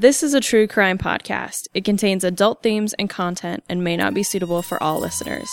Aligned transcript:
This 0.00 0.22
is 0.22 0.32
a 0.32 0.40
true 0.40 0.68
crime 0.68 0.96
podcast. 0.96 1.66
It 1.74 1.84
contains 1.84 2.22
adult 2.22 2.62
themes 2.62 2.94
and 3.00 3.10
content 3.10 3.64
and 3.68 3.82
may 3.82 3.96
not 3.96 4.14
be 4.14 4.22
suitable 4.22 4.62
for 4.62 4.80
all 4.80 5.00
listeners. 5.00 5.50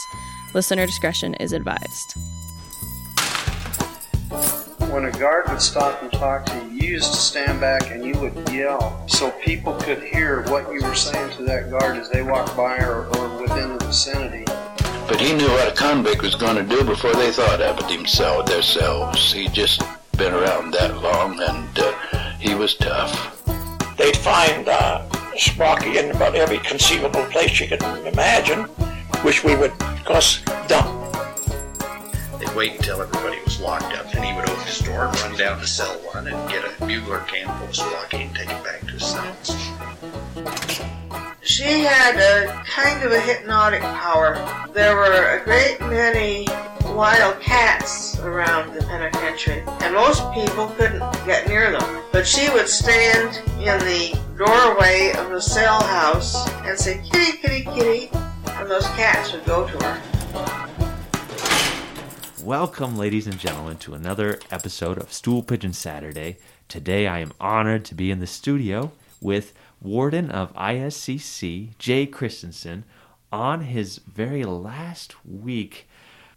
Listener 0.54 0.86
discretion 0.86 1.34
is 1.40 1.52
advised. 1.52 2.14
When 4.92 5.06
a 5.06 5.12
guard 5.18 5.50
would 5.50 5.60
stop 5.60 6.00
and 6.04 6.12
talk 6.12 6.46
to 6.46 6.56
you, 6.58 6.80
you 6.80 6.94
used 6.94 7.12
to 7.12 7.18
stand 7.18 7.60
back 7.60 7.90
and 7.90 8.06
you 8.06 8.14
would 8.20 8.48
yell 8.52 9.04
so 9.08 9.32
people 9.32 9.74
could 9.78 10.04
hear 10.04 10.44
what 10.44 10.72
you 10.72 10.80
were 10.84 10.94
saying 10.94 11.36
to 11.38 11.44
that 11.46 11.72
guard 11.72 11.98
as 11.98 12.12
they 12.12 12.22
walked 12.22 12.56
by 12.56 12.78
or, 12.78 13.08
or 13.18 13.42
within 13.42 13.80
the 13.80 13.86
vicinity. 13.86 14.46
But 15.08 15.20
he 15.20 15.34
knew 15.34 15.50
what 15.50 15.74
a 15.74 15.76
convict 15.76 16.22
was 16.22 16.36
going 16.36 16.58
to 16.58 16.76
do 16.76 16.84
before 16.84 17.16
they 17.16 17.32
thought 17.32 17.62
of 17.62 17.80
it 17.80 17.88
themselves, 17.88 18.52
themselves. 18.52 19.34
He 19.34 19.48
just 19.48 19.82
been 20.20 20.36
around 20.36 20.70
that 20.74 21.02
long, 21.02 21.42
and 21.42 21.80
uh, 21.80 22.36
he 22.38 22.54
was 22.54 22.76
tough. 22.76 23.35
They'd 23.98 24.18
find 24.18 24.68
uh, 24.68 25.06
Sprocky 25.36 25.96
in 25.96 26.16
about 26.16 26.36
every 26.36 26.60
conceivable 26.60 27.26
place 27.26 27.60
you 27.60 27.68
could 27.68 27.82
imagine, 28.06 28.64
which 29.24 29.44
we 29.44 29.56
would, 29.56 29.72
of 29.72 30.06
course, 30.06 30.42
dump. 30.68 31.14
They'd 32.40 32.54
wait 32.56 32.76
until 32.76 33.02
everybody 33.02 33.42
was 33.44 33.60
locked 33.62 33.94
up, 33.98 34.14
and 34.14 34.24
he 34.24 34.34
would 34.34 34.50
open 34.50 34.66
his 34.66 34.80
door 34.80 35.06
and 35.06 35.22
run 35.22 35.38
down 35.38 35.60
to 35.60 35.68
cell 35.68 35.94
one 36.14 36.28
and 36.28 36.50
get 36.50 36.66
a 36.66 36.86
bugler 36.86 37.20
can 37.20 37.48
full 37.58 37.68
of 37.68 37.74
Sprocky 37.74 38.26
and 38.26 38.36
take 38.36 38.50
it 38.50 38.64
back 38.64 38.82
to 38.82 38.88
his 38.88 39.06
cells. 39.06 40.85
She 41.56 41.84
had 41.84 42.18
a 42.18 42.52
kind 42.66 43.02
of 43.06 43.14
a 43.14 43.20
hypnotic 43.22 43.80
power. 43.80 44.36
There 44.74 44.94
were 44.94 45.38
a 45.38 45.42
great 45.46 45.80
many 45.80 46.46
wild 46.94 47.40
cats 47.40 48.20
around 48.20 48.74
the 48.74 48.82
penitentiary, 48.84 49.64
and 49.80 49.96
most 49.96 50.22
people 50.34 50.68
couldn't 50.76 51.00
get 51.26 51.48
near 51.48 51.72
them. 51.72 52.04
But 52.12 52.28
she 52.28 52.50
would 52.50 52.68
stand 52.68 53.38
in 53.62 53.80
the 53.80 54.20
doorway 54.38 55.14
of 55.16 55.30
the 55.30 55.40
cell 55.40 55.82
house 55.82 56.46
and 56.66 56.78
say, 56.78 57.02
kitty, 57.10 57.38
kitty, 57.38 57.64
kitty, 57.64 58.10
and 58.48 58.70
those 58.70 58.88
cats 58.88 59.32
would 59.32 59.46
go 59.46 59.66
to 59.66 59.78
her. 59.86 60.02
Welcome, 62.44 62.98
ladies 62.98 63.28
and 63.28 63.40
gentlemen, 63.40 63.78
to 63.78 63.94
another 63.94 64.42
episode 64.52 64.98
of 64.98 65.14
Stool 65.14 65.42
Pigeon 65.42 65.72
Saturday. 65.72 66.36
Today 66.68 67.08
I 67.08 67.20
am 67.20 67.32
honored 67.40 67.86
to 67.86 67.96
be 67.96 68.12
in 68.12 68.20
the 68.20 68.28
studio 68.28 68.92
with 69.22 69.54
Warden 69.86 70.32
of 70.32 70.52
ISCC, 70.56 71.78
Jay 71.78 72.08
Christensen, 72.08 72.86
on 73.32 73.62
his 73.62 74.00
very 74.00 74.44
last 74.44 75.16
week 75.24 75.88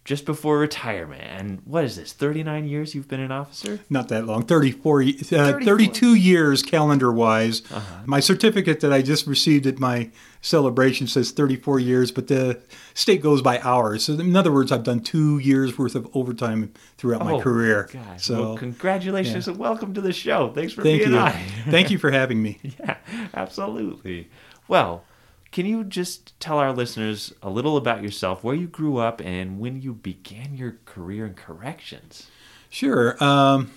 just 0.08 0.24
before 0.24 0.56
retirement. 0.58 1.20
And 1.22 1.60
what 1.66 1.84
is 1.84 1.96
this, 1.96 2.14
39 2.14 2.66
years 2.66 2.94
you've 2.94 3.08
been 3.08 3.20
an 3.20 3.30
officer? 3.30 3.78
Not 3.90 4.08
that 4.08 4.24
long, 4.24 4.42
34, 4.42 5.02
uh, 5.02 5.60
32 5.62 6.14
years 6.14 6.62
calendar 6.62 7.12
wise. 7.12 7.60
Uh-huh. 7.70 8.02
My 8.06 8.18
certificate 8.18 8.80
that 8.80 8.90
I 8.90 9.02
just 9.02 9.26
received 9.26 9.66
at 9.66 9.78
my 9.78 10.10
celebration 10.40 11.08
says 11.08 11.30
34 11.32 11.80
years, 11.80 12.10
but 12.10 12.28
the 12.28 12.58
state 12.94 13.20
goes 13.20 13.42
by 13.42 13.60
hours. 13.60 14.04
So, 14.04 14.14
in 14.14 14.34
other 14.34 14.50
words, 14.50 14.72
I've 14.72 14.82
done 14.82 15.00
two 15.00 15.36
years 15.40 15.76
worth 15.76 15.94
of 15.94 16.08
overtime 16.14 16.72
throughout 16.96 17.22
my 17.22 17.32
Oh, 17.32 17.40
career. 17.42 17.90
Gosh, 17.92 18.24
so, 18.24 18.40
well, 18.40 18.56
congratulations 18.56 19.46
yeah. 19.46 19.50
and 19.52 19.60
welcome 19.60 19.92
to 19.92 20.00
the 20.00 20.14
show. 20.14 20.50
Thanks 20.54 20.72
for 20.72 20.82
thank 20.82 21.00
being 21.00 21.12
you. 21.12 21.18
on. 21.18 21.32
thank 21.68 21.90
you 21.90 21.98
for 21.98 22.10
having 22.10 22.42
me. 22.42 22.58
Yeah, 22.80 22.96
absolutely. 23.34 24.30
Well, 24.68 25.04
can 25.50 25.66
you 25.66 25.84
just 25.84 26.38
tell 26.40 26.58
our 26.58 26.72
listeners 26.72 27.32
a 27.42 27.50
little 27.50 27.76
about 27.76 28.02
yourself, 28.02 28.44
where 28.44 28.54
you 28.54 28.66
grew 28.66 28.98
up, 28.98 29.20
and 29.20 29.58
when 29.58 29.80
you 29.80 29.94
began 29.94 30.54
your 30.54 30.78
career 30.84 31.26
in 31.26 31.34
corrections? 31.34 32.28
Sure. 32.70 33.22
Um, 33.22 33.70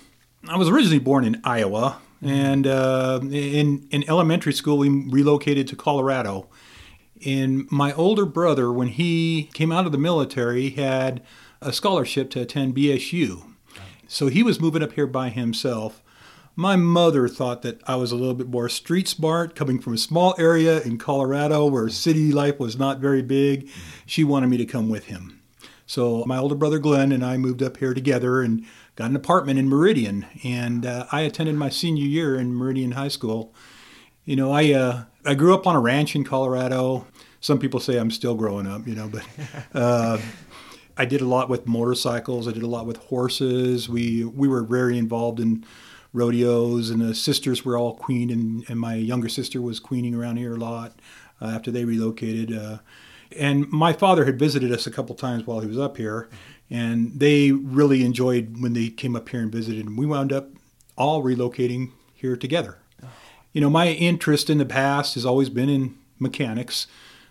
I 0.48 0.56
was 0.56 0.68
originally 0.68 0.98
born 0.98 1.24
in 1.24 1.40
Iowa, 1.44 2.00
and 2.20 2.66
uh, 2.66 3.20
in 3.22 3.86
in 3.90 4.08
elementary 4.08 4.52
school 4.52 4.78
we 4.78 4.88
relocated 4.88 5.66
to 5.68 5.76
Colorado. 5.76 6.48
And 7.24 7.70
my 7.70 7.92
older 7.92 8.26
brother, 8.26 8.72
when 8.72 8.88
he 8.88 9.48
came 9.54 9.70
out 9.70 9.86
of 9.86 9.92
the 9.92 9.98
military, 9.98 10.70
had 10.70 11.22
a 11.60 11.72
scholarship 11.72 12.30
to 12.30 12.40
attend 12.40 12.74
BSU. 12.74 13.44
So 14.08 14.26
he 14.26 14.42
was 14.42 14.60
moving 14.60 14.82
up 14.82 14.92
here 14.92 15.06
by 15.06 15.28
himself. 15.30 16.01
My 16.54 16.76
mother 16.76 17.28
thought 17.28 17.62
that 17.62 17.80
I 17.86 17.96
was 17.96 18.12
a 18.12 18.16
little 18.16 18.34
bit 18.34 18.48
more 18.48 18.68
street 18.68 19.08
smart, 19.08 19.54
coming 19.54 19.80
from 19.80 19.94
a 19.94 19.98
small 19.98 20.34
area 20.38 20.82
in 20.82 20.98
Colorado 20.98 21.64
where 21.66 21.88
city 21.88 22.30
life 22.30 22.58
was 22.58 22.78
not 22.78 22.98
very 22.98 23.22
big. 23.22 23.70
She 24.04 24.22
wanted 24.22 24.48
me 24.48 24.58
to 24.58 24.66
come 24.66 24.90
with 24.90 25.06
him. 25.06 25.40
So 25.86 26.24
my 26.26 26.36
older 26.36 26.54
brother 26.54 26.78
Glenn 26.78 27.10
and 27.10 27.24
I 27.24 27.38
moved 27.38 27.62
up 27.62 27.78
here 27.78 27.94
together 27.94 28.42
and 28.42 28.66
got 28.96 29.08
an 29.08 29.16
apartment 29.16 29.58
in 29.58 29.68
Meridian. 29.68 30.26
And 30.44 30.84
uh, 30.84 31.06
I 31.10 31.22
attended 31.22 31.54
my 31.54 31.70
senior 31.70 32.04
year 32.04 32.38
in 32.38 32.54
Meridian 32.54 32.92
High 32.92 33.08
School. 33.08 33.54
You 34.26 34.36
know, 34.36 34.52
I 34.52 34.72
uh, 34.72 35.04
I 35.24 35.34
grew 35.34 35.54
up 35.54 35.66
on 35.66 35.74
a 35.74 35.80
ranch 35.80 36.14
in 36.14 36.22
Colorado. 36.22 37.06
Some 37.40 37.58
people 37.58 37.80
say 37.80 37.98
I'm 37.98 38.10
still 38.10 38.34
growing 38.34 38.66
up, 38.66 38.86
you 38.86 38.94
know, 38.94 39.08
but 39.08 39.26
uh, 39.74 40.18
I 40.98 41.06
did 41.06 41.22
a 41.22 41.26
lot 41.26 41.48
with 41.48 41.66
motorcycles. 41.66 42.46
I 42.46 42.52
did 42.52 42.62
a 42.62 42.68
lot 42.68 42.86
with 42.86 42.98
horses. 42.98 43.88
We 43.88 44.24
we 44.24 44.48
were 44.48 44.62
very 44.62 44.98
involved 44.98 45.40
in 45.40 45.64
rodeos, 46.12 46.90
and 46.90 47.00
the 47.00 47.14
sisters 47.14 47.64
were 47.64 47.76
all 47.76 47.94
queen, 47.94 48.30
and, 48.30 48.64
and 48.68 48.78
my 48.78 48.94
younger 48.94 49.28
sister 49.28 49.60
was 49.60 49.80
queening 49.80 50.14
around 50.14 50.36
here 50.36 50.54
a 50.54 50.58
lot 50.58 50.92
uh, 51.40 51.46
after 51.46 51.70
they 51.70 51.84
relocated. 51.84 52.56
Uh, 52.56 52.78
and 53.38 53.70
my 53.70 53.92
father 53.92 54.24
had 54.24 54.38
visited 54.38 54.70
us 54.70 54.86
a 54.86 54.90
couple 54.90 55.14
times 55.14 55.46
while 55.46 55.60
he 55.60 55.66
was 55.66 55.78
up 55.78 55.96
here, 55.96 56.28
and 56.70 57.18
they 57.18 57.50
really 57.50 58.04
enjoyed 58.04 58.60
when 58.60 58.74
they 58.74 58.88
came 58.88 59.16
up 59.16 59.28
here 59.28 59.40
and 59.40 59.50
visited. 59.50 59.86
And 59.86 59.98
we 59.98 60.06
wound 60.06 60.32
up 60.32 60.48
all 60.96 61.22
relocating 61.22 61.92
here 62.14 62.36
together. 62.36 62.78
You 63.52 63.60
know, 63.60 63.70
my 63.70 63.88
interest 63.88 64.48
in 64.48 64.58
the 64.58 64.64
past 64.64 65.14
has 65.14 65.26
always 65.26 65.50
been 65.50 65.68
in 65.68 65.96
mechanics, 66.18 66.86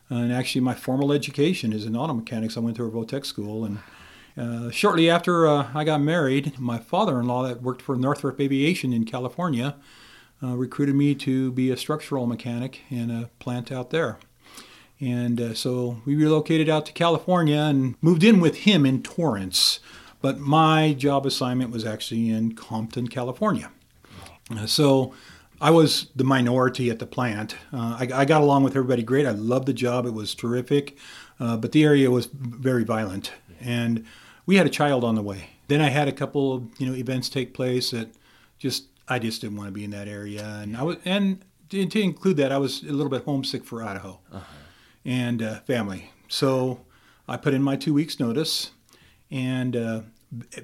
and 0.09 0.31
actually, 0.33 0.61
my 0.61 0.73
formal 0.73 1.13
education 1.13 1.71
is 1.71 1.85
in 1.85 1.95
auto 1.95 2.13
mechanics. 2.13 2.57
I 2.57 2.59
went 2.59 2.75
to 2.77 2.85
a 2.85 2.91
Votech 2.91 3.25
school, 3.25 3.63
and 3.63 3.79
uh, 4.37 4.71
shortly 4.71 5.09
after 5.09 5.47
uh, 5.47 5.67
I 5.73 5.83
got 5.83 6.01
married, 6.01 6.59
my 6.59 6.77
father-in-law 6.77 7.47
that 7.47 7.61
worked 7.61 7.81
for 7.81 7.95
Northrop 7.95 8.39
Aviation 8.39 8.93
in 8.93 9.05
California 9.05 9.75
uh, 10.43 10.55
recruited 10.55 10.95
me 10.95 11.13
to 11.15 11.51
be 11.51 11.69
a 11.69 11.77
structural 11.77 12.25
mechanic 12.25 12.81
in 12.89 13.11
a 13.11 13.29
plant 13.39 13.71
out 13.71 13.89
there. 13.89 14.17
And 14.99 15.41
uh, 15.41 15.53
so 15.53 16.01
we 16.05 16.15
relocated 16.15 16.69
out 16.69 16.85
to 16.85 16.93
California 16.93 17.57
and 17.57 17.95
moved 18.01 18.23
in 18.23 18.39
with 18.39 18.57
him 18.59 18.85
in 18.85 19.01
Torrance. 19.01 19.79
But 20.21 20.39
my 20.39 20.93
job 20.93 21.25
assignment 21.25 21.71
was 21.71 21.83
actually 21.83 22.29
in 22.29 22.53
Compton, 22.53 23.07
California. 23.07 23.71
Uh, 24.55 24.67
so 24.67 25.13
I 25.59 25.71
was 25.71 26.07
the 26.15 26.23
minority 26.23 26.89
at 26.91 26.99
the 26.99 27.07
plant. 27.07 27.55
Uh, 27.73 27.97
I, 27.99 28.09
I 28.13 28.25
got 28.25 28.41
along 28.41 28.63
with 28.63 28.75
everybody 28.75 29.01
great. 29.01 29.25
I 29.25 29.31
loved 29.31 29.65
the 29.65 29.73
job, 29.73 30.05
it 30.05 30.13
was 30.13 30.35
terrific. 30.35 30.97
Uh, 31.39 31.57
but 31.57 31.71
the 31.71 31.83
area 31.83 32.11
was 32.11 32.27
very 32.27 32.83
violent. 32.83 33.31
And 33.59 34.05
we 34.45 34.55
had 34.55 34.65
a 34.65 34.69
child 34.69 35.03
on 35.03 35.15
the 35.15 35.21
way. 35.21 35.51
Then 35.67 35.81
I 35.81 35.89
had 35.89 36.07
a 36.07 36.11
couple 36.11 36.53
of 36.53 36.63
you 36.79 36.87
know 36.87 36.93
events 36.93 37.29
take 37.29 37.53
place 37.53 37.91
that 37.91 38.09
just 38.59 38.85
I 39.07 39.19
just 39.19 39.41
didn't 39.41 39.57
want 39.57 39.67
to 39.67 39.73
be 39.73 39.83
in 39.83 39.91
that 39.91 40.07
area, 40.07 40.45
and 40.61 40.75
I 40.77 40.83
was 40.83 40.97
and 41.05 41.43
to, 41.69 41.85
to 41.85 42.01
include 42.01 42.37
that 42.37 42.51
I 42.51 42.57
was 42.57 42.83
a 42.83 42.91
little 42.91 43.09
bit 43.09 43.23
homesick 43.23 43.63
for 43.65 43.83
Idaho 43.83 44.19
and 45.05 45.41
uh, 45.41 45.59
family. 45.61 46.11
So 46.27 46.81
I 47.27 47.37
put 47.37 47.53
in 47.53 47.63
my 47.63 47.75
two 47.75 47.93
weeks 47.93 48.19
notice, 48.19 48.71
and 49.29 49.75
uh, 49.75 50.01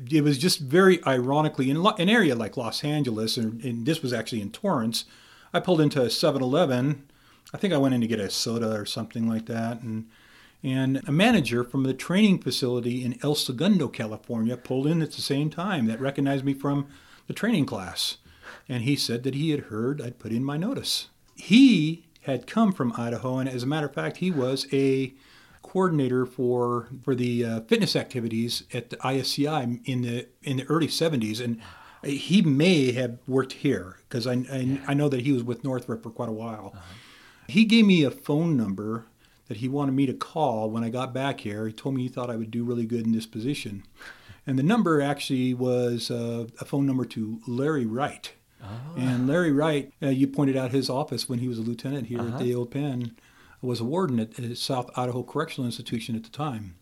it 0.09 0.23
was 0.23 0.37
just 0.37 0.59
very 0.59 1.03
ironically 1.05 1.69
in 1.69 1.77
an 1.77 2.09
area 2.09 2.35
like 2.35 2.57
Los 2.57 2.83
Angeles, 2.83 3.37
and, 3.37 3.63
and 3.63 3.85
this 3.85 4.01
was 4.01 4.13
actually 4.13 4.41
in 4.41 4.51
Torrance. 4.51 5.05
I 5.53 5.59
pulled 5.59 5.81
into 5.81 6.01
a 6.01 6.07
7-Eleven. 6.07 7.09
I 7.53 7.57
think 7.57 7.73
I 7.73 7.77
went 7.77 7.95
in 7.95 8.01
to 8.01 8.07
get 8.07 8.19
a 8.19 8.29
soda 8.29 8.71
or 8.71 8.85
something 8.85 9.27
like 9.27 9.45
that, 9.47 9.81
and 9.81 10.07
and 10.63 11.01
a 11.07 11.11
manager 11.11 11.63
from 11.63 11.83
the 11.83 11.93
training 11.93 12.39
facility 12.39 13.03
in 13.03 13.19
El 13.21 13.35
Segundo, 13.35 13.87
California, 13.87 14.57
pulled 14.57 14.87
in 14.87 15.01
at 15.01 15.11
the 15.11 15.21
same 15.21 15.49
time 15.49 15.85
that 15.85 15.99
recognized 15.99 16.43
me 16.43 16.53
from 16.53 16.87
the 17.27 17.33
training 17.33 17.65
class. 17.65 18.17
And 18.67 18.83
he 18.83 18.95
said 18.95 19.23
that 19.23 19.35
he 19.35 19.51
had 19.51 19.65
heard 19.65 20.01
I'd 20.01 20.19
put 20.19 20.31
in 20.31 20.43
my 20.43 20.57
notice. 20.57 21.09
He 21.35 22.05
had 22.21 22.47
come 22.47 22.73
from 22.73 22.93
Idaho, 22.97 23.37
and 23.37 23.47
as 23.47 23.63
a 23.63 23.67
matter 23.67 23.87
of 23.87 23.93
fact, 23.93 24.17
he 24.17 24.31
was 24.31 24.67
a 24.73 25.13
coordinator 25.61 26.25
for 26.25 26.87
for 27.03 27.13
the 27.13 27.43
uh, 27.43 27.61
fitness 27.61 27.95
activities 27.95 28.63
at 28.73 28.89
the 28.89 28.97
ISCI 28.97 29.81
in 29.85 30.01
the 30.01 30.27
in 30.43 30.57
the 30.57 30.65
early 30.65 30.87
70s, 30.87 31.41
and 31.41 31.61
he 32.03 32.41
may 32.41 32.91
have 32.93 33.19
worked 33.27 33.53
here 33.53 33.97
because 34.07 34.27
I, 34.27 34.33
I, 34.51 34.79
I 34.87 34.93
know 34.93 35.09
that 35.09 35.21
he 35.21 35.31
was 35.31 35.43
with 35.43 35.63
Northrop 35.63 36.03
for 36.03 36.09
quite 36.09 36.29
a 36.29 36.33
while. 36.33 36.75
He 37.47 37.65
gave 37.65 37.85
me 37.85 38.03
a 38.03 38.11
phone 38.11 38.57
number 38.57 39.05
that 39.47 39.57
he 39.57 39.67
wanted 39.67 39.93
me 39.93 40.05
to 40.05 40.13
call 40.13 40.69
when 40.69 40.83
I 40.83 40.89
got 40.89 41.13
back 41.13 41.41
here. 41.41 41.67
He 41.67 41.73
told 41.73 41.95
me 41.95 42.03
he 42.03 42.09
thought 42.09 42.29
I 42.29 42.35
would 42.35 42.51
do 42.51 42.63
really 42.63 42.85
good 42.85 43.05
in 43.05 43.11
this 43.11 43.25
position. 43.25 43.83
And 44.45 44.57
the 44.57 44.63
number 44.63 45.01
actually 45.01 45.53
was 45.53 46.09
uh, 46.09 46.47
a 46.61 46.65
phone 46.65 46.85
number 46.85 47.05
to 47.05 47.39
Larry 47.47 47.85
Wright. 47.85 48.31
And 48.97 49.27
Larry 49.27 49.51
Wright, 49.51 49.91
uh, 50.01 50.07
you 50.07 50.27
pointed 50.27 50.57
out 50.57 50.71
his 50.71 50.89
office 50.89 51.29
when 51.29 51.39
he 51.39 51.47
was 51.47 51.59
a 51.59 51.61
lieutenant 51.61 52.07
here 52.07 52.19
at 52.19 52.39
the 52.39 52.55
old 52.55 52.71
pen, 52.71 53.15
was 53.61 53.79
a 53.79 53.85
warden 53.85 54.19
at 54.19 54.33
the 54.35 54.55
South 54.55 54.89
Idaho 54.97 55.23
Correctional 55.23 55.65
Institution 55.65 56.15
at 56.15 56.23
the 56.23 56.29
time. 56.29 56.75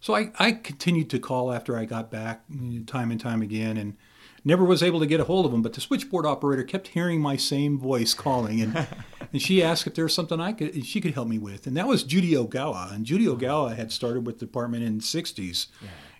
So 0.00 0.14
I, 0.14 0.32
I 0.38 0.52
continued 0.52 1.10
to 1.10 1.18
call 1.18 1.52
after 1.52 1.76
I 1.76 1.84
got 1.84 2.10
back, 2.10 2.42
time 2.86 3.10
and 3.10 3.20
time 3.20 3.40
again, 3.40 3.76
and 3.76 3.96
Never 4.44 4.64
was 4.64 4.82
able 4.82 4.98
to 4.98 5.06
get 5.06 5.20
a 5.20 5.24
hold 5.24 5.46
of 5.46 5.52
him, 5.52 5.62
but 5.62 5.72
the 5.72 5.80
switchboard 5.80 6.26
operator 6.26 6.64
kept 6.64 6.88
hearing 6.88 7.20
my 7.20 7.36
same 7.36 7.78
voice 7.78 8.12
calling, 8.12 8.60
and 8.60 8.88
and 9.32 9.40
she 9.40 9.62
asked 9.62 9.86
if 9.86 9.94
there 9.94 10.04
was 10.04 10.14
something 10.14 10.40
I 10.40 10.52
could 10.52 10.84
she 10.84 11.00
could 11.00 11.14
help 11.14 11.28
me 11.28 11.38
with, 11.38 11.66
and 11.66 11.76
that 11.76 11.86
was 11.86 12.02
Judy 12.02 12.32
Ogawa, 12.32 12.92
and 12.92 13.06
Judy 13.06 13.26
Ogawa 13.26 13.76
had 13.76 13.92
started 13.92 14.26
with 14.26 14.40
the 14.40 14.46
department 14.46 14.82
in 14.82 14.98
the 14.98 15.04
'60s, 15.04 15.68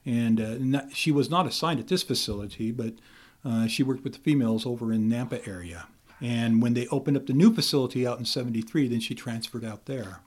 and 0.06 0.40
uh, 0.40 0.54
not, 0.60 0.94
she 0.94 1.10
was 1.10 1.30
not 1.30 1.46
assigned 1.46 1.80
at 1.80 1.88
this 1.88 2.04
facility, 2.04 2.70
but 2.70 2.94
uh, 3.44 3.66
she 3.66 3.82
worked 3.82 4.04
with 4.04 4.12
the 4.12 4.20
females 4.20 4.64
over 4.64 4.92
in 4.92 5.10
Nampa 5.10 5.46
area, 5.48 5.88
and 6.20 6.62
when 6.62 6.74
they 6.74 6.86
opened 6.88 7.16
up 7.16 7.26
the 7.26 7.32
new 7.32 7.52
facility 7.52 8.06
out 8.06 8.20
in 8.20 8.24
'73, 8.24 8.86
then 8.86 9.00
she 9.00 9.16
transferred 9.16 9.64
out 9.64 9.86
there, 9.86 10.20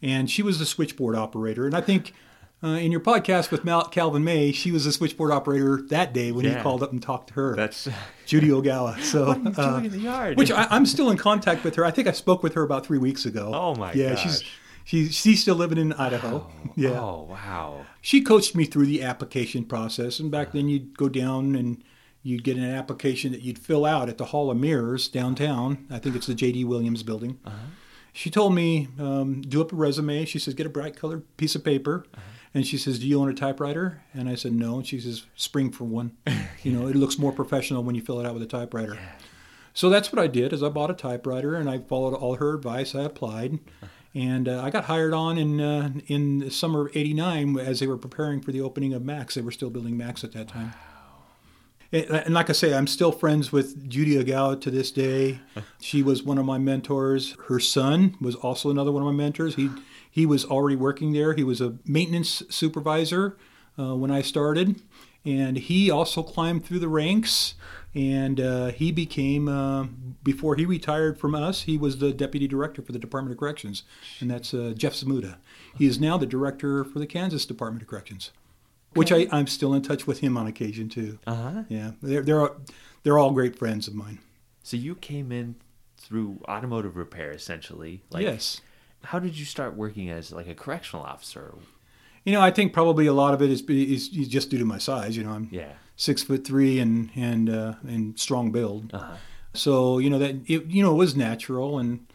and 0.00 0.30
she 0.30 0.42
was 0.44 0.60
the 0.60 0.66
switchboard 0.66 1.16
operator, 1.16 1.66
and 1.66 1.74
I 1.74 1.80
think. 1.80 2.14
Uh, 2.64 2.68
in 2.68 2.90
your 2.90 3.00
podcast 3.02 3.50
with 3.50 3.64
Mal- 3.64 3.84
Calvin 3.88 4.24
May, 4.24 4.50
she 4.50 4.72
was 4.72 4.86
a 4.86 4.92
switchboard 4.92 5.30
operator 5.30 5.82
that 5.90 6.14
day 6.14 6.32
when 6.32 6.46
Yeah. 6.46 6.56
you 6.56 6.62
called 6.62 6.82
up 6.82 6.90
and 6.90 7.02
talked 7.02 7.28
to 7.28 7.34
her. 7.34 7.54
That's 7.54 7.86
Judy 8.26 8.48
Ogawa. 8.48 8.98
So, 9.02 9.26
what 9.34 9.58
are 9.58 9.62
you 9.62 9.74
uh, 9.76 9.78
in 9.80 9.90
the 9.90 9.98
yard? 9.98 10.38
which 10.38 10.50
I, 10.50 10.66
I'm 10.70 10.86
still 10.86 11.10
in 11.10 11.18
contact 11.18 11.64
with 11.64 11.74
her. 11.76 11.84
I 11.84 11.90
think 11.90 12.08
I 12.08 12.12
spoke 12.12 12.42
with 12.42 12.54
her 12.54 12.62
about 12.62 12.86
three 12.86 12.98
weeks 12.98 13.26
ago. 13.26 13.52
Oh, 13.54 13.74
my 13.74 13.92
Yeah, 13.92 14.14
gosh. 14.14 14.22
she's 14.22 14.44
she's 14.84 15.14
she's 15.14 15.42
still 15.42 15.54
living 15.56 15.76
in 15.78 15.92
Idaho. 15.92 16.46
Yeah, 16.76 16.98
Oh 17.00 17.26
wow. 17.30 17.84
she 18.00 18.22
coached 18.22 18.54
me 18.54 18.64
through 18.64 18.86
the 18.86 19.02
application 19.02 19.64
process. 19.64 20.18
And 20.18 20.30
back 20.30 20.52
then, 20.52 20.68
you'd 20.70 20.96
go 20.96 21.10
down 21.10 21.54
and 21.56 21.84
you'd 22.22 22.42
get 22.42 22.56
an 22.56 22.64
application 22.64 23.32
that 23.32 23.42
you'd 23.42 23.58
fill 23.58 23.84
out 23.84 24.08
at 24.08 24.16
the 24.16 24.24
Hall 24.26 24.50
of 24.50 24.56
Mirrors 24.56 25.08
downtown. 25.08 25.86
I 25.90 25.98
think 25.98 26.16
it's 26.16 26.26
the 26.26 26.34
J.D. 26.34 26.64
Williams 26.64 27.02
building. 27.02 27.38
She 28.14 28.30
told 28.30 28.54
me, 28.54 28.88
um, 28.98 29.42
do 29.42 29.60
up 29.60 29.72
a 29.74 29.76
resume. 29.76 30.24
She 30.24 30.38
says, 30.38 30.54
get 30.54 30.64
a 30.66 30.70
bright 30.70 30.96
colored 30.96 31.24
piece 31.36 31.54
of 31.54 31.62
paper. 31.62 32.06
And 32.56 32.66
she 32.66 32.78
says, 32.78 32.98
do 32.98 33.06
you 33.06 33.20
own 33.20 33.28
a 33.28 33.34
typewriter? 33.34 34.00
And 34.14 34.30
I 34.30 34.34
said, 34.34 34.54
no. 34.54 34.76
And 34.76 34.86
she 34.86 34.98
says, 34.98 35.26
spring 35.34 35.70
for 35.70 35.84
one. 35.84 36.16
you 36.62 36.72
know, 36.72 36.86
it 36.86 36.96
looks 36.96 37.18
more 37.18 37.30
professional 37.30 37.82
when 37.82 37.94
you 37.94 38.00
fill 38.00 38.18
it 38.18 38.24
out 38.24 38.32
with 38.32 38.42
a 38.42 38.46
typewriter. 38.46 38.98
So 39.74 39.90
that's 39.90 40.10
what 40.10 40.18
I 40.22 40.26
did. 40.26 40.54
Is 40.54 40.62
I 40.62 40.70
bought 40.70 40.90
a 40.90 40.94
typewriter 40.94 41.54
and 41.54 41.68
I 41.68 41.80
followed 41.80 42.14
all 42.14 42.36
her 42.36 42.54
advice. 42.54 42.94
I 42.94 43.02
applied, 43.02 43.58
and 44.14 44.48
uh, 44.48 44.62
I 44.62 44.70
got 44.70 44.86
hired 44.86 45.12
on 45.12 45.36
in 45.36 45.60
uh, 45.60 45.90
in 46.06 46.38
the 46.38 46.50
summer 46.50 46.86
of 46.86 46.96
'89 46.96 47.58
as 47.58 47.80
they 47.80 47.86
were 47.86 47.98
preparing 47.98 48.40
for 48.40 48.52
the 48.52 48.62
opening 48.62 48.94
of 48.94 49.04
Max. 49.04 49.34
They 49.34 49.42
were 49.42 49.52
still 49.52 49.68
building 49.68 49.98
Max 49.98 50.24
at 50.24 50.32
that 50.32 50.48
time. 50.48 50.72
And, 51.92 52.06
and 52.10 52.34
like 52.34 52.48
I 52.48 52.54
say, 52.54 52.72
I'm 52.72 52.86
still 52.86 53.12
friends 53.12 53.52
with 53.52 53.86
Judy 53.86 54.16
Ogawa 54.16 54.58
to 54.62 54.70
this 54.70 54.90
day. 54.90 55.40
She 55.78 56.02
was 56.02 56.22
one 56.22 56.38
of 56.38 56.46
my 56.46 56.58
mentors. 56.58 57.36
Her 57.48 57.60
son 57.60 58.16
was 58.18 58.34
also 58.34 58.70
another 58.70 58.90
one 58.90 59.02
of 59.02 59.06
my 59.06 59.12
mentors. 59.12 59.56
He 59.56 59.68
he 60.16 60.24
was 60.24 60.46
already 60.46 60.76
working 60.76 61.12
there. 61.12 61.34
He 61.34 61.44
was 61.44 61.60
a 61.60 61.76
maintenance 61.84 62.42
supervisor 62.48 63.36
uh, 63.78 63.94
when 63.94 64.10
I 64.10 64.22
started, 64.22 64.80
and 65.26 65.58
he 65.58 65.90
also 65.90 66.22
climbed 66.22 66.64
through 66.64 66.78
the 66.78 66.88
ranks. 66.88 67.52
And 67.94 68.40
uh, 68.40 68.68
he 68.68 68.92
became 68.92 69.46
uh, 69.46 69.88
before 70.22 70.56
he 70.56 70.64
retired 70.64 71.18
from 71.20 71.34
us. 71.34 71.62
He 71.62 71.76
was 71.76 71.98
the 71.98 72.12
deputy 72.12 72.48
director 72.48 72.80
for 72.80 72.92
the 72.92 72.98
Department 72.98 73.32
of 73.32 73.38
Corrections, 73.38 73.82
and 74.20 74.30
that's 74.30 74.54
uh, 74.54 74.72
Jeff 74.74 74.94
Zmuda. 74.94 75.36
He 75.76 75.86
is 75.86 76.00
now 76.00 76.16
the 76.16 76.26
director 76.26 76.82
for 76.82 76.98
the 76.98 77.06
Kansas 77.06 77.44
Department 77.44 77.82
of 77.82 77.88
Corrections, 77.88 78.32
which 78.94 79.12
I, 79.12 79.26
I'm 79.30 79.46
still 79.46 79.74
in 79.74 79.82
touch 79.82 80.06
with 80.06 80.20
him 80.20 80.38
on 80.38 80.46
occasion 80.46 80.88
too. 80.88 81.18
Uh 81.26 81.34
huh. 81.34 81.62
Yeah, 81.68 81.90
they're 82.02 82.22
they're 82.22 82.50
they're 83.02 83.18
all 83.18 83.32
great 83.32 83.58
friends 83.58 83.86
of 83.86 83.94
mine. 83.94 84.18
So 84.62 84.78
you 84.78 84.94
came 84.94 85.30
in 85.30 85.56
through 85.98 86.40
automotive 86.48 86.96
repair, 86.96 87.32
essentially. 87.32 88.02
Like, 88.10 88.22
yes, 88.24 88.60
How 89.10 89.18
did 89.18 89.38
you 89.38 89.44
start 89.44 89.76
working 89.76 90.10
as 90.10 90.32
like 90.32 90.48
a 90.48 90.54
correctional 90.54 91.04
officer? 91.04 91.54
you 92.24 92.32
know 92.32 92.40
I 92.40 92.50
think 92.50 92.72
probably 92.72 93.06
a 93.06 93.12
lot 93.12 93.34
of 93.34 93.40
it 93.40 93.50
is 93.50 93.62
is, 93.62 94.08
is 94.08 94.28
just 94.28 94.50
due 94.50 94.58
to 94.58 94.64
my 94.64 94.78
size. 94.78 95.16
You 95.16 95.24
know, 95.24 95.30
I'm 95.30 95.48
Yeah. 95.50 95.72
six 95.96 96.22
foot 96.22 96.44
three 96.44 96.78
and 96.80 97.10
and 97.14 97.48
uh, 97.48 97.74
and 97.86 98.18
strong 98.18 98.50
build. 98.50 98.92
Uh-huh. 98.92 99.14
So 99.54 99.98
you 99.98 100.10
know 100.10 100.18
that 100.18 100.34
it 100.46 100.66
you 100.66 100.82
know 100.82 100.92
it 100.92 100.98
was 100.98 101.14
natural 101.16 101.78
and. 101.78 102.06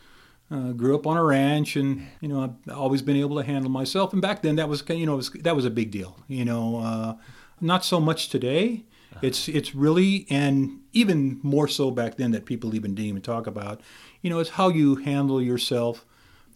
Uh, 0.53 0.73
grew 0.73 0.93
up 0.93 1.07
on 1.07 1.15
a 1.15 1.23
ranch, 1.23 1.77
and 1.77 2.05
you 2.19 2.27
know 2.27 2.43
I've 2.43 2.73
always 2.75 3.01
been 3.01 3.15
able 3.15 3.37
to 3.37 3.43
handle 3.43 3.71
myself. 3.71 4.11
And 4.11 4.21
back 4.21 4.41
then, 4.41 4.57
that 4.57 4.67
was 4.67 4.83
you 4.89 5.05
know 5.05 5.15
was, 5.15 5.29
that 5.29 5.55
was 5.55 5.63
a 5.63 5.69
big 5.69 5.91
deal. 5.91 6.17
You 6.27 6.43
know, 6.43 6.81
uh, 6.83 7.13
not 7.61 7.85
so 7.85 8.01
much 8.01 8.27
today. 8.27 8.83
It's 9.21 9.47
it's 9.47 9.73
really 9.73 10.25
and 10.29 10.81
even 10.91 11.39
more 11.41 11.69
so 11.69 11.89
back 11.89 12.17
then 12.17 12.31
that 12.31 12.43
people 12.43 12.75
even 12.75 12.95
didn't 12.95 13.07
even 13.07 13.21
talk 13.21 13.47
about. 13.47 13.79
You 14.21 14.29
know, 14.29 14.39
it's 14.39 14.51
how 14.59 14.67
you 14.67 14.95
handle 14.95 15.41
yourself 15.41 16.05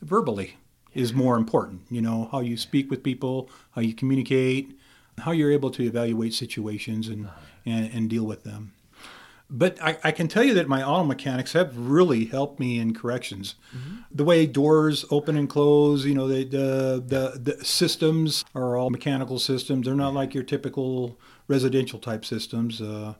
verbally 0.01 0.55
is 0.93 1.13
more 1.13 1.37
important. 1.37 1.81
You 1.89 2.01
know, 2.01 2.29
how 2.31 2.39
you 2.39 2.57
speak 2.57 2.89
with 2.89 3.03
people, 3.03 3.49
how 3.71 3.81
you 3.81 3.93
communicate, 3.93 4.77
how 5.19 5.31
you're 5.31 5.51
able 5.51 5.71
to 5.71 5.83
evaluate 5.83 6.33
situations 6.33 7.07
and 7.07 7.29
and, 7.65 7.91
and 7.93 8.09
deal 8.09 8.25
with 8.25 8.43
them. 8.43 8.73
But 9.47 9.79
I, 9.79 9.97
I 10.03 10.11
can 10.11 10.27
tell 10.27 10.43
you 10.43 10.55
that 10.55 10.67
my 10.67 10.81
auto 10.83 11.03
mechanics 11.03 11.53
have 11.53 11.77
really 11.77 12.25
helped 12.25 12.59
me 12.59 12.79
in 12.79 12.95
corrections. 12.95 13.55
The 14.11 14.23
way 14.23 14.47
doors 14.47 15.05
open 15.11 15.37
and 15.37 15.47
close, 15.47 16.03
you 16.05 16.15
know, 16.15 16.27
the, 16.27 16.43
the 16.45 17.03
the 17.05 17.53
the 17.57 17.65
systems 17.65 18.43
are 18.55 18.75
all 18.75 18.89
mechanical 18.89 19.37
systems. 19.37 19.85
They're 19.85 19.95
not 19.95 20.15
like 20.15 20.33
your 20.33 20.43
typical 20.43 21.19
residential 21.47 21.99
type 21.99 22.25
systems. 22.25 22.81
Uh, 22.81 23.13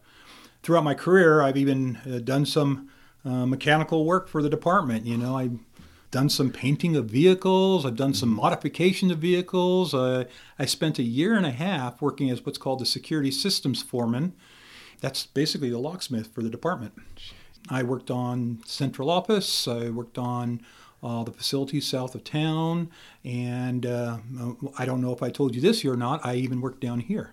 throughout 0.64 0.84
my 0.84 0.96
career, 0.96 1.44
I've 1.44 1.58
even 1.58 1.98
uh, 1.98 2.20
done 2.20 2.46
some 2.46 2.90
uh, 3.24 3.46
mechanical 3.46 4.04
work 4.04 4.28
for 4.28 4.42
the 4.42 4.50
department. 4.50 5.06
You 5.06 5.18
know, 5.18 5.38
I've 5.38 5.60
done 6.16 6.30
some 6.30 6.50
painting 6.50 6.96
of 6.96 7.08
vehicles. 7.08 7.86
I've 7.86 7.98
done 7.98 8.14
some 8.14 8.30
modification 8.30 9.12
of 9.12 9.18
vehicles. 9.18 9.94
Uh, 9.94 10.24
I 10.58 10.64
spent 10.64 10.98
a 10.98 11.04
year 11.04 11.36
and 11.36 11.46
a 11.46 11.52
half 11.52 12.02
working 12.02 12.30
as 12.30 12.46
what's 12.46 12.58
called 12.58 12.80
the 12.80 12.86
security 12.86 13.32
systems 13.32 13.82
foreman. 13.82 14.32
That's 15.02 15.26
basically 15.26 15.70
the 15.70 15.78
locksmith 15.78 16.34
for 16.34 16.42
the 16.42 16.50
department. 16.50 16.94
I 17.70 17.84
worked 17.84 18.10
on 18.10 18.62
central 18.66 19.10
office. 19.10 19.68
I 19.68 19.90
worked 19.90 20.18
on 20.18 20.62
uh, 21.04 21.26
the 21.26 21.34
facilities 21.34 21.86
south 21.86 22.16
of 22.16 22.24
town, 22.24 22.92
and 23.26 23.86
uh, 23.86 24.20
I 24.78 24.86
don't 24.86 25.02
know 25.02 25.12
if 25.12 25.22
I 25.22 25.30
told 25.30 25.54
you 25.54 25.60
this 25.60 25.84
or 25.84 25.98
not. 25.98 26.26
I 26.26 26.36
even 26.36 26.62
worked 26.62 26.80
down 26.80 27.02
here. 27.02 27.32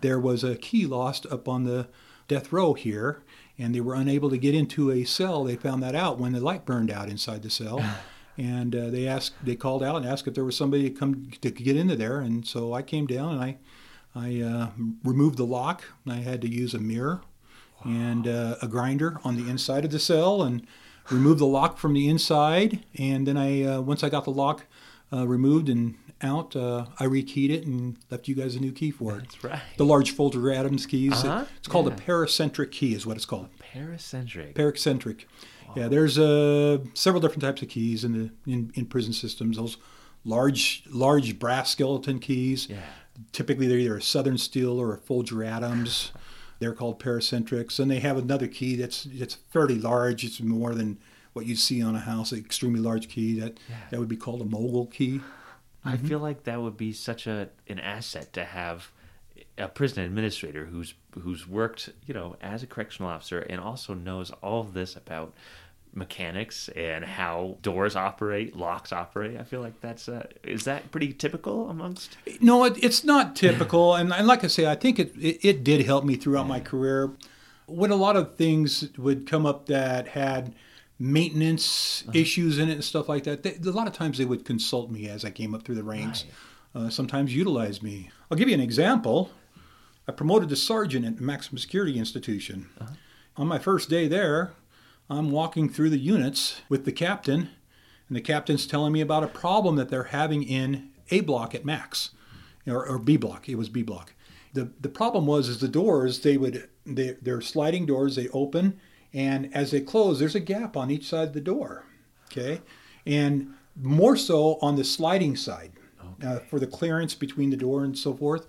There 0.00 0.18
was 0.18 0.42
a 0.42 0.56
key 0.56 0.86
lost 0.86 1.24
up 1.30 1.46
on 1.46 1.62
the 1.62 1.86
death 2.26 2.52
row 2.52 2.74
here, 2.74 3.22
and 3.56 3.72
they 3.72 3.80
were 3.80 3.94
unable 3.94 4.28
to 4.30 4.38
get 4.38 4.56
into 4.56 4.90
a 4.90 5.04
cell. 5.04 5.44
They 5.44 5.54
found 5.54 5.84
that 5.84 5.94
out 5.94 6.18
when 6.18 6.32
the 6.32 6.40
light 6.40 6.66
burned 6.66 6.90
out 6.90 7.08
inside 7.08 7.44
the 7.44 7.50
cell. 7.50 7.80
And 8.36 8.74
uh, 8.74 8.90
they 8.90 9.06
asked, 9.06 9.34
they 9.44 9.54
called 9.56 9.82
out 9.82 9.96
and 9.96 10.06
asked 10.06 10.26
if 10.26 10.34
there 10.34 10.44
was 10.44 10.56
somebody 10.56 10.90
to 10.90 10.94
come 10.96 11.30
to 11.40 11.50
get 11.50 11.76
into 11.76 11.94
there. 11.96 12.20
And 12.20 12.46
so 12.46 12.72
I 12.72 12.82
came 12.82 13.06
down 13.06 13.32
and 13.34 13.40
I, 13.42 13.56
I 14.14 14.40
uh, 14.42 14.70
removed 15.04 15.36
the 15.38 15.44
lock. 15.46 15.84
I 16.08 16.16
had 16.16 16.40
to 16.42 16.48
use 16.48 16.74
a 16.74 16.78
mirror 16.80 17.20
and 17.84 18.26
uh, 18.26 18.56
a 18.62 18.66
grinder 18.68 19.20
on 19.24 19.36
the 19.36 19.48
inside 19.48 19.84
of 19.84 19.90
the 19.90 19.98
cell 19.98 20.42
and 20.42 20.66
remove 21.10 21.38
the 21.38 21.46
lock 21.46 21.78
from 21.78 21.92
the 21.92 22.08
inside. 22.08 22.84
And 22.98 23.26
then 23.26 23.36
I, 23.36 23.62
uh, 23.62 23.80
once 23.82 24.02
I 24.02 24.08
got 24.08 24.24
the 24.24 24.30
lock 24.30 24.64
uh, 25.12 25.26
removed 25.28 25.68
and 25.68 25.96
out, 26.22 26.56
uh, 26.56 26.86
I 26.98 27.04
rekeyed 27.04 27.50
it 27.50 27.66
and 27.66 27.98
left 28.10 28.26
you 28.26 28.34
guys 28.34 28.54
a 28.56 28.60
new 28.60 28.72
key 28.72 28.90
for 28.90 29.16
it. 29.18 29.22
That's 29.24 29.44
right. 29.44 29.60
The 29.76 29.84
large 29.84 30.12
Folger 30.12 30.50
Adams 30.52 30.86
keys. 30.86 31.12
Uh-huh. 31.24 31.44
It's 31.58 31.68
called 31.68 31.86
Yeah. 31.88 31.94
a 31.94 31.96
paracentric 31.98 32.70
key, 32.72 32.94
is 32.94 33.04
what 33.06 33.16
it's 33.16 33.26
called. 33.26 33.48
Paracentric. 33.74 34.54
Paracentric. 34.54 35.24
Yeah, 35.76 35.88
there's 35.88 36.18
uh, 36.18 36.78
several 36.94 37.20
different 37.20 37.42
types 37.42 37.62
of 37.62 37.68
keys 37.68 38.04
in 38.04 38.12
the 38.12 38.52
in, 38.52 38.70
in 38.74 38.86
prison 38.86 39.12
systems. 39.12 39.56
Those 39.56 39.76
large 40.24 40.84
large 40.88 41.38
brass 41.38 41.70
skeleton 41.70 42.18
keys. 42.18 42.68
Yeah. 42.68 42.78
Typically, 43.32 43.68
they're 43.68 43.78
either 43.78 43.96
a 43.96 44.02
Southern 44.02 44.38
Steel 44.38 44.80
or 44.80 44.94
a 44.94 44.98
Folger 44.98 45.44
Adams. 45.44 46.12
They're 46.58 46.72
called 46.72 47.00
paracentrics, 47.00 47.78
and 47.78 47.90
they 47.90 48.00
have 48.00 48.16
another 48.16 48.46
key 48.46 48.76
that's 48.76 49.06
it's 49.06 49.34
fairly 49.34 49.78
large. 49.78 50.24
It's 50.24 50.40
more 50.40 50.74
than 50.74 50.98
what 51.32 51.46
you 51.46 51.56
see 51.56 51.82
on 51.82 51.94
a 51.94 52.00
house, 52.00 52.32
an 52.32 52.38
extremely 52.38 52.80
large 52.80 53.08
key. 53.08 53.38
That 53.38 53.58
that 53.90 54.00
would 54.00 54.08
be 54.08 54.16
called 54.16 54.40
a 54.40 54.44
mogul 54.44 54.86
key. 54.86 55.20
I 55.84 55.98
feel 55.98 56.18
like 56.18 56.44
that 56.44 56.62
would 56.62 56.76
be 56.76 56.92
such 56.92 57.26
a 57.26 57.50
an 57.68 57.78
asset 57.78 58.32
to 58.32 58.44
have 58.44 58.90
a 59.58 59.68
prison 59.68 60.02
administrator 60.02 60.66
who's 60.66 60.94
who's 61.20 61.46
worked, 61.46 61.90
you 62.06 62.14
know, 62.14 62.36
as 62.40 62.62
a 62.62 62.66
correctional 62.66 63.10
officer 63.10 63.40
and 63.40 63.60
also 63.60 63.94
knows 63.94 64.30
all 64.42 64.64
this 64.64 64.96
about 64.96 65.34
mechanics 65.94 66.68
and 66.70 67.04
how 67.04 67.56
doors 67.62 67.96
operate, 67.96 68.56
locks 68.56 68.92
operate. 68.92 69.38
I 69.38 69.44
feel 69.44 69.60
like 69.60 69.80
that's 69.80 70.08
uh, 70.08 70.26
is 70.42 70.64
that 70.64 70.90
pretty 70.90 71.12
typical 71.12 71.70
amongst 71.70 72.16
No, 72.40 72.64
it, 72.64 72.82
it's 72.82 73.04
not 73.04 73.36
typical, 73.36 73.94
and, 73.94 74.12
and 74.12 74.26
like 74.26 74.44
I 74.44 74.48
say, 74.48 74.66
I 74.66 74.74
think 74.74 74.98
it, 74.98 75.14
it 75.18 75.44
it 75.44 75.64
did 75.64 75.86
help 75.86 76.04
me 76.04 76.16
throughout 76.16 76.46
my 76.46 76.60
career. 76.60 77.12
When 77.66 77.90
a 77.90 77.96
lot 77.96 78.16
of 78.16 78.36
things 78.36 78.90
would 78.98 79.26
come 79.26 79.46
up 79.46 79.66
that 79.66 80.08
had 80.08 80.54
maintenance 80.98 82.04
issues 82.12 82.58
in 82.58 82.68
it 82.68 82.74
and 82.74 82.84
stuff 82.84 83.08
like 83.08 83.24
that, 83.24 83.42
they, 83.42 83.56
a 83.56 83.72
lot 83.72 83.86
of 83.86 83.92
times 83.92 84.18
they 84.18 84.24
would 84.24 84.44
consult 84.44 84.90
me 84.90 85.08
as 85.08 85.24
I 85.24 85.30
came 85.30 85.54
up 85.54 85.64
through 85.64 85.76
the 85.76 85.84
ranks. 85.84 86.24
Uh, 86.74 86.90
sometimes 86.90 87.34
utilize 87.34 87.82
me. 87.82 88.10
I'll 88.30 88.36
give 88.36 88.48
you 88.48 88.54
an 88.54 88.60
example. 88.60 89.30
I 90.08 90.12
promoted 90.12 90.48
to 90.50 90.56
sergeant 90.56 91.06
at 91.06 91.20
Maximum 91.20 91.58
Security 91.58 91.98
Institution. 91.98 92.68
On 93.36 93.46
my 93.46 93.58
first 93.58 93.88
day 93.88 94.08
there, 94.08 94.52
I'm 95.14 95.30
walking 95.30 95.68
through 95.68 95.90
the 95.90 95.98
units 95.98 96.60
with 96.68 96.84
the 96.84 96.92
captain, 96.92 97.50
and 98.08 98.16
the 98.16 98.20
captain's 98.20 98.66
telling 98.66 98.92
me 98.92 99.00
about 99.00 99.24
a 99.24 99.28
problem 99.28 99.76
that 99.76 99.88
they're 99.88 100.04
having 100.04 100.42
in 100.42 100.90
A 101.10 101.20
block 101.20 101.54
at 101.54 101.64
Max, 101.64 102.10
or, 102.66 102.86
or 102.86 102.98
B 102.98 103.16
block. 103.16 103.48
It 103.48 103.56
was 103.56 103.68
B 103.68 103.82
block. 103.82 104.12
the 104.54 104.70
the 104.80 104.88
problem 104.88 105.26
was 105.26 105.48
is 105.48 105.60
the 105.60 105.68
doors 105.68 106.20
they 106.20 106.36
would 106.36 106.68
they, 106.86 107.16
they're 107.20 107.40
sliding 107.40 107.86
doors 107.86 108.16
they 108.16 108.28
open 108.28 108.78
and 109.12 109.54
as 109.54 109.70
they 109.70 109.80
close 109.80 110.18
there's 110.18 110.34
a 110.34 110.40
gap 110.40 110.76
on 110.76 110.90
each 110.90 111.08
side 111.08 111.28
of 111.28 111.34
the 111.34 111.40
door 111.40 111.84
okay 112.26 112.60
and 113.06 113.52
more 113.76 114.16
so 114.16 114.58
on 114.62 114.76
the 114.76 114.84
sliding 114.84 115.36
side 115.36 115.72
uh, 116.24 116.38
for 116.38 116.58
the 116.60 116.66
clearance 116.66 117.14
between 117.14 117.50
the 117.50 117.56
door 117.56 117.84
and 117.84 117.98
so 117.98 118.14
forth 118.14 118.46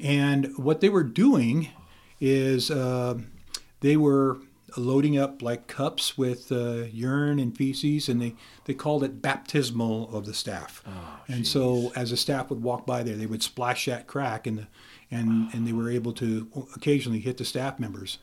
and 0.00 0.56
what 0.56 0.80
they 0.80 0.88
were 0.88 1.04
doing 1.04 1.68
is 2.20 2.70
uh, 2.70 3.14
they 3.80 3.96
were 3.96 4.38
loading 4.76 5.18
up 5.18 5.42
like 5.42 5.66
cups 5.66 6.18
with 6.18 6.52
uh, 6.52 6.84
urine 6.92 7.38
and 7.38 7.56
feces, 7.56 8.08
and 8.08 8.20
they, 8.20 8.34
they 8.64 8.74
called 8.74 9.02
it 9.02 9.22
baptismal 9.22 10.14
of 10.14 10.26
the 10.26 10.34
staff. 10.34 10.82
and 11.28 11.46
so 11.46 11.92
as 11.96 12.10
the 12.10 12.16
staff 12.16 12.50
would 12.50 12.62
walk 12.62 12.86
by 12.86 13.02
there, 13.02 13.16
they 13.16 13.26
would 13.26 13.42
splash 13.42 13.86
that 13.86 14.06
crack, 14.06 14.46
and 14.46 14.58
the, 14.58 14.66
and 15.10 15.52
and 15.54 15.66
they 15.66 15.72
were 15.72 15.90
able 15.90 16.12
to 16.14 16.66
occasionally 16.76 17.20
hit 17.20 17.38
the 17.38 17.44
staff 17.44 17.78
members. 17.78 18.18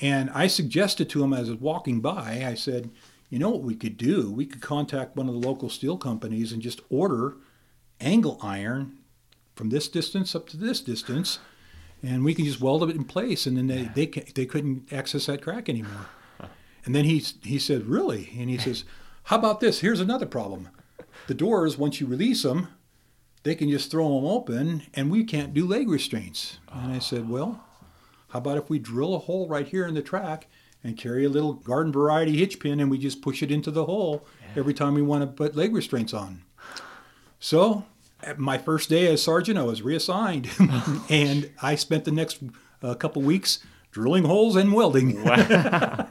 And 0.00 0.30
I 0.30 0.46
suggested 0.46 1.10
to 1.10 1.22
him 1.22 1.32
as 1.32 1.48
I 1.48 1.52
was 1.52 1.60
walking 1.60 2.00
by, 2.00 2.44
I 2.46 2.54
said, 2.54 2.90
you 3.28 3.38
know 3.38 3.50
what 3.50 3.62
we 3.62 3.74
could 3.74 3.96
do? 3.96 4.30
We 4.30 4.46
could 4.46 4.62
contact 4.62 5.16
one 5.16 5.28
of 5.28 5.34
the 5.34 5.46
local 5.46 5.68
steel 5.68 5.96
companies 5.96 6.52
and 6.52 6.62
just 6.62 6.80
order 6.88 7.36
angle 8.00 8.38
iron 8.42 8.98
from 9.54 9.68
this 9.68 9.88
distance 9.88 10.34
up 10.34 10.48
to 10.48 10.56
this 10.56 10.80
distance, 10.80 11.38
and 12.02 12.24
we 12.24 12.34
can 12.34 12.44
just 12.44 12.60
weld 12.60 12.88
it 12.88 12.96
in 12.96 13.04
place, 13.04 13.46
and 13.46 13.56
then 13.56 13.66
they 13.66 13.90
they, 13.94 14.06
they 14.06 14.46
couldn't 14.46 14.92
access 14.92 15.26
that 15.26 15.42
crack 15.42 15.68
anymore. 15.68 16.06
And 16.82 16.94
then 16.94 17.04
he 17.04 17.22
he 17.42 17.58
said, 17.58 17.84
really? 17.84 18.30
And 18.38 18.48
he 18.48 18.56
says, 18.56 18.84
how 19.24 19.36
about 19.36 19.60
this? 19.60 19.80
Here's 19.80 20.00
another 20.00 20.26
problem. 20.26 20.70
The 21.26 21.34
doors, 21.34 21.78
once 21.78 22.00
you 22.00 22.06
release 22.06 22.42
them, 22.42 22.68
they 23.42 23.54
can 23.54 23.70
just 23.70 23.90
throw 23.90 24.08
them 24.08 24.26
open, 24.26 24.82
and 24.94 25.10
we 25.10 25.24
can't 25.24 25.54
do 25.54 25.66
leg 25.66 25.88
restraints. 25.88 26.58
And 26.72 26.92
I 26.92 26.98
said, 26.98 27.24
ah. 27.26 27.30
well, 27.30 27.64
how 28.30 28.38
about 28.38 28.58
if 28.58 28.68
we 28.68 28.78
drill 28.78 29.14
a 29.14 29.18
hole 29.18 29.48
right 29.48 29.68
here 29.68 29.86
in 29.86 29.94
the 29.94 30.02
track 30.02 30.48
and 30.82 30.96
carry 30.96 31.24
a 31.24 31.28
little 31.28 31.52
garden 31.52 31.92
variety 31.92 32.38
hitch 32.38 32.58
pin, 32.58 32.80
and 32.80 32.90
we 32.90 32.98
just 32.98 33.22
push 33.22 33.42
it 33.42 33.50
into 33.50 33.70
the 33.70 33.84
hole 33.84 34.26
every 34.56 34.74
time 34.74 34.94
we 34.94 35.02
want 35.02 35.22
to 35.22 35.26
put 35.26 35.54
leg 35.54 35.74
restraints 35.74 36.14
on? 36.14 36.42
So, 37.38 37.84
my 38.36 38.58
first 38.58 38.88
day 38.88 39.06
as 39.12 39.22
sergeant, 39.22 39.58
I 39.58 39.62
was 39.62 39.82
reassigned, 39.82 40.50
and 41.08 41.50
I 41.62 41.74
spent 41.74 42.04
the 42.04 42.10
next 42.10 42.42
uh, 42.82 42.94
couple 42.94 43.22
weeks 43.22 43.60
drilling 43.90 44.24
holes 44.24 44.56
and 44.56 44.72
welding. 44.72 45.24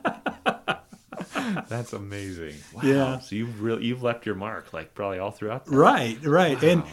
Wow. 1.32 1.66
That's 1.68 1.94
amazing. 1.94 2.56
Wow. 2.74 2.82
Yeah. 2.84 3.20
So 3.20 3.36
you've 3.36 3.62
really 3.62 3.86
you've 3.86 4.02
left 4.04 4.26
your 4.26 4.36
mark, 4.36 4.74
like 4.74 4.94
probably 4.94 5.20
all 5.20 5.32
throughout. 5.32 5.66
That. 5.66 5.72
Right, 5.72 6.18
right. 6.26 6.62
And 6.64 6.84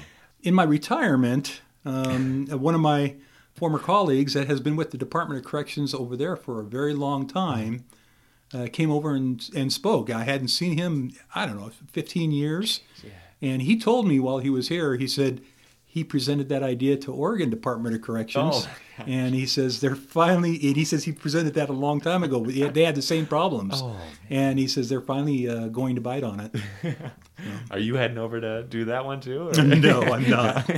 in 0.42 0.54
my 0.54 0.64
retirement, 0.64 1.60
um, 1.84 2.46
one 2.50 2.74
of 2.74 2.80
my 2.80 3.14
former 3.54 3.78
colleagues 3.78 4.34
that 4.34 4.46
has 4.48 4.60
been 4.60 4.76
with 4.76 4.90
the 4.90 4.98
Department 4.98 5.40
of 5.40 5.50
Corrections 5.50 5.94
over 5.94 6.16
there 6.16 6.36
for 6.36 6.60
a 6.60 6.64
very 6.64 6.94
long 6.94 7.26
time 7.26 7.84
uh, 8.52 8.66
came 8.72 8.90
over 8.90 9.14
and, 9.14 9.48
and 9.54 9.72
spoke. 9.72 10.10
I 10.10 10.24
hadn't 10.24 10.48
seen 10.48 10.76
him, 10.76 11.12
I 11.34 11.46
don't 11.46 11.58
know, 11.58 11.70
15 11.92 12.32
years. 12.32 12.80
And 13.42 13.62
he 13.62 13.78
told 13.78 14.06
me 14.08 14.18
while 14.20 14.38
he 14.38 14.50
was 14.50 14.68
here, 14.68 14.96
he 14.96 15.06
said 15.06 15.40
he 15.84 16.02
presented 16.04 16.48
that 16.50 16.62
idea 16.62 16.96
to 16.98 17.12
Oregon 17.12 17.48
Department 17.50 17.94
of 17.94 18.02
Corrections. 18.02 18.66
Oh, 18.66 18.70
and 19.06 19.34
he 19.34 19.46
says 19.46 19.80
they're 19.80 19.94
finally, 19.94 20.54
and 20.66 20.76
he 20.76 20.84
says 20.84 21.04
he 21.04 21.12
presented 21.12 21.54
that 21.54 21.68
a 21.68 21.72
long 21.74 22.00
time 22.00 22.22
ago. 22.22 22.40
but 22.40 22.54
They 22.74 22.84
had 22.84 22.94
the 22.94 23.02
same 23.02 23.26
problems. 23.26 23.80
Oh, 23.82 23.96
and 24.30 24.58
he 24.58 24.66
says 24.68 24.88
they're 24.88 25.00
finally 25.00 25.48
uh, 25.48 25.68
going 25.68 25.94
to 25.96 26.00
bite 26.00 26.24
on 26.24 26.40
it. 26.40 26.54
Are 27.70 27.78
you 27.78 27.96
heading 27.96 28.18
over 28.18 28.40
to 28.40 28.62
do 28.64 28.86
that 28.86 29.04
one 29.04 29.20
too? 29.20 29.50
no, 29.52 30.02
I'm 30.02 30.28
not. 30.30 30.68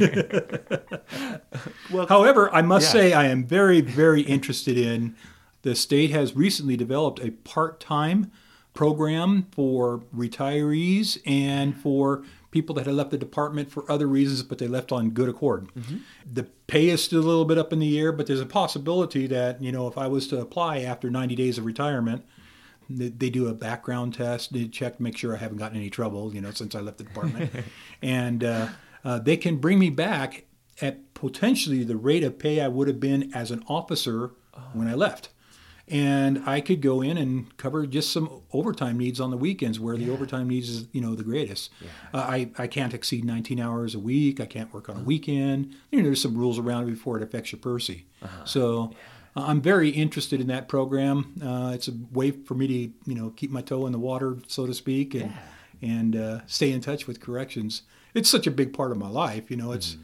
well, 1.90 2.06
However, 2.08 2.52
I 2.54 2.62
must 2.62 2.86
Yeah. 2.86 3.00
say 3.00 3.12
I 3.12 3.26
am 3.26 3.44
very, 3.44 3.80
very 3.80 4.22
interested 4.22 4.76
in 4.76 5.14
the 5.62 5.74
state 5.74 6.10
has 6.10 6.34
recently 6.36 6.76
developed 6.76 7.20
a 7.20 7.30
part-time 7.30 8.30
program 8.74 9.46
for 9.52 10.00
retirees 10.14 11.18
and 11.26 11.76
for 11.76 12.22
people 12.50 12.74
that 12.76 12.86
had 12.86 12.94
left 12.94 13.10
the 13.10 13.18
department 13.18 13.70
for 13.70 13.90
other 13.90 14.06
reasons, 14.06 14.42
but 14.42 14.58
they 14.58 14.66
left 14.66 14.90
on 14.92 15.10
good 15.10 15.28
accord. 15.28 15.68
The 16.30 16.44
pay 16.66 16.88
is 16.88 17.02
still 17.02 17.20
a 17.20 17.22
little 17.22 17.44
bit 17.44 17.58
up 17.58 17.72
in 17.72 17.78
the 17.78 17.98
air, 17.98 18.12
but 18.12 18.26
there's 18.26 18.40
a 18.40 18.46
possibility 18.46 19.26
that 19.26 19.62
you 19.62 19.72
know 19.72 19.86
if 19.86 19.98
I 19.98 20.06
was 20.06 20.26
to 20.28 20.40
apply 20.40 20.80
after 20.80 21.10
90 21.10 21.34
days 21.34 21.58
of 21.58 21.64
retirement, 21.64 22.24
they, 22.88 23.08
they 23.08 23.30
do 23.30 23.48
a 23.48 23.54
background 23.54 24.14
test, 24.14 24.52
they 24.52 24.66
check 24.66 24.96
to 24.96 25.02
make 25.02 25.16
sure 25.16 25.34
I 25.34 25.38
haven't 25.38 25.58
gotten 25.58 25.76
any 25.76 25.90
trouble, 25.90 26.34
you 26.34 26.40
know, 26.40 26.50
since 26.52 26.74
I 26.74 26.80
left 26.80 26.98
the 26.98 27.04
department, 27.04 27.50
and 28.02 28.42
uh, 28.44 28.68
uh, 29.04 29.18
they 29.18 29.36
can 29.36 29.56
bring 29.56 29.78
me 29.78 29.90
back 29.90 30.44
at 30.80 31.12
potentially 31.14 31.82
the 31.84 31.96
rate 31.96 32.22
of 32.22 32.38
pay 32.38 32.60
I 32.60 32.68
would 32.68 32.88
have 32.88 33.00
been 33.00 33.34
as 33.34 33.50
an 33.50 33.64
officer 33.68 34.30
when 34.72 34.88
I 34.88 34.94
left. 34.94 35.30
And 35.90 36.42
I 36.46 36.60
could 36.60 36.80
go 36.82 37.00
in 37.02 37.16
and 37.16 37.56
cover 37.56 37.86
just 37.86 38.12
some 38.12 38.42
overtime 38.52 38.98
needs 38.98 39.20
on 39.20 39.30
the 39.30 39.36
weekends 39.36 39.80
where 39.80 39.96
the 39.96 40.10
overtime 40.10 40.48
needs 40.48 40.68
is, 40.68 40.86
you 40.92 41.00
know, 41.00 41.14
the 41.14 41.22
greatest. 41.24 41.70
Uh, 42.12 42.18
I, 42.18 42.50
I 42.58 42.66
can't 42.66 42.92
exceed 42.92 43.24
19 43.24 43.58
hours 43.58 43.94
a 43.94 43.98
week. 43.98 44.40
I 44.40 44.46
can't 44.46 44.72
work 44.72 44.88
on 44.88 44.96
a 44.98 45.02
weekend. 45.02 45.74
You 45.90 45.98
know, 45.98 46.04
there's 46.04 46.20
some 46.22 46.36
rules 46.36 46.58
around 46.58 46.84
it 46.88 46.90
before 46.92 47.16
it 47.16 47.22
affects 47.22 47.52
your 47.52 47.60
PERSI. 47.60 48.04
So 48.44 48.92
uh, 49.36 49.42
I'm 49.46 49.60
very 49.60 49.90
interested 49.90 50.40
in 50.40 50.46
that 50.48 50.68
program. 50.68 51.34
Uh, 51.42 51.72
it's 51.74 51.88
a 51.88 51.92
way 52.12 52.30
for 52.32 52.54
me 52.54 52.66
to, 52.66 52.74
you 53.10 53.14
know, 53.14 53.30
keep 53.30 53.50
my 53.50 53.62
toe 53.62 53.86
in 53.86 53.92
the 53.92 53.98
water, 53.98 54.36
so 54.46 54.66
to 54.66 54.74
speak, 54.74 55.14
and 55.14 55.32
and 55.80 56.16
uh, 56.16 56.40
stay 56.46 56.72
in 56.72 56.80
touch 56.80 57.06
with 57.06 57.20
corrections. 57.20 57.82
It's 58.14 58.28
such 58.28 58.46
a 58.46 58.50
big 58.50 58.72
part 58.72 58.90
of 58.90 58.98
my 58.98 59.08
life. 59.08 59.50
You 59.50 59.56
know, 59.56 59.72
it's 59.72 59.96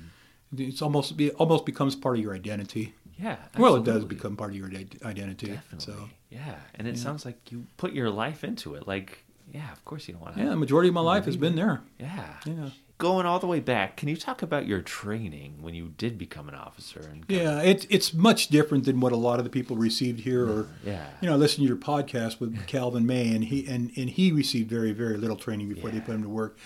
it's 0.57 0.81
almost 0.83 1.21
it 1.21 1.35
almost 1.35 1.67
becomes 1.67 1.97
part 1.97 2.17
of 2.17 2.23
your 2.23 2.35
identity. 2.35 2.95
Yeah. 3.19 3.37
Well, 3.59 3.77
it 3.77 3.85
does 3.85 4.05
become 4.05 4.37
part 4.37 4.51
of 4.51 4.57
your 4.57 4.67
identity. 4.67 5.49
Definitely. 5.49 5.95
So 5.95 6.09
yeah, 6.31 6.57
and 6.75 6.89
it 6.89 6.99
sounds 6.99 7.25
like 7.25 7.53
you 7.53 7.67
put 7.77 7.93
your 7.93 8.11
life 8.11 8.45
into 8.45 8.75
it. 8.75 8.89
Like, 8.89 9.25
yeah, 9.53 9.71
of 9.73 9.85
course 9.85 10.09
you 10.09 10.15
don't 10.15 10.23
want 10.23 10.37
to. 10.37 10.43
yeah, 10.43 10.51
the 10.51 10.57
majority 10.57 10.89
of 10.89 10.95
my 10.95 11.01
life 11.01 11.27
has 11.27 11.37
been 11.37 11.57
there. 11.57 11.83
Yeah. 11.99 12.35
Yeah. 12.45 12.71
Going 12.99 13.27
all 13.27 13.41
the 13.41 13.47
way 13.49 13.59
back, 13.59 13.97
can 13.97 14.09
you 14.09 14.17
talk 14.17 14.43
about 14.43 14.67
your 14.67 14.81
training 14.81 15.59
when 15.61 15.75
you 15.75 15.93
did 15.99 16.17
become 16.17 16.49
an 16.49 16.55
officer? 16.55 17.01
And 17.01 17.25
Yeah, 17.29 17.61
it, 17.61 17.87
it's 17.91 18.15
much 18.15 18.49
different 18.49 18.85
than 18.85 19.01
what 19.01 19.13
a 19.13 19.17
lot 19.17 19.39
of 19.39 19.45
the 19.45 19.51
people 19.51 19.77
received 19.77 20.21
here. 20.21 20.45
Or 20.45 20.63
mm-hmm, 20.65 20.89
Yeah. 20.89 21.07
you 21.21 21.29
know, 21.29 21.35
I 21.35 21.37
listened 21.37 21.65
to 21.65 21.69
your 21.69 21.77
podcast 21.77 22.39
with 22.39 22.67
Calvin 22.67 23.05
May, 23.05 23.35
and 23.35 23.45
he 23.45 23.67
and, 23.67 23.91
and 23.97 24.11
he 24.11 24.33
received 24.33 24.71
very 24.71 24.93
very 24.93 25.17
little 25.17 25.37
training 25.37 25.69
before 25.69 25.91
they 25.91 26.01
put 26.01 26.15
him 26.15 26.23
to 26.23 26.29
work. 26.29 26.57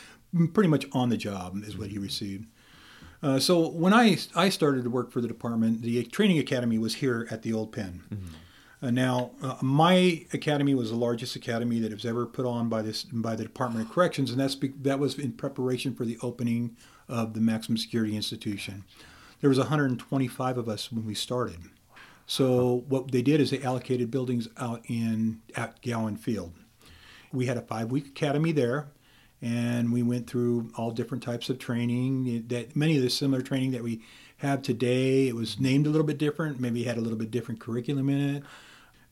Pretty 0.52 0.68
much 0.68 0.84
on 0.92 1.08
the 1.08 1.16
job 1.16 1.56
is 1.64 1.76
what 1.76 1.88
he 1.88 1.94
mm-hmm. 1.94 2.04
received. 2.04 2.46
Uh, 3.22 3.38
so 3.38 3.68
when 3.68 3.92
I 3.92 4.16
I 4.34 4.48
started 4.48 4.84
to 4.84 4.90
work 4.90 5.10
for 5.10 5.20
the 5.20 5.28
department, 5.28 5.82
the 5.82 6.02
training 6.04 6.38
academy 6.38 6.78
was 6.78 6.96
here 6.96 7.26
at 7.30 7.42
the 7.42 7.52
old 7.52 7.72
pen. 7.72 8.02
Uh, 8.80 8.90
now, 8.92 9.32
uh, 9.42 9.56
my 9.60 10.24
academy 10.32 10.72
was 10.72 10.90
the 10.90 10.96
largest 10.96 11.34
academy 11.34 11.80
that 11.80 11.92
was 11.92 12.04
ever 12.04 12.26
put 12.26 12.46
on 12.46 12.68
by 12.68 12.80
this 12.80 13.02
by 13.04 13.34
the 13.34 13.42
Department 13.42 13.84
of 13.84 13.92
Corrections, 13.92 14.30
and 14.30 14.38
that's 14.38 14.54
be, 14.54 14.68
that 14.68 15.00
was 15.00 15.18
in 15.18 15.32
preparation 15.32 15.94
for 15.94 16.04
the 16.04 16.16
opening 16.22 16.76
of 17.08 17.34
the 17.34 17.40
maximum 17.40 17.76
security 17.76 18.14
institution. 18.14 18.84
There 19.40 19.50
was 19.50 19.58
125 19.58 20.58
of 20.58 20.68
us 20.68 20.92
when 20.92 21.04
we 21.06 21.14
started. 21.14 21.58
So 22.26 22.84
what 22.88 23.10
they 23.10 23.22
did 23.22 23.40
is 23.40 23.50
they 23.50 23.62
allocated 23.62 24.10
buildings 24.10 24.48
out 24.58 24.82
in 24.86 25.40
at 25.56 25.80
Gowen 25.82 26.16
Field. 26.16 26.52
We 27.32 27.46
had 27.46 27.56
a 27.56 27.62
five-week 27.62 28.06
academy 28.08 28.52
there, 28.52 28.88
and 29.40 29.92
we 29.92 30.02
went 30.02 30.28
through 30.28 30.70
all 30.76 30.90
different 30.90 31.22
types 31.22 31.48
of 31.48 31.58
training. 31.58 32.44
That 32.48 32.74
many 32.74 32.96
of 32.96 33.02
the 33.02 33.10
similar 33.10 33.42
training 33.42 33.72
that 33.72 33.82
we 33.82 34.02
have 34.38 34.62
today. 34.62 35.28
It 35.28 35.34
was 35.34 35.60
named 35.60 35.86
a 35.86 35.90
little 35.90 36.06
bit 36.06 36.18
different. 36.18 36.60
Maybe 36.60 36.84
had 36.84 36.96
a 36.96 37.00
little 37.00 37.18
bit 37.18 37.30
different 37.30 37.60
curriculum 37.60 38.08
in 38.08 38.36
it. 38.36 38.42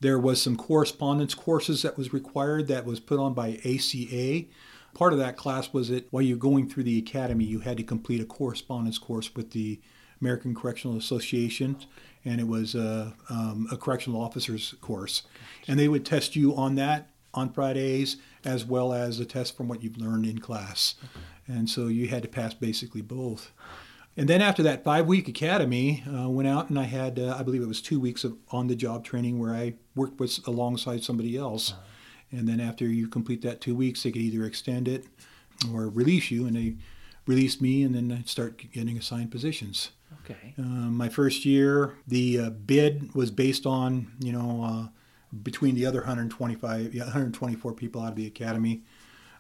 There 0.01 0.19
was 0.19 0.43
some 0.43 0.57
correspondence 0.57 1.35
courses 1.35 1.83
that 1.83 1.97
was 1.97 2.13
required 2.13 2.69
that 2.69 2.85
was 2.85 3.01
put 3.01 3.19
on 3.19 3.35
by 3.35 3.59
ACA. 3.65 4.45
Part 4.95 5.13
of 5.13 5.19
that 5.19 5.37
class 5.37 5.73
was 5.73 5.89
that 5.89 6.11
while 6.13 6.23
you're 6.23 6.37
going 6.37 6.69
through 6.69 6.85
the 6.85 6.99
academy, 6.99 7.45
you 7.45 7.61
had 7.61 7.77
to 7.79 7.83
complete 7.83 8.21
a 8.21 8.25
correspondence 8.25 8.99
course 8.99 9.35
with 9.35 9.51
the 9.53 9.81
American 10.21 10.55
Correctional 10.55 10.97
Association, 10.97 11.77
and 12.25 12.41
it 12.41 12.47
was 12.47 12.75
a, 12.75 13.15
um, 13.29 13.69
a 13.71 13.77
correctional 13.77 14.21
officers 14.21 14.75
course. 14.81 15.23
And 15.69 15.79
they 15.79 15.89
would 15.89 16.07
test 16.07 16.37
you 16.37 16.55
on 16.57 16.75
that 16.77 17.09
on 17.37 17.53
Fridays, 17.53 18.17
as 18.45 18.65
well 18.65 18.93
as 18.93 19.21
a 19.21 19.25
test 19.25 19.57
from 19.57 19.69
what 19.69 19.83
you've 19.83 19.99
learned 19.99 20.27
in 20.27 20.39
class. 20.39 20.95
And 21.47 21.71
so 21.71 21.87
you 21.87 22.09
had 22.09 22.23
to 22.23 22.29
pass 22.29 22.55
basically 22.55 23.03
both. 23.03 23.53
And 24.17 24.29
then 24.29 24.41
after 24.41 24.63
that 24.63 24.83
five 24.83 25.07
week 25.07 25.29
academy, 25.29 26.03
uh, 26.11 26.29
went 26.29 26.49
out 26.49 26.71
and 26.71 26.79
I 26.79 26.85
had, 26.85 27.19
uh, 27.19 27.37
I 27.39 27.43
believe 27.43 27.63
it 27.63 27.69
was 27.69 27.83
two 27.83 28.01
weeks 28.01 28.25
of 28.25 28.37
on 28.51 28.67
the 28.67 28.75
job 28.75 29.05
training 29.05 29.39
where 29.39 29.55
I 29.55 29.75
worked 29.95 30.19
with 30.19 30.41
alongside 30.49 31.05
somebody 31.05 31.37
else. 31.37 31.75
And 32.33 32.49
then 32.49 32.59
after 32.59 32.87
you 32.87 33.09
complete 33.09 33.43
that 33.43 33.61
two 33.61 33.77
weeks, 33.77 34.03
they 34.03 34.11
could 34.11 34.23
either 34.23 34.45
extend 34.45 34.89
it 34.89 35.05
or 35.73 35.89
release 35.89 36.31
you. 36.31 36.47
And 36.47 36.57
they 36.57 36.77
released 37.27 37.61
me, 37.61 37.83
and 37.83 37.95
then 37.95 38.11
I'd 38.11 38.29
start 38.29 38.71
getting 38.73 38.97
assigned 38.97 39.31
positions. 39.31 39.91
Okay. 40.25 40.55
Uh, 40.59 40.63
my 40.63 41.09
first 41.09 41.45
year, 41.45 41.99
the 42.07 42.39
uh, 42.39 42.51
bid 42.51 43.15
was 43.15 43.31
based 43.31 43.67
on, 43.67 44.13
you 44.19 44.33
know, 44.33 44.63
uh, 44.65 44.89
between 45.43 45.75
the 45.75 45.87
other 45.87 46.01
125, 46.01 46.95
yeah, 46.95 47.03
124 47.05 47.73
people 47.73 48.03
out 48.03 48.11
of 48.11 48.17
the 48.17 48.27
academy, 48.27 48.83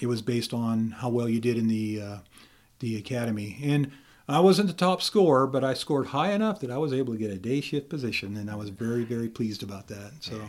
it 0.00 0.06
was 0.06 0.22
based 0.22 0.52
on 0.52 0.90
how 0.90 1.08
well 1.08 1.28
you 1.28 1.40
did 1.40 1.56
in 1.56 1.68
the 1.68 2.00
uh, 2.00 2.18
the 2.80 2.96
academy. 2.96 3.58
And 3.62 3.90
I 4.28 4.40
wasn't 4.40 4.68
the 4.68 4.74
top 4.74 5.02
scorer, 5.02 5.46
but 5.46 5.62
I 5.62 5.74
scored 5.74 6.08
high 6.08 6.32
enough 6.32 6.60
that 6.60 6.70
I 6.70 6.78
was 6.78 6.92
able 6.92 7.14
to 7.14 7.18
get 7.18 7.30
a 7.30 7.38
day 7.38 7.60
shift 7.60 7.88
position, 7.88 8.36
and 8.36 8.50
I 8.50 8.56
was 8.56 8.70
very, 8.70 9.04
very 9.04 9.28
pleased 9.28 9.62
about 9.62 9.86
that. 9.88 10.12
So, 10.20 10.40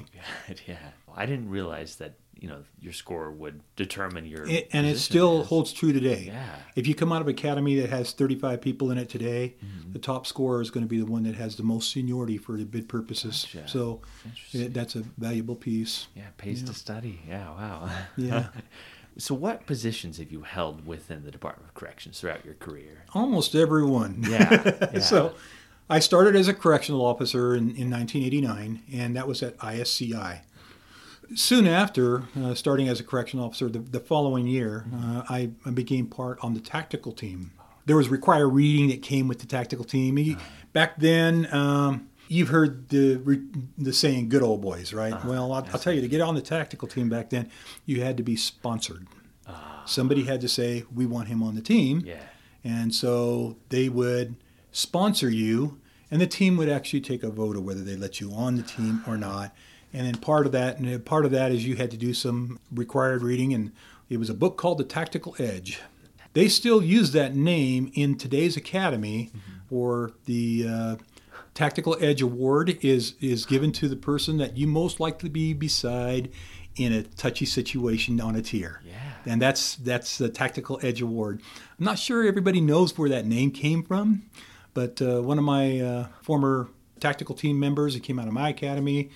Good, 0.48 0.62
yeah. 0.67 0.77
I 1.15 1.25
didn't 1.25 1.50
realize 1.50 1.98
that 1.98 2.15
you 2.39 2.48
know 2.48 2.63
your 2.79 2.94
score 2.94 3.32
would 3.32 3.62
determine 3.75 4.25
your. 4.25 4.46
it, 4.48 4.70
and 4.74 4.86
it 4.86 4.98
still 4.98 5.41
as- 5.41 5.48
holds 5.48 5.74
true 5.74 5.91
today. 5.94 6.25
Yeah. 6.27 6.56
If 6.75 6.88
you 6.88 6.96
come 6.96 7.12
out 7.12 7.22
of 7.22 7.27
academy 7.27 7.79
that 7.79 7.89
has 7.89 8.12
35 8.13 8.62
people 8.62 8.91
in 8.91 8.98
it 8.98 9.10
today, 9.10 9.56
Mm-hmm. 9.63 9.94
the 9.94 10.00
top 10.00 10.27
scorer 10.27 10.62
is 10.62 10.70
going 10.70 10.86
to 10.86 10.89
be 10.89 11.00
the 11.00 11.06
one 11.06 11.24
that 11.24 11.36
has 11.36 11.56
the 11.56 11.63
most 11.63 11.91
seniority 11.91 12.38
for 12.38 12.58
the 12.58 12.65
bid 12.65 12.88
purposes. 12.89 13.48
Gotcha. 13.53 13.67
So, 13.67 14.01
it, 14.53 14.74
that's 14.74 14.96
a 14.96 15.03
valuable 15.17 15.56
piece. 15.56 16.08
Yeah, 16.15 16.24
pays 16.38 16.62
Yeah. 16.62 16.67
to 16.67 16.74
study. 16.74 17.22
Yeah, 17.27 17.50
wow. 17.50 17.89
Yeah. 18.17 18.48
so, 19.17 19.34
what 19.36 19.65
positions 19.65 20.17
have 20.20 20.32
you 20.32 20.41
held 20.41 20.86
within 20.86 21.24
the 21.24 21.32
Department 21.32 21.67
of 21.70 21.74
Corrections 21.75 22.20
throughout 22.20 22.46
your 22.46 22.53
career? 22.56 23.03
Almost 23.13 23.56
everyone. 23.56 24.24
Yeah, 24.29 24.72
yeah. 24.94 25.00
so 25.00 25.34
I 25.89 26.00
started 26.00 26.36
as 26.36 26.48
a 26.48 26.53
correctional 26.53 27.03
officer 27.06 27.56
in, 27.56 27.70
in 27.75 27.89
1989, 27.89 28.84
and 28.94 29.15
that 29.15 29.27
was 29.27 29.41
at 29.41 29.58
ISCI. 29.58 30.41
Soon 31.36 31.67
after, 31.67 32.24
uh, 32.41 32.53
starting 32.55 32.88
as 32.88 33.00
a 33.00 33.03
correction 33.03 33.39
officer 33.39 33.67
the, 33.69 33.79
the 33.79 34.00
following 34.00 34.48
year, 34.48 34.86
uh, 34.93 35.24
I, 35.29 35.51
I 35.65 35.72
became 35.72 36.07
part 36.07 36.39
on 36.41 36.53
the 36.53 36.60
tactical 36.62 37.12
team. 37.12 37.51
There 37.86 37.96
was 37.98 38.10
required 38.10 38.48
reading 38.50 38.89
that 38.89 39.01
came 39.01 39.27
with 39.27 39.39
the 39.39 39.46
tactical 39.46 39.86
team. 39.86 40.17
You- 40.17 40.38
Back 40.74 40.98
then, 41.00 41.48
um, 41.53 42.10
you've 42.27 42.50
heard 42.50 42.89
the 42.89 43.15
re- 43.17 43.41
the 43.77 43.91
saying 43.93 44.29
"good 44.29 44.43
old 44.43 44.62
boys," 44.62 44.93
right? 44.93 45.13
well, 45.25 45.51
I'll, 45.53 45.65
I'll 45.74 45.79
tell 45.79 45.93
you, 45.93 46.01
to 46.01 46.07
get 46.07 46.22
on 46.22 46.36
the 46.36 46.41
tactical 46.41 46.88
team 46.88 47.10
back 47.10 47.29
then, 47.31 47.50
you 47.86 48.01
had 48.03 48.15
to 48.17 48.24
be 48.24 48.36
sponsored. 48.36 49.07
Somebody 49.86 50.24
had 50.25 50.41
to 50.41 50.48
say, 50.50 50.84
"We 50.93 51.05
want 51.05 51.29
him 51.29 51.41
on 51.41 51.55
the 51.55 51.62
team." 51.62 52.03
Yeah. 52.05 52.19
And 52.63 52.93
so 52.93 53.55
they 53.69 53.88
would 53.89 54.36
sponsor 54.72 55.29
you, 55.29 55.79
and 56.12 56.19
the 56.22 56.27
team 56.27 56.57
would 56.57 56.69
actually 56.69 57.01
take 57.01 57.24
a 57.24 57.29
vote 57.29 57.55
of 57.55 57.63
whether 57.63 57.81
they 57.84 57.96
let 57.96 58.19
you 58.19 58.31
on 58.34 58.55
the 58.57 58.63
team 58.63 59.01
or 59.07 59.17
not. 59.17 59.55
And 59.94 60.06
then 60.06 60.15
part 60.15 60.46
of 60.46 60.51
that, 60.51 60.79
and 60.79 61.06
part 61.06 61.25
of 61.25 61.32
that 61.32 61.51
is 61.51 61.65
you 61.65 61.75
had 61.75 61.91
to 61.91 61.98
do 61.98 62.13
some 62.13 62.60
required 62.72 63.24
reading, 63.24 63.53
and 63.53 63.72
it 64.10 64.17
was 64.17 64.29
a 64.29 64.34
book 64.34 64.58
called 64.58 64.77
The 64.77 64.84
Tactical 64.84 65.36
Edge. 65.39 65.79
They 66.34 66.50
still 66.50 66.84
use 66.84 67.13
that 67.13 67.36
name 67.36 67.91
in 67.96 68.17
today's 68.17 68.58
academy, 68.58 69.32
or 69.72 70.12
the 70.25 70.67
uh, 70.70 70.96
Tactical 71.53 71.98
Edge 72.00 72.22
Award 72.22 72.77
is 72.84 73.15
is 73.20 73.46
given 73.46 73.72
to 73.72 73.88
the 73.88 73.96
person 73.96 74.38
that 74.38 74.58
you 74.58 74.67
most 74.67 75.00
likely 75.00 75.29
be 75.29 75.53
beside 75.53 76.29
in 76.75 76.94
a 76.94 77.01
touchy 77.01 77.46
situation 77.46 78.22
on 78.22 78.36
a 78.36 78.41
tier. 78.41 78.82
Yeah. 78.86 78.94
And 79.25 79.41
that's 79.41 79.75
that's 79.77 80.20
the 80.20 80.29
Tactical 80.29 80.79
Edge 80.84 81.01
Award. 81.01 81.41
I'm 81.79 81.86
not 81.86 81.98
sure 81.98 82.27
everybody 82.27 82.62
knows 82.62 82.96
where 82.98 83.10
that 83.10 83.25
name 83.25 83.50
came 83.51 83.82
from, 83.82 84.24
but 84.75 85.01
uh, 85.01 85.22
one 85.22 85.39
of 85.39 85.44
my 85.44 85.79
uh, 85.79 86.08
former 86.22 86.70
tactical 87.00 87.34
team 87.34 87.60
members, 87.60 87.96
he 87.96 88.00
came 88.00 88.20
out 88.20 88.27
of 88.27 88.34
my 88.34 88.50
academy. 88.50 89.10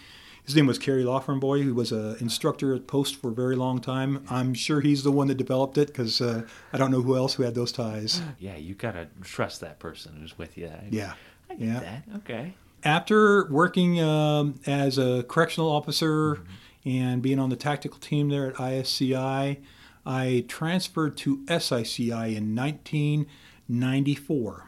His 0.46 0.56
name 0.56 0.66
was 0.68 0.80
Kerry 0.80 1.04
Boy, 1.06 1.62
who 1.62 1.74
was 1.76 1.92
an 1.92 2.18
instructor 2.20 2.74
at 2.74 2.88
Post 2.88 3.16
for 3.16 3.30
a 3.30 3.34
very 3.34 3.56
long 3.56 3.80
time. 3.80 4.26
I'm 4.30 4.54
sure 4.54 4.82
he's 4.82 5.04
the 5.04 5.12
one 5.12 5.28
that 5.28 5.36
developed 5.36 5.78
it 5.78 5.88
because 5.88 6.20
uh, 6.20 6.44
I 6.74 6.78
don't 6.78 6.92
know 6.92 7.02
who 7.02 7.16
else 7.16 7.36
who 7.36 7.44
had 7.44 7.56
those 7.56 7.72
ties. 7.72 8.22
Yeah, 8.40 8.58
you 8.58 8.74
gotta 8.74 9.08
trust 9.22 9.62
that 9.62 9.80
person 9.80 10.18
who's 10.20 10.38
with 10.38 10.58
you. 10.58 10.68
I- 10.68 10.88
Yeah. 10.90 11.14
I 11.50 11.56
get 11.56 11.68
Yeah. 11.68 11.80
that. 11.80 12.04
Okay. 12.18 12.54
after 12.84 13.46
working 13.52 14.02
um, 14.02 14.60
as 14.66 14.98
a 14.98 15.24
correctional 15.28 15.70
officer 15.72 16.40
and 16.86 17.22
being 17.22 17.38
on 17.40 17.50
the 17.50 17.56
tactical 17.56 18.00
team 18.00 18.30
there 18.30 18.48
at 18.48 18.56
ISCI, 18.56 19.58
I 20.06 20.46
transferred 20.48 21.16
to 21.18 21.46
SICI 21.48 22.36
in 22.36 22.56
1994. 22.56 24.66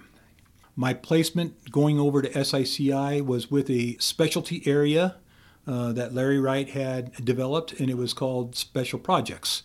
My 0.75 0.93
placement 0.93 1.71
going 1.71 1.99
over 1.99 2.21
to 2.21 2.45
SICI 2.45 3.21
was 3.21 3.49
with 3.49 3.69
a 3.69 3.97
specialty 3.99 4.61
area 4.67 5.15
uh, 5.67 5.93
that 5.93 6.13
Larry 6.13 6.39
Wright 6.39 6.69
had 6.69 7.13
developed, 7.23 7.79
and 7.79 7.89
it 7.89 7.97
was 7.97 8.13
called 8.13 8.55
Special 8.55 8.99
Projects. 8.99 9.63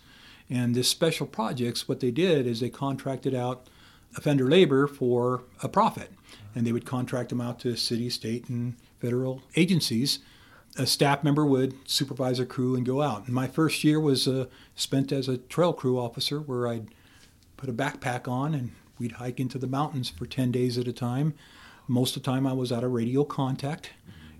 And 0.50 0.74
this 0.74 0.88
Special 0.88 1.26
Projects, 1.26 1.88
what 1.88 2.00
they 2.00 2.10
did 2.10 2.46
is 2.46 2.60
they 2.60 2.70
contracted 2.70 3.34
out 3.34 3.68
offender 4.16 4.48
labor 4.48 4.86
for 4.86 5.42
a 5.62 5.68
profit, 5.68 6.10
and 6.54 6.66
they 6.66 6.72
would 6.72 6.86
contract 6.86 7.28
them 7.28 7.40
out 7.40 7.60
to 7.60 7.76
city, 7.76 8.08
state, 8.10 8.48
and 8.48 8.76
federal 9.00 9.42
agencies. 9.56 10.20
A 10.78 10.86
staff 10.86 11.24
member 11.24 11.44
would 11.44 11.74
supervise 11.88 12.38
a 12.38 12.46
crew 12.46 12.76
and 12.76 12.86
go 12.86 13.02
out. 13.02 13.26
And 13.26 13.34
my 13.34 13.46
first 13.48 13.82
year 13.84 14.00
was 14.00 14.28
uh, 14.28 14.46
spent 14.74 15.12
as 15.12 15.28
a 15.28 15.38
trail 15.38 15.72
crew 15.72 15.98
officer, 15.98 16.40
where 16.40 16.68
I'd 16.68 16.88
put 17.56 17.68
a 17.68 17.72
backpack 17.72 18.28
on 18.28 18.54
and 18.54 18.72
we'd 18.98 19.12
hike 19.12 19.40
into 19.40 19.58
the 19.58 19.66
mountains 19.66 20.08
for 20.08 20.26
10 20.26 20.52
days 20.52 20.78
at 20.78 20.88
a 20.88 20.92
time. 20.92 21.34
Most 21.86 22.16
of 22.16 22.22
the 22.22 22.30
time, 22.30 22.46
I 22.46 22.52
was 22.52 22.70
out 22.70 22.84
of 22.84 22.92
radio 22.92 23.24
contact, 23.24 23.90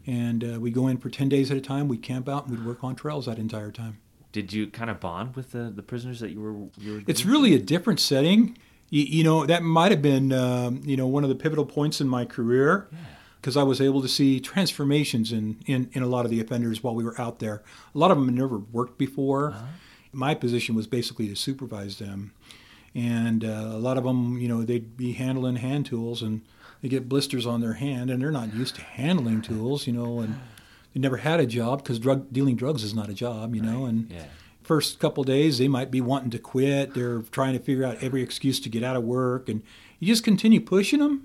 and 0.08 0.42
uh, 0.42 0.58
we'd 0.58 0.72
go 0.72 0.88
in 0.88 0.96
for 0.96 1.10
10 1.10 1.28
days 1.28 1.50
at 1.50 1.56
a 1.58 1.60
time. 1.60 1.86
We'd 1.86 2.02
camp 2.02 2.30
out 2.30 2.46
and 2.46 2.56
we'd 2.56 2.66
work 2.66 2.82
on 2.82 2.96
trails 2.96 3.26
that 3.26 3.38
entire 3.38 3.70
time. 3.70 3.98
Did 4.32 4.54
you 4.54 4.66
kind 4.66 4.90
of 4.90 5.00
bond 5.00 5.36
with 5.36 5.52
the, 5.52 5.70
the 5.74 5.82
prisoners 5.82 6.20
that 6.20 6.30
you 6.30 6.40
were 6.40 6.52
you 6.82 6.94
were? 6.94 7.02
It's 7.06 7.26
really 7.26 7.54
a 7.54 7.58
different 7.58 8.00
setting. 8.00 8.56
You, 8.88 9.02
you 9.02 9.22
know, 9.22 9.44
that 9.44 9.62
might 9.62 9.92
have 9.92 10.00
been, 10.00 10.32
um, 10.32 10.80
you 10.82 10.96
know, 10.96 11.06
one 11.06 11.24
of 11.24 11.28
the 11.28 11.34
pivotal 11.34 11.66
points 11.66 12.00
in 12.00 12.08
my 12.08 12.24
career 12.24 12.88
because 13.40 13.54
I 13.56 13.62
was 13.62 13.82
able 13.82 14.00
to 14.00 14.08
see 14.08 14.40
transformations 14.40 15.30
in, 15.30 15.60
in, 15.66 15.90
in 15.92 16.02
a 16.02 16.06
lot 16.06 16.24
of 16.24 16.30
the 16.30 16.40
offenders 16.40 16.82
while 16.82 16.94
we 16.94 17.04
were 17.04 17.18
out 17.20 17.38
there. 17.38 17.62
A 17.94 17.98
lot 17.98 18.10
of 18.10 18.16
them 18.16 18.26
had 18.26 18.34
never 18.34 18.58
worked 18.58 18.96
before. 18.96 19.54
My 20.12 20.34
position 20.34 20.74
was 20.74 20.86
basically 20.86 21.28
to 21.28 21.36
supervise 21.36 21.98
them. 21.98 22.32
And 22.94 23.44
uh, 23.44 23.72
a 23.72 23.78
lot 23.78 23.98
of 23.98 24.04
them, 24.04 24.38
you 24.38 24.48
know, 24.48 24.62
they'd 24.64 24.96
be 24.96 25.12
handling 25.12 25.56
hand 25.56 25.84
tools 25.84 26.22
and 26.22 26.40
they 26.82 26.88
get 26.88 27.08
blisters 27.08 27.46
on 27.46 27.60
their 27.60 27.74
hand 27.74 28.10
and 28.10 28.20
they're 28.22 28.30
not 28.30 28.54
used 28.54 28.76
to 28.76 28.82
handling 28.82 29.42
tools, 29.42 29.86
you 29.86 29.92
know, 29.92 30.20
and 30.20 30.36
they 30.94 31.00
never 31.00 31.18
had 31.18 31.40
a 31.40 31.46
job 31.46 31.82
because 31.82 31.98
drug 31.98 32.32
dealing 32.32 32.56
drugs 32.56 32.82
is 32.84 32.94
not 32.94 33.08
a 33.08 33.14
job, 33.14 33.54
you 33.54 33.60
know, 33.62 33.84
and 33.86 34.10
Yeah. 34.10 34.24
first 34.62 34.98
couple 34.98 35.24
days 35.24 35.58
they 35.58 35.68
might 35.68 35.90
be 35.90 36.00
wanting 36.00 36.28
to 36.30 36.38
quit 36.38 36.92
they're 36.94 37.22
trying 37.30 37.54
to 37.54 37.58
figure 37.58 37.84
out 37.84 37.96
every 38.02 38.22
excuse 38.22 38.60
to 38.60 38.68
get 38.68 38.82
out 38.84 38.96
of 38.96 39.02
work 39.02 39.48
and 39.48 39.62
you 39.98 40.06
just 40.06 40.22
continue 40.22 40.60
pushing 40.60 40.98
them 41.00 41.22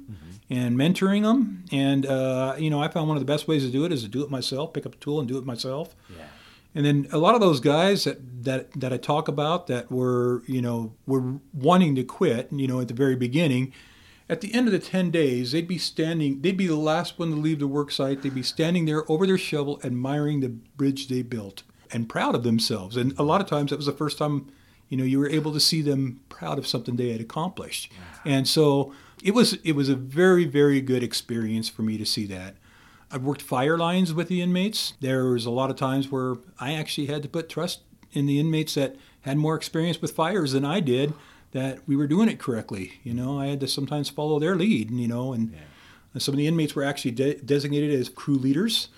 and 0.50 0.78
mentoring 0.78 1.24
them 1.24 1.64
and 1.72 2.06
uh, 2.06 2.56
you 2.58 2.70
know 2.70 2.82
i 2.82 2.88
found 2.88 3.08
one 3.10 3.18
of 3.18 3.22
the 3.22 3.26
best 3.34 3.46
ways 3.48 3.66
to 3.66 3.70
do 3.72 3.84
it 3.84 3.92
is 3.92 4.02
to 4.02 4.08
do 4.08 4.24
it 4.24 4.30
myself 4.32 4.72
pick 4.72 4.86
up 4.86 4.94
a 4.94 4.98
tool 4.98 5.20
and 5.20 5.28
do 5.28 5.38
it 5.38 5.46
myself 5.46 5.94
Yeah. 6.10 6.24
and 6.74 6.86
then 6.86 7.08
a 7.12 7.18
lot 7.18 7.36
of 7.36 7.42
those 7.42 7.60
guys 7.60 8.06
that, 8.06 8.18
that, 8.46 8.72
that 8.80 8.94
I 8.94 8.98
talk 8.98 9.28
about 9.28 9.68
that 9.68 9.92
were, 9.92 10.44
you 10.48 10.62
know, 10.62 10.94
were 11.06 11.36
wanting 11.54 11.96
to 11.96 12.04
quit, 12.04 12.48
you 12.52 12.68
know, 12.68 12.80
at 12.80 12.88
the 12.88 12.94
very 12.94 13.16
beginning, 13.18 13.74
at 14.34 14.42
the 14.42 14.54
end 14.54 14.68
of 14.68 14.74
the 14.74 14.80
10 14.80 15.12
days, 15.12 15.52
they'd 15.52 15.68
be 15.68 15.78
standing, 15.78 16.42
they'd 16.42 16.58
be 16.58 16.68
the 16.68 16.76
last 16.76 17.18
one 17.18 17.30
to 17.30 17.36
leave 17.36 17.60
the 17.60 17.68
work 17.68 17.92
site. 17.92 18.22
They'd 18.22 18.36
be 18.36 18.44
standing 18.44 18.86
there 18.86 19.10
over 19.10 19.26
their 19.26 19.38
shovel, 19.38 19.80
admiring 19.84 20.42
the 20.42 20.50
bridge 20.50 21.08
they 21.08 21.22
built 21.22 21.64
and 21.92 22.10
proud 22.10 22.36
of 22.36 22.44
themselves. 22.44 22.98
And 22.98 23.18
a 23.20 23.24
lot 23.24 23.40
of 23.40 23.48
times 23.48 23.70
that 23.70 23.78
was 23.78 23.86
the 23.86 23.94
first 23.94 24.18
time, 24.18 24.52
you 24.90 24.98
know, 24.98 25.04
you 25.04 25.20
were 25.20 25.30
able 25.30 25.54
to 25.54 25.60
see 25.60 25.82
them 25.82 26.20
proud 26.30 26.58
of 26.58 26.68
something 26.68 26.96
they 26.96 27.12
had 27.12 27.22
accomplished. 27.22 27.92
And 28.26 28.48
so 28.48 28.92
it 29.24 29.34
was, 29.34 29.54
it 29.64 29.74
was 29.74 29.90
a 29.90 29.96
very, 29.96 30.46
very 30.46 30.82
good 30.82 31.04
experience 31.04 31.70
for 31.70 31.84
me 31.84 31.98
to 31.98 32.06
see 32.06 32.26
that. 32.28 32.56
I've 33.12 33.24
worked 33.24 33.44
fire 33.44 33.78
lines 33.78 34.14
with 34.14 34.28
the 34.28 34.42
inmates. 34.42 34.94
There 35.00 35.26
was 35.26 35.46
a 35.46 35.52
lot 35.52 35.70
of 35.70 35.76
times 35.76 36.10
where 36.10 36.36
I 36.60 36.74
actually 36.74 37.08
had 37.08 37.22
to 37.22 37.30
put 37.30 37.48
trust 37.48 37.82
in 38.12 38.26
the 38.26 38.40
inmates 38.40 38.74
that 38.74 38.96
had 39.22 39.38
more 39.38 39.56
experience 39.56 40.02
with 40.02 40.12
fires 40.12 40.54
than 40.54 40.66
I 40.66 40.80
did, 40.80 41.14
that 41.54 41.80
we 41.88 41.96
were 41.96 42.08
doing 42.08 42.30
it 42.30 42.40
correctly. 42.40 43.00
You 43.04 43.14
know, 43.14 43.40
I 43.40 43.48
had 43.48 43.60
to 43.62 43.68
sometimes 43.68 44.10
follow 44.10 44.40
their 44.40 44.56
lead, 44.56 44.92
you 44.92 45.08
know, 45.08 45.34
and 45.34 45.56
some 46.18 46.34
of 46.34 46.38
the 46.38 46.48
inmates 46.48 46.76
were 46.76 46.84
actually 46.84 47.12
de- 47.12 47.36
designated 47.36 47.92
as 48.00 48.10
crew 48.10 48.36
leaders. 48.36 48.90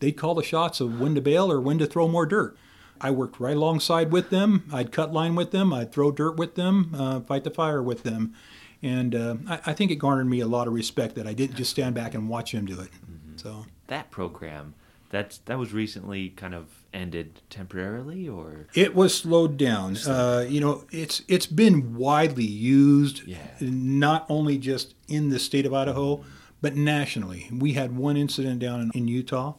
They'd 0.00 0.12
call 0.16 0.34
the 0.34 0.42
shots 0.42 0.80
of 0.80 1.00
when 1.00 1.14
to 1.14 1.20
bail 1.20 1.50
or 1.50 1.60
when 1.60 1.78
to 1.78 1.86
throw 1.86 2.08
more 2.08 2.26
dirt. 2.26 2.56
I 3.00 3.10
worked 3.10 3.38
right 3.38 3.56
alongside 3.56 4.10
with 4.10 4.30
them. 4.30 4.64
I'd 4.72 4.90
cut 4.90 5.12
line 5.12 5.34
with 5.34 5.50
them. 5.52 5.72
I'd 5.72 5.92
throw 5.92 6.10
dirt 6.10 6.36
with 6.36 6.56
them, 6.56 6.94
uh, 6.96 7.20
fight 7.20 7.44
the 7.44 7.50
fire 7.50 7.82
with 7.82 8.02
them. 8.02 8.34
And 8.82 9.14
uh, 9.14 9.36
I, 9.48 9.60
I 9.66 9.72
think 9.72 9.90
it 9.90 9.96
garnered 9.96 10.28
me 10.28 10.40
a 10.40 10.46
lot 10.46 10.66
of 10.66 10.72
respect 10.72 11.14
that 11.16 11.26
I 11.26 11.32
didn't 11.32 11.56
just 11.56 11.70
stand 11.70 11.94
back 11.94 12.14
and 12.14 12.28
watch 12.28 12.52
them 12.52 12.66
do 12.66 12.80
it. 12.80 12.90
So 13.36 13.66
That 13.88 14.10
program, 14.10 14.74
that's 15.10 15.38
that 15.46 15.58
was 15.58 15.72
recently 15.72 16.30
kind 16.30 16.54
of 16.54 16.66
ended 16.92 17.40
temporarily, 17.50 18.28
or 18.28 18.66
it 18.74 18.94
was 18.94 19.14
slowed 19.14 19.56
down. 19.56 19.96
Uh, 20.06 20.44
you 20.48 20.60
know, 20.60 20.84
it's 20.90 21.22
it's 21.28 21.46
been 21.46 21.94
widely 21.96 22.44
used, 22.46 23.22
Yeah. 23.26 23.38
not 23.60 24.26
only 24.28 24.58
just 24.58 24.94
in 25.08 25.28
the 25.30 25.38
state 25.38 25.66
of 25.66 25.72
Idaho, 25.74 26.24
but 26.60 26.74
nationally. 26.76 27.48
We 27.52 27.72
had 27.74 27.96
one 27.96 28.16
incident 28.16 28.58
down 28.60 28.80
in, 28.80 28.90
in 28.94 29.08
Utah 29.08 29.54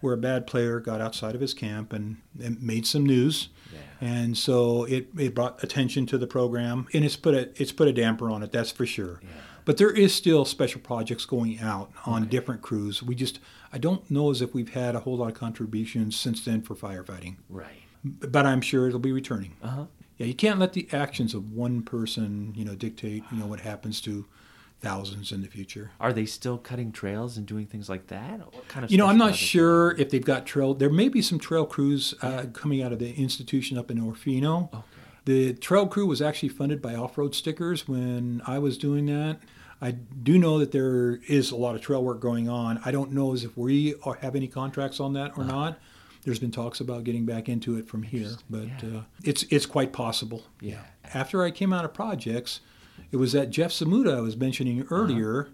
where 0.00 0.14
a 0.14 0.18
bad 0.18 0.46
player 0.46 0.80
got 0.80 0.98
outside 0.98 1.34
of 1.34 1.42
his 1.42 1.52
camp 1.52 1.92
and, 1.92 2.16
and 2.42 2.62
made 2.62 2.86
some 2.86 3.04
news. 3.04 3.50
Yeah. 3.70 3.78
And 4.00 4.38
so 4.38 4.84
it, 4.84 5.08
it 5.18 5.34
brought 5.34 5.62
attention 5.62 6.06
to 6.06 6.16
the 6.16 6.26
program, 6.26 6.86
and 6.94 7.04
it's 7.04 7.16
put 7.16 7.34
a 7.34 7.50
it's 7.60 7.72
put 7.72 7.86
a 7.88 7.92
damper 7.92 8.30
on 8.30 8.42
it. 8.42 8.50
That's 8.50 8.70
for 8.70 8.86
sure. 8.86 9.20
But 9.66 9.76
there 9.76 9.90
is 9.90 10.14
still 10.14 10.46
special 10.46 10.80
projects 10.80 11.26
going 11.26 11.60
out 11.60 11.92
on 12.06 12.28
different 12.28 12.62
crews. 12.62 13.02
We 13.02 13.14
just 13.14 13.38
I 13.72 13.78
don't 13.78 14.10
know 14.10 14.30
as 14.30 14.42
if 14.42 14.52
we've 14.54 14.74
had 14.74 14.94
a 14.94 15.00
whole 15.00 15.16
lot 15.16 15.28
of 15.28 15.34
contributions 15.34 16.16
since 16.16 16.44
then 16.44 16.62
for 16.62 16.74
firefighting 16.74 17.36
right? 17.48 17.82
but 18.04 18.46
I'm 18.46 18.60
sure 18.60 18.88
it'll 18.88 18.98
be 18.98 19.12
returning. 19.12 19.56
Uh 19.62 19.68
huh. 19.68 19.84
Yeah, 20.16 20.26
you 20.26 20.34
can't 20.34 20.58
let 20.58 20.74
the 20.74 20.86
actions 20.92 21.32
of 21.34 21.52
one 21.52 21.82
person, 21.82 22.52
you 22.54 22.64
know, 22.64 22.74
dictate, 22.74 23.24
you 23.32 23.38
know, 23.38 23.46
what 23.46 23.60
happens 23.60 24.02
to 24.02 24.26
thousands 24.80 25.32
in 25.32 25.42
the 25.42 25.48
future. 25.48 25.92
Are 26.00 26.12
they 26.12 26.26
still 26.26 26.58
cutting 26.58 26.92
trails 26.92 27.36
and 27.36 27.46
doing 27.46 27.66
things 27.66 27.88
like 27.88 28.08
that? 28.08 28.40
What 28.54 28.68
kind 28.68 28.84
of 28.84 28.90
You 28.90 28.98
know, 28.98 29.06
I'm 29.06 29.18
not 29.18 29.34
sure 29.34 29.92
if 29.98 30.10
they've 30.10 30.24
got 30.24 30.46
trail. 30.46 30.74
There 30.74 30.90
may 30.90 31.08
be 31.08 31.22
some 31.22 31.38
trail 31.38 31.66
crews 31.66 32.14
uh, 32.22 32.46
coming 32.52 32.82
out 32.82 32.92
of 32.92 32.98
the 32.98 33.14
institution 33.14 33.78
up 33.78 33.90
in 33.90 33.98
Orofino. 34.00 34.72
Okay. 34.74 34.84
The 35.26 35.52
trail 35.54 35.86
crew 35.86 36.06
was 36.06 36.22
actually 36.22 36.48
funded 36.48 36.80
by 36.80 36.94
Off 36.94 37.16
Road 37.18 37.34
Stickers 37.34 37.86
when 37.86 38.42
I 38.46 38.58
was 38.58 38.78
doing 38.78 39.06
that. 39.06 39.38
I 39.82 39.92
do 39.92 40.38
know 40.38 40.58
that 40.58 40.72
there 40.72 41.20
is 41.26 41.50
a 41.50 41.56
lot 41.56 41.74
of 41.74 41.80
trail 41.80 42.04
work 42.04 42.20
going 42.20 42.48
on. 42.48 42.80
I 42.84 42.90
don't 42.90 43.12
know 43.12 43.32
as 43.32 43.44
if 43.44 43.56
we 43.56 43.94
are, 44.04 44.14
have 44.14 44.36
any 44.36 44.46
contracts 44.46 45.00
on 45.00 45.14
that 45.14 45.38
or 45.38 45.44
not. 45.44 45.78
There's 46.22 46.38
been 46.38 46.50
talks 46.50 46.80
about 46.80 47.04
getting 47.04 47.24
back 47.24 47.48
into 47.48 47.78
it 47.78 47.88
from 47.88 48.02
here, 48.02 48.32
but 48.50 48.68
uh, 48.84 49.02
it's 49.24 49.42
it's 49.44 49.64
quite 49.64 49.92
possible. 49.92 50.42
Yeah. 50.60 50.82
After 51.14 51.42
I 51.42 51.50
came 51.50 51.72
out 51.72 51.86
of 51.86 51.94
projects, 51.94 52.60
it 53.10 53.16
was 53.16 53.32
that 53.32 53.48
Jeff 53.48 53.70
Zmuda 53.70 54.18
I 54.18 54.20
was 54.20 54.36
mentioning 54.36 54.86
earlier. 54.90 55.48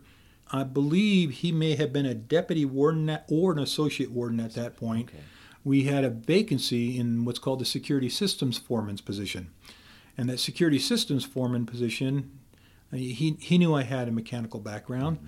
I 0.53 0.65
believe 0.65 1.31
he 1.31 1.53
may 1.53 1.77
have 1.77 1.93
been 1.93 2.07
a 2.07 2.15
deputy 2.15 2.65
warden 2.65 3.19
or 3.29 3.53
an 3.53 3.59
associate 3.59 4.11
warden 4.11 4.41
at 4.41 4.55
that 4.55 4.77
point. 4.77 5.11
Okay. 5.11 5.23
We 5.65 5.85
had 5.85 6.05
a 6.05 6.11
vacancy 6.11 6.99
in 6.99 7.25
what's 7.25 7.41
called 7.41 7.59
the 7.61 7.65
security 7.65 8.09
systems 8.09 8.59
foreman's 8.59 9.01
position. 9.01 9.51
And 10.17 10.29
that 10.29 10.39
security 10.39 10.79
systems 10.79 11.25
foreman 11.25 11.67
position, 11.67 12.39
uh, 12.46 12.46
he, 12.97 13.37
he 13.41 13.59
knew 13.59 13.75
I 13.75 13.83
had 13.83 14.09
a 14.09 14.13
mechanical 14.13 14.61
background, 14.61 15.19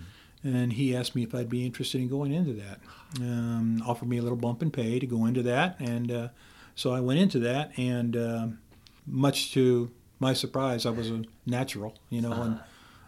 and 0.43 0.73
he 0.73 0.95
asked 0.97 1.15
me 1.15 1.23
if 1.23 1.35
I'd 1.35 1.49
be 1.49 1.65
interested 1.67 2.01
in 2.01 2.09
going 2.09 2.33
into 2.33 2.53
that. 2.55 2.81
Um, 3.21 3.83
offered 3.87 4.09
me 4.09 4.19
a 4.19 4.23
little 4.23 4.37
bump 4.39 4.63
in 4.63 4.71
pay 4.71 4.99
to 4.99 5.07
go 5.07 5.27
into 5.27 5.43
that, 5.45 5.79
and 5.81 6.11
uh, 6.13 6.29
so 6.75 6.93
I 6.93 7.01
went 7.01 7.21
into 7.21 7.39
that, 7.41 7.77
and 7.79 8.17
um 8.17 8.59
much 9.07 9.53
to 9.55 9.91
my 10.21 10.35
surprise, 10.35 10.85
I 10.85 10.91
was 10.91 11.11
a 11.11 11.23
natural, 11.47 11.95
you 12.11 12.21
know, 12.21 12.33
and 12.33 12.61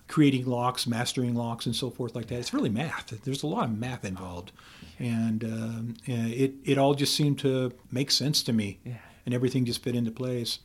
creating 0.08 0.46
locks, 0.46 0.86
mastering 0.86 1.34
locks, 1.34 1.66
and 1.66 1.76
so 1.76 1.90
forth 1.90 2.14
like 2.14 2.26
that. 2.28 2.36
It's 2.38 2.54
really 2.54 2.70
math. 2.70 3.08
There's 3.24 3.42
a 3.42 3.46
lot 3.46 3.64
of 3.64 3.76
math 3.78 4.04
involved, 4.04 4.52
and 4.98 5.44
um, 5.44 5.94
uh, 6.08 6.12
it 6.44 6.54
it 6.64 6.78
all 6.78 6.94
just 6.94 7.14
seemed 7.14 7.38
to 7.40 7.72
make 7.92 8.10
sense 8.10 8.42
to 8.44 8.52
me, 8.54 8.78
Yeah. 8.84 8.94
and 9.26 9.34
everything 9.34 9.66
just 9.66 9.82
fit 9.82 9.94
into 9.94 10.10
place. 10.10 10.58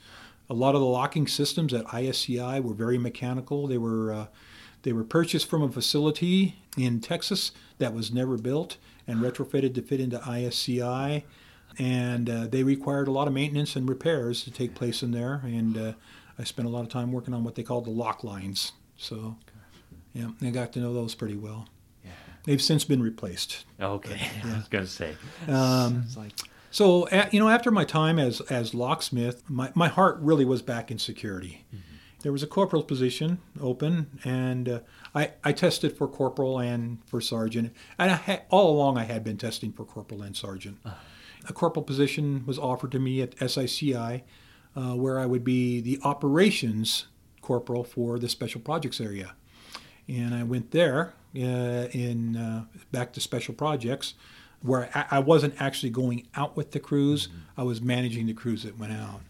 A 0.49 0.53
lot 0.53 0.75
of 0.75 0.81
the 0.81 0.87
locking 0.87 1.27
systems 1.27 1.73
at 1.73 1.85
ISCI 1.85 2.61
were 2.61 2.73
very 2.73 2.97
mechanical. 2.97 3.67
They 3.67 3.77
were 3.77 4.13
uh, 4.13 4.27
they 4.83 4.93
were 4.93 5.03
purchased 5.03 5.49
from 5.49 5.63
a 5.63 5.71
facility 5.71 6.57
in 6.77 6.99
Texas 7.01 7.51
that 7.79 7.93
was 7.93 8.13
never 8.13 8.37
built 8.37 8.77
and 9.07 9.19
retrofitted 9.19 9.73
to 9.75 9.81
fit 9.81 9.99
into 9.99 10.19
ISCI, 10.19 11.23
and 11.79 12.29
uh, 12.29 12.47
they 12.47 12.63
required 12.63 13.07
a 13.07 13.11
lot 13.11 13.27
of 13.27 13.33
maintenance 13.33 13.75
and 13.75 13.89
repairs 13.89 14.43
to 14.43 14.51
take 14.51 14.75
place 14.75 15.01
in 15.01 15.11
there. 15.11 15.41
And 15.43 15.77
uh, 15.77 15.93
I 16.37 16.43
spent 16.43 16.67
a 16.67 16.71
lot 16.71 16.81
of 16.81 16.89
time 16.89 17.11
working 17.11 17.33
on 17.33 17.43
what 17.43 17.55
they 17.55 17.63
called 17.63 17.85
the 17.85 17.91
lock 17.91 18.23
lines. 18.23 18.73
So, 18.97 19.37
yeah, 20.13 20.29
I 20.41 20.49
got 20.51 20.71
to 20.73 20.79
know 20.79 20.93
those 20.93 21.15
pretty 21.15 21.35
well. 21.35 21.67
Yeah. 22.03 22.11
They've 22.43 22.61
since 22.61 22.83
been 22.83 23.01
replaced. 23.01 23.65
Okay. 23.81 24.29
I 24.43 24.57
was 24.57 24.67
gonna 24.69 24.87
say. 24.87 25.15
Um, 25.47 26.03
it's 26.05 26.17
like 26.17 26.33
So, 26.75 27.07
a- 27.09 27.29
you 27.31 27.39
know, 27.39 27.47
after 27.47 27.71
my 27.71 27.85
time 27.85 28.19
as 28.19 28.41
as 28.41 28.73
locksmith, 28.73 29.49
my, 29.49 29.71
my 29.75 29.87
heart 29.87 30.17
really 30.19 30.43
was 30.43 30.61
back 30.61 30.91
in 30.91 30.97
security. 30.97 31.63
There 32.21 32.33
was 32.33 32.43
a 32.43 32.47
corporal 32.47 32.83
position 32.83 33.39
open, 33.61 34.19
and 34.25 34.67
uh, 34.67 34.79
I, 35.13 35.31
I 35.41 35.53
tested 35.53 35.95
for 35.95 36.05
corporal 36.05 36.59
and 36.59 36.97
for 37.05 37.21
sergeant. 37.21 37.73
And 37.97 38.11
I 38.11 38.15
had, 38.15 38.41
all 38.49 38.75
along, 38.75 38.97
I 38.97 39.05
had 39.05 39.23
been 39.23 39.37
testing 39.37 39.71
for 39.71 39.85
corporal 39.85 40.21
and 40.21 40.35
sergeant. 40.35 40.79
A 41.47 41.53
corporal 41.53 41.85
position 41.85 42.43
was 42.45 42.59
offered 42.59 42.91
to 42.91 42.99
me 42.99 43.21
at 43.21 43.37
SICI, 43.39 44.25
uh, 44.75 44.95
where 44.95 45.17
I 45.17 45.25
would 45.25 45.45
be 45.45 45.79
the 45.79 45.97
operations 46.03 47.05
corporal 47.41 47.85
for 47.85 48.19
the 48.19 48.27
special 48.27 48.59
projects 48.59 48.99
area 48.99 49.33
and 50.07 50.35
I 50.35 50.43
went 50.43 50.71
there 50.71 51.13
uh, 51.35 51.87
in 51.91 52.35
uh, 52.35 52.65
back 52.91 53.13
to 53.13 53.19
special 53.19 53.53
projects, 53.53 54.13
where 54.65 54.89
I, 54.93 55.17
I 55.17 55.19
wasn't 55.19 55.61
actually 55.61 55.91
going 55.91 56.27
out 56.35 56.57
with 56.57 56.71
the 56.71 56.79
crews. 56.79 57.29
I 57.57 57.63
was 57.63 57.81
managing 57.81 58.25
the 58.25 58.33
crews 58.33 58.63
that 58.63 58.77
went 58.77 58.93
out. 58.93 59.21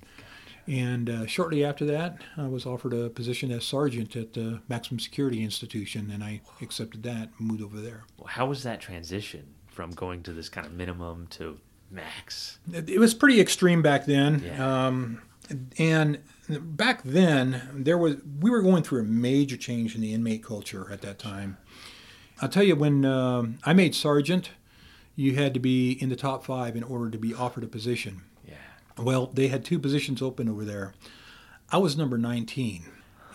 And 0.67 1.09
uh, 1.09 1.25
shortly 1.27 1.63
after 1.63 1.85
that, 1.85 2.17
I 2.37 2.47
was 2.47 2.65
offered 2.65 2.93
a 2.93 3.09
position 3.09 3.51
as 3.51 3.63
sergeant 3.65 4.15
at 4.15 4.33
the 4.33 4.61
Maximum 4.67 4.99
Security 4.99 5.43
Institution, 5.43 6.09
and 6.11 6.23
I 6.23 6.41
accepted 6.61 7.03
that 7.03 7.29
and 7.37 7.47
moved 7.47 7.61
over 7.61 7.79
there. 7.79 8.05
how 8.25 8.47
was 8.47 8.63
that 8.63 8.81
transition 8.81 9.53
from 9.67 9.91
going 9.91 10.23
to 10.23 10.33
this 10.33 10.49
kind 10.49 10.65
of 10.65 10.73
minimum 10.73 11.27
to 11.31 11.59
max? 11.91 12.57
It 12.73 12.89
it 12.89 12.99
was 12.99 13.13
pretty 13.13 13.39
extreme 13.39 13.83
back 13.83 14.05
then. 14.05 14.41
Yeah. 14.43 14.87
Um, 14.87 15.21
and 15.77 16.19
back 16.49 17.03
then, 17.03 17.69
there 17.75 17.97
was 17.97 18.15
we 18.39 18.49
were 18.49 18.63
going 18.63 18.81
through 18.81 19.01
a 19.01 19.05
major 19.05 19.57
change 19.57 19.93
in 19.93 20.01
the 20.01 20.13
inmate 20.13 20.43
culture 20.43 20.91
at 20.91 21.01
that 21.01 21.19
time. 21.19 21.57
I'll 22.41 22.49
tell 22.49 22.63
you, 22.63 22.75
when 22.75 23.05
um, 23.05 23.59
I 23.63 23.73
made 23.73 23.93
sergeant, 23.93 24.49
you 25.15 25.35
had 25.35 25.53
to 25.53 25.59
be 25.59 25.91
in 25.91 26.09
the 26.09 26.15
top 26.15 26.45
five 26.45 26.75
in 26.75 26.83
order 26.83 27.09
to 27.09 27.17
be 27.17 27.33
offered 27.33 27.63
a 27.63 27.67
position. 27.67 28.23
Yeah. 28.47 28.55
Well, 28.97 29.27
they 29.27 29.47
had 29.47 29.63
two 29.65 29.79
positions 29.79 30.21
open 30.21 30.49
over 30.49 30.65
there. 30.65 30.93
I 31.71 31.77
was 31.77 31.97
number 31.97 32.17
19. 32.17 32.85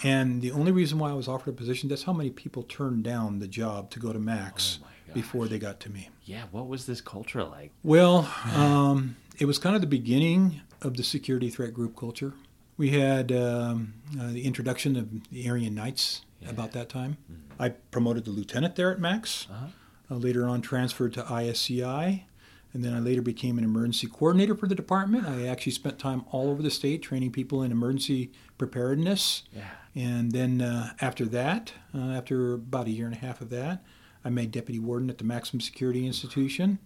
And 0.02 0.40
the 0.40 0.52
only 0.52 0.72
reason 0.72 0.98
why 0.98 1.10
I 1.10 1.14
was 1.14 1.28
offered 1.28 1.50
a 1.50 1.56
position, 1.56 1.88
that's 1.88 2.04
how 2.04 2.12
many 2.12 2.30
people 2.30 2.62
turned 2.62 3.04
down 3.04 3.38
the 3.38 3.48
job 3.48 3.90
to 3.90 3.98
go 3.98 4.12
to 4.12 4.18
Max 4.18 4.78
Oh 4.82 4.86
before 5.12 5.48
they 5.48 5.58
got 5.58 5.80
to 5.80 5.90
me. 5.90 6.08
Yeah. 6.24 6.44
What 6.50 6.68
was 6.68 6.86
this 6.86 7.00
culture 7.00 7.42
like? 7.44 7.72
Well, 7.82 8.32
um, 8.54 9.16
it 9.38 9.46
was 9.46 9.58
kind 9.58 9.74
of 9.74 9.80
the 9.80 9.86
beginning 9.86 10.60
of 10.82 10.96
the 10.96 11.02
security 11.02 11.50
threat 11.50 11.74
group 11.74 11.96
culture. 11.96 12.32
We 12.76 12.90
had 12.90 13.32
um, 13.32 13.94
uh, 14.18 14.28
the 14.28 14.44
introduction 14.44 14.96
of 14.96 15.08
the 15.30 15.48
Aryan 15.48 15.74
Knights 15.74 16.22
about 16.48 16.72
that 16.72 16.88
time. 16.88 17.18
I 17.58 17.70
promoted 17.70 18.24
the 18.24 18.30
lieutenant 18.30 18.76
there 18.76 18.90
at 18.90 18.98
Max. 18.98 19.46
Uh-huh. 19.50 19.66
Uh, 20.10 20.16
later 20.16 20.46
on, 20.48 20.60
transferred 20.60 21.14
to 21.14 21.22
ISCI. 21.22 22.24
And 22.72 22.84
then 22.84 22.94
I 22.94 23.00
later 23.00 23.22
became 23.22 23.58
an 23.58 23.64
emergency 23.64 24.06
coordinator 24.06 24.54
for 24.54 24.66
the 24.66 24.74
department. 24.74 25.26
I 25.26 25.46
actually 25.46 25.72
spent 25.72 25.98
time 25.98 26.24
all 26.30 26.50
over 26.50 26.62
the 26.62 26.70
state 26.70 27.02
training 27.02 27.32
people 27.32 27.62
in 27.62 27.72
emergency 27.72 28.30
preparedness. 28.58 29.42
Yeah. 29.52 29.62
And 29.94 30.30
then 30.32 30.62
uh, 30.62 30.92
after 31.00 31.24
that, 31.26 31.72
uh, 31.94 32.12
after 32.12 32.54
about 32.54 32.86
a 32.86 32.90
year 32.90 33.06
and 33.06 33.14
a 33.14 33.18
half 33.18 33.40
of 33.40 33.50
that, 33.50 33.82
I 34.24 34.30
made 34.30 34.52
deputy 34.52 34.78
warden 34.78 35.10
at 35.10 35.18
the 35.18 35.24
Maximum 35.24 35.60
Security 35.60 36.06
Institution. 36.06 36.78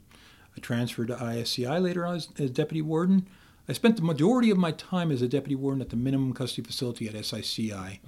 I 0.57 0.61
transferred 0.61 1.09
to 1.09 1.17
ISCI 1.17 1.83
later 1.83 2.07
on 2.07 2.17
as, 2.17 2.29
as 2.39 2.51
deputy 2.51 2.81
warden. 2.81 3.27
I 3.69 3.73
spent 3.73 3.97
the 3.97 4.03
majority 4.03 4.51
of 4.51 4.59
my 4.59 4.73
time 4.73 5.11
as 5.11 5.21
a 5.21 5.29
deputy 5.29 5.55
warden 5.55 5.83
at 5.83 5.91
the 5.91 5.97
minimum 5.97 6.33
custody 6.33 6.67
facility 6.67 7.09
at 7.09 7.25
SICI. 7.25 7.73
Okay. 7.73 8.01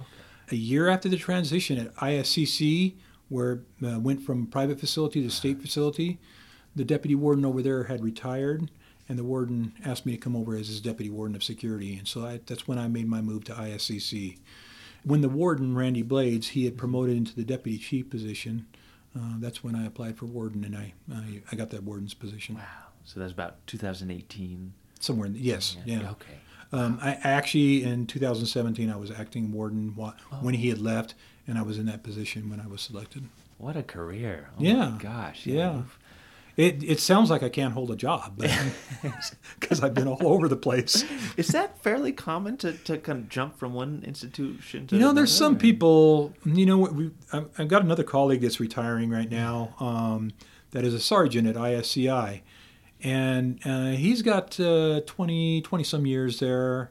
A 0.51 0.55
year 0.55 0.87
after 0.87 1.09
the 1.09 1.17
transition 1.17 1.77
at 1.77 1.93
ISCC, 1.95 2.95
where 3.29 3.61
uh, 3.85 3.99
went 3.99 4.21
from 4.21 4.47
private 4.47 4.79
facility 4.79 5.21
to 5.23 5.29
state 5.29 5.61
facility, 5.61 6.19
the 6.75 6.85
deputy 6.85 7.15
warden 7.15 7.45
over 7.45 7.61
there 7.61 7.85
had 7.85 8.03
retired, 8.03 8.69
and 9.09 9.17
the 9.17 9.23
warden 9.23 9.73
asked 9.85 10.05
me 10.05 10.13
to 10.13 10.17
come 10.17 10.35
over 10.35 10.55
as 10.55 10.67
his 10.67 10.81
deputy 10.81 11.09
warden 11.09 11.35
of 11.35 11.43
security. 11.43 11.97
And 11.97 12.07
so 12.07 12.25
I, 12.25 12.39
that's 12.45 12.67
when 12.67 12.77
I 12.77 12.87
made 12.87 13.07
my 13.07 13.21
move 13.21 13.43
to 13.45 13.53
ISCC. 13.53 14.37
When 15.03 15.21
the 15.21 15.29
warden, 15.29 15.75
Randy 15.75 16.01
Blades, 16.01 16.49
he 16.49 16.65
had 16.65 16.77
promoted 16.77 17.15
into 17.15 17.35
the 17.35 17.43
deputy 17.43 17.77
chief 17.77 18.09
position, 18.09 18.67
uh, 19.15 19.35
that's 19.39 19.63
when 19.63 19.75
I 19.75 19.85
applied 19.85 20.17
for 20.17 20.25
warden, 20.25 20.63
and 20.63 20.75
I, 20.75 20.93
I, 21.13 21.41
I 21.51 21.55
got 21.55 21.69
that 21.71 21.83
warden's 21.83 22.13
position. 22.13 22.55
Wow. 22.55 22.61
So 23.05 23.19
that's 23.19 23.31
about 23.31 23.65
2018. 23.67 24.73
Somewhere 24.99 25.27
in 25.27 25.33
the, 25.33 25.39
yes, 25.39 25.77
yeah. 25.85 26.09
Okay. 26.11 26.33
Um, 26.73 26.99
I 27.01 27.11
actually 27.23 27.83
in 27.83 28.05
2017 28.07 28.91
I 28.91 28.97
was 28.97 29.09
acting 29.09 29.53
warden 29.53 29.95
wa- 29.95 30.13
when 30.41 30.55
he 30.55 30.67
had 30.67 30.79
left, 30.79 31.13
and 31.47 31.57
I 31.57 31.61
was 31.63 31.77
in 31.77 31.85
that 31.87 32.03
position 32.03 32.49
when 32.49 32.59
I 32.59 32.67
was 32.67 32.81
selected. 32.81 33.23
What 33.57 33.75
a 33.75 33.83
career. 33.83 34.49
Oh 34.51 34.61
Yeah. 34.63 34.89
My 34.89 34.97
gosh. 34.97 35.45
Yeah. 35.47 35.75
you've- 35.77 35.89
It 36.57 36.83
it 36.83 36.99
sounds 36.99 37.29
like 37.29 37.43
I 37.43 37.49
can't 37.49 37.73
hold 37.73 37.91
a 37.91 37.95
job, 37.95 38.37
because 39.59 39.83
I've 39.83 39.93
been 39.93 40.07
all 40.07 40.25
over 40.27 40.47
the 40.47 40.55
place. 40.57 41.05
Is 41.37 41.49
that 41.49 41.77
fairly 41.83 42.11
common 42.11 42.57
to, 42.57 42.73
to 42.73 42.97
kind 42.97 43.19
of 43.19 43.29
jump 43.29 43.57
from 43.59 43.73
one 43.75 44.01
institution 44.03 44.87
to 44.87 44.95
You 44.95 45.01
know, 45.01 45.13
there's 45.13 45.31
some 45.31 45.57
people. 45.57 46.33
You 46.45 46.65
know, 46.65 46.77
we, 46.79 47.11
I've 47.31 47.47
I've 47.59 47.67
got 47.67 47.83
another 47.83 48.03
colleague 48.03 48.41
that's 48.41 48.59
retiring 48.59 49.11
right 49.11 49.29
now. 49.29 49.75
Um, 49.79 50.31
that 50.71 50.83
is 50.83 50.93
a 50.95 50.99
sergeant 50.99 51.47
at 51.47 51.55
ISCI, 51.55 52.41
and 53.03 53.59
uh, 53.63 53.91
he's 53.91 54.21
got 54.23 54.59
uh, 54.59 55.01
20 55.05 55.61
20 55.61 55.83
some 55.83 56.05
years 56.07 56.39
there. 56.39 56.89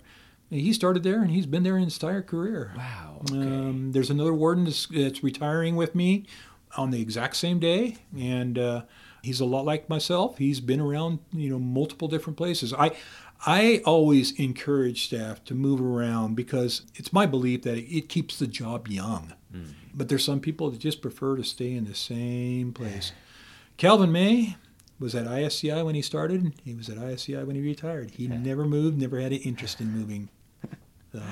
He 0.51 0.73
started 0.73 1.03
there, 1.03 1.23
and 1.23 1.31
he's 1.31 1.47
been 1.47 1.63
there 1.65 1.79
his 1.79 1.95
entire 1.95 2.23
career. 2.23 2.73
Wow. 2.77 3.23
Okay. 3.31 3.37
Um, 3.37 3.93
there's 3.93 4.11
another 4.11 4.33
warden 4.35 4.65
that's, 4.65 4.87
that's 4.87 5.23
retiring 5.25 5.75
with 5.77 5.95
me 5.95 6.27
on 6.77 6.91
the 6.91 7.01
exact 7.01 7.37
same 7.37 7.59
day, 7.59 7.97
and 8.17 8.59
uh, 8.59 8.83
he's 9.23 9.41
a 9.41 9.45
lot 9.45 9.65
like 9.65 9.89
myself. 9.89 10.39
He's 10.39 10.61
been 10.61 10.81
around, 10.81 11.19
you 11.33 11.51
know, 11.51 11.59
multiple 11.59 12.07
different 12.07 12.37
places. 12.37 12.73
I, 12.73 12.93
I 13.45 13.83
always 13.85 14.33
encourage 14.39 15.07
staff 15.07 15.43
to 15.47 15.55
move 15.55 15.81
around 15.81 16.37
because 16.37 16.83
it's 16.95 17.13
my 17.13 17.27
belief 17.27 17.63
that 17.63 17.77
it, 17.77 17.93
it 17.93 18.09
keeps 18.09 18.39
the 18.39 18.47
job 18.47 18.89
young. 18.89 19.35
But 19.95 20.09
there's 20.11 20.25
some 20.25 20.41
people 20.41 20.71
that 20.71 20.79
just 20.79 21.01
prefer 21.01 21.37
to 21.37 21.43
stay 21.45 21.73
in 21.73 21.87
the 21.87 21.95
same 21.95 22.73
place. 22.73 23.13
Calvin 23.79 24.13
May 24.13 24.57
was 24.99 25.15
at 25.15 25.27
ISCI 25.27 25.83
when 25.85 25.95
he 25.95 26.03
started. 26.03 26.53
He 26.65 26.75
was 26.75 26.89
at 26.89 26.99
ISCI 26.99 27.45
when 27.47 27.57
he 27.57 27.63
retired. 27.63 28.11
He 28.13 28.29
never 28.29 28.65
moved, 28.67 28.99
never 28.99 29.19
had 29.21 29.33
an 29.33 29.39
interest 29.41 29.81
in 29.81 29.91
moving. 29.91 30.29
So, 31.21 31.23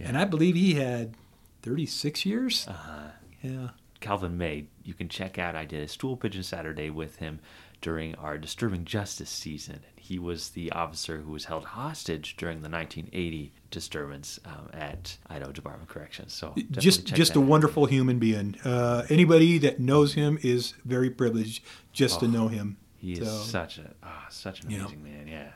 And 0.00 0.18
I 0.18 0.24
believe 0.24 0.54
he 0.54 0.74
had 0.74 1.14
36 1.62 2.26
years. 2.26 2.66
uh-huh. 2.68 3.10
Yeah. 3.42 3.68
Calvin 4.00 4.36
May, 4.36 4.66
you 4.82 4.92
can 4.94 5.08
check 5.08 5.38
out. 5.38 5.54
I 5.56 5.64
did 5.64 5.82
a 5.82 5.88
stool 5.88 6.16
pigeon 6.16 6.42
Saturday 6.42 6.90
with 6.90 7.16
him 7.16 7.40
during 7.80 8.14
our 8.16 8.36
disturbing 8.38 8.84
justice 8.84 9.30
season. 9.30 9.80
He 9.96 10.18
was 10.18 10.50
the 10.50 10.70
officer 10.72 11.18
who 11.18 11.32
was 11.32 11.46
held 11.46 11.64
hostage 11.64 12.36
during 12.36 12.60
the 12.60 12.68
1980 12.68 13.52
disturbance 13.70 14.38
um, 14.44 14.68
at 14.74 15.16
Idaho 15.28 15.52
Department 15.52 15.88
of 15.88 15.94
Corrections. 15.94 16.34
So 16.34 16.54
just 16.70 17.06
just 17.06 17.34
a 17.36 17.38
out. 17.40 17.46
wonderful 17.46 17.86
human 17.86 18.18
being. 18.18 18.56
Uh, 18.64 19.04
anybody 19.08 19.56
that 19.58 19.80
knows 19.80 20.12
him 20.14 20.38
is 20.42 20.74
very 20.84 21.08
privileged 21.10 21.62
just 21.94 22.20
to 22.20 22.26
Oh, 22.26 22.30
know 22.30 22.48
him. 22.48 22.76
He 22.98 23.12
is 23.14 23.30
such 23.30 23.78
a 23.78 23.94
ah, 24.02 24.26
such 24.30 24.62
an 24.64 24.70
Yeah. 24.70 24.80
amazing 24.80 25.02
man. 25.02 25.26
Yeah. 25.28 25.48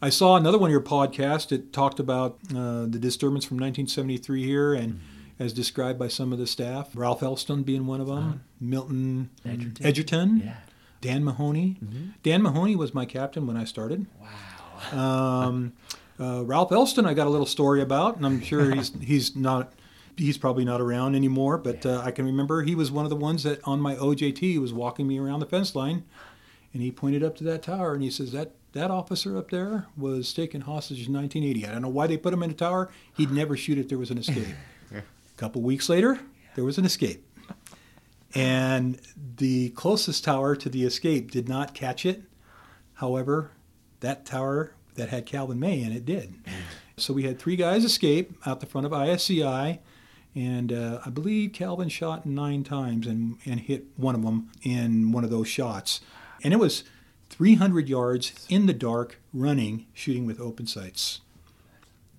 I 0.00 0.10
saw 0.10 0.36
another 0.36 0.58
one 0.58 0.68
of 0.70 0.72
your 0.72 0.80
podcasts 0.80 1.50
It 1.50 1.72
talked 1.72 1.98
about 1.98 2.38
uh, 2.54 2.82
the 2.82 2.98
disturbance 3.00 3.44
from 3.44 3.56
1973 3.56 4.44
here, 4.44 4.74
and 4.74 4.94
Mm-hmm. 4.94 5.42
as 5.44 5.52
described 5.52 5.98
by 5.98 6.08
some 6.08 6.32
of 6.32 6.38
the 6.38 6.46
staff, 6.46 6.90
Ralph 6.94 7.22
Elston 7.22 7.62
being 7.62 7.86
one 7.86 8.00
of 8.00 8.06
them, 8.08 8.42
Milton 8.60 9.30
Edgerton. 9.44 9.86
Edgerton, 9.86 10.42
Yeah. 10.44 10.56
Dan 11.00 11.24
Mahoney. 11.24 11.76
Dan 12.24 12.42
Mahoney 12.42 12.74
was 12.74 12.92
my 12.92 13.04
captain 13.06 13.46
when 13.46 13.56
I 13.56 13.62
started. 13.64 14.06
Wow. 14.20 15.46
Um, 15.46 15.72
uh, 16.20 16.44
Ralph 16.44 16.72
Elston, 16.72 17.06
I 17.06 17.14
got 17.14 17.28
a 17.28 17.30
little 17.30 17.46
story 17.46 17.80
about, 17.80 18.16
and 18.16 18.26
I'm 18.26 18.40
sure 18.40 18.70
he's 18.74 18.92
he's 19.00 19.36
not. 19.36 19.72
He's 20.16 20.36
probably 20.38 20.64
not 20.64 20.80
around 20.80 21.14
anymore, 21.14 21.56
but 21.58 21.86
uh, 21.86 22.02
I 22.04 22.10
can 22.10 22.24
remember 22.24 22.62
he 22.62 22.74
was 22.74 22.90
one 22.90 23.04
of 23.04 23.10
the 23.10 23.14
ones 23.14 23.44
that 23.44 23.60
on 23.62 23.80
my 23.80 23.94
OJT 23.94 24.58
was 24.60 24.72
walking 24.72 25.06
me 25.06 25.16
around 25.20 25.38
the 25.38 25.46
fence 25.46 25.76
line, 25.76 26.02
and 26.72 26.82
he 26.82 26.90
pointed 26.90 27.22
up 27.22 27.36
to 27.36 27.44
that 27.44 27.62
tower 27.62 27.94
and 27.94 28.02
he 28.02 28.10
says 28.10 28.32
that 28.32 28.50
that 28.72 28.90
officer 28.90 29.36
up 29.36 29.50
there 29.50 29.86
was 29.96 30.32
taken 30.32 30.62
hostage 30.62 31.06
in 31.06 31.12
1980. 31.12 31.66
I 31.66 31.72
don't 31.72 31.82
know 31.82 31.88
why 31.88 32.06
they 32.06 32.16
put 32.16 32.32
him 32.32 32.42
in 32.42 32.50
a 32.50 32.54
tower. 32.54 32.90
He'd 33.16 33.30
never 33.30 33.56
shoot 33.56 33.78
if 33.78 33.88
there 33.88 33.98
was 33.98 34.10
an 34.10 34.18
escape. 34.18 34.54
a 34.94 35.02
couple 35.36 35.62
weeks 35.62 35.88
later, 35.88 36.20
there 36.54 36.64
was 36.64 36.78
an 36.78 36.84
escape, 36.84 37.24
and 38.34 39.00
the 39.36 39.70
closest 39.70 40.24
tower 40.24 40.56
to 40.56 40.68
the 40.68 40.84
escape 40.84 41.30
did 41.30 41.48
not 41.48 41.74
catch 41.74 42.04
it. 42.04 42.22
However, 42.94 43.52
that 44.00 44.24
tower 44.24 44.72
that 44.94 45.08
had 45.08 45.24
Calvin 45.24 45.58
May 45.58 45.80
in 45.82 45.92
it 45.92 46.04
did. 46.04 46.34
So 46.96 47.14
we 47.14 47.22
had 47.22 47.38
three 47.38 47.56
guys 47.56 47.84
escape 47.84 48.32
out 48.44 48.60
the 48.60 48.66
front 48.66 48.86
of 48.86 48.92
ISCI, 48.92 49.78
and 50.34 50.72
uh, 50.72 51.00
I 51.06 51.10
believe 51.10 51.52
Calvin 51.52 51.88
shot 51.88 52.26
nine 52.26 52.64
times 52.64 53.06
and, 53.06 53.38
and 53.46 53.60
hit 53.60 53.86
one 53.96 54.14
of 54.14 54.22
them 54.22 54.50
in 54.62 55.12
one 55.12 55.24
of 55.24 55.30
those 55.30 55.48
shots. 55.48 56.00
And 56.42 56.52
it 56.52 56.58
was 56.58 56.84
300 57.38 57.88
yards 57.88 58.46
in 58.48 58.66
the 58.66 58.72
dark, 58.74 59.20
running, 59.32 59.86
shooting 59.94 60.26
with 60.26 60.40
open 60.40 60.66
sights. 60.66 61.20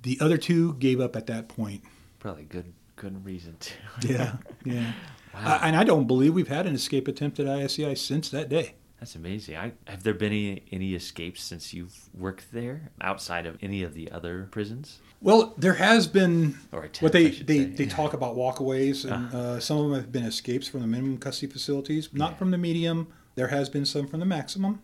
The 0.04 0.18
other 0.22 0.38
two 0.38 0.76
gave 0.76 1.02
up 1.02 1.16
at 1.16 1.28
that 1.28 1.50
point. 1.50 1.84
Probably 2.20 2.46
good 2.46 2.74
good 2.96 3.24
reason 3.26 3.58
to. 3.60 3.74
Yeah, 4.08 4.38
yeah. 4.64 4.94
Wow. 5.32 5.42
Uh, 5.46 5.60
and 5.62 5.76
I 5.76 5.84
don't 5.84 6.08
believe 6.08 6.34
we've 6.34 6.48
had 6.48 6.66
an 6.66 6.74
escape 6.74 7.08
attempt 7.08 7.40
at 7.40 7.46
ISCI 7.46 7.96
since 7.96 8.30
that 8.30 8.50
day. 8.50 8.74
That's 9.00 9.14
amazing. 9.16 9.58
I, 9.58 9.74
have 9.86 10.02
there 10.02 10.16
been 10.16 10.32
any, 10.32 10.64
any 10.72 10.96
escapes 10.96 11.44
since 11.44 11.72
you've 11.72 12.10
worked 12.18 12.52
there 12.52 12.90
outside 13.00 13.46
of 13.46 13.56
any 13.62 13.84
of 13.84 13.94
the 13.94 14.12
other 14.12 14.48
prisons? 14.50 14.98
Well, 15.22 15.54
there 15.56 15.76
has 15.76 16.08
been 16.08 16.58
Or 16.72 16.80
attempts, 16.80 17.02
what 17.04 17.16
I 17.16 17.26
they 17.26 17.30
they, 17.30 17.64
they 17.66 17.86
talk 17.86 18.14
about 18.14 18.36
walkaways, 18.36 19.06
and 19.06 19.32
uh, 19.34 19.60
some 19.60 19.78
of 19.78 19.84
them 19.84 19.94
have 19.94 20.12
been 20.12 20.26
escapes 20.26 20.68
from 20.68 20.82
the 20.82 20.88
minimum 20.88 21.20
custody 21.20 21.52
facilities, 21.52 22.10
not 22.12 22.40
from 22.40 22.50
the 22.50 22.58
medium. 22.58 23.08
There 23.36 23.50
has 23.50 23.70
been 23.70 23.86
some 23.86 24.08
from 24.08 24.20
the 24.20 24.26
maximum. 24.26 24.82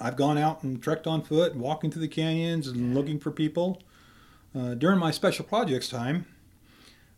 I've 0.00 0.16
gone 0.16 0.38
out 0.38 0.62
and 0.62 0.82
trekked 0.82 1.06
on 1.06 1.22
foot, 1.22 1.54
walking 1.54 1.90
through 1.90 2.02
the 2.02 2.08
canyons 2.08 2.66
and 2.66 2.94
looking 2.94 3.18
for 3.18 3.30
people. 3.30 3.82
Uh, 4.54 4.74
during 4.74 4.98
my 4.98 5.10
special 5.10 5.44
projects 5.44 5.88
time, 5.88 6.26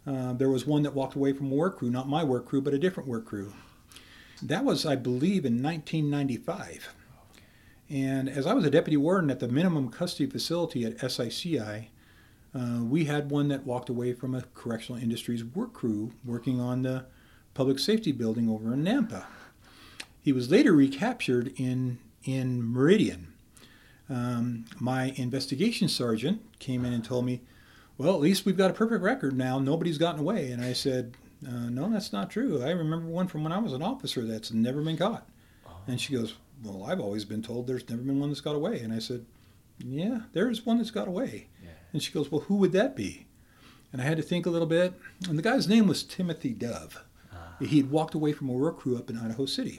uh, 0.06 0.34
there 0.34 0.50
was 0.50 0.66
one 0.66 0.82
that 0.82 0.94
walked 0.94 1.14
away 1.14 1.32
from 1.32 1.50
a 1.50 1.54
work 1.54 1.78
crew, 1.78 1.90
not 1.90 2.08
my 2.08 2.22
work 2.22 2.46
crew, 2.46 2.60
but 2.60 2.74
a 2.74 2.78
different 2.78 3.08
work 3.08 3.24
crew. 3.24 3.52
That 4.42 4.64
was, 4.64 4.84
I 4.84 4.96
believe, 4.96 5.44
in 5.44 5.62
1995. 5.62 6.94
And 7.88 8.28
as 8.28 8.46
I 8.46 8.54
was 8.54 8.64
a 8.64 8.70
deputy 8.70 8.96
warden 8.96 9.30
at 9.30 9.40
the 9.40 9.48
minimum 9.48 9.88
custody 9.90 10.28
facility 10.28 10.84
at 10.84 11.10
SICI, 11.10 11.90
uh, 12.54 12.82
we 12.82 13.06
had 13.06 13.30
one 13.30 13.48
that 13.48 13.66
walked 13.66 13.88
away 13.88 14.12
from 14.12 14.34
a 14.34 14.42
correctional 14.54 15.00
industries 15.00 15.44
work 15.44 15.72
crew 15.72 16.12
working 16.24 16.60
on 16.60 16.82
the 16.82 17.06
public 17.52 17.78
safety 17.78 18.12
building 18.12 18.48
over 18.48 18.72
in 18.74 18.84
Nampa. 18.84 19.24
He 20.20 20.32
was 20.32 20.50
later 20.50 20.72
recaptured 20.72 21.52
in 21.56 21.98
in 22.24 22.62
Meridian. 22.62 23.32
Um, 24.08 24.66
my 24.78 25.14
investigation 25.16 25.88
sergeant 25.88 26.42
came 26.58 26.84
in 26.84 26.92
and 26.92 27.04
told 27.04 27.24
me, 27.24 27.40
"Well, 27.96 28.14
at 28.14 28.20
least 28.20 28.44
we've 28.44 28.56
got 28.56 28.70
a 28.70 28.74
perfect 28.74 29.02
record 29.02 29.36
now. 29.36 29.58
Nobody's 29.58 29.98
gotten 29.98 30.20
away." 30.20 30.50
And 30.50 30.62
I 30.62 30.72
said, 30.72 31.16
uh, 31.46 31.70
"No, 31.70 31.88
that's 31.90 32.12
not 32.12 32.30
true. 32.30 32.62
I 32.62 32.70
remember 32.70 33.06
one 33.06 33.28
from 33.28 33.42
when 33.42 33.52
I 33.52 33.58
was 33.58 33.72
an 33.72 33.82
officer 33.82 34.24
that's 34.24 34.52
never 34.52 34.82
been 34.82 34.96
caught." 34.96 35.26
And 35.86 36.00
she 36.00 36.12
goes, 36.14 36.34
"Well, 36.62 36.84
I've 36.84 37.00
always 37.00 37.24
been 37.24 37.42
told 37.42 37.66
there's 37.66 37.88
never 37.88 38.02
been 38.02 38.20
one 38.20 38.28
that's 38.28 38.40
got 38.40 38.56
away." 38.56 38.80
And 38.80 38.92
I 38.92 38.98
said, 38.98 39.24
"Yeah, 39.78 40.22
there 40.32 40.50
is 40.50 40.66
one 40.66 40.78
that's 40.78 40.90
got 40.90 41.08
away." 41.08 41.48
And 41.94 42.02
she 42.02 42.12
goes, 42.12 42.30
Well, 42.30 42.42
who 42.42 42.56
would 42.56 42.72
that 42.72 42.96
be? 42.96 43.26
And 43.92 44.02
I 44.02 44.04
had 44.04 44.16
to 44.16 44.22
think 44.22 44.44
a 44.46 44.50
little 44.50 44.66
bit. 44.66 44.94
And 45.28 45.38
the 45.38 45.42
guy's 45.42 45.68
name 45.68 45.86
was 45.86 46.02
Timothy 46.02 46.52
Dove. 46.52 47.02
He 47.60 47.76
had 47.76 47.90
walked 47.90 48.14
away 48.14 48.32
from 48.32 48.48
a 48.48 48.52
work 48.52 48.80
crew 48.80 48.98
up 48.98 49.08
in 49.08 49.16
Idaho 49.16 49.46
City. 49.46 49.78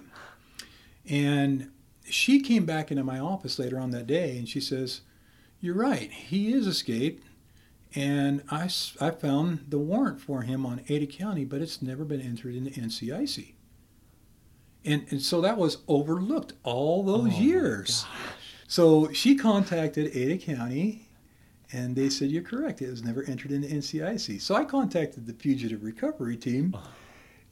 And 1.07 1.69
she 2.09 2.39
came 2.39 2.65
back 2.65 2.91
into 2.91 3.03
my 3.03 3.19
office 3.19 3.59
later 3.59 3.79
on 3.79 3.91
that 3.91 4.07
day 4.07 4.37
and 4.37 4.47
she 4.47 4.59
says, 4.59 5.01
You're 5.59 5.75
right, 5.75 6.11
he 6.11 6.53
is 6.53 6.67
escaped. 6.67 7.23
And 7.93 8.43
I, 8.51 8.69
I 8.99 9.11
found 9.11 9.65
the 9.69 9.79
warrant 9.79 10.19
for 10.19 10.41
him 10.41 10.65
on 10.65 10.81
Ada 10.89 11.07
County, 11.07 11.45
but 11.45 11.61
it's 11.61 11.81
never 11.81 12.03
been 12.03 12.19
entered 12.19 12.53
into 12.53 12.71
NCIC. 12.71 13.53
And, 14.83 15.05
and 15.09 15.21
so 15.21 15.39
that 15.41 15.57
was 15.57 15.77
overlooked 15.87 16.53
all 16.63 17.03
those 17.03 17.33
oh 17.33 17.39
years. 17.39 18.05
So 18.67 19.11
she 19.13 19.35
contacted 19.35 20.15
Ada 20.15 20.37
County 20.37 21.07
and 21.71 21.95
they 21.95 22.09
said, 22.09 22.29
You're 22.29 22.43
correct. 22.43 22.81
It 22.81 22.89
was 22.89 23.03
never 23.03 23.23
entered 23.23 23.51
into 23.51 23.67
NCIC. 23.67 24.41
So 24.41 24.55
I 24.55 24.65
contacted 24.65 25.25
the 25.25 25.33
fugitive 25.33 25.83
recovery 25.83 26.37
team. 26.37 26.73
Uh-huh. 26.75 26.87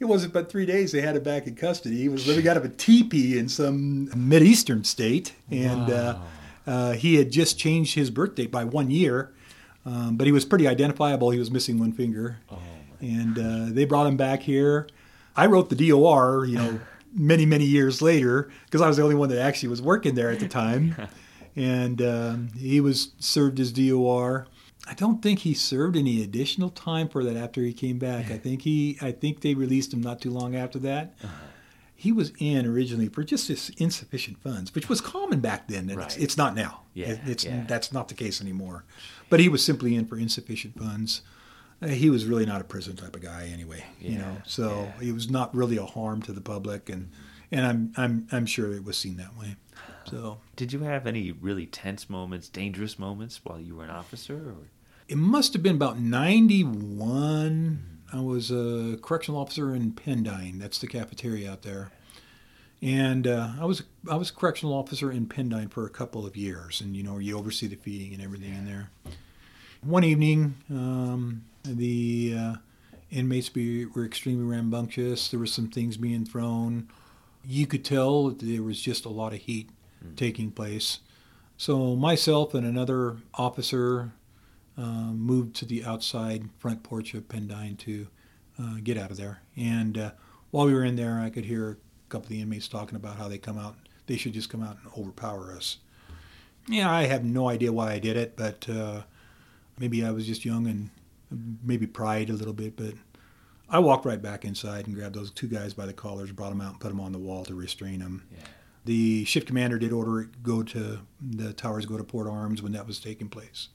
It 0.04 0.08
wasn't 0.08 0.34
but 0.34 0.52
three 0.52 0.66
days 0.66 0.92
they 0.92 1.00
had 1.00 1.16
it 1.16 1.24
back 1.24 1.48
in 1.48 1.56
custody. 1.56 1.96
He 1.96 2.10
was 2.10 2.28
living 2.28 2.46
out 2.46 2.58
of 2.58 2.66
a 2.66 2.68
teepee 2.68 3.38
in 3.40 3.48
some 3.48 4.08
Mideastern 4.10 4.86
state. 4.86 5.32
And 5.50 5.90
uh, 5.90 6.18
uh, 6.68 6.92
he 6.92 7.16
had 7.16 7.32
just 7.32 7.58
changed 7.58 7.96
his 7.96 8.10
birth 8.10 8.36
date 8.36 8.52
by 8.52 8.66
one 8.66 8.92
year. 8.92 9.32
Um, 9.86 10.18
but 10.18 10.28
he 10.28 10.34
was 10.34 10.44
pretty 10.44 10.68
identifiable. 10.68 11.30
He 11.30 11.40
was 11.40 11.50
missing 11.50 11.80
one 11.80 11.94
finger. 11.94 12.40
and 13.00 13.40
uh, 13.40 13.74
they 13.74 13.86
brought 13.86 14.06
him 14.06 14.18
back 14.18 14.42
here. 14.42 14.88
I 15.38 15.46
wrote 15.46 15.70
the 15.70 15.90
DOR, 15.90 16.44
you 16.44 16.58
know, 16.58 16.82
many, 17.16 17.46
many 17.46 17.64
years 17.66 18.02
later, 18.02 18.52
because 18.66 18.82
I 18.82 18.90
was 18.90 18.98
the 18.98 19.04
only 19.04 19.16
one 19.16 19.30
that 19.30 19.40
actually 19.40 19.70
was 19.70 19.82
working 19.82 20.16
there 20.16 20.32
at 20.32 20.40
the 20.40 20.50
time 20.50 20.96
and 21.56 22.02
um, 22.02 22.50
he 22.58 22.82
was 22.82 23.12
served 23.20 23.58
his 23.58 23.72
DOR. 23.72 24.48
I 24.88 24.94
don't 24.96 25.22
think 25.22 25.40
he 25.40 25.54
served 25.54 25.96
any 25.96 26.22
additional 26.22 26.70
time 26.70 27.08
for 27.08 27.24
that 27.24 27.38
after 27.38 27.62
he 27.62 27.72
came 27.74 28.00
back. 28.00 28.30
I 28.30 28.38
think 28.38 28.64
he, 28.64 28.98
I 29.02 29.12
think 29.12 29.40
they 29.42 29.54
released 29.54 29.94
him 29.94 30.02
not 30.02 30.20
too 30.22 30.30
long 30.32 30.56
after 30.56 30.78
that. 30.80 31.14
He 31.96 32.12
was 32.12 32.34
in 32.38 32.66
originally 32.66 33.08
for 33.08 33.24
just 33.24 33.48
this 33.48 33.70
insufficient 33.78 34.42
funds, 34.44 34.76
which 34.76 34.90
was 34.90 35.00
common 35.00 35.40
back 35.40 35.70
then. 35.70 35.90
and 35.90 36.02
It's, 36.02 36.16
Right. 36.16 36.24
it's 36.24 36.38
not 36.38 36.54
now. 36.54 36.82
Yeah, 36.94 37.12
It- 37.12 37.22
it's 37.26 37.46
yeah. 37.46 37.64
that's 37.66 37.94
not 37.94 38.10
the 38.10 38.14
case 38.14 38.42
anymore. 38.42 38.84
But 39.30 39.40
he 39.40 39.48
was 39.48 39.64
simply 39.64 39.96
in 39.96 40.06
for 40.06 40.18
insufficient 40.18 40.78
funds. 40.78 41.22
Uh, 41.82 41.88
he 41.88 42.10
was 42.10 42.26
really 42.26 42.46
not 42.46 42.60
a 42.60 42.66
prison 42.66 42.96
type 42.98 43.16
of 43.16 43.22
guy 43.22 43.50
anyway. 43.54 43.86
Yeah, 44.02 44.10
you 44.12 44.18
know, 44.18 44.38
so 44.46 44.92
yeah. 45.00 45.06
he 45.06 45.12
was 45.14 45.30
not 45.30 45.56
really 45.56 45.78
a 45.78 45.86
harm 45.86 46.22
to 46.24 46.34
the 46.34 46.42
public, 46.42 46.90
and 46.90 47.10
and 47.52 47.66
I'm 47.66 47.94
I'm 47.98 48.28
I'm 48.32 48.46
sure 48.46 48.74
it 48.74 48.84
was 48.84 48.98
seen 48.98 49.16
that 49.18 49.38
way. 49.38 49.56
So. 50.10 50.40
Did 50.58 50.72
you 50.74 50.80
have 50.82 51.08
any 51.08 51.32
really 51.32 51.66
tense 51.66 52.10
moments, 52.10 52.48
dangerous 52.50 53.00
moments 53.00 53.40
while 53.44 53.60
you 53.60 53.76
were 53.78 53.86
an 53.86 53.90
officer? 53.90 54.36
Or? 54.36 54.68
It 55.08 55.18
must 55.18 55.54
have 55.54 55.64
been 55.64 55.76
about 55.76 56.00
91. 56.00 57.94
I 58.12 58.20
was 58.20 58.52
a 58.52 58.98
correctional 59.02 59.40
officer 59.42 59.74
in 59.76 59.92
Pendine. 59.92 60.60
That's 60.60 60.80
the 60.80 60.88
cafeteria 60.88 61.52
out 61.52 61.64
there. 61.64 61.92
And 62.82 63.28
uh, 63.28 63.52
I 63.60 63.66
was 63.66 63.84
I 64.10 64.16
was 64.16 64.30
a 64.30 64.34
correctional 64.34 64.74
officer 64.76 65.12
in 65.12 65.28
Pendine 65.28 65.72
for 65.72 65.86
a 65.86 65.90
couple 65.90 66.26
of 66.26 66.36
years, 66.36 66.82
and 66.82 66.98
you 66.98 67.04
know 67.04 67.18
you 67.18 67.38
oversee 67.38 67.68
the 67.68 67.78
feeding 67.78 68.14
and 68.14 68.22
everything 68.22 68.54
in 68.54 68.66
there. 68.66 68.90
One 69.82 70.04
evening, 70.04 70.56
um, 70.70 71.46
the 71.64 72.36
uh, 72.38 72.56
inmates 73.10 73.48
be, 73.50 73.86
were 73.86 74.06
extremely 74.06 74.44
rambunctious. 74.44 75.30
There 75.30 75.40
were 75.40 75.46
some 75.46 75.70
things 75.70 75.96
being 75.96 76.26
thrown. 76.26 76.90
You 77.46 77.68
could 77.68 77.86
tell 77.86 78.30
that 78.30 78.40
there 78.40 78.64
was 78.64 78.82
just 78.82 79.06
a 79.06 79.10
lot 79.10 79.34
of 79.34 79.40
heat 79.40 79.70
taking 80.16 80.52
place. 80.52 81.00
So 81.58 81.96
myself 81.96 82.54
and 82.54 82.66
another 82.66 83.18
officer 83.34 84.12
uh, 84.78 85.12
moved 85.12 85.56
to 85.58 85.66
the 85.66 85.84
outside 85.86 86.50
front 86.60 86.84
porch 86.84 87.14
of 87.14 87.28
Pendine 87.28 87.78
to 87.80 88.08
uh, 88.60 88.76
get 88.84 88.98
out 88.98 89.12
of 89.12 89.18
there. 89.18 89.42
And 89.56 89.98
uh, 89.98 90.12
while 90.52 90.66
we 90.66 90.74
were 90.74 90.84
in 90.84 90.96
there, 90.96 91.20
I 91.20 91.30
could 91.30 91.46
hear 91.46 91.72
a 91.72 92.10
couple 92.10 92.26
of 92.26 92.30
the 92.30 92.42
inmates 92.42 92.68
talking 92.68 92.96
about 92.96 93.18
how 93.18 93.28
they 93.28 93.38
come 93.38 93.58
out, 93.58 93.76
they 94.08 94.18
should 94.18 94.34
just 94.34 94.50
come 94.50 94.64
out 94.64 94.78
and 94.84 94.92
overpower 94.98 95.54
us. 95.54 95.78
Yeah, 96.68 96.92
I 96.92 97.04
have 97.04 97.24
no 97.24 97.50
idea 97.50 97.74
why 97.74 97.94
I 97.94 98.00
did 98.00 98.16
it, 98.16 98.36
but 98.38 98.70
uh, 98.70 99.02
maybe 99.80 100.06
I 100.06 100.12
was 100.12 100.26
just 100.26 100.46
young 100.46 100.68
and 100.68 100.90
maybe 101.64 101.88
pride 101.88 102.30
a 102.30 102.34
little 102.34 102.54
bit. 102.54 102.76
But 102.76 102.94
I 103.70 103.80
walked 103.80 104.06
right 104.06 104.22
back 104.22 104.46
inside 104.46 104.88
and 104.88 104.96
grabbed 104.96 105.16
those 105.16 105.32
two 105.32 105.48
guys 105.48 105.74
by 105.74 105.86
the 105.86 105.94
collars, 105.94 106.32
brought 106.32 106.50
them 106.50 106.62
out, 106.62 106.72
and 106.72 106.80
put 106.80 106.90
them 106.90 107.02
on 107.02 107.12
the 107.12 107.20
wall 107.20 107.44
to 107.46 107.56
restrain 107.56 108.00
them. 108.00 108.24
Yeah. 108.32 108.44
The 108.86 109.26
shift 109.26 109.48
commander 109.48 109.80
did 109.80 109.92
order 109.92 110.22
it 110.22 110.44
go 110.44 110.62
to 110.64 111.00
the 111.22 111.54
towers 111.54 111.86
go 111.86 111.98
to 111.98 112.04
port 112.04 112.28
arms 112.28 112.62
when 112.62 112.74
that 112.74 112.86
was 112.86 113.00
taking 113.00 113.30
place. 113.30 113.70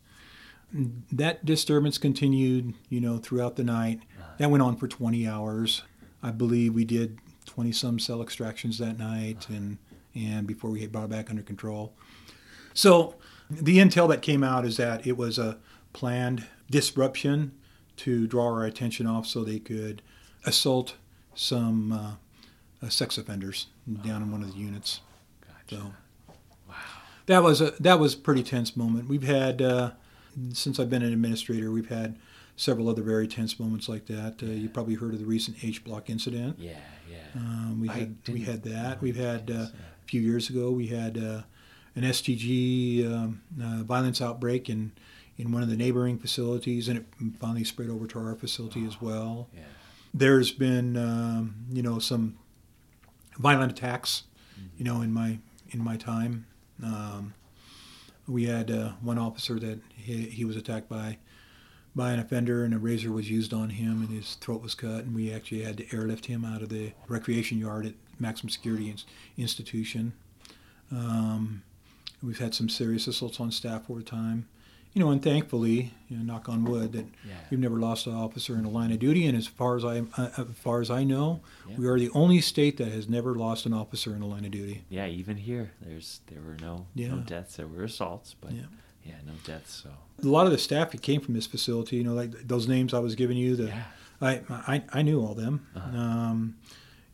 That 0.72 1.44
disturbance 1.44 1.98
continued, 1.98 2.74
you 2.88 3.00
know, 3.00 3.18
throughout 3.18 3.56
the 3.56 3.64
night. 3.64 4.02
That 4.38 4.50
went 4.50 4.62
on 4.62 4.76
for 4.76 4.86
20 4.86 5.26
hours. 5.26 5.82
I 6.22 6.30
believe 6.30 6.74
we 6.74 6.84
did 6.84 7.18
20 7.46 7.72
some 7.72 7.98
cell 7.98 8.22
extractions 8.22 8.78
that 8.78 8.98
night, 8.98 9.48
and 9.48 9.78
and 10.14 10.46
before 10.46 10.70
we 10.70 10.86
brought 10.86 11.04
it 11.04 11.10
back 11.10 11.30
under 11.30 11.42
control. 11.42 11.92
So 12.74 13.14
the 13.50 13.78
intel 13.78 14.08
that 14.08 14.22
came 14.22 14.42
out 14.42 14.64
is 14.64 14.76
that 14.76 15.06
it 15.06 15.16
was 15.16 15.38
a 15.38 15.58
planned 15.92 16.46
disruption 16.70 17.52
to 17.96 18.26
draw 18.26 18.46
our 18.46 18.64
attention 18.64 19.06
off 19.06 19.26
so 19.26 19.42
they 19.42 19.58
could 19.58 20.02
assault 20.44 20.96
some 21.34 21.92
uh, 21.92 22.10
uh, 22.84 22.88
sex 22.88 23.18
offenders 23.18 23.66
down 24.04 24.22
in 24.22 24.30
one 24.30 24.42
of 24.42 24.52
the 24.52 24.58
units. 24.58 25.00
Gotcha. 25.46 25.82
So 25.82 26.74
that 27.26 27.42
was 27.42 27.60
a 27.60 27.72
that 27.80 27.98
was 27.98 28.14
a 28.14 28.18
pretty 28.18 28.42
tense 28.42 28.76
moment. 28.76 29.08
We've 29.08 29.22
had 29.22 29.62
uh, 29.62 29.92
since 30.52 30.78
I've 30.78 30.90
been 30.90 31.02
an 31.02 31.12
administrator, 31.12 31.70
we've 31.70 31.88
had 31.88 32.18
several 32.56 32.88
other 32.88 33.02
very 33.02 33.28
tense 33.28 33.58
moments 33.60 33.88
like 33.88 34.06
that. 34.06 34.36
Uh, 34.42 34.46
you 34.46 34.68
probably 34.68 34.94
heard 34.94 35.12
of 35.14 35.20
the 35.20 35.26
recent 35.26 35.62
H 35.62 35.84
block 35.84 36.10
incident. 36.10 36.56
Yeah, 36.58 36.72
yeah. 37.10 37.16
Um, 37.36 37.80
we 37.80 37.88
I 37.88 37.92
had 37.92 38.16
we 38.32 38.40
had 38.40 38.62
that. 38.64 39.00
We've 39.00 39.16
had 39.16 39.50
uh, 39.50 39.54
yeah. 39.54 39.64
a 40.04 40.06
few 40.06 40.20
years 40.20 40.50
ago. 40.50 40.70
We 40.70 40.88
had 40.88 41.16
uh, 41.18 41.42
an 41.94 42.02
STG 42.02 43.06
um, 43.06 43.42
uh, 43.62 43.82
violence 43.84 44.20
outbreak 44.20 44.68
in 44.68 44.92
in 45.36 45.52
one 45.52 45.62
of 45.62 45.68
the 45.70 45.76
neighboring 45.76 46.18
facilities, 46.18 46.88
and 46.88 46.98
it 46.98 47.06
finally 47.38 47.62
spread 47.64 47.90
over 47.90 48.06
to 48.08 48.18
our 48.18 48.34
facility 48.34 48.84
as 48.84 49.00
well. 49.00 49.48
Yeah. 49.54 49.62
There's 50.12 50.50
been 50.50 50.96
um, 50.96 51.54
you 51.72 51.82
know 51.82 51.98
some 51.98 52.38
violent 53.38 53.72
attacks, 53.72 54.24
Mm-hmm. 54.58 54.66
you 54.78 54.84
know, 54.84 55.00
in 55.02 55.12
my 55.12 55.38
in 55.70 55.78
my 55.84 55.96
time. 55.96 56.46
Um, 56.82 57.34
we 58.26 58.46
had 58.46 58.70
uh, 58.72 58.90
one 59.00 59.18
officer 59.18 59.58
that 59.60 59.78
he, 60.08 60.22
he 60.30 60.44
was 60.44 60.56
attacked 60.56 60.88
by 60.88 61.18
by 61.94 62.12
an 62.12 62.18
offender, 62.20 62.64
and 62.64 62.72
a 62.74 62.78
razor 62.78 63.10
was 63.10 63.28
used 63.30 63.52
on 63.52 63.70
him, 63.70 64.02
and 64.02 64.10
his 64.10 64.34
throat 64.36 64.62
was 64.62 64.74
cut, 64.74 65.04
and 65.04 65.14
we 65.14 65.32
actually 65.32 65.62
had 65.62 65.76
to 65.78 65.96
airlift 65.96 66.26
him 66.26 66.44
out 66.44 66.62
of 66.62 66.68
the 66.68 66.92
recreation 67.08 67.58
yard 67.58 67.86
at 67.86 67.94
maximum 68.20 68.50
security 68.50 68.88
ins- 68.90 69.04
institution. 69.36 70.12
Um, 70.92 71.62
we've 72.22 72.38
had 72.38 72.54
some 72.54 72.68
serious 72.68 73.06
assaults 73.06 73.40
on 73.40 73.50
staff 73.50 73.90
over 73.90 74.02
time. 74.02 74.48
You 74.94 75.04
know, 75.04 75.10
and 75.10 75.22
thankfully, 75.22 75.92
you 76.08 76.16
know, 76.16 76.22
knock 76.22 76.48
on 76.48 76.64
wood, 76.64 76.92
that 76.92 77.06
Yeah. 77.26 77.34
we've 77.50 77.60
never 77.60 77.78
lost 77.78 78.06
an 78.06 78.14
officer 78.14 78.56
in 78.56 78.64
a 78.64 78.70
line 78.70 78.90
of 78.90 78.98
duty. 78.98 79.26
And 79.26 79.36
as 79.36 79.46
far 79.46 79.76
as 79.76 79.84
I, 79.84 80.00
uh, 80.16 80.30
as 80.38 80.46
far 80.54 80.80
as 80.80 80.90
I 80.90 81.04
know, 81.04 81.40
Yeah. 81.68 81.76
we 81.76 81.86
are 81.86 81.98
the 81.98 82.10
only 82.10 82.40
state 82.40 82.78
that 82.78 82.90
has 82.90 83.08
never 83.08 83.34
lost 83.34 83.66
an 83.66 83.72
officer 83.74 84.14
in 84.16 84.22
a 84.22 84.26
line 84.26 84.44
of 84.44 84.50
duty. 84.50 84.82
Yeah, 84.88 85.06
even 85.06 85.36
here, 85.36 85.72
there's 85.80 86.20
there 86.28 86.40
were 86.40 86.56
no 86.60 86.86
no 86.96 87.18
deaths. 87.18 87.56
There 87.56 87.66
were 87.68 87.84
assaults, 87.84 88.34
but 88.40 88.52
Yeah. 89.04 89.14
no 89.26 89.32
deaths. 89.44 89.82
So 89.84 89.90
A 90.22 90.26
lot 90.30 90.46
of 90.46 90.52
the 90.52 90.58
staff 90.58 90.90
that 90.90 91.02
came 91.02 91.20
from 91.20 91.34
this 91.34 91.46
facility, 91.46 91.96
you 91.96 92.04
know, 92.04 92.14
like 92.14 92.30
those 92.46 92.68
names 92.68 92.92
I 92.94 92.98
was 92.98 93.14
giving 93.14 93.36
you, 93.36 93.56
the 93.56 93.64
yeah, 93.68 93.82
I, 94.20 94.40
I 94.50 94.82
I 94.92 95.02
knew 95.02 95.20
all 95.20 95.34
them. 95.34 95.66
Uh-huh. 95.74 95.96
Um, 95.98 96.56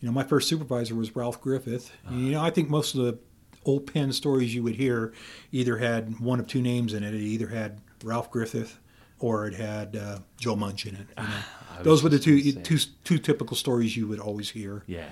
you 0.00 0.06
know, 0.08 0.12
my 0.12 0.24
first 0.24 0.48
supervisor 0.48 0.94
was 0.94 1.14
Ralph 1.16 1.40
Griffith. 1.40 1.90
You 2.10 2.32
know, 2.32 2.42
I 2.42 2.50
think 2.50 2.68
most 2.68 2.94
of 2.94 3.02
the 3.04 3.18
old 3.64 3.90
pen 3.92 4.12
stories 4.12 4.54
you 4.54 4.62
would 4.62 4.74
hear 4.74 5.14
either 5.52 5.78
had 5.78 6.20
one 6.20 6.38
of 6.40 6.46
two 6.46 6.60
names 6.60 6.92
in 6.92 7.02
it. 7.02 7.14
It 7.14 7.20
either 7.20 7.48
had 7.48 7.80
Ralph 8.02 8.30
Griffith 8.30 8.78
or 9.18 9.46
it 9.46 9.54
had 9.54 9.96
uh, 9.96 10.18
Joe 10.36 10.56
Munch 10.56 10.84
in 10.84 10.96
it. 10.96 11.06
You 11.16 11.22
know. 11.24 11.82
Those 11.82 12.02
were 12.02 12.10
the 12.10 12.18
two, 12.18 12.52
two 12.52 12.78
two 13.04 13.18
typical 13.18 13.56
stories 13.56 13.96
you 13.96 14.06
would 14.06 14.20
always 14.20 14.50
hear. 14.50 14.82
yeah, 14.86 15.08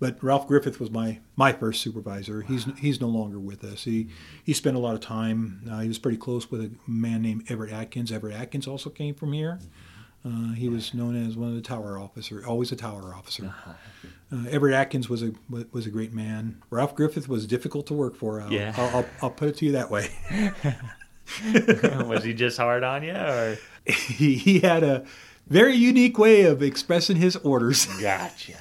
But 0.00 0.22
Ralph 0.22 0.46
Griffith 0.48 0.80
was 0.80 0.90
my, 0.90 1.20
my 1.36 1.52
first 1.52 1.82
supervisor. 1.82 2.42
He's 2.42 2.66
he's 2.78 3.00
no 3.00 3.08
longer 3.08 3.38
with 3.38 3.62
us. 3.64 3.84
He 3.84 4.08
he 4.42 4.52
spent 4.52 4.76
a 4.76 4.78
lot 4.80 4.94
of 4.94 5.00
time. 5.00 5.62
Uh, 5.70 5.80
he 5.80 5.88
was 5.88 5.98
pretty 5.98 6.18
close 6.18 6.50
with 6.50 6.60
a 6.62 6.70
man 6.86 7.22
named 7.22 7.44
Everett 7.50 7.72
Atkins. 7.72 8.10
Everett 8.10 8.34
Atkins 8.36 8.66
also 8.66 8.90
came 8.90 9.14
from 9.14 9.32
here. 9.32 9.58
Uh, 10.24 10.54
he 10.54 10.68
was 10.68 10.92
known 10.92 11.14
as 11.14 11.36
one 11.36 11.50
of 11.50 11.54
the 11.54 11.60
tower 11.60 11.98
officer, 11.98 12.42
always 12.44 12.72
a 12.72 12.76
tower 12.76 13.14
officer. 13.14 13.54
Uh, 14.32 14.44
Everett 14.50 14.74
Atkins 14.74 15.08
was 15.08 15.22
a 15.22 15.32
was 15.70 15.86
a 15.86 15.90
great 15.90 16.12
man. 16.12 16.60
Ralph 16.70 16.96
Griffith 16.96 17.28
was 17.28 17.46
difficult 17.46 17.86
to 17.88 17.94
work 17.94 18.16
for. 18.16 18.40
I'll, 18.40 18.52
Yeah. 18.52 18.74
I'll, 18.76 18.96
I'll, 18.96 19.06
I'll 19.22 19.30
put 19.30 19.48
it 19.48 19.56
to 19.58 19.66
you 19.66 19.72
that 19.72 19.90
way. 19.90 20.08
was 22.06 22.24
he 22.24 22.34
just 22.34 22.56
hard 22.56 22.82
on 22.82 23.02
you 23.02 23.12
or? 23.14 23.56
he, 23.86 24.34
he 24.34 24.60
had 24.60 24.82
a 24.82 25.04
very 25.46 25.74
unique 25.74 26.18
way 26.18 26.42
of 26.42 26.62
expressing 26.62 27.16
his 27.16 27.36
orders. 27.36 27.86
Gotcha. 28.00 28.54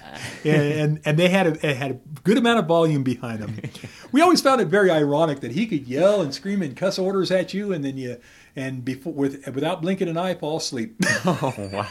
and, 0.44 0.62
and 0.62 1.02
and 1.06 1.20
they 1.20 1.30
had 1.30 1.64
a 1.64 1.74
had 1.74 1.92
a 1.92 2.00
good 2.24 2.38
amount 2.38 2.60
of 2.60 2.66
volume 2.68 3.04
behind 3.04 3.40
them. 3.40 3.60
We 4.12 4.22
always 4.22 4.40
found 4.40 4.62
it 4.62 4.70
very 4.70 4.90
ironic 4.90 5.42
that 5.42 5.52
he 5.52 5.68
could 5.68 5.88
yell 5.90 6.22
and 6.22 6.34
scream 6.34 6.62
and 6.62 6.74
cuss 6.78 6.98
orders 6.98 7.32
at 7.32 7.54
you, 7.54 7.74
and 7.74 7.84
then 7.84 7.98
you 7.98 8.18
and 8.56 8.86
before 8.86 9.12
with 9.12 9.46
without 9.54 9.82
blinking 9.82 10.08
an 10.08 10.18
eye 10.18 10.36
fall 10.36 10.58
asleep. 10.58 10.96
Oh 11.26 11.54
wow. 11.74 11.88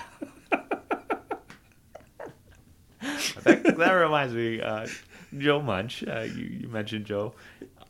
that, 3.42 3.76
that 3.76 3.92
reminds 3.92 4.32
me, 4.32 4.60
uh, 4.60 4.86
Joe 5.36 5.60
Munch. 5.60 6.02
Uh, 6.06 6.20
you, 6.20 6.44
you 6.44 6.68
mentioned 6.68 7.04
Joe. 7.04 7.34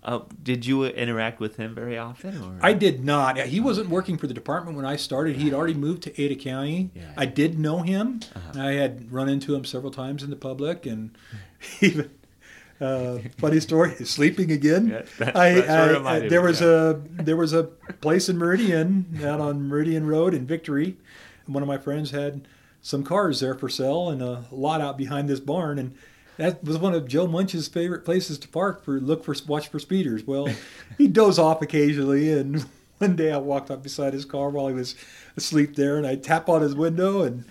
Uh, 0.04 0.20
did 0.42 0.66
you 0.66 0.84
interact 0.84 1.40
with 1.40 1.56
him 1.56 1.74
very 1.74 1.96
often? 1.96 2.36
Or? 2.42 2.58
I 2.60 2.74
did 2.74 3.02
not. 3.04 3.38
He 3.38 3.58
wasn't 3.58 3.88
working 3.88 4.18
for 4.18 4.26
the 4.26 4.34
department 4.34 4.76
when 4.76 4.84
I 4.84 4.96
started. 4.96 5.36
He 5.36 5.44
had 5.46 5.54
already 5.54 5.72
moved 5.74 6.02
to 6.02 6.20
Ada 6.22 6.34
County. 6.36 6.90
Yeah. 6.94 7.02
I 7.16 7.24
did 7.24 7.58
know 7.58 7.80
him. 7.80 8.20
I 8.54 8.72
had 8.72 9.10
run 9.10 9.30
into 9.30 9.54
him 9.54 9.64
several 9.64 9.90
times 9.90 10.22
in 10.22 10.28
the 10.30 10.36
public, 10.36 10.84
and 10.84 11.16
even. 11.80 12.10
Uh, 12.80 13.18
funny 13.38 13.60
story. 13.60 13.94
Sleeping 14.04 14.50
again. 14.50 14.88
Yeah, 14.88 15.02
that- 15.18 15.36
I, 15.36 15.54
what 15.60 16.06
I- 16.06 16.16
it 16.18 16.28
there 16.28 16.42
was 16.42 16.60
yeah. 16.60 16.66
a 16.90 16.92
there 17.22 17.36
was 17.36 17.52
a 17.52 17.62
place 17.64 18.28
in 18.28 18.36
Meridian 18.36 19.06
out 19.24 19.40
on 19.40 19.68
Meridian 19.68 20.06
Road 20.06 20.34
in 20.34 20.44
Victory. 20.44 20.96
And 21.46 21.54
one 21.54 21.62
of 21.62 21.68
my 21.68 21.78
friends 21.78 22.10
had 22.10 22.46
some 22.82 23.04
cars 23.04 23.40
there 23.40 23.54
for 23.54 23.68
sale 23.68 24.10
and 24.10 24.20
a 24.20 24.44
lot 24.50 24.80
out 24.80 24.98
behind 24.98 25.28
this 25.28 25.40
barn, 25.40 25.78
and 25.78 25.94
that 26.36 26.62
was 26.64 26.78
one 26.78 26.94
of 26.94 27.06
Joe 27.06 27.26
Munch's 27.26 27.68
favorite 27.68 28.04
places 28.04 28.38
to 28.40 28.48
park 28.48 28.84
for 28.84 29.00
look 29.00 29.24
for 29.24 29.34
watch 29.46 29.68
for 29.68 29.78
speeders. 29.78 30.24
Well, 30.24 30.48
he 30.98 31.06
doze 31.08 31.38
off 31.38 31.62
occasionally, 31.62 32.32
and 32.32 32.64
one 32.98 33.16
day 33.16 33.32
I 33.32 33.38
walked 33.38 33.70
up 33.70 33.82
beside 33.82 34.12
his 34.12 34.24
car 34.24 34.50
while 34.50 34.68
he 34.68 34.74
was 34.74 34.94
asleep 35.36 35.76
there, 35.76 35.96
and 35.96 36.06
I 36.06 36.16
tap 36.16 36.48
on 36.48 36.62
his 36.62 36.74
window 36.74 37.22
and. 37.22 37.44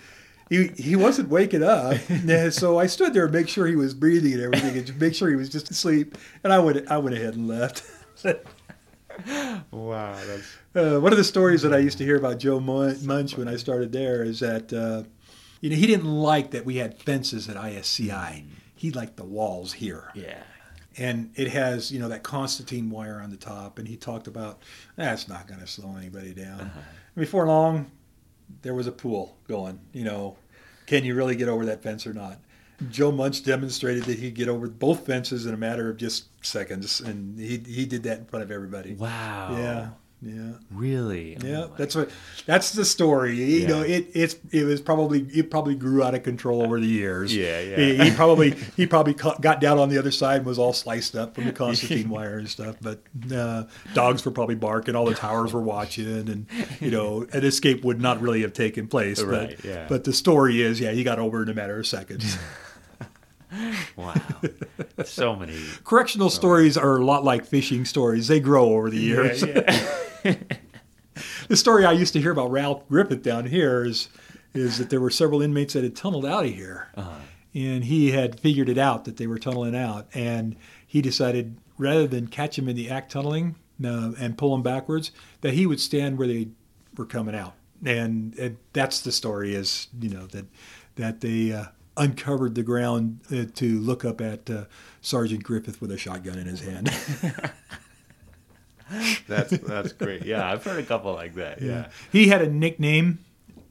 He, 0.50 0.68
he 0.76 0.94
wasn't 0.94 1.30
waking 1.30 1.62
up, 1.62 1.96
so 2.52 2.78
I 2.78 2.86
stood 2.86 3.14
there 3.14 3.24
and 3.24 3.32
make 3.32 3.48
sure 3.48 3.66
he 3.66 3.76
was 3.76 3.94
breathing 3.94 4.34
and 4.34 4.42
everything, 4.42 4.76
and 4.76 5.00
make 5.00 5.14
sure 5.14 5.30
he 5.30 5.36
was 5.36 5.48
just 5.48 5.70
asleep. 5.70 6.18
And 6.44 6.52
I 6.52 6.58
went 6.58 6.86
I 6.90 6.98
went 6.98 7.16
ahead 7.16 7.34
and 7.34 7.48
left. 7.48 7.82
Wow, 9.70 10.16
that's 10.26 10.56
Uh, 10.74 11.00
one 11.00 11.12
of 11.12 11.18
the 11.18 11.24
stories 11.24 11.62
that 11.62 11.72
I 11.72 11.78
used 11.78 11.98
to 11.98 12.04
hear 12.04 12.16
about 12.16 12.38
Joe 12.38 12.60
Mun- 12.60 12.98
Munch 13.06 13.36
when 13.38 13.48
I 13.48 13.56
started 13.56 13.92
there 13.92 14.22
is 14.22 14.40
that 14.40 14.70
uh, 14.72 15.04
you 15.62 15.70
know 15.70 15.76
he 15.76 15.86
didn't 15.86 16.06
like 16.12 16.50
that 16.50 16.64
we 16.66 16.76
had 16.76 16.98
fences 16.98 17.48
at 17.48 17.56
ISCI. 17.56 18.44
He 18.84 18.90
liked 18.90 19.16
the 19.16 19.24
walls 19.24 19.72
here, 19.72 20.10
yeah. 20.14 20.42
and 20.98 21.30
it 21.36 21.48
has 21.48 21.90
you 21.90 21.98
know 21.98 22.10
that 22.10 22.22
Constantine 22.22 22.90
wire 22.90 23.18
on 23.18 23.30
the 23.30 23.38
top. 23.38 23.78
And 23.78 23.88
he 23.88 23.96
talked 23.96 24.26
about 24.26 24.62
that's 24.94 25.26
not 25.26 25.48
going 25.48 25.60
to 25.60 25.66
slow 25.66 25.96
anybody 25.96 26.34
down. 26.34 26.60
Uh-huh. 26.60 26.80
Before 27.16 27.46
long, 27.46 27.90
there 28.60 28.74
was 28.74 28.86
a 28.86 28.92
pool 28.92 29.38
going. 29.48 29.80
You 29.94 30.04
know, 30.04 30.36
can 30.84 31.02
you 31.02 31.14
really 31.14 31.34
get 31.34 31.48
over 31.48 31.64
that 31.64 31.82
fence 31.82 32.06
or 32.06 32.12
not? 32.12 32.40
Joe 32.90 33.10
Munch 33.10 33.42
demonstrated 33.42 34.04
that 34.04 34.18
he'd 34.18 34.34
get 34.34 34.48
over 34.48 34.68
both 34.68 35.06
fences 35.06 35.46
in 35.46 35.54
a 35.54 35.56
matter 35.56 35.88
of 35.88 35.96
just 35.96 36.26
seconds, 36.44 37.00
and 37.00 37.38
he 37.38 37.56
he 37.56 37.86
did 37.86 38.02
that 38.02 38.18
in 38.18 38.26
front 38.26 38.42
of 38.42 38.50
everybody. 38.50 38.92
Wow. 38.92 39.56
Yeah, 39.56 39.88
yeah. 40.24 40.52
Really? 40.70 41.36
Oh 41.42 41.46
Yeah, 41.46 41.60
my 41.66 41.76
that's 41.76 41.94
what 41.94 42.08
that's 42.46 42.72
the 42.72 42.84
story. 42.84 43.36
You 43.36 43.44
Yeah. 43.60 43.66
know, 43.68 43.82
it 43.82 44.08
it's 44.14 44.36
it 44.52 44.64
was 44.64 44.80
probably 44.80 45.20
it 45.34 45.50
probably 45.50 45.74
grew 45.74 46.02
out 46.02 46.14
of 46.14 46.22
control 46.22 46.62
over 46.62 46.80
the 46.80 46.86
years. 46.86 47.34
Yeah, 47.36 47.60
yeah. 47.60 47.76
He, 47.76 47.96
he 48.04 48.10
probably 48.16 48.52
he 48.76 48.86
probably 48.86 49.12
got 49.14 49.60
down 49.60 49.78
on 49.78 49.88
the 49.90 49.98
other 49.98 50.10
side 50.10 50.38
and 50.38 50.46
was 50.46 50.58
all 50.58 50.72
sliced 50.72 51.14
up 51.14 51.34
from 51.34 51.44
the 51.44 51.52
Constantine 51.52 52.08
wire 52.16 52.38
and 52.38 52.48
stuff. 52.48 52.76
But 52.80 53.02
uh, 53.34 53.64
dogs 53.92 54.24
were 54.24 54.30
probably 54.30 54.54
barking, 54.54 54.96
all 54.96 55.04
the 55.04 55.14
towers 55.14 55.52
were 55.52 55.60
watching, 55.60 56.06
and 56.28 56.46
you 56.80 56.90
know, 56.90 57.26
an 57.32 57.44
escape 57.44 57.84
would 57.84 58.00
not 58.00 58.20
really 58.22 58.40
have 58.42 58.54
taken 58.54 58.88
place. 58.88 59.22
Right, 59.22 59.56
But 59.56 59.64
yeah. 59.64 59.86
but 59.88 60.04
the 60.04 60.12
story 60.14 60.62
is, 60.62 60.80
yeah, 60.80 60.92
he 60.92 61.04
got 61.04 61.18
over 61.18 61.42
in 61.42 61.48
a 61.50 61.54
matter 61.54 61.78
of 61.78 61.86
seconds. 61.86 62.38
Wow. 63.96 64.14
so 65.04 65.36
many. 65.36 65.56
Correctional 65.84 66.28
stories 66.28 66.76
are 66.76 66.96
a 66.96 67.04
lot 67.04 67.22
like 67.22 67.44
fishing 67.46 67.84
stories; 67.84 68.26
they 68.26 68.40
grow 68.40 68.70
over 68.70 68.90
the 68.90 68.98
years. 68.98 69.42
Yeah, 69.44 69.60
the 71.48 71.56
story 71.56 71.84
I 71.84 71.92
used 71.92 72.12
to 72.14 72.20
hear 72.20 72.32
about 72.32 72.50
Ralph 72.50 72.88
Griffith 72.88 73.22
down 73.22 73.46
here 73.46 73.84
is 73.84 74.08
is 74.54 74.78
that 74.78 74.88
there 74.88 75.00
were 75.00 75.10
several 75.10 75.42
inmates 75.42 75.72
that 75.74 75.82
had 75.82 75.96
tunneled 75.96 76.24
out 76.24 76.44
of 76.44 76.52
here, 76.52 76.88
Uh-huh. 76.96 77.18
and 77.54 77.84
he 77.84 78.12
had 78.12 78.38
figured 78.38 78.68
it 78.68 78.78
out 78.78 79.04
that 79.04 79.16
they 79.16 79.26
were 79.26 79.38
tunneling 79.38 79.74
out, 79.74 80.06
and 80.14 80.54
he 80.86 81.02
decided 81.02 81.56
rather 81.76 82.06
than 82.06 82.28
catch 82.28 82.54
them 82.54 82.68
in 82.68 82.76
the 82.76 82.88
act 82.88 83.10
tunneling 83.10 83.56
uh, 83.84 84.12
and 84.16 84.38
pull 84.38 84.52
them 84.52 84.62
backwards, 84.62 85.10
that 85.40 85.54
he 85.54 85.66
would 85.66 85.80
stand 85.80 86.18
where 86.18 86.28
they 86.28 86.48
were 86.96 87.04
coming 87.04 87.34
out, 87.34 87.54
and, 87.84 88.38
and 88.38 88.56
that's 88.72 89.00
the 89.00 89.10
story 89.10 89.54
is 89.56 89.88
you 90.00 90.08
know 90.08 90.26
that 90.28 90.46
that 90.94 91.20
they 91.20 91.50
uh, 91.52 91.64
uncovered 91.96 92.54
the 92.54 92.62
ground 92.62 93.18
uh, 93.32 93.44
to 93.56 93.80
look 93.80 94.04
up 94.04 94.20
at 94.20 94.48
uh, 94.48 94.64
Sergeant 95.00 95.42
Griffith 95.42 95.80
with 95.80 95.90
a 95.90 95.98
shotgun 95.98 96.38
in 96.38 96.46
his 96.46 96.60
hand. 96.60 96.88
That's 99.28 99.56
that's 99.58 99.92
great. 99.92 100.24
Yeah, 100.24 100.46
I've 100.50 100.62
heard 100.64 100.78
a 100.78 100.86
couple 100.86 101.12
like 101.14 101.34
that. 101.34 101.60
Yeah. 101.62 101.88
He 102.12 102.28
had 102.28 102.42
a 102.42 102.50
nickname, 102.50 103.18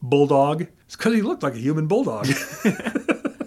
Bulldog. 0.01 0.67
It's 0.85 0.95
because 0.95 1.13
he 1.13 1.21
looked 1.21 1.43
like 1.43 1.53
a 1.55 1.59
human 1.59 1.87
bulldog. 1.87 2.27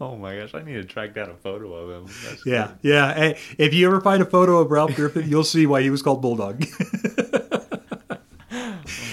Oh 0.00 0.16
my 0.16 0.36
gosh, 0.38 0.54
I 0.54 0.62
need 0.62 0.74
to 0.74 0.84
track 0.84 1.14
down 1.14 1.28
a 1.28 1.34
photo 1.34 1.74
of 1.74 1.90
him. 1.90 2.14
That's 2.24 2.46
yeah, 2.46 2.68
good. 2.68 2.90
yeah. 2.90 3.14
Hey, 3.14 3.38
If 3.58 3.74
you 3.74 3.84
ever 3.88 4.00
find 4.00 4.22
a 4.22 4.26
photo 4.26 4.58
of 4.58 4.70
Ralph 4.70 4.94
Griffith, 4.94 5.26
you'll 5.26 5.42
see 5.42 5.66
why 5.66 5.82
he 5.82 5.90
was 5.90 6.02
called 6.02 6.22
Bulldog. 6.22 6.64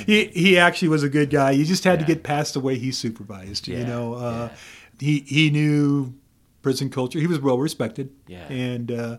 he 0.05 0.25
he 0.25 0.57
actually 0.59 0.89
was 0.89 1.01
a 1.01 1.09
good 1.09 1.31
guy. 1.31 1.51
You 1.51 1.65
just 1.65 1.83
had 1.83 1.99
to 1.99 2.05
get 2.05 2.21
past 2.21 2.53
the 2.53 2.59
way 2.59 2.77
he 2.77 2.91
supervised. 2.91 3.67
You 3.67 3.83
know, 3.83 4.13
uh, 4.13 4.49
he 4.99 5.21
he 5.21 5.49
knew 5.49 6.13
prison 6.61 6.91
culture. 6.91 7.19
He 7.19 7.27
was 7.27 7.39
well 7.39 7.57
respected. 7.57 8.11
Yeah. 8.27 8.45
and. 8.49 8.91
Uh, 8.91 9.17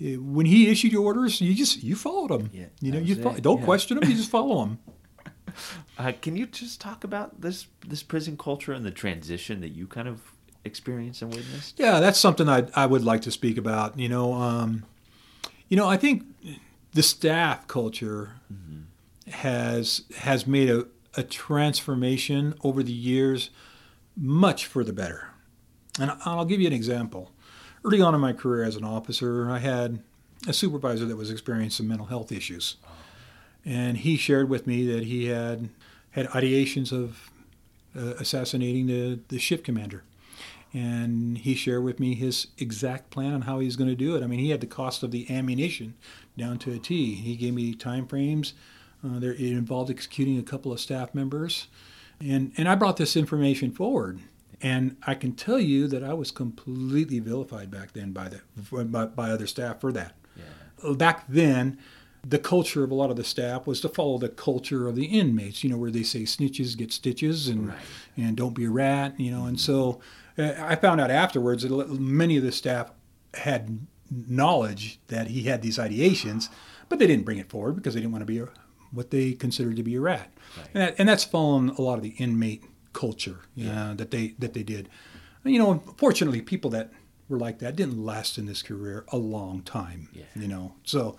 when 0.00 0.46
he 0.46 0.68
issued 0.70 0.92
your 0.92 1.04
orders, 1.04 1.40
you 1.40 1.54
just 1.54 1.82
you 1.82 1.94
followed 1.94 2.30
him. 2.30 2.50
Yeah, 2.52 2.66
you 2.80 2.92
know, 2.92 2.98
you 2.98 3.16
was 3.16 3.24
fo- 3.24 3.34
it, 3.34 3.42
don't 3.42 3.60
yeah. 3.60 3.64
question 3.64 3.98
him. 3.98 4.08
You 4.08 4.16
just 4.16 4.30
follow 4.30 4.62
him. 4.64 4.78
Uh, 5.96 6.10
can 6.20 6.34
you 6.34 6.46
just 6.46 6.80
talk 6.80 7.04
about 7.04 7.40
this 7.40 7.68
this 7.86 8.02
prison 8.02 8.36
culture 8.36 8.72
and 8.72 8.84
the 8.84 8.90
transition 8.90 9.60
that 9.60 9.68
you 9.68 9.86
kind 9.86 10.08
of 10.08 10.20
experienced 10.64 11.22
and 11.22 11.32
witnessed? 11.32 11.78
Yeah, 11.78 12.00
that's 12.00 12.18
something 12.18 12.48
I 12.48 12.66
I 12.74 12.86
would 12.86 13.04
like 13.04 13.22
to 13.22 13.30
speak 13.30 13.56
about. 13.56 13.96
You 13.96 14.08
know, 14.08 14.32
um, 14.32 14.84
you 15.68 15.76
know, 15.76 15.88
I 15.88 15.96
think 15.96 16.24
the 16.92 17.04
staff 17.04 17.68
culture 17.68 18.32
has 19.30 20.02
has 20.18 20.46
made 20.46 20.70
a, 20.70 20.86
a 21.16 21.22
transformation 21.22 22.54
over 22.62 22.82
the 22.82 22.92
years, 22.92 23.50
much 24.16 24.66
for 24.66 24.84
the 24.84 24.92
better. 24.92 25.28
And 26.00 26.12
I'll 26.24 26.44
give 26.44 26.60
you 26.60 26.66
an 26.66 26.72
example. 26.72 27.30
Early 27.84 28.00
on 28.00 28.14
in 28.14 28.20
my 28.20 28.32
career 28.32 28.64
as 28.64 28.76
an 28.76 28.84
officer, 28.84 29.50
I 29.50 29.58
had 29.58 30.00
a 30.48 30.52
supervisor 30.52 31.04
that 31.04 31.16
was 31.16 31.30
experiencing 31.30 31.70
some 31.70 31.88
mental 31.88 32.06
health 32.06 32.32
issues, 32.32 32.76
and 33.64 33.98
he 33.98 34.16
shared 34.16 34.48
with 34.48 34.66
me 34.66 34.86
that 34.86 35.04
he 35.04 35.26
had 35.26 35.68
had 36.12 36.26
ideations 36.28 36.92
of 36.92 37.30
uh, 37.96 38.14
assassinating 38.18 38.86
the 38.86 39.20
the 39.28 39.38
ship 39.38 39.64
commander 39.64 40.04
and 40.74 41.38
he 41.38 41.54
shared 41.54 41.84
with 41.84 42.00
me 42.00 42.14
his 42.16 42.48
exact 42.58 43.08
plan 43.10 43.32
on 43.32 43.42
how 43.42 43.60
he's 43.60 43.76
going 43.76 43.88
to 43.88 43.94
do 43.94 44.16
it. 44.16 44.24
I 44.24 44.26
mean, 44.26 44.40
he 44.40 44.50
had 44.50 44.60
the 44.60 44.66
cost 44.66 45.04
of 45.04 45.12
the 45.12 45.30
ammunition 45.30 45.94
down 46.36 46.58
to 46.58 46.72
a 46.72 46.78
T. 46.78 47.14
He 47.14 47.36
gave 47.36 47.54
me 47.54 47.74
time 47.74 48.08
frames. 48.08 48.54
Uh, 49.04 49.20
there, 49.20 49.32
it 49.32 49.40
involved 49.40 49.90
executing 49.90 50.36
a 50.36 50.42
couple 50.42 50.72
of 50.72 50.80
staff 50.80 51.14
members, 51.14 51.68
and 52.20 52.52
and 52.56 52.68
I 52.68 52.74
brought 52.74 52.96
this 52.96 53.16
information 53.16 53.70
forward. 53.70 54.20
And 54.64 54.96
I 55.06 55.14
can 55.14 55.32
tell 55.32 55.60
you 55.60 55.86
that 55.88 56.02
I 56.02 56.14
was 56.14 56.30
completely 56.30 57.18
vilified 57.18 57.70
back 57.70 57.92
then 57.92 58.12
by 58.12 58.30
the 58.30 58.40
by, 58.84 59.04
by 59.04 59.30
other 59.30 59.46
staff 59.46 59.80
for 59.80 59.92
that. 59.92 60.14
Back 60.96 61.24
then, 61.28 61.78
the 62.26 62.38
culture 62.38 62.82
of 62.82 62.90
a 62.90 62.94
lot 62.94 63.10
of 63.10 63.16
the 63.16 63.24
staff 63.24 63.66
was 63.66 63.80
to 63.82 63.88
follow 63.88 64.16
the 64.18 64.28
culture 64.30 64.88
of 64.88 64.96
the 64.96 65.04
inmates. 65.04 65.62
You 65.62 65.70
know, 65.70 65.76
where 65.76 65.90
they 65.90 66.02
say 66.02 66.22
snitches 66.22 66.76
get 66.76 66.92
stitches, 66.92 67.48
and 67.48 67.68
Right. 67.68 67.76
and 68.16 68.36
don't 68.36 68.54
be 68.54 68.64
a 68.64 68.70
rat. 68.70 69.18
You 69.20 69.30
know, 69.30 69.44
and 69.44 69.60
so 69.60 70.00
uh, 70.38 70.52
I 70.58 70.76
found 70.76 70.98
out 71.00 71.10
afterwards 71.10 71.62
that 71.62 72.00
many 72.00 72.36
of 72.38 72.42
the 72.42 72.52
staff 72.52 72.90
had 73.34 73.86
knowledge 74.10 74.98
that 75.08 75.28
he 75.28 75.42
had 75.42 75.60
these 75.62 75.76
ideations, 75.78 76.48
but 76.88 76.98
they 76.98 77.06
didn't 77.06 77.24
bring 77.24 77.38
it 77.38 77.50
forward 77.50 77.76
because 77.76 77.94
they 77.94 78.00
didn't 78.00 78.12
want 78.12 78.22
to 78.22 78.26
be 78.26 78.38
a, 78.38 78.48
what 78.92 79.10
they 79.10 79.32
considered 79.32 79.76
to 79.76 79.82
be 79.82 79.94
a 79.96 80.00
rat, 80.00 80.30
and, 80.72 80.82
that, 80.82 80.94
and 80.98 81.08
that's 81.08 81.24
following 81.24 81.70
a 81.70 81.80
lot 81.82 81.96
of 81.98 82.02
the 82.02 82.14
inmate 82.18 82.62
culture 82.94 83.40
yeah. 83.54 83.92
that 83.96 84.10
they 84.10 84.34
that 84.38 84.54
they 84.54 84.62
did. 84.62 84.88
You 85.44 85.58
know, 85.58 85.82
fortunately, 85.98 86.40
people 86.40 86.70
that 86.70 86.90
were 87.28 87.38
like 87.38 87.58
that 87.58 87.76
didn't 87.76 88.02
last 88.02 88.38
in 88.38 88.46
this 88.46 88.62
career 88.62 89.04
a 89.08 89.18
long 89.18 89.60
time. 89.62 90.08
Yeah. 90.14 90.24
You 90.34 90.48
know, 90.48 90.74
so 90.84 91.18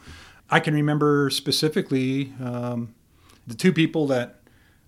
I 0.50 0.60
can 0.60 0.74
remember 0.74 1.30
specifically 1.30 2.34
um, 2.44 2.96
the 3.46 3.54
two 3.54 3.72
people 3.72 4.08
that 4.08 4.40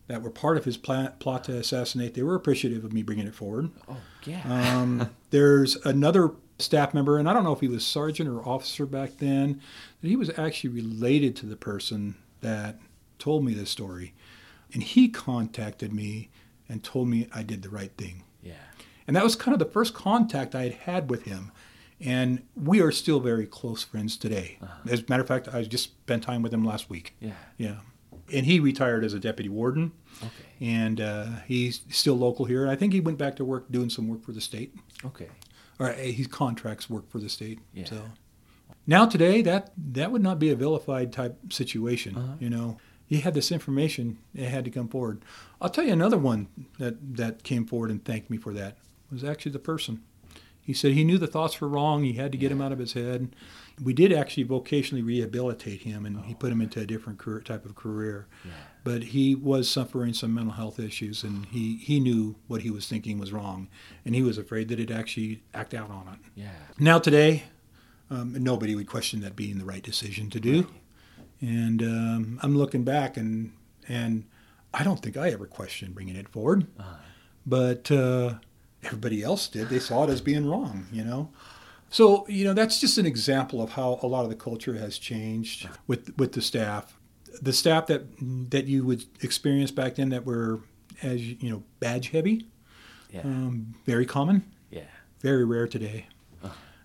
that 0.08 0.22
were 0.22 0.30
part 0.30 0.58
of 0.58 0.64
his 0.64 0.78
pla- 0.78 1.10
plot 1.20 1.44
to 1.44 1.58
assassinate. 1.58 2.14
They 2.14 2.24
were 2.24 2.36
appreciative 2.36 2.86
of 2.86 2.94
me 2.94 3.04
bringing 3.04 3.28
it 3.28 3.36
forward. 3.36 3.70
Oh 3.88 3.98
yeah. 4.26 4.42
Um, 4.46 5.10
there's 5.30 5.76
another 5.86 6.32
staff 6.60 6.94
member, 6.94 7.18
and 7.18 7.30
I 7.30 7.34
don't 7.34 7.44
know 7.44 7.54
if 7.54 7.60
he 7.60 7.68
was 7.68 7.86
sergeant 7.86 8.30
or 8.30 8.42
officer 8.48 8.86
back 8.86 9.18
then, 9.18 9.62
that 10.02 10.08
he 10.08 10.16
was 10.16 10.32
actually 10.38 10.72
related 10.72 11.36
to 11.38 11.46
the 11.46 11.56
person 11.56 12.16
that 12.42 12.80
told 13.20 13.44
me 13.44 13.54
this 13.54 13.70
story. 13.70 14.14
And 14.74 14.84
he 14.84 15.08
contacted 15.08 15.94
me 15.94 16.30
and 16.70 16.84
told 16.84 17.08
me 17.08 17.28
I 17.34 17.44
did 17.44 17.62
the 17.62 17.70
right 17.70 17.92
thing. 17.98 18.24
yeah. 18.42 18.54
And 19.08 19.16
that 19.16 19.24
was 19.24 19.38
kind 19.38 19.54
of 19.54 19.60
the 19.60 19.72
first 19.72 19.94
contact 19.94 20.54
I 20.54 20.64
had 20.64 20.74
had 20.74 21.10
with 21.10 21.24
him. 21.24 21.54
And 22.02 22.44
we 22.56 22.82
are 22.82 22.92
still 22.92 23.22
very 23.22 23.46
close 23.46 23.82
friends 23.82 24.18
today. 24.18 24.60
As 24.86 25.00
a 25.00 25.06
matter 25.08 25.22
of 25.22 25.30
fact, 25.30 25.48
I 25.48 25.64
just 25.64 25.86
spent 25.86 26.24
time 26.24 26.42
with 26.42 26.54
him 26.54 26.66
last 26.66 26.90
week. 26.90 27.16
Yeah. 27.22 27.32
Yeah. 27.58 27.78
And 28.34 28.46
he 28.46 28.60
retired 28.60 29.06
as 29.06 29.14
a 29.14 29.20
deputy 29.20 29.48
warden, 29.48 29.94
Okay. 30.18 30.30
and 30.60 31.00
uh, 31.00 31.26
he's 31.48 31.80
still 31.90 32.18
local 32.18 32.44
here. 32.44 32.68
I 32.68 32.76
think 32.76 32.92
he 32.92 33.00
went 33.00 33.18
back 33.18 33.38
to 33.38 33.46
work 33.46 33.72
doing 33.72 33.90
some 33.90 34.10
work 34.10 34.24
for 34.26 34.34
the 34.34 34.42
state 34.42 34.76
Okay. 35.06 35.30
or 35.80 35.92
uh, 35.92 35.94
his 35.96 36.28
contracts 36.28 36.90
work 36.90 37.10
for 37.10 37.20
the 37.20 37.30
state. 37.30 37.60
Yeah. 37.74 37.86
So 37.86 38.02
now 38.86 39.06
today, 39.06 39.42
that 39.44 39.72
that 39.94 40.12
would 40.12 40.22
not 40.22 40.38
be 40.40 40.50
a 40.50 40.56
vilified 40.58 41.14
type 41.14 41.38
situation. 41.54 42.18
Uh-huh. 42.18 42.34
You 42.40 42.50
know, 42.50 42.78
he 43.08 43.22
had 43.22 43.34
this 43.34 43.52
information; 43.52 44.18
it 44.36 44.50
had 44.50 44.66
to 44.66 44.72
come 44.72 44.88
forward. 44.88 45.24
I'll 45.62 45.70
tell 45.70 45.86
you 45.86 45.94
another 45.94 46.18
one 46.18 46.48
that 46.78 47.16
that 47.18 47.44
came 47.44 47.66
forward 47.66 47.90
and 47.90 48.04
thanked 48.04 48.30
me 48.30 48.38
for 48.38 48.54
that 48.54 48.78
was 49.12 49.24
actually 49.24 49.54
the 49.54 49.60
person. 49.60 50.04
He 50.62 50.74
said 50.74 50.92
he 50.92 51.06
knew 51.06 51.18
the 51.18 51.28
thoughts 51.28 51.62
were 51.62 51.68
wrong. 51.70 52.04
He 52.04 52.14
had 52.14 52.34
to 52.34 52.38
get 52.38 52.50
them 52.50 52.62
out 52.62 52.74
of 52.74 52.80
his 52.80 52.92
head. 52.92 53.34
We 53.82 53.94
did 53.94 54.12
actually 54.12 54.44
vocationally 54.44 55.06
rehabilitate 55.06 55.84
him, 55.84 56.06
and 56.06 56.26
he 56.26 56.34
put 56.34 56.52
him 56.52 56.60
into 56.60 56.82
a 56.82 56.86
different 56.86 57.20
career, 57.20 57.40
type 57.40 57.66
of 57.66 57.76
career. 57.76 58.28
Yeah. 58.44 58.52
But 58.84 59.04
he 59.04 59.34
was 59.34 59.70
suffering 59.70 60.14
some 60.14 60.34
mental 60.34 60.56
health 60.56 60.78
issues, 60.78 61.24
and 61.24 61.46
he, 61.46 61.78
he 61.78 62.02
knew 62.02 62.36
what 62.48 62.64
he 62.64 62.70
was 62.70 62.86
thinking 62.86 63.18
was 63.18 63.32
wrong, 63.32 63.70
and 64.04 64.14
he 64.14 64.22
was 64.22 64.38
afraid 64.38 64.68
that 64.68 64.80
it'd 64.80 64.92
actually 64.92 65.42
act 65.54 65.74
out 65.74 65.90
on 65.90 66.10
it. 66.14 66.20
Yeah. 66.36 66.50
Now 66.80 67.00
today, 67.00 67.44
um, 68.10 68.36
nobody 68.38 68.76
would 68.76 68.88
question 68.88 69.22
that 69.22 69.38
being 69.38 69.60
the 69.60 69.66
right 69.66 69.84
decision 69.84 70.30
to 70.32 70.40
do, 70.42 70.68
and 71.42 71.82
um, 71.82 72.40
I'm 72.42 72.58
looking 72.58 72.84
back 72.84 73.18
and 73.18 73.54
and 73.88 74.26
I 74.74 74.84
don't 74.84 75.02
think 75.02 75.18
I 75.18 75.30
ever 75.30 75.46
questioned 75.46 75.96
bringing 75.96 76.16
it 76.16 76.28
forward, 76.30 76.68
but 77.46 77.90
uh, 77.92 78.36
everybody 78.84 79.24
else 79.24 79.48
did. 79.48 79.70
They 79.70 79.80
saw 79.80 80.04
it 80.04 80.10
as 80.10 80.22
being 80.22 80.46
wrong, 80.50 80.88
you 80.92 81.04
know. 81.04 81.30
So 81.90 82.26
you 82.28 82.44
know 82.44 82.54
that's 82.54 82.80
just 82.80 82.98
an 82.98 83.06
example 83.06 83.62
of 83.62 83.72
how 83.72 84.00
a 84.04 84.08
lot 84.08 84.24
of 84.24 84.30
the 84.30 84.36
culture 84.36 84.76
has 84.78 84.98
changed 84.98 85.68
with 85.88 86.18
with 86.18 86.34
the 86.34 86.42
staff. 86.42 86.98
The 87.42 87.54
staff 87.54 87.88
that 87.88 88.04
that 88.52 88.66
you 88.66 88.84
would 88.86 89.06
experience 89.22 89.72
back 89.72 89.96
then 89.96 90.10
that 90.10 90.26
were 90.26 90.60
as 91.04 91.22
you 91.22 91.50
know 91.50 91.64
badge 91.80 92.10
heavy, 92.10 92.48
Yeah. 93.12 93.22
um, 93.22 93.76
very 93.86 94.06
common 94.06 94.44
yeah. 94.72 94.82
very 95.22 95.46
rare 95.46 95.68
today. 95.68 96.08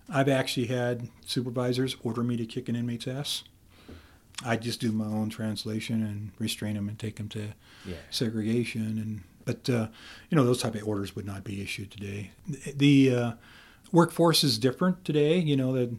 I've 0.09 0.29
actually 0.29 0.67
had 0.67 1.07
supervisors 1.25 1.95
order 2.03 2.23
me 2.23 2.35
to 2.37 2.45
kick 2.45 2.67
an 2.69 2.75
inmate's 2.75 3.07
ass. 3.07 3.43
I 4.43 4.57
just 4.57 4.79
do 4.79 4.91
my 4.91 5.05
own 5.05 5.29
translation 5.29 6.01
and 6.03 6.31
restrain 6.39 6.75
them 6.75 6.87
and 6.89 6.97
take 6.97 7.15
them 7.17 7.29
to 7.29 7.49
Yeah. 7.85 7.95
segregation. 8.09 8.97
And 8.97 9.21
but 9.45 9.69
uh, 9.69 9.87
you 10.29 10.35
know 10.37 10.45
those 10.45 10.61
type 10.61 10.75
of 10.75 10.87
orders 10.87 11.15
would 11.15 11.25
not 11.25 11.43
be 11.43 11.61
issued 11.61 11.91
today. 11.91 12.31
The 12.75 13.15
uh, 13.15 13.31
workforce 13.91 14.43
is 14.43 14.57
different 14.57 15.03
today. 15.05 15.37
You 15.39 15.55
know 15.57 15.73
that 15.73 15.89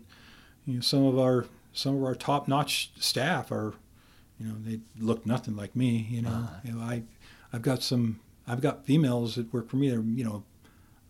you 0.67 0.75
know, 0.77 0.81
some 0.81 1.05
of 1.05 1.19
our 1.19 1.47
some 1.73 1.97
of 1.97 2.03
our 2.05 2.15
top 2.15 2.49
notch 2.49 2.91
staff 2.99 3.51
are 3.53 3.75
you 4.41 4.47
know 4.49 4.55
they 4.65 4.81
look 4.99 5.27
nothing 5.27 5.57
like 5.57 5.77
me. 5.77 6.07
You 6.11 6.23
know, 6.23 6.49
you 6.65 6.73
know 6.73 6.81
I 6.81 7.03
I've 7.53 7.63
got 7.63 7.83
some 7.83 8.21
I've 8.49 8.61
got 8.61 8.85
females 8.85 9.37
that 9.37 9.53
work 9.53 9.69
for 9.69 9.77
me. 9.77 9.89
They're 9.91 10.01
you 10.01 10.25
know 10.25 10.43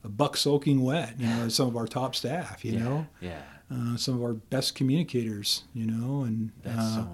a 0.03 0.09
buck 0.09 0.37
soaking 0.37 0.83
wet. 0.83 1.15
You 1.19 1.27
know, 1.29 1.49
some 1.49 1.69
of 1.69 1.77
our 1.77 1.87
top 1.87 2.15
staff. 2.15 2.65
You 2.65 2.73
yeah. 2.73 2.79
know, 2.81 3.07
Yeah. 3.21 3.43
Uh, 3.71 3.97
some 3.97 4.15
of 4.15 4.23
our 4.23 4.35
best 4.35 4.75
communicators. 4.75 5.65
You 5.75 5.87
know, 5.87 6.23
and 6.25 6.51
uh, 6.67 6.95
so 6.95 7.09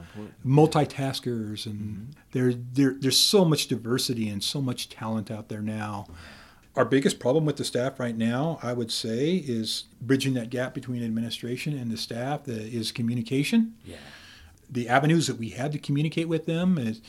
multitaskers, 0.47 1.67
and 1.67 2.15
there, 2.33 2.53
there 2.53 2.95
there's 2.99 3.17
so 3.19 3.45
much 3.45 3.67
diversity 3.69 4.29
and 4.29 4.43
so 4.43 4.61
much 4.61 4.89
talent 4.89 5.31
out 5.31 5.49
there 5.49 5.63
now. 5.63 6.07
Our 6.77 6.85
biggest 6.85 7.19
problem 7.19 7.45
with 7.45 7.57
the 7.57 7.65
staff 7.65 7.99
right 7.99 8.17
now, 8.17 8.59
I 8.63 8.73
would 8.73 8.93
say, 8.93 9.35
is 9.37 9.85
bridging 10.01 10.35
that 10.35 10.51
gap 10.51 10.73
between 10.73 11.05
administration 11.05 11.77
and 11.77 11.91
the 11.91 11.97
staff. 11.97 12.45
That 12.45 12.61
is 12.63 12.93
communication 12.93 13.75
Yeah. 13.85 13.97
the 14.73 14.89
avenues 14.89 15.27
that 15.27 15.37
we 15.37 15.49
had 15.51 15.73
to 15.73 15.79
communicate 15.79 16.29
with 16.29 16.47
them 16.47 16.79
is, 16.79 17.01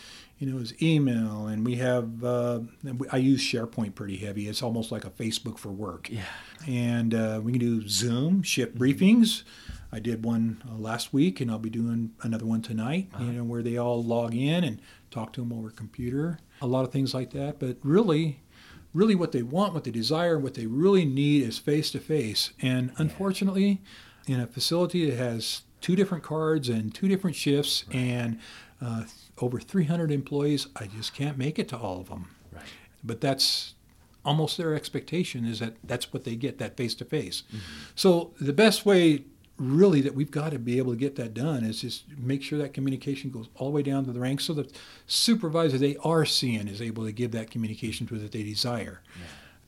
you 0.42 0.52
know, 0.52 0.58
is 0.58 0.74
email, 0.82 1.46
and 1.46 1.64
we 1.64 1.76
have. 1.76 2.24
Uh, 2.24 2.62
I 3.12 3.18
use 3.18 3.42
SharePoint 3.42 3.94
pretty 3.94 4.18
heavy. 4.18 4.48
It's 4.48 4.64
almost 4.64 4.92
like 4.92 5.06
a 5.06 5.12
Facebook 5.12 5.60
for 5.60 5.70
work. 5.70 6.10
Yeah. 6.10 6.24
And 6.68 7.14
uh, 7.14 7.42
we 7.44 7.52
can 7.52 7.60
do 7.60 7.88
Zoom 7.88 8.42
shift 8.42 8.76
briefings. 8.76 9.44
I 9.92 10.00
did 10.00 10.26
one 10.26 10.64
uh, 10.68 10.78
last 10.78 11.14
week, 11.14 11.42
and 11.42 11.52
I'll 11.52 11.60
be 11.60 11.70
doing 11.70 12.14
another 12.24 12.48
one 12.48 12.64
tonight. 12.64 13.12
You 13.20 13.34
know, 13.34 13.44
where 13.44 13.62
they 13.62 13.78
all 13.78 14.04
log 14.04 14.34
in 14.34 14.64
and 14.64 14.82
talk 15.12 15.32
to 15.34 15.42
them 15.42 15.54
over 15.54 15.70
computer. 15.70 16.40
A 16.60 16.66
lot 16.66 16.86
of 16.86 16.92
things 16.92 17.14
like 17.14 17.30
that. 17.34 17.60
But 17.60 17.78
really, 17.84 18.42
really 18.96 19.14
what 19.14 19.34
they 19.34 19.44
want, 19.44 19.76
what 19.76 19.84
they 19.84 19.92
desire, 19.92 20.40
what 20.40 20.56
they 20.56 20.66
really 20.66 21.06
need 21.06 21.44
is 21.44 21.60
face 21.60 21.92
to 21.92 22.00
face. 22.00 22.52
And 22.60 22.94
unfortunately, 22.98 23.80
in 24.26 24.40
a 24.40 24.48
facility 24.48 25.08
that 25.08 25.18
has 25.18 25.62
two 25.82 25.96
different 25.96 26.24
cards 26.24 26.68
and 26.68 26.96
two 26.96 27.08
different 27.08 27.36
shifts 27.36 27.86
and 27.92 28.40
uh, 28.82 29.04
over 29.42 29.60
300 29.60 30.12
employees, 30.12 30.68
I 30.76 30.86
just 30.88 31.14
can't 31.14 31.38
make 31.38 31.60
it 31.60 31.68
to 31.70 31.78
all 31.78 32.00
of 32.00 32.10
them. 32.10 32.28
Right. 32.52 32.64
But 33.04 33.22
that's 33.22 33.74
almost 34.24 34.58
their 34.58 34.76
expectation 34.76 35.46
is 35.46 35.60
that 35.60 35.76
that's 35.84 36.14
what 36.14 36.24
they 36.24 36.36
get 36.36 36.60
that 36.60 36.78
face 36.78 36.94
to 36.96 37.06
face. 37.06 37.44
So 37.96 38.34
the 38.40 38.54
best 38.54 38.86
way 38.86 39.24
really 39.58 40.02
that 40.02 40.16
we've 40.16 40.32
got 40.32 40.52
to 40.52 40.60
be 40.60 40.78
able 40.78 40.92
to 40.92 40.98
get 40.98 41.16
that 41.16 41.34
done 41.34 41.64
is 41.64 41.82
just 41.82 42.06
make 42.18 42.42
sure 42.42 42.58
that 42.58 42.74
communication 42.74 43.30
goes 43.30 43.48
all 43.56 43.68
the 43.68 43.76
way 43.76 43.84
down 43.84 44.06
to 44.06 44.12
the 44.12 44.20
ranks 44.20 44.46
so 44.46 44.54
that 44.54 44.76
supervisor 45.06 45.78
they 45.78 45.96
are 45.98 46.26
seeing 46.26 46.68
is 46.68 46.82
able 46.82 47.06
to 47.06 47.12
give 47.12 47.32
that 47.32 47.52
communication 47.52 48.08
to 48.08 48.18
that 48.18 48.32
they 48.32 48.44
desire. 48.44 49.02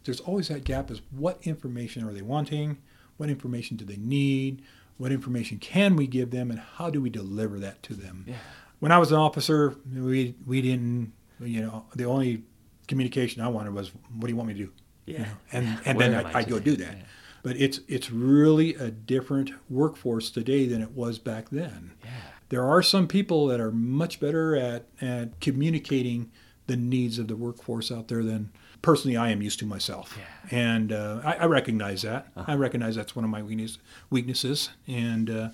There's 0.03 0.19
always 0.19 0.47
that 0.47 0.63
gap 0.63 0.89
is 0.91 1.01
what 1.11 1.39
information 1.43 2.03
are 2.07 2.11
they 2.11 2.21
wanting? 2.21 2.78
What 3.17 3.30
information 3.30 3.78
do 3.78 3.86
they 3.86 3.97
need? 3.97 4.63
What 4.97 5.11
information 5.11 5.59
can 5.59 5.95
we 5.95 6.07
give 6.07 6.32
them 6.32 6.49
and 6.51 6.59
how 6.59 6.89
do 6.89 7.01
we 7.01 7.09
deliver 7.09 7.59
that 7.59 7.84
to 7.84 7.93
them? 7.93 8.26
Yeah. 8.28 8.36
When 8.84 8.91
I 8.91 8.97
was 8.97 9.13
an 9.13 9.17
officer, 9.17 9.75
we 9.95 10.36
we 10.45 10.61
didn't 10.61 11.13
you 11.39 11.61
know, 11.61 11.86
the 11.95 12.03
only 12.03 12.43
communication 12.88 13.41
I 13.41 13.47
wanted 13.47 13.73
was 13.73 13.91
what 14.13 14.27
do 14.27 14.29
you 14.29 14.36
want 14.36 14.49
me 14.49 14.53
to 14.55 14.59
do? 14.65 14.71
Yeah. 15.05 15.13
You 15.13 15.25
know, 15.25 15.31
and 15.53 15.79
and 15.86 15.97
Where 15.97 16.09
then 16.09 16.25
I'd, 16.25 16.36
I 16.36 16.39
I'd 16.39 16.49
go 16.49 16.59
do 16.59 16.75
that. 16.75 16.97
Yeah. 16.97 17.03
But 17.43 17.55
it's 17.57 17.79
it's 17.88 18.11
really 18.11 18.75
a 18.75 18.91
different 18.91 19.51
workforce 19.69 20.29
today 20.29 20.65
than 20.67 20.81
it 20.81 20.91
was 20.91 21.19
back 21.19 21.49
then. 21.49 21.91
Yeah. 22.03 22.09
There 22.49 22.63
are 22.63 22.84
some 22.84 23.07
people 23.07 23.47
that 23.47 23.59
are 23.59 23.71
much 23.71 24.19
better 24.19 24.55
at, 24.55 24.86
at 25.01 25.39
communicating 25.39 26.29
the 26.67 26.75
needs 26.75 27.19
of 27.19 27.27
the 27.27 27.36
workforce 27.36 27.91
out 27.91 28.09
there 28.09 28.21
than 28.21 28.51
personally 28.81 29.17
I 29.17 29.29
am 29.29 29.41
used 29.41 29.59
to 29.59 29.65
myself. 29.65 30.17
Yeah. 30.17 30.57
And 30.57 30.91
uh, 30.91 31.21
I, 31.23 31.34
I 31.36 31.45
recognize 31.45 32.01
that. 32.03 32.27
I 32.36 32.55
recognize 32.55 32.95
that's 32.95 33.15
one 33.15 33.25
of 33.25 33.31
my 33.31 33.41
weakness, 33.41 33.79
weaknesses. 34.09 34.69
And 34.88 35.29
uh, 35.29 35.49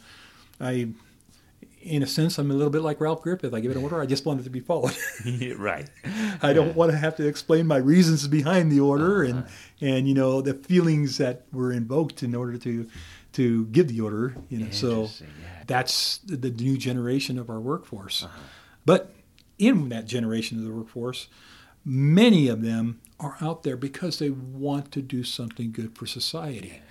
I, 0.60 0.90
in 1.82 2.04
a 2.04 2.08
sense, 2.08 2.38
I'm 2.38 2.52
a 2.52 2.54
little 2.54 2.70
bit 2.70 2.82
like 2.82 3.00
Ralph 3.00 3.22
Griffith. 3.22 3.54
I 3.54 3.60
give 3.60 3.72
it 3.72 3.78
an 3.78 3.84
order, 3.84 4.02
I 4.02 4.06
just 4.06 4.26
want 4.26 4.42
it 4.42 4.44
to 4.44 4.50
be 4.50 4.60
followed. 4.60 4.96
right. 5.58 5.90
I 6.42 6.54
don't 6.54 6.76
want 6.76 6.92
to 6.92 6.98
have 6.98 7.16
to 7.18 7.28
explain 7.28 7.68
my 7.68 7.78
reasons 7.78 8.28
behind 8.28 8.72
the 8.72 8.80
order 8.80 9.24
uh-huh. 9.24 9.34
and 9.34 9.46
and 9.82 10.08
you 10.08 10.14
know 10.14 10.42
the 10.42 10.54
feelings 10.54 11.18
that 11.18 11.46
were 11.52 11.72
invoked 11.72 12.22
in 12.22 12.36
order 12.36 12.58
to 12.58 12.88
to 13.34 13.66
give 13.68 13.88
the 13.88 14.02
order. 14.02 14.36
You 14.50 14.60
know, 14.60 14.72
so 14.72 15.04
yeah. 15.04 15.28
that's 15.68 16.18
the, 16.20 16.36
the 16.36 16.52
new 16.52 16.78
generation 16.78 17.40
of 17.40 17.50
our 17.50 17.60
workforce. 17.60 18.24
Uh-huh. 18.24 18.40
But 18.86 19.14
in 19.58 19.90
that 19.90 20.06
generation 20.06 20.58
of 20.58 20.66
the 20.66 20.74
workforce, 20.74 21.28
many 21.86 22.48
of 22.48 22.62
them 22.62 23.00
are 23.20 23.38
out 23.42 23.64
there 23.64 23.78
because 23.78 24.20
they 24.20 24.30
want 24.30 24.92
to 24.94 25.02
do 25.02 25.24
something 25.24 25.72
good 25.72 25.98
for 25.98 26.06
society, 26.06 26.82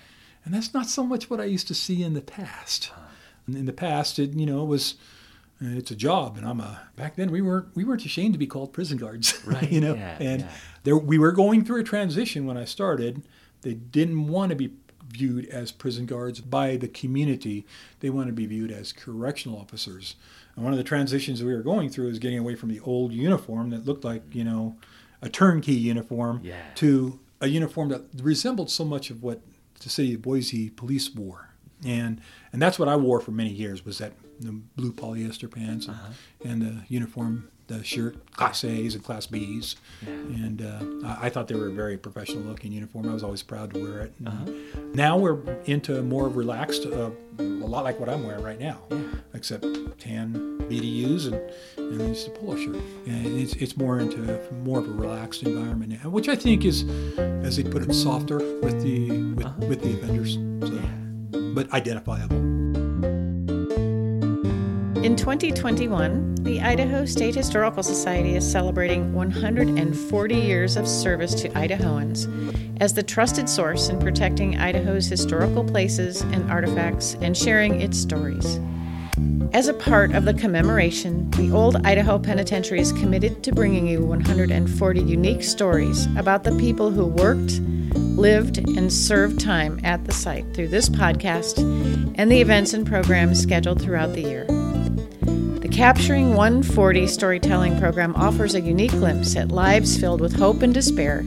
and 0.43 0.53
that's 0.53 0.73
not 0.73 0.87
so 0.87 1.03
much 1.03 1.29
what 1.29 1.39
I 1.39 1.45
used 1.45 1.67
to 1.67 1.75
see 1.75 2.03
in 2.03 2.13
the 2.13 2.21
past. 2.21 2.91
Uh-huh. 2.91 3.08
In 3.55 3.65
the 3.65 3.73
past, 3.73 4.19
it 4.19 4.33
you 4.33 4.45
know 4.45 4.63
was 4.63 4.95
uh, 5.61 5.67
it's 5.77 5.91
a 5.91 5.95
job, 5.95 6.37
and 6.37 6.45
I'm 6.47 6.59
a. 6.59 6.81
Back 6.95 7.15
then, 7.15 7.31
we 7.31 7.41
weren't 7.41 7.75
we 7.75 7.83
weren't 7.83 8.05
ashamed 8.05 8.33
to 8.33 8.39
be 8.39 8.47
called 8.47 8.73
prison 8.73 8.97
guards, 8.97 9.39
Right, 9.45 9.71
you 9.71 9.81
know. 9.81 9.93
yeah, 9.95 10.17
and 10.19 10.41
yeah. 10.41 10.49
there 10.83 10.97
we 10.97 11.17
were 11.17 11.31
going 11.31 11.63
through 11.65 11.81
a 11.81 11.83
transition 11.83 12.45
when 12.45 12.57
I 12.57 12.65
started. 12.65 13.23
They 13.61 13.73
didn't 13.73 14.27
want 14.27 14.51
to 14.51 14.55
be 14.55 14.71
viewed 15.09 15.47
as 15.47 15.71
prison 15.71 16.05
guards 16.05 16.39
by 16.39 16.77
the 16.77 16.87
community. 16.87 17.65
They 17.99 18.09
want 18.09 18.27
to 18.27 18.33
be 18.33 18.45
viewed 18.45 18.71
as 18.71 18.93
correctional 18.93 19.57
officers. 19.59 20.15
And 20.55 20.63
one 20.63 20.71
of 20.71 20.77
the 20.77 20.83
transitions 20.83 21.43
we 21.43 21.53
were 21.53 21.63
going 21.63 21.89
through 21.89 22.09
is 22.09 22.19
getting 22.19 22.37
away 22.37 22.55
from 22.55 22.69
the 22.69 22.79
old 22.81 23.11
uniform 23.11 23.71
that 23.71 23.85
looked 23.85 24.03
like 24.05 24.23
you 24.33 24.43
know 24.43 24.77
a 25.21 25.27
turnkey 25.29 25.73
uniform 25.73 26.39
Yeah. 26.43 26.55
to 26.75 27.19
a 27.41 27.47
uniform 27.47 27.89
that 27.89 28.03
resembled 28.21 28.69
so 28.69 28.85
much 28.85 29.09
of 29.09 29.23
what 29.23 29.41
the 29.81 29.89
city 29.89 30.13
of 30.13 30.21
Boise 30.21 30.69
police 30.69 31.13
wore. 31.13 31.48
And 31.85 32.21
and 32.51 32.61
that's 32.61 32.77
what 32.77 32.87
I 32.87 32.95
wore 32.95 33.19
for 33.19 33.31
many 33.31 33.51
years 33.51 33.85
was 33.85 33.99
that 33.99 34.13
the 34.39 34.51
blue 34.51 34.91
polyester 34.91 35.51
pants 35.51 35.87
and, 35.87 35.97
and 36.43 36.61
the 36.61 36.81
uniform, 36.87 37.49
the 37.67 37.83
shirt, 37.83 38.31
class 38.31 38.63
A's 38.63 38.95
and 38.95 39.03
class 39.03 39.27
B's. 39.27 39.75
And 40.05 40.61
uh, 40.61 41.07
I, 41.07 41.27
I 41.27 41.29
thought 41.29 41.47
they 41.47 41.55
were 41.55 41.67
a 41.67 41.71
very 41.71 41.97
professional 41.97 42.43
looking 42.43 42.71
uniform. 42.71 43.09
I 43.09 43.13
was 43.13 43.23
always 43.23 43.43
proud 43.43 43.73
to 43.73 43.83
wear 43.83 43.99
it. 44.01 44.13
And 44.25 44.95
Now 44.95 45.17
we're 45.17 45.39
into 45.65 46.01
more 46.01 46.27
relaxed, 46.29 46.85
uh, 46.85 47.11
a 47.37 47.43
lot 47.43 47.83
like 47.83 47.99
what 47.99 48.09
I'm 48.09 48.23
wearing 48.25 48.43
right 48.43 48.59
now, 48.59 48.79
except 49.33 49.63
tan 49.99 50.57
BDUs 50.69 51.27
and, 51.27 51.35
and 51.77 52.15
just 52.15 52.27
a 52.27 52.31
polo 52.31 52.55
shirt. 52.55 52.75
And 53.07 53.39
it's, 53.39 53.53
it's 53.55 53.75
more 53.77 53.99
into 53.99 54.39
more 54.63 54.79
of 54.79 54.87
a 54.87 54.91
relaxed 54.91 55.43
environment 55.43 56.01
now, 56.01 56.09
which 56.09 56.29
I 56.29 56.35
think 56.35 56.65
is, 56.65 56.83
as 57.17 57.57
they 57.57 57.63
put 57.63 57.83
it, 57.83 57.93
softer 57.93 58.37
with 58.61 58.81
the 58.81 59.09
with, 59.33 59.57
with 59.69 59.81
the 59.81 59.93
offenders. 59.93 60.35
So, 60.61 60.81
but 61.53 61.71
identifiable. 61.73 62.37
In 65.03 65.15
2021, 65.15 66.35
the 66.41 66.59
Idaho 66.59 67.05
State 67.05 67.33
Historical 67.33 67.83
Society 67.83 68.35
is 68.35 68.49
celebrating 68.49 69.13
140 69.13 70.35
years 70.35 70.75
of 70.75 70.87
service 70.87 71.33
to 71.35 71.49
Idahoans 71.49 72.27
as 72.81 72.93
the 72.93 73.03
trusted 73.03 73.47
source 73.47 73.89
in 73.89 73.99
protecting 73.99 74.57
Idaho's 74.57 75.07
historical 75.07 75.63
places 75.63 76.21
and 76.21 76.49
artifacts 76.51 77.15
and 77.21 77.37
sharing 77.37 77.81
its 77.81 77.97
stories. 77.97 78.59
As 79.51 79.67
a 79.67 79.73
part 79.73 80.13
of 80.13 80.25
the 80.25 80.33
commemoration, 80.33 81.31
the 81.31 81.51
Old 81.51 81.77
Idaho 81.85 82.19
Penitentiary 82.19 82.79
is 82.79 82.91
committed 82.91 83.41
to 83.43 83.51
bringing 83.51 83.87
you 83.87 84.03
140 84.03 85.01
unique 85.01 85.43
stories 85.43 86.07
about 86.17 86.43
the 86.43 86.55
people 86.57 86.91
who 86.91 87.05
worked, 87.05 87.59
lived, 88.19 88.57
and 88.57 88.91
served 88.91 89.39
time 89.39 89.79
at 89.83 90.05
the 90.05 90.11
site 90.11 90.53
through 90.53 90.67
this 90.67 90.89
podcast 90.89 91.57
and 92.17 92.31
the 92.31 92.41
events 92.41 92.73
and 92.73 92.85
programs 92.85 93.41
scheduled 93.41 93.81
throughout 93.81 94.13
the 94.13 94.21
year. 94.21 94.45
The 95.59 95.69
Capturing 95.71 96.35
140 96.35 97.07
storytelling 97.07 97.79
program 97.79 98.15
offers 98.15 98.55
a 98.55 98.61
unique 98.61 98.91
glimpse 98.91 99.35
at 99.35 99.49
lives 99.49 99.97
filled 99.97 100.21
with 100.21 100.35
hope 100.35 100.61
and 100.61 100.73
despair 100.73 101.23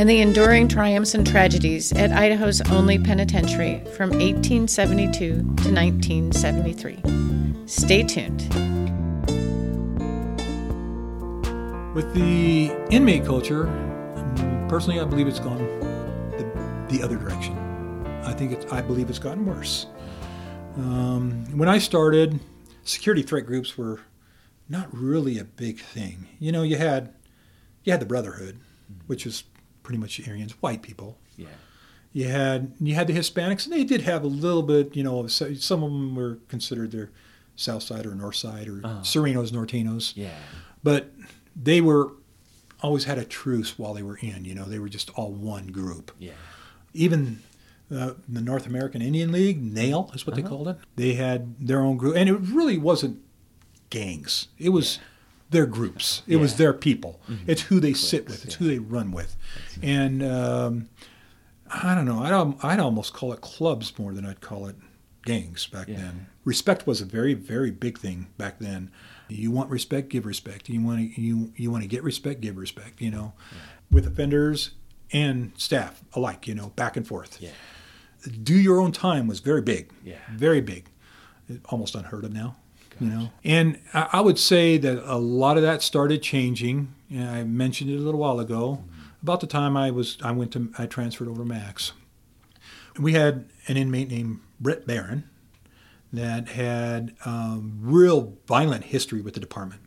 and 0.00 0.08
the 0.08 0.20
enduring 0.20 0.68
triumphs 0.68 1.14
and 1.14 1.26
tragedies 1.26 1.92
at 1.92 2.12
Idaho's 2.12 2.60
only 2.70 2.98
penitentiary 2.98 3.82
from 3.96 4.10
1872 4.10 5.12
to 5.18 5.42
1973. 5.42 7.02
Stay 7.66 8.02
tuned. 8.02 8.40
With 11.94 12.14
the 12.14 12.70
inmate 12.90 13.24
culture, 13.24 13.66
um, 13.66 14.66
personally, 14.68 15.00
I 15.00 15.04
believe 15.04 15.26
it's 15.26 15.40
gone 15.40 15.58
the, 16.90 16.98
the 16.98 17.04
other 17.04 17.16
direction. 17.16 17.56
I 18.24 18.32
think 18.32 18.52
it's, 18.52 18.70
I 18.72 18.80
believe 18.82 19.08
it's 19.08 19.18
gotten 19.18 19.46
worse. 19.46 19.86
Um, 20.76 21.44
when 21.56 21.68
I 21.68 21.78
started, 21.78 22.38
security 22.84 23.22
threat 23.22 23.46
groups 23.46 23.76
were 23.76 24.00
not 24.68 24.88
really 24.92 25.38
a 25.38 25.44
big 25.44 25.80
thing. 25.80 26.28
You 26.38 26.52
know, 26.52 26.62
you 26.62 26.76
had 26.76 27.12
you 27.84 27.92
had 27.92 28.00
the 28.00 28.06
Brotherhood, 28.06 28.60
which 29.06 29.24
was 29.24 29.44
pretty 29.82 29.98
much 29.98 30.26
Aryans, 30.28 30.52
white 30.62 30.82
people. 30.82 31.18
Yeah. 31.36 31.48
You 32.12 32.28
had 32.28 32.72
you 32.80 32.94
had 32.94 33.06
the 33.08 33.14
Hispanics, 33.14 33.64
and 33.64 33.72
they 33.72 33.84
did 33.84 34.02
have 34.02 34.22
a 34.22 34.28
little 34.28 34.62
bit. 34.62 34.94
You 34.94 35.02
know, 35.02 35.26
some 35.26 35.82
of 35.82 35.90
them 35.90 36.14
were 36.14 36.38
considered 36.48 36.92
their 36.92 37.10
South 37.56 37.82
Side 37.82 38.06
or 38.06 38.14
North 38.14 38.36
Side 38.36 38.68
or 38.68 38.80
Uh-huh. 38.84 39.00
Serenos, 39.02 39.50
Nortenos 39.50 40.12
Yeah. 40.16 40.34
but 40.82 41.12
they 41.56 41.80
were 41.80 42.12
always 42.82 43.04
had 43.04 43.18
a 43.18 43.24
truce 43.24 43.78
while 43.78 43.92
they 43.92 44.02
were 44.02 44.16
in. 44.18 44.44
You 44.44 44.54
know, 44.54 44.64
they 44.64 44.78
were 44.78 44.88
just 44.88 45.10
all 45.10 45.32
one 45.32 45.66
group. 45.68 46.12
Yeah. 46.18 46.32
Even 46.94 47.42
uh, 47.94 48.12
the 48.28 48.40
North 48.40 48.66
American 48.66 49.02
Indian 49.02 49.32
League, 49.32 49.62
NAIL 49.62 50.10
is 50.14 50.26
what 50.26 50.36
they 50.36 50.42
Uh-huh. 50.42 50.48
called 50.50 50.68
it. 50.68 50.78
They 50.96 51.14
had 51.14 51.56
their 51.58 51.80
own 51.80 51.96
group, 51.96 52.16
and 52.16 52.28
it 52.28 52.34
really 52.40 52.78
wasn't 52.78 53.18
gangs. 53.90 54.48
It 54.58 54.70
was 54.70 54.98
their 55.50 55.66
groups. 55.66 56.22
It 56.28 56.36
was 56.36 56.56
their 56.56 56.72
people. 56.72 57.20
It's 57.46 57.62
who 57.62 57.80
they 57.80 57.92
sit 57.92 58.26
with. 58.28 58.44
It's 58.44 58.54
who 58.54 58.66
they 58.66 58.78
run 58.78 59.10
with, 59.12 59.36
and 59.82 60.22
um, 60.22 60.88
I 61.72 61.94
don't 61.94 62.04
know. 62.06 62.20
I'd, 62.20 62.54
I'd 62.72 62.80
almost 62.80 63.12
call 63.12 63.32
it 63.32 63.40
clubs 63.40 63.96
more 63.98 64.12
than 64.12 64.24
I'd 64.24 64.40
call 64.40 64.66
it 64.66 64.76
gangs 65.24 65.66
back 65.66 65.88
Yeah. 65.88 65.96
then. 65.96 66.26
Respect 66.44 66.86
was 66.86 67.00
a 67.00 67.04
very, 67.04 67.34
very 67.34 67.70
big 67.70 67.98
thing 67.98 68.28
back 68.38 68.58
then. 68.60 68.90
You 69.28 69.50
want 69.50 69.70
respect, 69.70 70.08
give 70.08 70.24
respect. 70.26 70.68
You 70.68 70.80
want 70.80 71.14
to 71.14 71.20
you 71.20 71.52
you 71.56 71.70
want 71.70 71.82
to 71.82 71.88
get 71.88 72.02
respect, 72.02 72.40
give 72.40 72.56
respect. 72.56 73.00
You 73.00 73.10
know, 73.10 73.32
with 73.90 74.06
offenders 74.06 74.70
and 75.12 75.52
staff 75.56 76.02
alike. 76.14 76.46
You 76.46 76.54
know, 76.54 76.68
back 76.76 76.96
and 76.96 77.06
forth. 77.06 77.40
Yeah. 77.40 77.50
Do 78.42 78.54
your 78.54 78.80
own 78.80 78.92
time 78.92 79.26
was 79.26 79.40
very 79.40 79.62
big. 79.62 79.90
Yeah. 80.04 80.18
Very 80.32 80.60
big. 80.60 80.88
Almost 81.70 81.94
unheard 81.94 82.24
of 82.24 82.32
now. 82.32 82.56
You 83.00 83.08
know, 83.08 83.30
and 83.44 83.80
I, 83.94 84.20
would 84.20 84.38
say 84.38 84.76
that 84.76 85.02
a 85.10 85.16
lot 85.16 85.56
of 85.56 85.62
that 85.62 85.80
started 85.80 86.22
changing. 86.22 86.94
And 87.10 87.30
I 87.30 87.44
mentioned 87.44 87.88
it 87.90 87.96
a 87.96 88.00
little 88.00 88.20
while 88.20 88.38
ago. 88.38 88.84
About 89.22 89.40
the 89.40 89.46
time 89.46 89.74
I 89.74 89.90
was, 89.90 90.18
I 90.22 90.32
went 90.32 90.52
to, 90.52 90.70
I 90.76 90.84
transferred 90.84 91.28
over 91.28 91.42
to 91.42 91.48
Max. 91.48 91.92
We 92.98 93.14
had 93.14 93.48
an 93.68 93.78
inmate 93.78 94.10
named 94.10 94.40
Brett 94.60 94.86
Barron 94.86 95.24
that 96.12 96.48
had 96.48 97.14
um, 97.24 97.78
real 97.80 98.34
violent 98.46 98.84
history 98.84 99.22
with 99.22 99.32
the 99.32 99.40
department. 99.40 99.80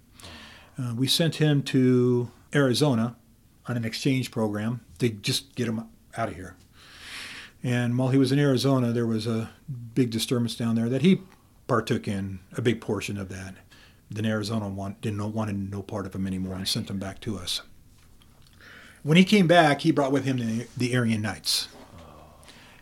Uh, 0.79 0.95
we 0.95 1.07
sent 1.07 1.35
him 1.35 1.61
to 1.63 2.31
Arizona 2.55 3.15
on 3.67 3.77
an 3.77 3.85
exchange 3.85 4.31
program 4.31 4.81
to 5.03 5.09
just 5.09 5.55
get 5.55 5.67
him 5.67 5.87
out 6.17 6.29
of 6.29 6.35
here. 6.35 6.55
And 7.63 7.97
while 7.97 8.09
he 8.09 8.17
was 8.17 8.31
in 8.31 8.39
Arizona, 8.39 8.91
there 8.91 9.07
was 9.07 9.25
a 9.25 9.51
big 9.95 10.09
disturbance 10.09 10.55
down 10.55 10.75
there 10.75 10.89
that 10.89 11.01
he 11.01 11.21
partook 11.67 12.07
in 12.07 12.39
a 12.57 12.61
big 12.61 12.81
portion 12.81 13.17
of 13.17 13.29
that. 13.29 13.55
Then 14.11 14.25
Arizona 14.25 14.67
want, 14.67 15.01
didn't 15.01 15.33
want 15.33 15.55
no 15.55 15.81
part 15.81 16.05
of 16.05 16.13
him 16.13 16.27
anymore 16.27 16.55
and 16.55 16.67
sent 16.67 16.89
him 16.89 16.99
back 16.99 17.19
to 17.21 17.37
us. 17.37 17.61
When 19.01 19.17
he 19.17 19.23
came 19.23 19.47
back, 19.47 19.81
he 19.81 19.91
brought 19.91 20.11
with 20.11 20.25
him 20.25 20.37
the, 20.37 20.67
the 20.77 20.95
Aryan 20.95 21.21
Knights. 21.21 21.67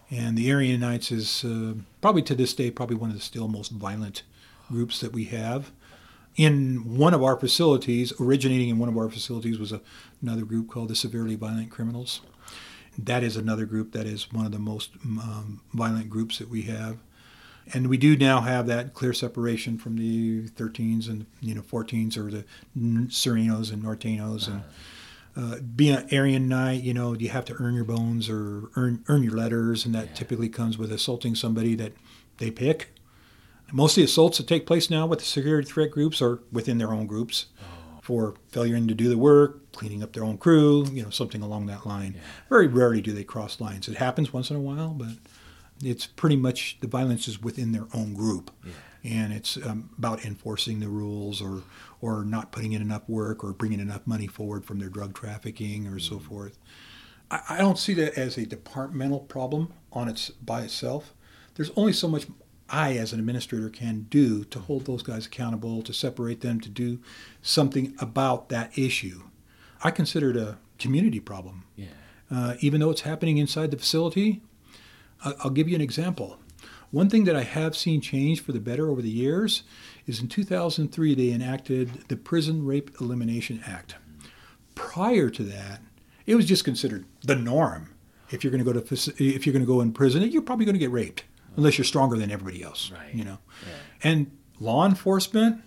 And 0.09 0.37
the 0.37 0.51
Aryan 0.51 0.81
Knights 0.81 1.11
is 1.11 1.45
uh, 1.45 1.73
probably 2.01 2.21
to 2.23 2.35
this 2.35 2.53
day 2.53 2.69
probably 2.69 2.97
one 2.97 3.09
of 3.09 3.15
the 3.15 3.21
still 3.21 3.47
most 3.47 3.71
violent 3.71 4.23
groups 4.69 4.99
that 4.99 5.13
we 5.13 5.25
have. 5.25 5.71
In 6.35 6.97
one 6.97 7.13
of 7.13 7.23
our 7.23 7.37
facilities, 7.37 8.13
originating 8.19 8.69
in 8.69 8.79
one 8.79 8.89
of 8.89 8.97
our 8.97 9.09
facilities, 9.09 9.59
was 9.59 9.71
a, 9.71 9.81
another 10.21 10.45
group 10.45 10.69
called 10.69 10.89
the 10.89 10.95
Severely 10.95 11.35
Violent 11.35 11.71
Criminals. 11.71 12.21
That 12.97 13.23
is 13.23 13.37
another 13.37 13.65
group 13.65 13.93
that 13.93 14.05
is 14.05 14.31
one 14.31 14.45
of 14.45 14.51
the 14.51 14.59
most 14.59 14.91
um, 15.03 15.61
violent 15.73 16.09
groups 16.09 16.37
that 16.39 16.49
we 16.49 16.63
have. 16.63 16.97
And 17.73 17.87
we 17.87 17.97
do 17.97 18.17
now 18.17 18.41
have 18.41 18.67
that 18.67 18.93
clear 18.93 19.13
separation 19.13 19.77
from 19.77 19.95
the 19.97 20.49
13s 20.49 21.07
and 21.07 21.25
you 21.39 21.55
know 21.55 21.61
14s 21.61 22.17
or 22.17 22.29
the 22.29 22.45
Serenos 22.77 23.71
and 23.71 23.83
Norteños 23.83 24.47
and 24.47 24.63
uh, 25.35 25.57
being 25.75 25.95
an 25.95 26.07
Aryan 26.11 26.49
Knight, 26.49 26.83
you 26.83 26.93
know, 26.93 27.13
you 27.13 27.29
have 27.29 27.45
to 27.45 27.55
earn 27.59 27.73
your 27.73 27.85
bones 27.85 28.29
or 28.29 28.69
earn 28.75 29.03
earn 29.07 29.23
your 29.23 29.33
letters, 29.33 29.85
and 29.85 29.95
that 29.95 30.07
yeah. 30.07 30.13
typically 30.13 30.49
comes 30.49 30.77
with 30.77 30.91
assaulting 30.91 31.35
somebody 31.35 31.73
that 31.75 31.93
they 32.37 32.51
pick. 32.51 32.89
Most 33.71 33.93
of 33.93 34.01
the 34.01 34.03
assaults 34.03 34.37
that 34.37 34.47
take 34.47 34.65
place 34.65 34.89
now 34.89 35.05
with 35.05 35.19
the 35.19 35.25
security 35.25 35.69
threat 35.69 35.91
groups 35.91 36.21
are 36.21 36.41
within 36.51 36.77
their 36.77 36.91
own 36.91 37.07
groups 37.07 37.45
oh. 37.61 37.70
For 38.01 38.33
failure 38.49 38.79
to 38.79 38.93
do 38.93 39.07
the 39.07 39.17
work, 39.17 39.71
cleaning 39.71 40.03
up 40.03 40.13
their 40.13 40.23
own 40.23 40.37
crew, 40.37 40.87
you 40.91 41.03
know, 41.03 41.11
something 41.11 41.41
along 41.41 41.67
that 41.67 41.85
line. 41.85 42.15
Yeah. 42.15 42.21
Very 42.49 42.67
rarely 42.67 42.99
do 42.99 43.13
they 43.13 43.23
cross 43.23 43.61
lines. 43.61 43.87
It 43.87 43.97
happens 43.97 44.33
once 44.33 44.49
in 44.49 44.57
a 44.57 44.59
while, 44.59 44.89
but 44.89 45.11
it's 45.83 46.07
pretty 46.07 46.35
much 46.35 46.77
the 46.81 46.87
violence 46.87 47.27
is 47.27 47.41
within 47.41 47.71
their 47.71 47.87
own 47.93 48.13
group. 48.13 48.51
Yeah. 48.65 48.73
And 49.03 49.33
it's 49.33 49.57
um, 49.57 49.91
about 49.97 50.25
enforcing 50.25 50.79
the 50.79 50.87
rules 50.87 51.41
or, 51.41 51.63
or 52.01 52.23
not 52.23 52.51
putting 52.51 52.73
in 52.73 52.81
enough 52.81 53.07
work 53.07 53.43
or 53.43 53.53
bringing 53.53 53.79
enough 53.79 54.05
money 54.05 54.27
forward 54.27 54.65
from 54.65 54.79
their 54.79 54.89
drug 54.89 55.13
trafficking 55.13 55.87
or 55.87 55.99
so 55.99 56.15
mm-hmm. 56.15 56.27
forth. 56.27 56.57
I, 57.29 57.41
I 57.49 57.57
don't 57.59 57.79
see 57.79 57.93
that 57.95 58.17
as 58.17 58.37
a 58.37 58.45
departmental 58.45 59.19
problem 59.19 59.73
on 59.91 60.07
its 60.07 60.29
by 60.29 60.61
itself. 60.61 61.13
There's 61.55 61.71
only 61.75 61.93
so 61.93 62.07
much 62.07 62.27
I, 62.71 62.93
as 62.93 63.13
an 63.13 63.19
administrator, 63.19 63.69
can 63.69 64.07
do 64.09 64.43
to 64.45 64.59
hold 64.59 64.85
those 64.85 65.03
guys 65.03 65.25
accountable, 65.25 65.81
to 65.83 65.93
separate 65.93 66.41
them, 66.41 66.59
to 66.61 66.69
do 66.69 66.99
something 67.41 67.93
about 67.99 68.49
that 68.49 68.77
issue. 68.77 69.23
I 69.83 69.91
consider 69.91 70.31
it 70.31 70.37
a 70.37 70.57
community 70.79 71.19
problem. 71.19 71.65
Yeah. 71.75 71.87
Uh, 72.29 72.55
even 72.59 72.79
though 72.79 72.89
it's 72.89 73.01
happening 73.01 73.37
inside 73.37 73.71
the 73.71 73.77
facility, 73.77 74.41
I'll 75.23 75.49
give 75.49 75.67
you 75.67 75.75
an 75.75 75.81
example. 75.81 76.39
One 76.89 77.09
thing 77.09 77.25
that 77.25 77.35
I 77.35 77.43
have 77.43 77.75
seen 77.75 78.01
change 78.01 78.41
for 78.41 78.51
the 78.51 78.59
better 78.59 78.89
over 78.89 79.01
the 79.01 79.09
years 79.09 79.63
is 80.07 80.19
in 80.19 80.27
2003 80.27 81.15
they 81.15 81.31
enacted 81.31 82.07
the 82.07 82.17
Prison 82.17 82.65
Rape 82.65 82.91
Elimination 82.99 83.61
Act. 83.65 83.95
Prior 84.75 85.29
to 85.29 85.43
that, 85.43 85.81
it 86.25 86.35
was 86.35 86.45
just 86.45 86.65
considered 86.65 87.05
the 87.21 87.35
norm. 87.35 87.93
If 88.29 88.43
you're 88.43 88.51
going 88.51 88.63
to 88.63 88.73
go 88.73 88.79
to 88.79 89.13
if 89.23 89.45
you're 89.45 89.53
going 89.53 89.65
to 89.65 89.71
go 89.71 89.81
in 89.81 89.91
prison, 89.91 90.23
you're 90.31 90.41
probably 90.41 90.65
going 90.65 90.75
to 90.75 90.79
get 90.79 90.91
raped 90.91 91.25
unless 91.55 91.77
you're 91.77 91.85
stronger 91.85 92.17
than 92.17 92.31
everybody 92.31 92.63
else. 92.63 92.91
Right. 92.91 93.13
You 93.13 93.23
know, 93.23 93.37
yeah. 93.63 94.09
and 94.09 94.31
law 94.59 94.85
enforcement, 94.85 95.61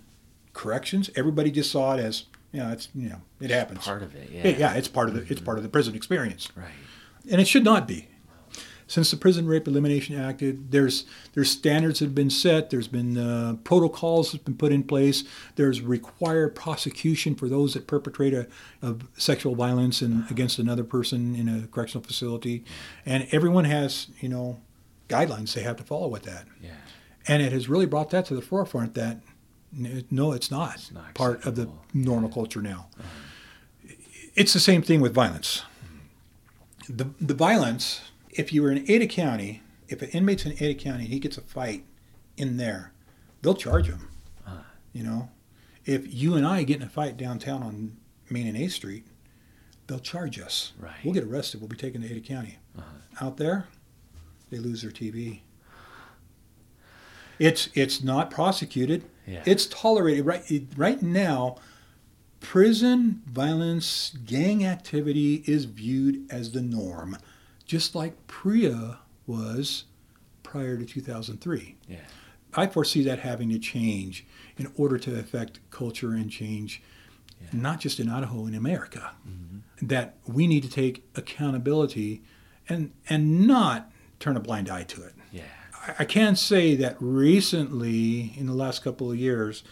corrections, 0.52 1.10
everybody 1.16 1.50
just 1.50 1.70
saw 1.70 1.94
it 1.94 2.00
as 2.00 2.24
you 2.52 2.60
know, 2.60 2.70
it's 2.70 2.88
you 2.94 3.08
know, 3.08 3.20
it 3.40 3.50
happens. 3.50 3.80
Part 3.80 4.02
of 4.02 4.14
it, 4.14 4.30
yeah. 4.30 4.48
yeah, 4.48 4.74
it's 4.74 4.88
part 4.88 5.08
of 5.08 5.14
the 5.14 5.26
it's 5.30 5.40
part 5.40 5.58
of 5.58 5.64
the 5.64 5.70
prison 5.70 5.94
experience. 5.94 6.48
Right. 6.56 6.68
And 7.30 7.40
it 7.40 7.48
should 7.48 7.64
not 7.64 7.88
be 7.88 8.08
since 8.86 9.10
the 9.10 9.16
Prison 9.16 9.46
Rape 9.46 9.66
Elimination 9.66 10.18
Act, 10.18 10.42
there's 10.42 11.04
there's 11.32 11.50
standards 11.50 11.98
that 11.98 12.06
have 12.06 12.14
been 12.14 12.30
set. 12.30 12.70
There's 12.70 12.88
been 12.88 13.16
uh, 13.16 13.56
protocols 13.64 14.30
that 14.30 14.38
have 14.38 14.44
been 14.44 14.56
put 14.56 14.72
in 14.72 14.82
place. 14.82 15.24
There's 15.56 15.80
required 15.80 16.54
prosecution 16.54 17.34
for 17.34 17.48
those 17.48 17.74
that 17.74 17.86
perpetrate 17.86 18.34
a, 18.34 18.46
of 18.82 19.08
sexual 19.16 19.54
violence 19.54 20.02
and 20.02 20.30
against 20.30 20.58
another 20.58 20.84
person 20.84 21.34
in 21.34 21.48
a 21.48 21.66
correctional 21.66 22.04
facility, 22.04 22.64
and 23.06 23.26
everyone 23.32 23.64
has 23.64 24.08
you 24.20 24.28
know 24.28 24.60
guidelines 25.08 25.54
they 25.54 25.62
have 25.62 25.76
to 25.76 25.84
follow 25.84 26.08
with 26.08 26.22
that. 26.24 26.46
Yeah. 26.62 26.70
And 27.26 27.42
it 27.42 27.52
has 27.52 27.68
really 27.68 27.86
brought 27.86 28.10
that 28.10 28.26
to 28.26 28.34
the 28.34 28.42
forefront 28.42 28.94
that 28.94 29.20
no, 29.72 30.32
it's 30.32 30.50
not, 30.50 30.74
it's 30.74 30.92
not 30.92 31.14
part 31.14 31.44
of 31.44 31.56
the 31.56 31.68
normal 31.92 32.28
yeah. 32.28 32.34
culture 32.34 32.62
now. 32.62 32.86
Uh-huh. 32.98 33.94
It's 34.34 34.52
the 34.52 34.60
same 34.60 34.82
thing 34.82 35.00
with 35.00 35.14
violence. 35.14 35.62
The 36.88 37.08
the 37.20 37.34
violence 37.34 38.02
if 38.34 38.52
you 38.52 38.62
were 38.62 38.70
in 38.70 38.84
Ada 38.90 39.06
County, 39.06 39.62
if 39.88 40.02
an 40.02 40.08
inmate's 40.10 40.44
in 40.44 40.52
Ada 40.52 40.74
County 40.74 41.04
and 41.04 41.12
he 41.12 41.18
gets 41.18 41.38
a 41.38 41.40
fight 41.40 41.84
in 42.36 42.56
there, 42.56 42.92
they'll 43.42 43.54
charge 43.54 43.86
him. 43.86 44.08
Uh, 44.46 44.62
you 44.92 45.02
know, 45.02 45.30
if 45.84 46.12
you 46.12 46.34
and 46.34 46.46
I 46.46 46.64
get 46.64 46.76
in 46.76 46.82
a 46.82 46.90
fight 46.90 47.16
downtown 47.16 47.62
on 47.62 47.96
Main 48.28 48.46
and 48.46 48.56
8th 48.56 48.72
Street, 48.72 49.04
they'll 49.86 49.98
charge 49.98 50.38
us. 50.38 50.72
Right. 50.78 50.96
We'll 51.04 51.14
get 51.14 51.24
arrested. 51.24 51.60
We'll 51.60 51.68
be 51.68 51.76
taken 51.76 52.02
to 52.02 52.10
Ada 52.10 52.20
County. 52.20 52.58
Uh-huh. 52.76 53.26
Out 53.26 53.36
there, 53.36 53.68
they 54.54 54.60
lose 54.60 54.82
their 54.82 54.90
TV. 54.90 55.40
It's 57.38 57.68
it's 57.74 58.02
not 58.02 58.30
prosecuted. 58.30 59.04
Yeah. 59.26 59.42
It's 59.44 59.66
tolerated 59.66 60.24
right 60.24 60.44
right 60.76 61.02
now. 61.02 61.56
Prison 62.40 63.22
violence, 63.26 64.16
gang 64.24 64.64
activity 64.66 65.42
is 65.46 65.64
viewed 65.64 66.30
as 66.30 66.52
the 66.52 66.60
norm 66.60 67.16
just 67.64 67.94
like 67.94 68.26
PREA 68.26 68.98
was 69.26 69.84
prior 70.42 70.76
to 70.76 70.84
2003. 70.84 71.76
Yeah. 71.88 71.96
I 72.54 72.66
foresee 72.66 73.02
that 73.04 73.20
having 73.20 73.48
to 73.50 73.58
change 73.58 74.26
in 74.56 74.70
order 74.76 74.98
to 74.98 75.18
affect 75.18 75.58
culture 75.70 76.12
and 76.12 76.30
change, 76.30 76.82
yeah. 77.40 77.48
not 77.52 77.80
just 77.80 77.98
in 77.98 78.08
Idaho, 78.08 78.46
in 78.46 78.54
America. 78.54 79.12
Mm-hmm. 79.28 79.86
That 79.86 80.16
we 80.26 80.46
need 80.46 80.62
to 80.62 80.70
take 80.70 81.04
accountability 81.16 82.22
and 82.68 82.92
and 83.08 83.46
not 83.46 83.90
turn 84.24 84.36
a 84.36 84.40
blind 84.40 84.70
eye 84.70 84.84
to 84.84 85.02
it. 85.02 85.12
Yeah. 85.30 85.42
I, 85.86 85.94
I 86.00 86.04
can 86.06 86.34
say 86.34 86.74
that 86.76 86.96
recently, 86.98 88.32
in 88.36 88.46
the 88.46 88.54
last 88.54 88.82
couple 88.82 89.10
of 89.10 89.18
years, 89.18 89.62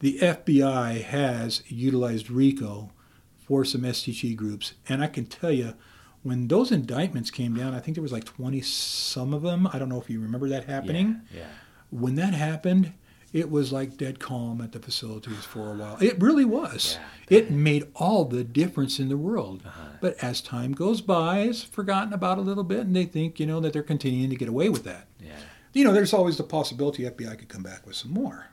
the 0.00 0.18
FBI 0.18 1.02
has 1.02 1.62
utilized 1.66 2.30
RICO 2.30 2.90
for 3.38 3.64
some 3.64 3.82
STG 3.82 4.36
groups, 4.36 4.74
and 4.88 5.02
I 5.02 5.06
can 5.06 5.24
tell 5.24 5.50
you 5.50 5.74
when 6.22 6.48
those 6.48 6.70
indictments 6.70 7.30
came 7.30 7.54
down, 7.54 7.74
I 7.74 7.80
think 7.80 7.96
there 7.96 8.02
was 8.02 8.12
like 8.12 8.24
20 8.24 8.60
some 8.60 9.32
of 9.32 9.42
them. 9.42 9.66
I 9.72 9.78
don't 9.78 9.88
know 9.88 10.00
if 10.00 10.08
you 10.08 10.20
remember 10.20 10.48
that 10.50 10.64
happening. 10.64 11.22
Yeah. 11.32 11.40
yeah. 11.40 11.46
When 11.90 12.14
that 12.16 12.34
happened, 12.34 12.92
it 13.32 13.50
was 13.50 13.72
like 13.72 13.96
dead 13.96 14.18
calm 14.18 14.60
at 14.60 14.72
the 14.72 14.78
facilities 14.78 15.44
for 15.44 15.70
a 15.70 15.74
while. 15.74 15.96
It 16.00 16.20
really 16.20 16.44
was. 16.44 16.98
Yeah, 17.28 17.38
it 17.38 17.50
made 17.50 17.88
all 17.94 18.24
the 18.24 18.44
difference 18.44 18.98
in 18.98 19.08
the 19.08 19.16
world. 19.16 19.62
Uh-huh. 19.64 19.82
But 20.00 20.22
as 20.22 20.40
time 20.40 20.72
goes 20.72 21.00
by, 21.00 21.40
it's 21.40 21.62
forgotten 21.62 22.12
about 22.12 22.38
a 22.38 22.42
little 22.42 22.64
bit, 22.64 22.80
and 22.80 22.94
they 22.94 23.06
think, 23.06 23.40
you 23.40 23.46
know, 23.46 23.60
that 23.60 23.72
they're 23.72 23.82
continuing 23.82 24.30
to 24.30 24.36
get 24.36 24.48
away 24.48 24.68
with 24.68 24.84
that. 24.84 25.06
Yeah. 25.20 25.32
You 25.72 25.84
know, 25.84 25.92
there's 25.92 26.12
always 26.12 26.36
the 26.36 26.44
possibility 26.44 27.04
FBI 27.04 27.38
could 27.38 27.48
come 27.48 27.62
back 27.62 27.86
with 27.86 27.96
some 27.96 28.12
more. 28.12 28.48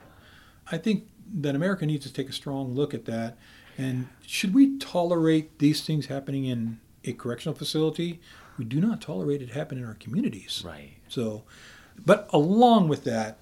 I 0.72 0.78
think 0.78 1.08
that 1.32 1.54
America 1.54 1.84
needs 1.84 2.06
to 2.06 2.12
take 2.12 2.28
a 2.28 2.32
strong 2.32 2.74
look 2.74 2.94
at 2.94 3.04
that. 3.04 3.36
And 3.76 4.08
should 4.26 4.54
we 4.54 4.78
tolerate 4.78 5.58
these 5.58 5.82
things 5.82 6.06
happening 6.06 6.44
in 6.44 6.80
a 7.04 7.12
correctional 7.12 7.54
facility, 7.54 8.20
we 8.58 8.64
do 8.64 8.80
not 8.80 9.00
tolerate 9.00 9.42
it 9.42 9.50
happen 9.50 9.78
in 9.78 9.84
our 9.84 9.94
communities. 9.94 10.62
Right. 10.66 10.92
So, 11.08 11.44
but 12.04 12.28
along 12.32 12.88
with 12.88 13.04
that, 13.04 13.38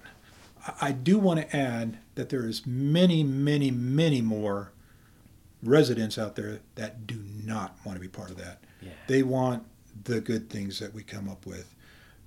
I 0.81 0.91
do 0.91 1.19
want 1.19 1.39
to 1.39 1.55
add 1.55 1.99
that 2.15 2.29
there 2.29 2.45
is 2.45 2.65
many, 2.65 3.23
many, 3.23 3.71
many 3.71 4.21
more 4.21 4.71
residents 5.63 6.17
out 6.17 6.35
there 6.35 6.59
that 6.75 7.05
do 7.05 7.21
not 7.43 7.77
want 7.85 7.95
to 7.97 8.01
be 8.01 8.07
part 8.07 8.31
of 8.31 8.37
that. 8.37 8.63
Yeah. 8.81 8.91
They 9.07 9.23
want 9.23 9.63
the 10.03 10.21
good 10.21 10.49
things 10.49 10.79
that 10.79 10.93
we 10.93 11.03
come 11.03 11.29
up 11.29 11.45
with. 11.45 11.73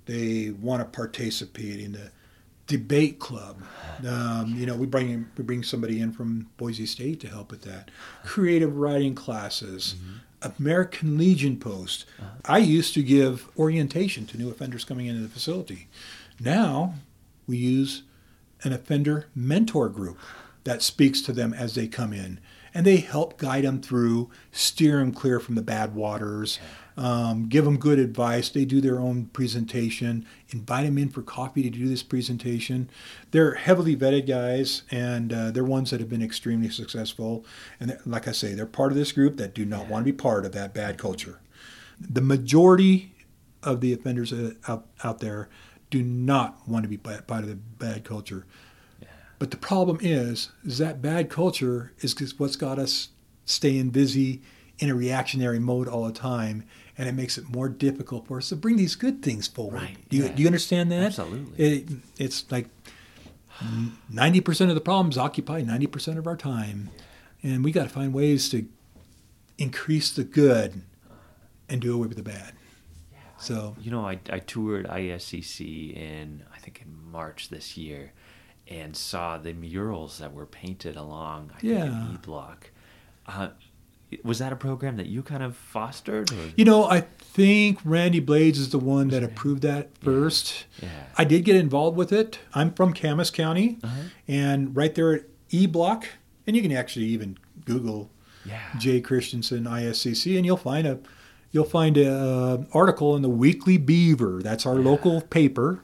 They 0.05 0.51
want 0.51 0.81
to 0.81 0.85
participate 0.85 1.79
in 1.79 1.93
the 1.93 2.11
debate 2.67 3.19
club. 3.19 3.61
Um, 4.07 4.55
you 4.57 4.65
know, 4.65 4.75
we 4.75 4.85
bring 4.85 5.09
in, 5.09 5.31
we 5.37 5.45
bring 5.45 5.63
somebody 5.63 6.01
in 6.01 6.11
from 6.11 6.49
Boise 6.57 6.85
State 6.87 7.21
to 7.21 7.27
help 7.27 7.51
with 7.51 7.61
that. 7.61 7.89
Creative 8.25 8.75
writing 8.75 9.15
classes, 9.15 9.95
mm-hmm. 9.95 10.53
American 10.59 11.17
Legion 11.17 11.57
post. 11.57 12.05
Uh-huh. 12.19 12.29
I 12.43 12.57
used 12.57 12.93
to 12.95 13.03
give 13.03 13.47
orientation 13.57 14.25
to 14.25 14.37
new 14.37 14.49
offenders 14.49 14.83
coming 14.83 15.05
into 15.05 15.21
the 15.21 15.29
facility. 15.29 15.87
Now 16.37 16.95
we 17.47 17.57
use 17.57 18.03
an 18.63 18.73
offender 18.73 19.27
mentor 19.35 19.89
group 19.89 20.17
that 20.63 20.81
speaks 20.81 21.21
to 21.21 21.33
them 21.33 21.53
as 21.53 21.75
they 21.75 21.87
come 21.87 22.13
in 22.13 22.39
and 22.73 22.85
they 22.85 22.97
help 22.97 23.37
guide 23.37 23.63
them 23.63 23.81
through, 23.81 24.29
steer 24.51 24.97
them 24.99 25.11
clear 25.11 25.39
from 25.39 25.55
the 25.55 25.61
bad 25.61 25.93
waters, 25.93 26.59
um, 26.97 27.47
give 27.47 27.65
them 27.65 27.77
good 27.77 27.99
advice. 27.99 28.49
They 28.49 28.65
do 28.65 28.81
their 28.81 28.99
own 28.99 29.25
presentation, 29.27 30.25
invite 30.49 30.85
them 30.85 30.97
in 30.97 31.09
for 31.09 31.21
coffee 31.21 31.63
to 31.63 31.69
do 31.69 31.87
this 31.87 32.03
presentation. 32.03 32.89
They're 33.31 33.55
heavily 33.55 33.95
vetted 33.95 34.27
guys, 34.27 34.83
and 34.89 35.31
uh, 35.31 35.51
they're 35.51 35.63
ones 35.63 35.91
that 35.91 35.99
have 35.99 36.09
been 36.09 36.23
extremely 36.23 36.69
successful. 36.69 37.45
And 37.79 37.97
like 38.05 38.27
I 38.27 38.31
say, 38.31 38.53
they're 38.53 38.65
part 38.65 38.91
of 38.91 38.97
this 38.97 39.11
group 39.11 39.37
that 39.37 39.53
do 39.53 39.65
not 39.65 39.87
want 39.87 40.05
to 40.05 40.11
be 40.11 40.17
part 40.17 40.45
of 40.45 40.51
that 40.53 40.73
bad 40.73 40.97
culture. 40.97 41.39
The 41.99 42.21
majority 42.21 43.13
of 43.61 43.81
the 43.81 43.93
offenders 43.93 44.33
uh, 44.33 44.53
out, 44.67 44.87
out 45.03 45.19
there 45.19 45.49
do 45.93 46.01
not 46.01 46.67
want 46.67 46.81
to 46.81 46.89
be 46.89 46.97
part 46.97 47.29
of 47.29 47.47
the 47.47 47.55
bad 47.55 48.03
culture. 48.03 48.47
But 49.37 49.51
the 49.51 49.57
problem 49.57 49.99
is, 50.01 50.49
is 50.65 50.79
that 50.79 51.03
bad 51.03 51.29
culture 51.29 51.93
is 51.99 52.33
what's 52.39 52.55
got 52.55 52.79
us 52.79 53.09
staying 53.45 53.91
busy 53.91 54.41
in 54.79 54.89
a 54.89 54.95
reactionary 54.95 55.59
mode 55.59 55.87
all 55.87 56.05
the 56.05 56.11
time, 56.11 56.63
and 56.97 57.07
it 57.07 57.11
makes 57.11 57.37
it 57.37 57.47
more 57.47 57.69
difficult 57.69 58.25
for 58.25 58.39
us 58.39 58.49
to 58.49 58.55
bring 58.55 58.75
these 58.75 58.95
good 58.95 59.21
things 59.21 59.47
forward. 59.47 59.81
Right, 59.81 59.97
Do 60.09 60.17
you 60.17 60.23
yeah. 60.23 60.31
do 60.31 60.41
you 60.41 60.47
understand 60.47 60.91
that? 60.91 61.03
Absolutely. 61.03 61.63
It, 61.63 61.89
it's 62.17 62.51
like 62.51 62.69
ninety 64.09 64.41
percent 64.41 64.71
of 64.71 64.75
the 64.75 64.81
problems 64.81 65.15
occupy 65.15 65.61
ninety 65.61 65.85
percent 65.85 66.17
of 66.17 66.25
our 66.25 66.37
time, 66.37 66.89
and 67.43 67.63
we 67.63 67.71
got 67.71 67.83
to 67.83 67.89
find 67.89 68.15
ways 68.15 68.49
to 68.49 68.65
increase 69.59 70.09
the 70.09 70.23
good 70.23 70.81
and 71.69 71.81
do 71.81 71.93
away 71.93 72.07
with 72.07 72.17
the 72.17 72.23
bad. 72.23 72.53
So 73.43 73.75
You 73.81 73.91
know, 73.91 74.05
I, 74.05 74.19
I 74.29 74.39
toured 74.39 74.87
ISCC 74.87 75.95
in, 75.95 76.43
I 76.53 76.57
think, 76.59 76.81
in 76.85 77.11
March 77.11 77.49
this 77.49 77.77
year 77.77 78.13
and 78.67 78.95
saw 78.95 79.37
the 79.37 79.53
murals 79.53 80.19
that 80.19 80.33
were 80.33 80.45
painted 80.45 80.95
along, 80.95 81.51
I 81.55 81.59
think, 81.59 81.73
Yeah. 81.73 81.85
in 82.09 82.13
E 82.15 82.17
Block. 82.21 82.71
Uh, 83.27 83.49
was 84.23 84.37
that 84.39 84.53
a 84.53 84.55
program 84.55 84.97
that 84.97 85.07
you 85.07 85.23
kind 85.23 85.41
of 85.43 85.55
fostered? 85.55 86.31
Or? 86.31 86.51
You 86.55 86.65
know, 86.65 86.85
I 86.85 87.01
think 87.01 87.79
Randy 87.83 88.19
Blades 88.19 88.59
is 88.59 88.69
the 88.69 88.77
one 88.79 89.07
that 89.09 89.23
approved 89.23 89.63
that 89.63 89.97
first. 89.97 90.65
Yeah. 90.81 90.89
I 91.17 91.23
did 91.23 91.43
get 91.45 91.55
involved 91.55 91.97
with 91.97 92.11
it. 92.13 92.39
I'm 92.53 92.73
from 92.73 92.93
Camas 92.93 93.31
County, 93.31 93.79
Uh-huh. 93.83 94.01
and 94.27 94.75
right 94.75 94.93
there 94.93 95.13
at 95.13 95.23
E 95.49 95.65
Block, 95.65 96.05
and 96.45 96.55
you 96.55 96.61
can 96.61 96.71
actually 96.71 97.05
even 97.05 97.37
Google 97.65 98.11
Yeah. 98.45 98.59
Jay 98.77 99.01
Christensen 99.01 99.63
ISCC, 99.65 100.37
and 100.37 100.45
you'll 100.45 100.57
find 100.57 100.85
a 100.85 100.99
you'll 101.53 101.63
find 101.63 101.97
a 101.97 102.11
uh, 102.11 102.63
article 102.73 103.15
in 103.15 103.21
the 103.21 103.29
Weekly 103.29 103.77
Beaver. 103.77 104.41
That's 104.43 104.65
our 104.65 104.75
local 104.75 105.21
paper, 105.21 105.79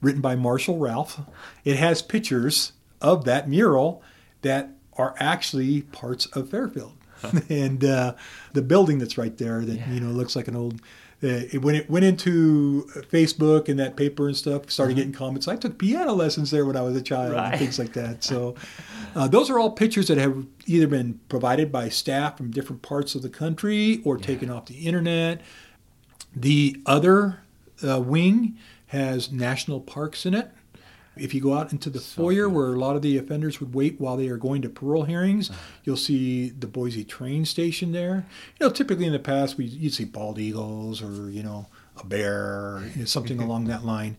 written 0.00 0.20
by 0.20 0.36
Marshall 0.36 0.78
Ralph. 0.78 1.20
It 1.64 1.76
has 1.76 2.02
pictures 2.02 2.74
of 3.00 3.24
that 3.24 3.48
mural 3.48 4.02
that 4.42 4.70
are 4.96 5.16
actually 5.18 5.82
parts 5.82 6.26
of 6.26 6.50
Fairfield, 6.50 6.92
and 7.48 7.84
uh, 7.84 8.14
the 8.52 8.62
building 8.62 8.98
that's 8.98 9.18
right 9.18 9.36
there 9.36 9.62
that 9.62 9.88
you 9.88 9.98
know 9.98 10.10
looks 10.10 10.36
like 10.36 10.46
an 10.46 10.54
old. 10.54 10.80
It, 11.24 11.62
when 11.62 11.74
it 11.74 11.88
went 11.88 12.04
into 12.04 12.84
Facebook 13.10 13.68
and 13.68 13.78
that 13.78 13.96
paper 13.96 14.26
and 14.28 14.36
stuff, 14.36 14.70
started 14.70 14.96
getting 14.96 15.12
comments. 15.12 15.48
I 15.48 15.56
took 15.56 15.78
piano 15.78 16.12
lessons 16.12 16.50
there 16.50 16.66
when 16.66 16.76
I 16.76 16.82
was 16.82 16.94
a 16.96 17.02
child 17.02 17.32
Right. 17.32 17.50
and 17.52 17.58
things 17.58 17.78
like 17.78 17.92
that. 17.94 18.22
So, 18.22 18.54
uh, 19.14 19.26
those 19.28 19.48
are 19.50 19.58
all 19.58 19.70
pictures 19.70 20.08
that 20.08 20.18
have 20.18 20.44
either 20.66 20.86
been 20.86 21.20
provided 21.28 21.72
by 21.72 21.88
staff 21.88 22.36
from 22.36 22.50
different 22.50 22.82
parts 22.82 23.14
of 23.14 23.22
the 23.22 23.28
country 23.30 24.02
or 24.04 24.16
taken 24.18 24.50
off 24.50 24.66
the 24.66 24.86
internet. 24.86 25.40
The 26.36 26.80
other 26.84 27.40
uh, 27.86 28.00
wing 28.00 28.58
has 28.88 29.32
national 29.32 29.80
parks 29.80 30.26
in 30.26 30.34
it. 30.34 30.50
If 31.16 31.32
you 31.34 31.40
go 31.40 31.54
out 31.54 31.72
into 31.72 31.90
the 31.90 32.00
foyer 32.00 32.48
where 32.48 32.72
a 32.72 32.78
lot 32.78 32.96
of 32.96 33.02
the 33.02 33.16
offenders 33.18 33.60
would 33.60 33.74
wait 33.74 34.00
while 34.00 34.16
they 34.16 34.28
are 34.28 34.36
going 34.36 34.62
to 34.62 34.68
parole 34.68 35.04
hearings, 35.04 35.50
uh-huh. 35.50 35.60
you'll 35.84 35.96
see 35.96 36.50
the 36.50 36.66
Boise 36.66 37.04
train 37.04 37.44
station 37.44 37.92
there. 37.92 38.26
You 38.60 38.66
know, 38.66 38.72
typically 38.72 39.06
in 39.06 39.12
the 39.12 39.18
past, 39.18 39.56
we 39.56 39.66
you'd 39.66 39.94
see 39.94 40.04
bald 40.04 40.38
eagles 40.38 41.02
or 41.02 41.30
you 41.30 41.42
know 41.42 41.66
a 41.96 42.04
bear, 42.04 42.42
or, 42.42 42.90
you 42.94 43.00
know, 43.00 43.04
something 43.04 43.38
along 43.46 43.66
that 43.66 43.84
line. 43.84 44.16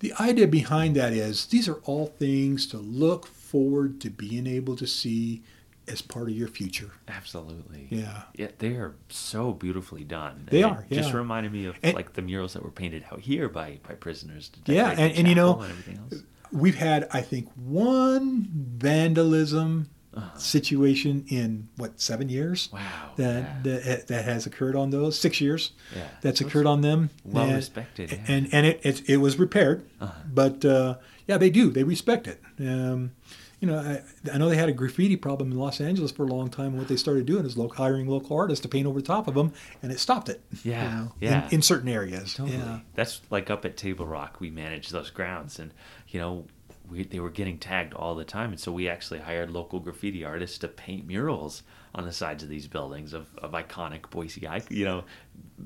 The 0.00 0.12
idea 0.20 0.46
behind 0.46 0.96
that 0.96 1.12
is 1.12 1.46
these 1.46 1.68
are 1.68 1.80
all 1.84 2.06
things 2.06 2.66
to 2.68 2.76
look 2.76 3.26
forward 3.26 4.00
to 4.02 4.10
being 4.10 4.46
able 4.46 4.76
to 4.76 4.86
see 4.86 5.42
as 5.86 6.00
part 6.02 6.28
of 6.28 6.34
your 6.34 6.48
future. 6.48 6.90
Absolutely. 7.08 7.86
Yeah. 7.90 8.22
Yeah, 8.34 8.48
they 8.58 8.70
are 8.76 8.94
so 9.08 9.52
beautifully 9.52 10.02
done. 10.04 10.48
They 10.50 10.62
And 10.62 10.72
are, 10.72 10.86
it 10.88 10.94
Just 10.94 11.12
reminded 11.12 11.52
me 11.52 11.66
of 11.66 11.78
And- 11.82 11.94
like 11.94 12.14
the 12.14 12.22
murals 12.22 12.54
that 12.54 12.62
were 12.62 12.70
painted 12.70 13.04
out 13.12 13.20
here 13.20 13.48
by 13.48 13.80
by 13.86 13.94
prisoners. 13.94 14.50
To 14.64 14.72
Yeah, 14.72 14.90
and- 14.90 15.12
and 15.12 15.28
you 15.28 15.34
know, 15.34 15.62
chapel 16.54 16.62
and 16.62 16.62
everything 16.62 16.62
else. 16.62 16.62
We've 16.62 16.74
had, 16.74 17.08
I 17.12 17.20
think, 17.22 17.48
one 17.56 18.48
vandalism 18.52 19.90
situation 20.36 21.24
in 21.28 21.68
what 21.76 22.00
seven 22.00 22.28
years 22.28 22.68
Uh-huh. 22.72 22.82
Wow. 22.84 23.12
that 23.16 23.42
yeah. 23.64 23.78
that, 23.80 24.06
that 24.08 24.24
has 24.24 24.46
occurred 24.46 24.76
on 24.76 24.90
those 24.90 25.18
six 25.18 25.40
years 25.40 25.72
Yeah. 25.94 26.06
that's 26.20 26.40
occurred 26.40 26.66
on 26.66 26.82
them. 26.82 27.10
Well 27.24 27.44
And- 27.44 27.56
respected, 27.56 28.12
yeah. 28.12 28.18
and 28.28 28.48
and 28.52 28.66
it 28.66 28.80
it, 28.84 29.08
it 29.08 29.16
was 29.18 29.38
repaired, 29.38 29.84
Uh-huh. 30.00 30.12
but 30.32 30.64
uh, 30.64 30.98
yeah, 31.26 31.38
they 31.38 31.50
do 31.50 31.70
they 31.70 31.82
respect 31.84 32.26
it. 32.28 32.40
Um, 32.60 33.12
you 33.60 33.70
know, 33.70 33.78
I, 33.78 34.02
I 34.32 34.36
know 34.38 34.50
they 34.50 34.56
had 34.56 34.68
a 34.68 34.72
graffiti 34.72 35.16
problem 35.16 35.50
in 35.50 35.56
Los 35.58 35.80
Angeles 35.80 36.12
for 36.12 36.24
a 36.24 36.26
long 36.26 36.50
time. 36.50 36.66
And 36.66 36.78
what 36.78 36.88
they 36.88 36.96
started 36.96 37.24
doing 37.24 37.46
is 37.46 37.56
lo- 37.56 37.70
hiring 37.74 38.06
local 38.08 38.36
artists 38.36 38.62
to 38.64 38.68
paint 38.68 38.86
over 38.86 39.00
the 39.00 39.06
top 39.06 39.26
of 39.26 39.34
them, 39.34 39.52
and 39.82 39.90
it 39.90 39.98
stopped 39.98 40.28
it. 40.28 40.42
Yeah, 40.64 40.82
you 40.84 40.96
know, 40.96 41.12
yeah. 41.20 41.46
In, 41.48 41.54
in 41.54 41.62
certain 41.62 41.88
areas. 41.88 42.34
Totally. 42.34 42.58
Yeah. 42.58 42.80
That's 42.94 43.22
like 43.30 43.48
up 43.50 43.64
at 43.64 43.76
Table 43.78 44.06
Rock. 44.06 44.38
We 44.38 44.50
manage 44.50 44.90
those 44.90 45.08
grounds, 45.10 45.58
and 45.58 45.72
you 46.14 46.20
know, 46.20 46.46
we, 46.88 47.02
they 47.02 47.18
were 47.18 47.30
getting 47.30 47.58
tagged 47.58 47.92
all 47.92 48.14
the 48.14 48.24
time, 48.24 48.50
and 48.50 48.60
so 48.60 48.70
we 48.70 48.88
actually 48.88 49.18
hired 49.18 49.50
local 49.50 49.80
graffiti 49.80 50.24
artists 50.24 50.58
to 50.58 50.68
paint 50.68 51.06
murals 51.06 51.64
on 51.92 52.04
the 52.04 52.12
sides 52.12 52.42
of 52.44 52.48
these 52.48 52.68
buildings 52.68 53.12
of, 53.12 53.26
of 53.38 53.50
iconic 53.50 54.08
Boise, 54.10 54.46
you 54.68 54.84
know, 54.84 55.04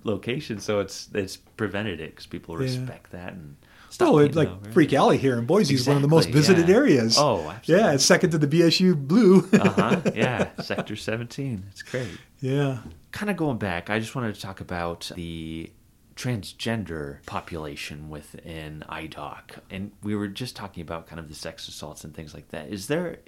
locations. 0.04 0.64
So 0.64 0.80
it's 0.80 1.08
it's 1.12 1.36
prevented 1.36 2.00
it 2.00 2.10
because 2.10 2.26
people 2.26 2.56
respect 2.56 3.12
that 3.12 3.34
and. 3.34 3.56
stop 3.90 4.08
Oh, 4.08 4.12
like 4.14 4.48
over. 4.48 4.70
Freak 4.70 4.94
Alley 4.94 5.18
here 5.18 5.38
in 5.38 5.44
Boise 5.44 5.74
is 5.74 5.86
one 5.86 5.96
of 5.96 6.02
the 6.02 6.08
most 6.08 6.30
visited 6.30 6.68
yeah. 6.68 6.76
areas. 6.76 7.18
Oh, 7.18 7.50
absolutely. 7.50 7.84
Yeah, 7.84 7.92
it's 7.92 8.04
second 8.04 8.30
to 8.30 8.38
the 8.38 8.46
BSU 8.46 8.96
Blue. 8.96 9.46
uh 9.52 9.68
huh. 9.70 10.00
Yeah, 10.14 10.48
Sector 10.62 10.96
17. 10.96 11.64
It's 11.70 11.82
great. 11.82 12.08
yeah. 12.40 12.78
kind 13.12 13.30
of 13.30 13.36
going 13.36 13.58
back, 13.58 13.90
I 13.90 13.98
just 13.98 14.14
wanted 14.14 14.34
to 14.34 14.40
talk 14.40 14.60
about 14.60 15.10
the 15.14 15.70
transgender 16.18 17.24
population 17.26 18.08
within 18.10 18.84
IDOC. 18.88 19.58
And 19.70 19.92
we 20.02 20.16
were 20.16 20.26
just 20.28 20.56
talking 20.56 20.80
about 20.82 21.06
kind 21.06 21.20
of 21.20 21.28
the 21.28 21.34
sex 21.34 21.68
assaults 21.68 22.02
and 22.04 22.12
things 22.12 22.34
like 22.34 22.48
that. 22.48 22.68
Is 22.68 22.88
there 22.88 23.18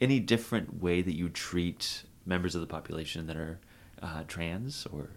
any 0.00 0.20
different 0.20 0.80
way 0.80 1.02
that 1.02 1.16
you 1.16 1.28
treat 1.28 2.04
members 2.24 2.54
of 2.54 2.60
the 2.60 2.66
population 2.66 3.26
that 3.26 3.36
are 3.36 3.58
uh, 4.00 4.22
trans 4.28 4.86
or 4.92 5.10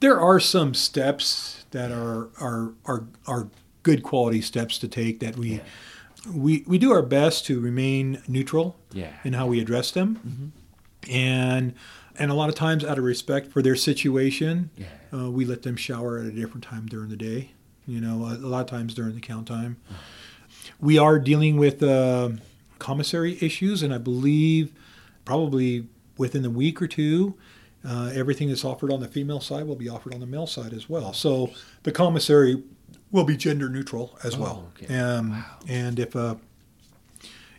There 0.00 0.18
are 0.18 0.40
some 0.40 0.72
steps 0.72 1.66
that 1.72 1.92
are 1.92 2.30
are 2.40 2.72
are 2.86 3.04
are 3.26 3.48
good 3.82 4.02
quality 4.02 4.40
steps 4.40 4.78
to 4.78 4.88
take 4.88 5.20
that 5.20 5.36
we 5.36 5.60
we 6.32 6.64
we 6.66 6.78
do 6.78 6.90
our 6.92 7.02
best 7.02 7.44
to 7.46 7.60
remain 7.60 8.22
neutral 8.26 8.76
Yeah. 8.92 9.12
in 9.24 9.34
how 9.34 9.46
we 9.46 9.60
address 9.60 9.90
them. 9.90 10.52
And 11.10 11.74
and 12.18 12.30
a 12.30 12.34
lot 12.34 12.48
of 12.48 12.54
times 12.54 12.84
out 12.84 12.96
of 12.96 13.04
respect 13.04 13.52
for 13.52 13.60
their 13.60 13.76
situation, 13.76 14.70
Yeah. 14.78 14.86
Uh, 15.14 15.30
we 15.30 15.44
let 15.44 15.62
them 15.62 15.76
shower 15.76 16.18
at 16.18 16.26
a 16.26 16.30
different 16.32 16.64
time 16.64 16.86
during 16.86 17.08
the 17.08 17.16
day. 17.16 17.52
You 17.86 18.00
know, 18.00 18.24
a, 18.24 18.34
a 18.34 18.48
lot 18.48 18.60
of 18.62 18.66
times 18.66 18.94
during 18.94 19.14
the 19.14 19.20
count 19.20 19.46
time. 19.46 19.76
We 20.80 20.98
are 20.98 21.18
dealing 21.18 21.56
with 21.56 21.82
uh, 21.82 22.30
commissary 22.78 23.36
issues, 23.40 23.82
and 23.82 23.92
I 23.92 23.98
believe 23.98 24.72
probably 25.24 25.86
within 26.16 26.42
the 26.42 26.50
week 26.50 26.80
or 26.80 26.86
two, 26.86 27.34
uh, 27.86 28.10
everything 28.14 28.48
that's 28.48 28.64
offered 28.64 28.90
on 28.90 29.00
the 29.00 29.08
female 29.08 29.40
side 29.40 29.66
will 29.66 29.76
be 29.76 29.88
offered 29.88 30.14
on 30.14 30.20
the 30.20 30.26
male 30.26 30.46
side 30.46 30.72
as 30.72 30.88
well. 30.88 31.12
So 31.12 31.50
the 31.82 31.92
commissary 31.92 32.62
will 33.10 33.24
be 33.24 33.36
gender 33.36 33.68
neutral 33.68 34.18
as 34.24 34.36
well. 34.36 34.70
okay. 34.80 34.94
Um, 34.98 35.44
And 35.68 35.98
if 35.98 36.14
a 36.14 36.38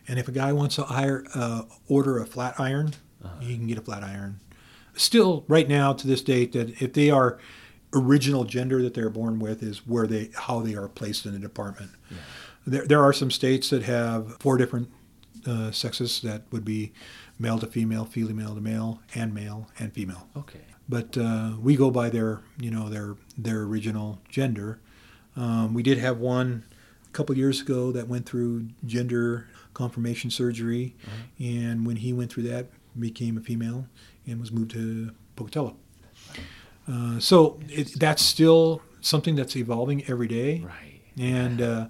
and 0.08 0.18
if 0.18 0.28
a 0.28 0.32
guy 0.32 0.52
wants 0.52 0.76
to 0.76 0.84
hire, 0.84 1.24
uh, 1.34 1.62
order 1.88 2.18
a 2.18 2.26
flat 2.26 2.58
iron, 2.60 2.94
he 3.40 3.56
can 3.56 3.66
get 3.66 3.76
a 3.78 3.80
flat 3.80 4.04
iron. 4.04 4.40
Still, 4.96 5.44
right 5.46 5.68
now 5.68 5.92
to 5.92 6.06
this 6.06 6.22
date, 6.22 6.52
that 6.52 6.80
if 6.82 6.92
they 6.92 7.10
are 7.10 7.38
original 7.96 8.44
gender 8.44 8.82
that 8.82 8.94
they're 8.94 9.10
born 9.10 9.38
with 9.38 9.62
is 9.62 9.86
where 9.86 10.06
they 10.06 10.30
how 10.34 10.60
they 10.60 10.74
are 10.74 10.88
placed 10.88 11.26
in 11.26 11.32
the 11.32 11.38
department. 11.38 11.90
There, 12.66 12.86
there 12.86 13.02
are 13.02 13.12
some 13.12 13.30
states 13.30 13.70
that 13.70 13.84
have 13.84 14.36
four 14.38 14.56
different 14.58 14.90
uh, 15.46 15.70
sexes 15.70 16.20
that 16.22 16.42
would 16.50 16.64
be 16.64 16.92
male 17.38 17.58
to 17.58 17.66
female, 17.66 18.04
female 18.04 18.54
to 18.54 18.60
male, 18.60 19.00
and 19.14 19.32
male 19.32 19.70
and 19.78 19.92
female. 19.92 20.28
okay? 20.36 20.60
But 20.88 21.16
uh, 21.16 21.52
we 21.60 21.76
go 21.76 21.90
by 21.90 22.10
their 22.10 22.40
you 22.58 22.70
know 22.70 22.88
their 22.88 23.16
their 23.36 23.62
original 23.62 24.20
gender. 24.28 24.80
Um, 25.36 25.74
we 25.74 25.82
did 25.82 25.98
have 25.98 26.18
one 26.18 26.64
a 27.06 27.12
couple 27.12 27.36
years 27.36 27.60
ago 27.60 27.92
that 27.92 28.08
went 28.08 28.26
through 28.26 28.68
gender 28.84 29.48
confirmation 29.74 30.30
surgery, 30.30 30.96
and 31.38 31.86
when 31.86 31.96
he 31.96 32.12
went 32.12 32.32
through 32.32 32.44
that, 32.44 32.66
became 32.98 33.36
a 33.36 33.40
female 33.40 33.86
and 34.26 34.40
was 34.40 34.50
moved 34.52 34.70
to 34.72 35.12
Pocatello. 35.36 35.76
Uh, 36.88 37.18
so 37.18 37.58
it, 37.68 37.98
that's 37.98 38.22
still 38.22 38.80
something 39.00 39.34
that's 39.36 39.56
evolving 39.56 40.04
every 40.08 40.28
day 40.28 40.60
Right. 40.64 41.00
and 41.18 41.60
uh, 41.60 41.86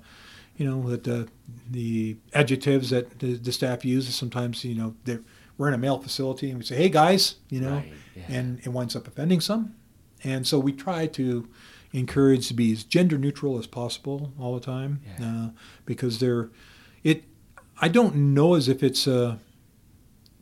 you 0.56 0.64
know 0.66 0.88
that 0.90 1.04
the 1.04 1.28
the 1.70 2.16
adjectives 2.34 2.90
that 2.90 3.18
the, 3.18 3.34
the 3.34 3.52
staff 3.52 3.84
uses 3.84 4.14
sometimes 4.14 4.64
you 4.64 4.74
know 4.74 4.94
they're 5.04 5.20
we're 5.58 5.68
in 5.68 5.74
a 5.74 5.78
male 5.78 5.98
facility 5.98 6.50
and 6.50 6.58
we 6.58 6.64
say, 6.66 6.76
hey 6.76 6.90
guys, 6.90 7.36
you 7.48 7.60
know, 7.60 7.76
Right, 7.76 7.92
yeah. 8.14 8.24
and 8.28 8.58
it 8.60 8.68
winds 8.68 8.94
up 8.94 9.06
offending 9.08 9.40
some. 9.40 9.74
And 10.22 10.46
so 10.46 10.58
we 10.58 10.70
try 10.72 11.06
to 11.06 11.48
encourage 11.94 12.48
to 12.48 12.54
be 12.54 12.72
as 12.72 12.84
gender 12.84 13.16
neutral 13.16 13.58
as 13.58 13.66
possible 13.66 14.32
all 14.38 14.52
the 14.54 14.60
time 14.60 15.00
Yeah. 15.18 15.26
uh, 15.26 15.48
because 15.86 16.18
they're, 16.18 16.50
it, 17.02 17.24
I 17.80 17.88
don't 17.88 18.14
know 18.34 18.52
as 18.54 18.68
if 18.68 18.82
it's 18.82 19.08
uh, 19.08 19.36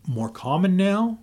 more 0.09 0.29
common 0.29 0.77
now 0.77 1.19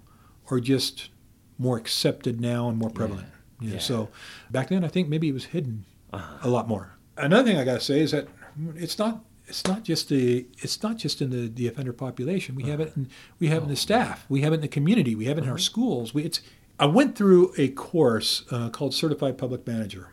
or 0.51 0.59
just 0.59 1.09
more 1.57 1.77
accepted 1.77 2.39
now 2.41 2.67
and 2.69 2.77
more 2.77 2.89
prevalent. 2.89 3.27
You 3.59 3.69
know, 3.69 3.73
Yeah. 3.75 3.79
So 3.79 4.09
back 4.51 4.69
then, 4.69 4.83
I 4.83 4.87
think 4.89 5.07
maybe 5.09 5.29
it 5.29 5.33
was 5.33 5.45
hidden 5.45 5.85
Uh-huh. 6.13 6.37
a 6.43 6.49
lot 6.49 6.67
more. 6.67 6.93
Another 7.17 7.43
thing 7.47 7.57
I 7.57 7.63
got 7.63 7.75
to 7.75 7.79
say 7.85 8.01
is 8.01 8.11
that 8.11 8.27
it's 8.75 8.99
not 8.99 9.23
it's 9.47 9.65
not 9.67 9.83
just 9.83 10.09
the 10.09 10.45
it's 10.59 10.81
not 10.83 10.97
just 10.97 11.21
in 11.21 11.29
the, 11.29 11.47
the 11.47 11.67
offender 11.67 11.93
population. 11.93 12.55
We 12.55 12.63
have 12.63 12.79
it 12.79 12.93
in, 12.95 13.09
we 13.39 13.47
have 13.47 13.59
it 13.61 13.65
in 13.65 13.69
the 13.69 13.75
staff. 13.75 14.25
We 14.29 14.41
have 14.41 14.51
it 14.53 14.55
in 14.57 14.61
the 14.61 14.67
community. 14.67 15.15
We 15.15 15.25
have 15.25 15.37
it 15.37 15.43
in 15.45 15.49
our 15.49 15.57
schools. 15.57 16.13
We, 16.13 16.23
it's 16.23 16.41
I 16.79 16.85
went 16.87 17.15
through 17.15 17.53
a 17.57 17.67
course 17.69 18.43
uh, 18.51 18.69
called 18.69 18.93
Certified 18.93 19.37
Public 19.37 19.65
Manager, 19.67 20.07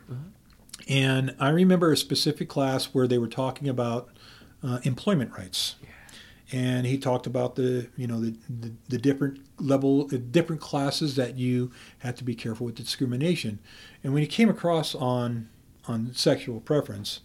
and 0.87 1.35
I 1.39 1.49
remember 1.49 1.91
a 1.91 1.97
specific 1.97 2.47
class 2.49 2.85
where 2.93 3.07
they 3.07 3.17
were 3.17 3.27
talking 3.27 3.67
about 3.69 4.09
uh, 4.63 4.79
employment 4.83 5.31
rights. 5.37 5.75
And 6.51 6.87
he 6.87 6.97
talked 6.97 7.27
about 7.27 7.55
the, 7.55 7.89
you 7.95 8.07
know, 8.07 8.19
the, 8.19 8.35
the, 8.49 8.71
the 8.87 8.97
different 8.97 9.39
level, 9.59 10.07
the 10.07 10.17
different 10.17 10.61
classes 10.61 11.15
that 11.15 11.37
you 11.37 11.71
had 11.99 12.17
to 12.17 12.23
be 12.23 12.33
careful 12.33 12.65
with 12.65 12.75
discrimination. 12.75 13.59
And 14.03 14.13
when 14.13 14.21
he 14.21 14.27
came 14.27 14.49
across 14.49 14.95
on 14.95 15.49
on 15.87 16.13
sexual 16.13 16.59
preference, 16.59 17.21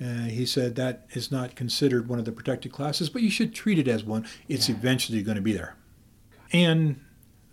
uh, 0.00 0.24
he 0.24 0.46
said 0.46 0.74
that 0.76 1.06
is 1.10 1.30
not 1.30 1.54
considered 1.54 2.08
one 2.08 2.18
of 2.18 2.24
the 2.24 2.32
protected 2.32 2.72
classes, 2.72 3.08
but 3.10 3.22
you 3.22 3.30
should 3.30 3.54
treat 3.54 3.78
it 3.78 3.88
as 3.88 4.04
one. 4.04 4.26
It's 4.48 4.68
eventually 4.68 5.22
going 5.22 5.36
to 5.36 5.42
be 5.42 5.52
there. 5.52 5.76
And 6.52 7.00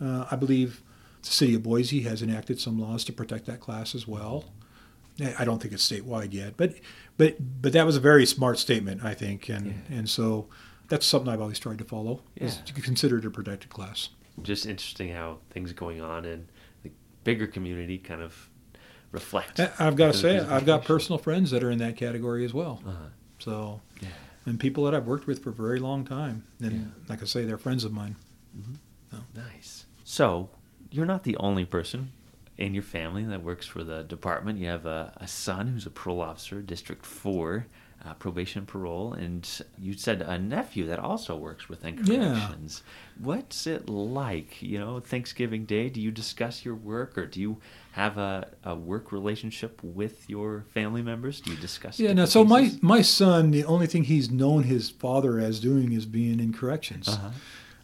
uh, 0.02 0.26
I 0.32 0.36
believe 0.36 0.82
the 1.22 1.30
city 1.30 1.54
of 1.56 1.64
Boise 1.64 2.02
has 2.02 2.22
enacted 2.22 2.60
some 2.60 2.80
laws 2.80 3.04
to 3.06 3.14
protect 3.14 3.46
that 3.46 3.60
class 3.60 3.94
as 3.94 4.08
well. 4.08 4.46
I 5.20 5.36
I 5.40 5.46
don't 5.46 5.62
think 5.62 5.74
it's 5.74 5.88
statewide 5.88 6.34
yet, 6.34 6.56
but 6.56 6.76
but 7.18 7.62
but 7.62 7.74
that 7.74 7.86
was 7.86 7.98
a 7.98 8.00
very 8.00 8.26
smart 8.26 8.58
statement, 8.58 9.04
I 9.04 9.14
think, 9.14 9.50
and 9.50 9.84
and 9.90 10.10
so 10.10 10.48
that's 10.90 11.06
something 11.06 11.32
I've 11.32 11.42
always 11.42 11.60
tried 11.60 11.78
to 11.80 11.84
follow. 11.86 12.22
Is 12.36 12.58
Yeah. 12.58 12.74
to 12.74 12.82
consider 12.82 13.18
it 13.20 13.26
a 13.26 13.30
protected 13.32 13.70
class. 13.70 14.10
Just 14.42 14.66
interesting 14.66 15.10
how 15.14 15.40
things 15.52 15.74
going 15.74 16.02
on 16.02 16.26
in 16.26 16.48
the 16.84 16.92
bigger 17.24 17.48
community 17.48 17.98
kind 17.98 18.22
of 18.22 18.50
reflect. 19.12 19.60
I've 19.80 19.96
got 19.96 20.14
to 20.14 20.18
say, 20.18 20.40
I've 20.40 20.66
got 20.66 20.86
personal 20.86 21.18
friends 21.18 21.52
that 21.52 21.64
are 21.64 21.72
in 21.72 21.80
that 21.80 21.96
category 21.98 22.46
as 22.46 22.54
well. 22.54 22.82
Uh-huh. 22.86 22.96
So, 23.40 23.82
Yeah. 24.02 24.10
and 24.46 24.60
people 24.60 24.84
that 24.86 24.94
I've 24.96 25.08
worked 25.08 25.26
with 25.28 25.44
for 25.44 25.50
a 25.50 25.54
very 25.54 25.80
long 25.80 26.06
time, 26.06 26.44
and 26.62 26.72
Yeah. 26.72 26.86
like 27.10 27.22
I 27.22 27.26
say, 27.26 27.44
they're 27.46 27.58
friends 27.58 27.84
of 27.84 27.92
mine. 27.92 28.16
Nice. 29.36 29.86
So, 30.04 30.50
you're 30.92 31.06
not 31.06 31.24
the 31.24 31.36
only 31.38 31.66
person 31.66 32.12
in 32.60 32.74
your 32.74 32.84
family 32.84 33.24
that 33.24 33.42
works 33.42 33.66
for 33.66 33.84
the 33.86 34.04
department. 34.04 34.60
You 34.60 34.68
have 34.68 34.86
a, 34.86 35.14
a 35.18 35.28
son 35.28 35.68
who's 35.68 35.86
a 35.86 35.90
parole 35.90 36.22
officer, 36.22 36.62
District 36.62 37.06
4, 37.06 37.66
uh, 38.06 38.14
probation 38.16 38.66
parole, 38.66 39.14
and 39.14 39.48
you 39.78 39.94
said 39.94 40.22
a 40.22 40.38
nephew 40.38 40.86
that 40.88 41.00
also 41.00 41.38
works 41.38 41.70
within 41.70 41.98
Yeah. 42.04 42.18
corrections. 42.34 42.84
What's 43.18 43.66
it 43.66 43.88
like, 43.90 44.62
you 44.62 44.78
know, 44.78 45.00
Thanksgiving 45.00 45.64
Day? 45.64 45.88
Do 45.90 46.02
you 46.02 46.12
discuss 46.12 46.66
your 46.66 46.76
work 46.76 47.18
or 47.18 47.26
do 47.26 47.40
you 47.40 47.58
have 47.94 48.18
a, 48.18 48.50
a 48.66 48.76
work 48.76 49.14
relationship 49.14 49.80
with 49.82 50.30
your 50.30 50.66
family 50.74 51.02
members? 51.02 51.40
Do 51.40 51.52
you 51.52 51.58
discuss 51.58 51.98
Yeah. 51.98 52.12
Now, 52.14 52.26
so 52.26 52.44
my 52.44 52.72
my 52.82 53.02
son, 53.02 53.52
the 53.52 53.64
only 53.64 53.88
thing 53.88 54.04
he's 54.04 54.30
known 54.30 54.64
his 54.64 54.90
father 54.90 55.40
as 55.40 55.62
doing 55.62 55.94
is 55.94 56.06
being 56.06 56.42
in 56.42 56.52
corrections. 56.54 57.08
Uh-huh. 57.08 57.30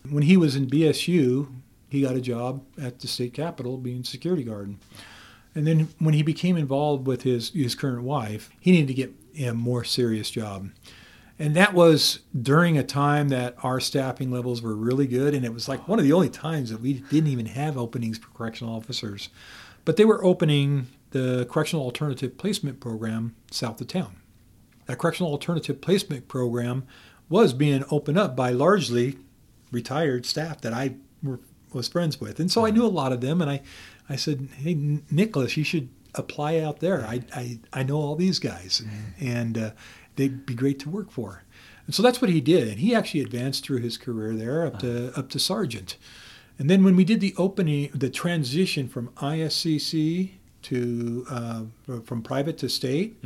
When 0.10 0.24
he 0.24 0.36
was 0.38 0.56
in 0.56 0.68
BSU, 0.68 1.48
he 1.90 2.02
got 2.02 2.16
a 2.16 2.22
job 2.22 2.64
at 2.82 3.00
the 3.00 3.08
state 3.08 3.34
capitol 3.34 3.78
being 3.78 4.04
security 4.04 4.44
guard. 4.44 4.76
And 5.54 5.66
then 5.66 5.88
when 6.00 6.14
he 6.14 6.24
became 6.24 6.58
involved 6.58 7.08
with 7.08 7.24
his 7.24 7.50
his 7.52 7.76
current 7.76 8.04
wife, 8.04 8.50
he 8.60 8.72
needed 8.72 8.88
to 8.88 8.94
get 8.94 9.14
a 9.38 9.54
more 9.54 9.84
serious 9.84 10.30
job. 10.30 10.70
And 11.38 11.56
that 11.56 11.74
was 11.74 12.20
during 12.40 12.78
a 12.78 12.84
time 12.84 13.30
that 13.30 13.56
our 13.62 13.80
staffing 13.80 14.32
levels 14.32 14.62
were 14.62 14.76
really 14.76 15.08
good. 15.08 15.34
And 15.34 15.46
it 15.46 15.54
was 15.54 15.68
like 15.68 15.88
one 15.88 16.00
of 16.00 16.06
the 16.06 16.14
only 16.14 16.30
times 16.30 16.70
that 16.70 16.80
we 16.80 16.94
didn't 16.94 17.30
even 17.30 17.48
have 17.48 17.78
openings 17.78 18.18
for 18.18 18.30
correctional 18.30 18.76
officers. 18.76 19.30
But 19.84 19.98
they 19.98 20.06
were 20.06 20.24
opening 20.24 20.88
the 21.12 21.46
Correctional 21.50 21.86
Alternative 21.86 22.36
Placement 22.38 22.80
Program 22.80 23.36
south 23.52 23.80
of 23.82 23.88
town. 23.88 24.18
That 24.86 24.98
Correctional 24.98 25.32
Alternative 25.32 25.80
Placement 25.80 26.28
Program 26.28 26.86
was 27.30 27.54
being 27.54 27.84
opened 27.92 28.18
up 28.18 28.36
by 28.36 28.52
largely 28.52 29.18
retired 29.72 30.26
staff 30.26 30.62
that 30.62 30.74
I 30.74 30.96
were, 31.22 31.40
was 31.76 31.88
friends 31.88 32.20
with. 32.20 32.40
And 32.40 32.52
so 32.52 32.66
I 32.66 32.72
knew 32.72 32.86
a 32.86 32.88
lot 32.88 33.12
of 33.12 33.22
them. 33.22 33.42
And 33.42 33.52
I, 33.52 33.62
I 34.10 34.16
said, 34.16 34.48
hey, 34.58 34.72
N- 34.72 35.04
Nicholas, 35.12 35.56
you 35.58 35.64
should 35.64 35.90
apply 36.16 36.60
out 36.60 36.80
there. 36.80 37.06
I, 37.06 37.22
I, 37.36 37.60
I 37.74 37.84
know 37.84 37.98
all 37.98 38.16
these 38.16 38.40
guys, 38.40 38.82
and 39.20 39.58
uh, 39.58 39.72
they'd 40.16 40.46
be 40.46 40.56
great 40.56 40.80
to 40.80 40.90
work 40.90 41.12
for. 41.12 41.44
And 41.86 41.94
so 41.94 42.02
that's 42.02 42.22
what 42.22 42.32
he 42.32 42.42
did. 42.42 42.68
And 42.68 42.80
he 42.80 42.96
actually 42.96 43.22
advanced 43.22 43.64
through 43.66 43.80
his 43.82 43.98
career 43.98 44.34
there 44.34 44.66
up 44.66 44.80
to 44.80 45.12
up 45.18 45.30
to 45.30 45.40
sergeant. 45.40 45.98
And 46.58 46.70
then 46.70 46.84
when 46.84 46.96
we 46.96 47.04
did 47.04 47.20
the 47.20 47.36
opening, 47.38 47.92
the 47.94 48.10
transition 48.10 48.88
from 48.88 49.10
ISCC 49.18 50.32
to 50.64 51.26
uh, 51.30 51.62
from 52.06 52.22
private 52.24 52.58
to 52.60 52.70
state, 52.70 53.22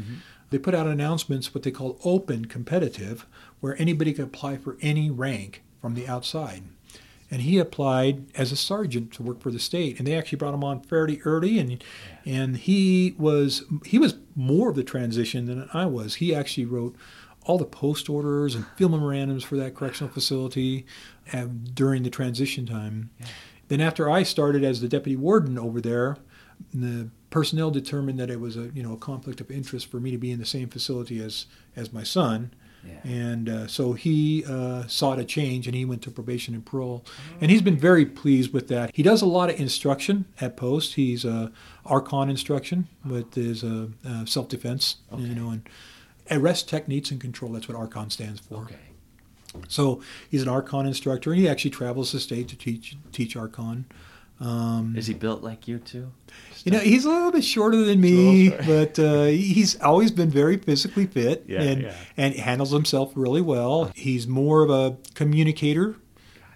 they 0.50 0.58
put 0.58 0.74
out 0.76 0.88
announcements 0.88 1.54
what 1.54 1.64
they 1.64 1.72
call 1.72 2.00
open 2.04 2.46
competitive, 2.46 3.26
where 3.60 3.80
anybody 3.80 4.12
could 4.14 4.26
apply 4.26 4.58
for 4.58 4.78
any 4.82 5.10
rank 5.12 5.62
from 5.80 5.94
the 5.94 6.08
outside. 6.08 6.64
And 7.32 7.44
he 7.44 7.60
applied 7.60 8.26
as 8.36 8.52
a 8.52 8.56
sergeant 8.56 9.14
to 9.14 9.24
work 9.24 9.40
for 9.40 9.52
the 9.52 9.60
state, 9.60 10.00
and 10.00 10.08
they 10.08 10.16
actually 10.16 10.38
brought 10.38 10.56
him 10.56 10.64
on 10.64 10.82
fairly 10.82 11.22
early. 11.26 11.60
And 11.60 11.84
and 12.26 12.58
he 12.58 13.16
was 13.18 13.64
he 13.86 14.00
was 14.00 14.16
more 14.36 14.70
of 14.70 14.76
the 14.76 14.84
transition 14.84 15.46
than 15.46 15.70
I 15.74 15.86
was. 15.86 16.16
He 16.16 16.34
actually 16.34 16.66
wrote 16.66 16.96
all 17.44 17.58
the 17.58 17.66
post 17.66 18.10
orders 18.10 18.56
and 18.56 18.66
field 18.76 18.92
memorandums 18.92 19.44
for 19.44 19.56
that 19.58 19.76
correctional 19.76 20.12
facility 20.12 20.86
uh, 21.34 21.46
during 21.74 22.04
the 22.04 22.10
transition 22.10 22.66
time. 22.66 23.10
Then 23.70 23.82
after 23.82 24.10
I 24.10 24.24
started 24.24 24.64
as 24.64 24.82
the 24.82 24.88
deputy 24.88 25.16
warden 25.16 25.58
over 25.58 25.80
there, 25.80 26.18
the 26.74 27.10
personnel 27.30 27.72
determined 27.72 28.20
that 28.20 28.30
it 28.30 28.40
was 28.40 28.58
a 28.58 28.72
you 28.74 28.84
know 28.84 28.94
a 28.94 28.98
conflict 28.98 29.40
of 29.42 29.52
interest 29.52 29.90
for 29.90 30.00
me 30.00 30.12
to 30.12 30.18
be 30.18 30.32
in 30.32 30.40
the 30.40 30.46
same 30.46 30.70
facility 30.70 31.22
as 31.22 31.46
as 31.76 31.94
my 31.94 32.04
son. 32.04 32.52
Yeah. 32.84 33.12
And 33.12 33.50
uh, 33.50 33.68
so 33.68 33.94
he 33.94 34.44
uh, 34.46 34.88
sought 34.88 35.20
a 35.20 35.26
change 35.26 35.68
and 35.68 35.76
he 35.76 35.86
went 35.86 36.02
to 36.04 36.12
probation 36.12 36.54
and 36.54 36.66
parole. 36.66 37.06
And 37.42 37.52
he's 37.52 37.62
been 37.62 37.78
very 37.78 38.06
pleased 38.06 38.54
with 38.54 38.68
that. 38.70 38.92
He 38.94 39.04
does 39.04 39.22
a 39.22 39.26
lot 39.26 39.50
of 39.50 39.60
instruction 39.60 40.26
at 40.40 40.58
post. 40.58 40.96
He's 40.96 41.26
uh, 41.26 41.50
Archon 41.86 42.30
instruction 42.30 42.88
with 43.06 43.34
his 43.34 43.64
uh, 43.64 43.88
uh, 44.08 44.26
self 44.26 44.48
defense, 44.48 44.98
you 45.18 45.36
know, 45.36 45.50
and 45.50 45.68
arrest 46.32 46.70
techniques 46.70 47.12
and 47.12 47.20
control. 47.20 47.52
That's 47.52 47.68
what 47.68 47.78
Archon 47.78 48.10
stands 48.10 48.40
for. 48.40 48.64
Okay. 48.64 48.76
So 49.68 50.02
he's 50.30 50.44
an 50.44 50.50
Archon 50.50 50.86
instructor 50.86 51.32
and 51.32 51.40
he 51.40 51.50
actually 51.50 51.72
travels 51.72 52.12
the 52.12 52.20
state 52.20 52.48
to 52.50 52.56
teach 52.56 52.98
teach 53.12 53.36
Archon. 53.36 53.86
Um, 54.42 54.96
Is 54.98 55.08
he 55.08 55.14
built 55.14 55.44
like 55.44 55.68
you 55.68 55.80
too? 55.80 56.12
you 56.64 56.72
know, 56.72 56.80
he's 56.80 57.04
a 57.06 57.10
little 57.10 57.32
bit 57.32 57.44
shorter 57.44 57.84
than 57.84 58.00
me, 58.00 58.50
Little 58.52 58.66
but 58.86 59.00
uh, 59.00 59.24
he's 59.26 59.80
always 59.82 60.12
been 60.12 60.30
very 60.30 60.58
physically 60.58 61.08
fit 61.08 61.44
Yeah, 61.48 61.62
and 61.62 61.82
yeah. 61.84 61.94
and 62.16 62.36
handles 62.36 62.72
himself 62.72 63.12
really 63.16 63.42
well. 63.42 63.92
He's 63.96 64.28
more 64.28 64.64
of 64.64 64.70
a 64.70 64.98
communicator 65.14 65.98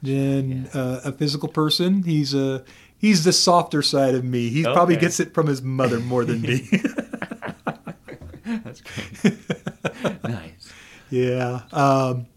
than 0.02 0.68
uh, 0.74 1.02
a 1.06 1.12
physical 1.12 1.50
person. 1.50 2.04
He's 2.04 2.34
a 2.34 2.64
he's 2.98 3.24
the 3.26 3.34
softer 3.34 3.82
side 3.82 4.16
of 4.16 4.24
me. 4.24 4.48
He 4.50 4.64
probably 4.64 4.96
gets 4.96 5.20
it 5.20 5.34
from 5.34 5.48
his 5.48 5.62
mother 5.62 6.00
more 6.00 6.24
than 6.24 6.42
me. 6.42 6.70
That's 8.46 8.82
great. 8.82 9.38
nice. 10.24 10.74
yeah. 11.10 11.62
Um, 11.72 12.28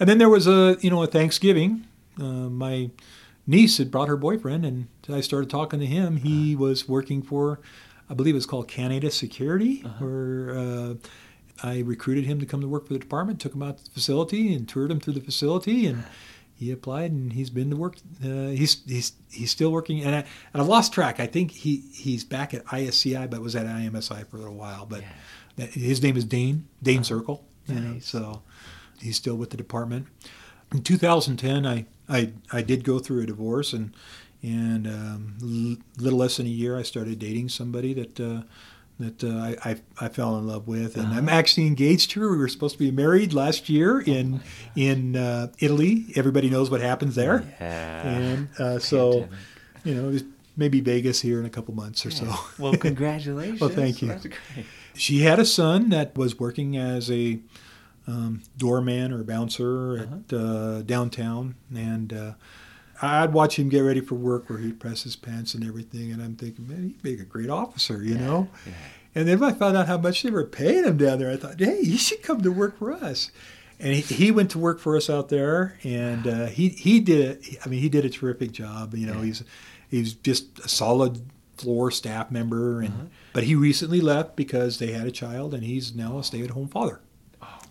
and 0.00 0.08
then 0.08 0.18
there 0.18 0.28
was 0.28 0.46
a 0.46 0.76
you 0.80 0.90
know 0.90 1.02
a 1.02 1.06
Thanksgiving. 1.06 1.84
Uh, 2.18 2.48
my 2.48 2.90
niece 3.46 3.78
had 3.78 3.90
brought 3.90 4.08
her 4.08 4.16
boyfriend, 4.16 4.64
and 4.64 4.88
I 5.08 5.20
started 5.20 5.50
talking 5.50 5.80
to 5.80 5.86
him. 5.86 6.16
He 6.18 6.56
was 6.56 6.88
working 6.88 7.22
for, 7.22 7.60
I 8.08 8.14
believe 8.14 8.36
it's 8.36 8.46
called 8.46 8.68
Canada 8.68 9.10
Security, 9.10 9.80
where 9.98 10.56
uh, 10.56 10.94
I 11.62 11.80
recruited 11.80 12.24
him 12.24 12.40
to 12.40 12.46
come 12.46 12.60
to 12.60 12.68
work 12.68 12.86
for 12.86 12.92
the 12.92 12.98
department. 12.98 13.40
Took 13.40 13.54
him 13.54 13.62
out 13.62 13.78
to 13.78 13.84
the 13.84 13.90
facility 13.90 14.54
and 14.54 14.68
toured 14.68 14.90
him 14.90 15.00
through 15.00 15.14
the 15.14 15.20
facility, 15.20 15.86
and 15.86 16.04
he 16.54 16.70
applied, 16.70 17.10
and 17.10 17.32
he's 17.32 17.50
been 17.50 17.70
to 17.70 17.76
work. 17.76 17.96
Uh, 18.24 18.48
he's 18.48 18.82
he's 18.86 19.12
he's 19.30 19.50
still 19.50 19.72
working, 19.72 20.02
and 20.04 20.14
I 20.14 20.24
and 20.52 20.62
I've 20.62 20.68
lost 20.68 20.92
track. 20.92 21.20
I 21.20 21.26
think 21.26 21.50
he 21.50 21.84
he's 21.92 22.24
back 22.24 22.54
at 22.54 22.64
ISCI, 22.66 23.28
but 23.28 23.40
was 23.40 23.56
at 23.56 23.66
IMSI 23.66 24.26
for 24.28 24.36
a 24.36 24.40
little 24.40 24.54
while. 24.54 24.86
But 24.86 25.02
that, 25.56 25.70
his 25.70 26.02
name 26.02 26.16
is 26.16 26.24
Dane 26.24 26.66
Dane 26.82 27.04
Circle. 27.04 27.44
You 27.66 27.80
know, 27.80 27.98
so 27.98 28.42
he's 29.00 29.16
still 29.16 29.36
with 29.36 29.50
the 29.50 29.56
department. 29.56 30.06
In 30.72 30.82
2010, 30.82 31.66
I, 31.66 31.86
I, 32.08 32.32
I 32.52 32.62
did 32.62 32.84
go 32.84 32.98
through 32.98 33.22
a 33.22 33.26
divorce, 33.26 33.72
and 33.72 33.92
and 34.42 34.86
um, 34.86 35.36
l- 35.42 36.02
little 36.02 36.18
less 36.18 36.36
than 36.36 36.46
a 36.46 36.50
year, 36.50 36.76
I 36.78 36.82
started 36.82 37.18
dating 37.18 37.48
somebody 37.48 37.94
that 37.94 38.20
uh, 38.20 38.42
that 39.00 39.24
uh, 39.24 39.28
I, 39.64 39.70
I 39.70 40.06
I 40.06 40.08
fell 40.08 40.36
in 40.38 40.46
love 40.46 40.68
with, 40.68 40.96
and 40.96 41.08
I'm 41.14 41.28
actually 41.28 41.66
engaged 41.66 42.10
to 42.12 42.20
her. 42.20 42.30
We 42.30 42.36
were 42.38 42.48
supposed 42.48 42.74
to 42.74 42.78
be 42.78 42.90
married 42.90 43.32
last 43.32 43.68
year 43.68 44.00
in 44.00 44.40
in 44.76 45.16
uh, 45.16 45.48
Italy. 45.60 46.06
Everybody 46.14 46.50
knows 46.50 46.70
what 46.70 46.80
happens 46.80 47.14
there, 47.14 47.42
Yeah. 47.60 48.08
and 48.08 48.48
uh, 48.58 48.78
so 48.78 49.28
you 49.84 49.94
know 49.94 50.18
maybe 50.56 50.80
Vegas 50.80 51.20
here 51.20 51.40
in 51.40 51.46
a 51.46 51.50
couple 51.50 51.74
months 51.74 52.04
or 52.06 52.10
so. 52.10 52.32
Well, 52.58 52.76
congratulations. 52.76 53.60
Well, 53.60 53.70
thank 53.70 54.00
you. 54.02 54.14
She 54.94 55.20
had 55.22 55.40
a 55.40 55.44
son 55.44 55.88
that 55.88 56.16
was 56.16 56.38
working 56.38 56.76
as 56.76 57.10
a 57.10 57.40
um, 58.06 58.42
doorman 58.56 59.12
or 59.12 59.22
bouncer 59.22 59.98
at 60.28 60.36
uh, 60.36 60.82
downtown, 60.82 61.54
and 61.74 62.12
uh, 62.12 62.32
I'd 63.00 63.32
watch 63.32 63.58
him 63.58 63.68
get 63.68 63.80
ready 63.80 64.00
for 64.00 64.14
work 64.14 64.48
where 64.48 64.58
he'd 64.58 64.78
press 64.80 65.02
his 65.02 65.16
pants 65.16 65.54
and 65.54 65.64
everything, 65.64 66.12
and 66.12 66.22
I'm 66.22 66.36
thinking, 66.36 66.68
man, 66.68 66.82
he'd 66.82 67.04
make 67.04 67.20
a 67.20 67.24
great 67.24 67.50
officer, 67.50 68.02
you 68.02 68.16
know. 68.16 68.48
yeah. 68.66 68.72
And 69.16 69.28
then 69.28 69.38
when 69.38 69.54
I 69.54 69.56
found 69.56 69.76
out 69.76 69.86
how 69.86 69.98
much 69.98 70.22
they 70.22 70.30
were 70.30 70.44
paying 70.44 70.84
him 70.84 70.96
down 70.96 71.18
there, 71.18 71.30
I 71.30 71.36
thought, 71.36 71.60
hey, 71.60 71.84
he 71.84 71.96
should 71.96 72.22
come 72.22 72.42
to 72.42 72.50
work 72.50 72.78
for 72.78 72.92
us. 72.92 73.30
And 73.78 73.94
he, 73.94 74.00
he 74.00 74.30
went 74.30 74.50
to 74.52 74.58
work 74.58 74.80
for 74.80 74.96
us 74.96 75.08
out 75.10 75.28
there, 75.28 75.78
and 75.82 76.26
uh, 76.26 76.46
he 76.46 76.68
he 76.68 77.00
did. 77.00 77.44
I 77.64 77.68
mean, 77.68 77.80
he 77.80 77.88
did 77.88 78.04
a 78.04 78.08
terrific 78.10 78.52
job. 78.52 78.94
You 78.94 79.06
know, 79.06 79.20
he's 79.20 79.42
he's 79.90 80.14
just 80.14 80.60
a 80.60 80.68
solid 80.68 81.20
floor 81.56 81.90
staff 81.90 82.30
member, 82.30 82.80
and 82.80 83.10
but 83.32 83.44
he 83.44 83.56
recently 83.56 84.00
left 84.00 84.36
because 84.36 84.78
they 84.78 84.92
had 84.92 85.08
a 85.08 85.10
child, 85.10 85.54
and 85.54 85.64
he's 85.64 85.94
now 85.94 86.18
a 86.18 86.24
stay-at-home 86.24 86.68
father. 86.68 87.00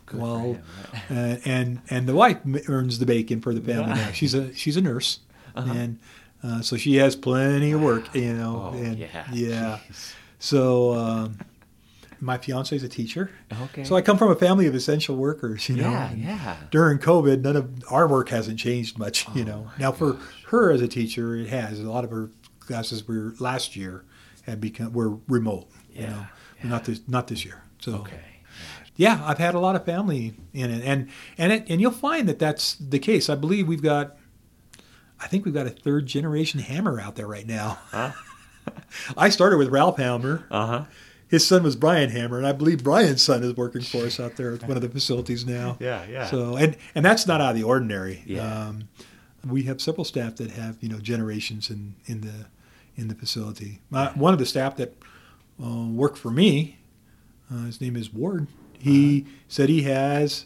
Good 0.06 0.20
well, 0.22 0.40
him. 0.40 0.64
uh, 1.10 1.36
and 1.46 1.82
and 1.90 2.08
the 2.08 2.14
wife 2.16 2.38
earns 2.68 3.00
the 3.00 3.06
bacon 3.06 3.42
for 3.42 3.54
the 3.54 3.62
family 3.62 3.94
now. 3.94 4.12
She's 4.14 4.34
a 4.34 4.54
she's 4.54 4.78
a 4.78 4.82
nurse, 4.82 5.20
Uh-huh. 5.56 5.72
and 5.74 6.00
uh, 6.44 6.62
so 6.62 6.76
she 6.78 6.96
has 6.96 7.16
plenty 7.16 7.72
of 7.72 7.82
work. 7.82 8.14
You 8.16 8.34
know, 8.34 8.72
Oh, 8.74 8.78
and 8.78 8.98
yeah. 8.98 9.26
yeah. 9.32 9.80
Jeez. 9.90 10.14
So 10.40 10.94
um, 10.94 11.38
my 12.20 12.38
fiance 12.38 12.76
is 12.76 12.84
a 12.84 12.90
teacher. 12.90 13.32
Okay. 13.64 13.84
So 13.86 13.96
I 13.96 14.02
come 14.02 14.18
from 14.18 14.30
a 14.32 14.36
family 14.36 14.68
of 14.68 14.76
essential 14.76 15.16
workers. 15.16 15.70
You 15.70 15.78
know, 15.78 15.90
yeah, 15.92 16.10
and 16.12 16.22
yeah. 16.22 16.58
During 16.72 17.00
COVID, 17.00 17.42
none 17.42 17.56
of 17.56 17.70
our 17.90 18.08
work 18.08 18.30
hasn't 18.30 18.60
changed 18.60 18.98
much. 19.00 19.26
You 19.36 19.44
Oh, 19.44 19.46
know, 19.46 19.64
my 19.66 19.72
now 19.80 19.92
for 19.94 20.14
gosh. 20.14 20.22
her 20.48 20.72
as 20.72 20.82
a 20.82 20.88
teacher, 20.88 21.36
it 21.36 21.48
has. 21.48 21.80
A 21.80 21.90
lot 21.90 22.04
of 22.04 22.12
her 22.12 22.30
classes 22.60 23.08
were 23.08 23.34
last 23.40 23.76
year 23.78 24.04
had 24.46 24.60
become 24.60 24.92
were 24.94 25.18
remote. 25.30 25.68
You 25.94 26.02
Yeah, 26.02 26.10
know, 26.10 26.26
yeah. 26.64 26.70
not 26.70 26.84
this 26.86 27.00
not 27.08 27.28
this 27.28 27.46
year. 27.46 27.64
So 27.80 27.94
Okay. 27.96 28.20
Yeah, 28.96 29.22
I've 29.26 29.40
had 29.40 29.56
a 29.56 29.60
lot 29.60 29.76
of 29.76 29.86
family 29.86 30.36
in 30.54 30.70
it, 30.72 30.84
and 30.84 31.10
and 31.38 31.52
it, 31.52 31.66
and 31.70 31.82
you'll 31.82 31.92
find 31.92 32.28
that 32.30 32.40
that's 32.40 32.76
the 32.76 33.00
case. 33.00 33.30
I 33.30 33.36
believe 33.36 33.68
we've 33.68 33.82
got, 33.82 34.18
I 35.20 35.28
think 35.28 35.46
we've 35.46 35.54
got 35.54 35.66
a 35.66 35.72
third 35.72 36.06
generation 36.06 36.60
Hammer 36.60 37.00
out 37.00 37.16
there 37.16 37.28
right 37.28 37.48
now. 37.48 37.80
Huh? 37.90 38.12
I 39.18 39.30
started 39.30 39.58
with 39.58 39.70
Ralph 39.70 39.98
Hammer. 39.98 40.46
Uh 40.52 40.68
huh. 40.68 40.86
His 41.28 41.48
son 41.48 41.64
was 41.64 41.76
Brian 41.76 42.12
Hammer, 42.12 42.38
and 42.38 42.46
I 42.46 42.52
believe 42.52 42.84
Brian's 42.84 43.24
son 43.24 43.44
is 43.44 43.56
working 43.58 43.82
for 43.82 44.06
us 44.06 44.20
out 44.20 44.36
there 44.36 44.54
at 44.54 44.68
one 44.68 44.78
of 44.78 44.84
the 44.84 44.90
facilities 44.90 45.46
now. 45.46 45.78
Yeah, 45.80 46.06
yeah. 46.08 46.28
So 46.28 46.56
and 46.56 46.78
and 46.94 47.04
that's 47.04 47.26
not 47.26 47.42
out 47.42 47.52
of 47.52 47.56
the 47.56 47.64
ordinary. 47.64 48.22
Yeah. 48.28 48.68
Um, 48.68 48.90
we 49.48 49.64
have 49.64 49.82
several 49.82 50.06
staff 50.06 50.36
that 50.36 50.52
have 50.52 50.78
you 50.82 50.90
know 50.90 51.00
generations 51.00 51.72
in 51.72 51.96
in 52.06 52.22
the 52.22 52.46
in 52.96 53.08
the 53.08 53.16
facility. 53.16 53.80
My, 53.90 54.10
one 54.12 54.34
of 54.34 54.40
the 54.40 54.46
staff 54.46 54.78
that 54.78 54.96
uh, 55.62 55.88
worked 55.88 56.20
for 56.20 56.30
me, 56.30 56.78
uh, 57.52 57.66
his 57.66 57.82
name 57.82 57.96
is 57.96 58.14
Ward. 58.14 58.46
He 58.84 59.22
Uh-huh. 59.22 59.32
said 59.48 59.70
he 59.70 59.84
has 59.84 60.46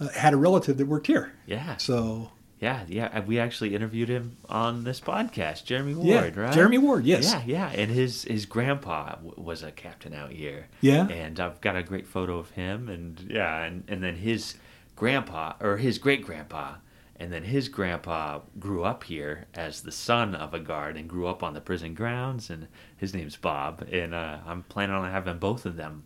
uh, 0.00 0.08
had 0.08 0.32
a 0.34 0.36
relative 0.36 0.76
that 0.78 0.86
worked 0.86 1.06
here. 1.06 1.32
Yeah. 1.46 1.76
So 1.78 2.30
Yeah, 2.60 2.84
yeah. 2.88 3.20
We 3.20 3.38
actually 3.38 3.74
interviewed 3.74 4.08
him 4.08 4.36
on 4.48 4.84
this 4.84 5.00
podcast, 5.00 5.64
Jeremy 5.64 5.94
Ward, 5.94 6.06
yeah, 6.34 6.40
right? 6.42 6.52
Jeremy 6.54 6.78
Ward. 6.78 7.04
Yes. 7.04 7.24
Yeah, 7.32 7.42
yeah. 7.46 7.68
And 7.80 7.90
his 7.90 8.22
his 8.24 8.46
grandpa 8.46 9.16
w- 9.16 9.34
was 9.36 9.62
a 9.62 9.70
captain 9.70 10.14
out 10.14 10.30
here. 10.32 10.66
Yeah. 10.80 11.06
And 11.08 11.38
I've 11.40 11.60
got 11.60 11.76
a 11.76 11.82
great 11.82 12.06
photo 12.06 12.38
of 12.38 12.50
him, 12.52 12.88
and 12.88 13.20
yeah, 13.28 13.62
and 13.64 13.84
and 13.88 14.02
then 14.02 14.16
his 14.16 14.54
grandpa 14.96 15.54
or 15.60 15.76
his 15.76 15.98
great 15.98 16.24
grandpa, 16.24 16.76
and 17.20 17.32
then 17.32 17.44
his 17.44 17.68
grandpa 17.68 18.40
grew 18.58 18.82
up 18.84 19.04
here 19.04 19.46
as 19.54 19.82
the 19.82 19.92
son 19.92 20.34
of 20.34 20.54
a 20.54 20.60
guard 20.60 20.96
and 20.96 21.08
grew 21.08 21.26
up 21.26 21.42
on 21.42 21.52
the 21.54 21.60
prison 21.60 21.92
grounds, 21.94 22.48
and 22.50 22.68
his 22.96 23.12
name's 23.14 23.36
Bob, 23.36 23.86
and 23.92 24.14
uh, 24.14 24.38
I'm 24.46 24.62
planning 24.62 24.94
on 24.96 25.10
having 25.10 25.38
both 25.38 25.66
of 25.66 25.76
them 25.76 26.04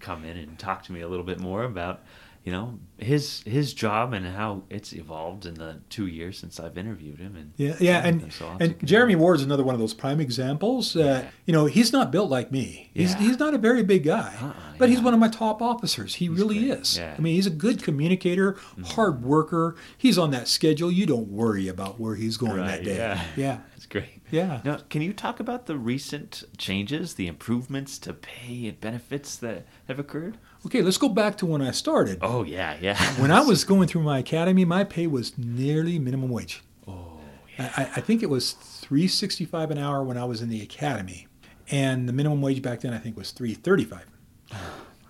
come 0.00 0.24
in 0.24 0.36
and 0.36 0.58
talk 0.58 0.82
to 0.84 0.92
me 0.92 1.00
a 1.00 1.08
little 1.08 1.24
bit 1.26 1.38
more 1.40 1.64
about 1.64 2.02
you 2.42 2.50
know 2.50 2.78
his 2.96 3.42
his 3.42 3.74
job 3.74 4.14
and 4.14 4.24
how 4.26 4.62
it's 4.70 4.94
evolved 4.94 5.44
in 5.44 5.54
the 5.54 5.78
two 5.90 6.06
years 6.06 6.38
since 6.38 6.58
I've 6.58 6.78
interviewed 6.78 7.18
him 7.18 7.36
and 7.36 7.52
Yeah, 7.58 7.76
yeah, 7.78 8.06
and 8.06 8.32
so 8.32 8.56
and. 8.58 8.76
Jeremy 8.82 9.14
Ward's 9.14 9.42
another 9.42 9.62
one 9.62 9.74
of 9.74 9.78
those 9.80 9.92
prime 9.92 10.20
examples. 10.20 10.96
Uh, 10.96 11.26
You 11.44 11.52
know, 11.52 11.66
he's 11.66 11.92
not 11.92 12.10
built 12.10 12.30
like 12.30 12.50
me. 12.50 12.90
He's 12.94 13.12
Yeah. 13.12 13.18
he's 13.20 13.38
not 13.38 13.52
a 13.52 13.58
very 13.58 13.82
big 13.82 14.04
guy, 14.04 14.32
Uh-uh, 14.40 14.52
but 14.78 14.88
he's 14.88 15.02
one 15.02 15.12
of 15.12 15.20
my 15.20 15.28
top 15.28 15.60
officers. 15.60 16.14
He 16.14 16.30
really 16.30 16.58
great, 16.66 16.80
is. 16.80 16.96
yeah. 16.96 17.10
Mm-hmm. 17.10 17.20
I 17.20 17.22
mean, 17.22 17.34
he's 17.34 17.46
a 17.46 17.50
good 17.50 17.82
communicator, 17.82 18.56
hard 18.86 19.22
worker. 19.22 19.76
He's 19.98 20.16
on 20.16 20.30
that 20.30 20.48
schedule. 20.48 20.90
You 20.90 21.04
don't 21.04 21.28
worry 21.28 21.68
about 21.68 22.00
where 22.00 22.14
he's 22.14 22.38
going 22.38 22.56
that 22.56 22.84
day. 22.84 22.96
yeah. 22.96 23.22
yeah, 23.36 23.58
great. 23.90 24.22
Yeah. 24.30 24.60
Now, 24.64 24.78
can 24.88 25.02
you 25.02 25.12
talk 25.12 25.40
about 25.40 25.66
the 25.66 25.76
recent 25.76 26.44
changes, 26.56 27.14
the 27.14 27.26
improvements 27.26 27.98
to 27.98 28.12
pay 28.14 28.66
and 28.68 28.80
benefits 28.80 29.36
that 29.36 29.66
have 29.88 29.98
occurred? 29.98 30.38
Okay, 30.64 30.80
let's 30.82 30.96
go 30.98 31.08
back 31.08 31.36
to 31.38 31.46
when 31.46 31.60
I 31.60 31.70
started. 31.72 32.18
Oh 32.22 32.42
yeah, 32.44 32.76
yeah. 32.80 32.96
When 33.20 33.30
I 33.30 33.40
was 33.46 33.64
going 33.64 33.88
through 33.88 34.02
my 34.02 34.18
academy, 34.20 34.64
my 34.64 34.84
pay 34.84 35.06
was 35.06 35.36
nearly 35.36 35.98
minimum 35.98 36.30
wage. 36.30 36.62
oh 36.88 37.18
I, 37.58 37.64
I- 37.64 37.90
I 37.96 38.00
think 38.00 38.22
it 38.22 38.30
was 38.30 38.52
three 38.52 39.08
sixty 39.08 39.44
five 39.44 39.70
an 39.70 39.78
hour 39.78 40.02
when 40.02 40.16
I 40.16 40.24
was 40.24 40.40
in 40.42 40.48
the 40.48 40.62
academy, 40.62 41.26
and 41.70 42.08
the 42.08 42.12
minimum 42.12 42.40
wage 42.40 42.62
back 42.62 42.80
then 42.80 42.92
I 42.94 42.98
think 42.98 43.16
was 43.16 43.30
three 43.32 43.54
thirty 43.54 43.84
five. 43.84 44.06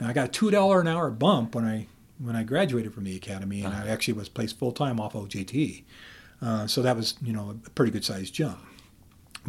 Now 0.01 0.09
I 0.09 0.15
got 0.15 0.29
a 0.29 0.31
two 0.31 0.51
dollar 0.51 0.81
an 0.81 0.89
hour 0.89 1.11
bump 1.11 1.55
when 1.55 1.67
I 1.67 1.87
when 2.19 2.35
I 2.35 2.43
graduated 2.43 2.95
from 2.95 3.05
the 3.05 3.15
academy, 3.17 3.63
and 3.63 3.75
I 3.75 3.87
actually 3.89 4.15
was 4.15 4.31
placed 4.31 4.59
full 4.59 4.73
time 4.73 4.99
off 4.99 5.13
OJT. 5.13 5.85
Uh, 6.41 6.67
so 6.67 6.81
that 6.81 6.97
was 6.97 7.17
you 7.21 7.35
know 7.35 7.51
a 7.67 7.71
pretty 7.71 7.93
good 7.93 8.03
sized 8.05 8.33
jump. 8.33 8.59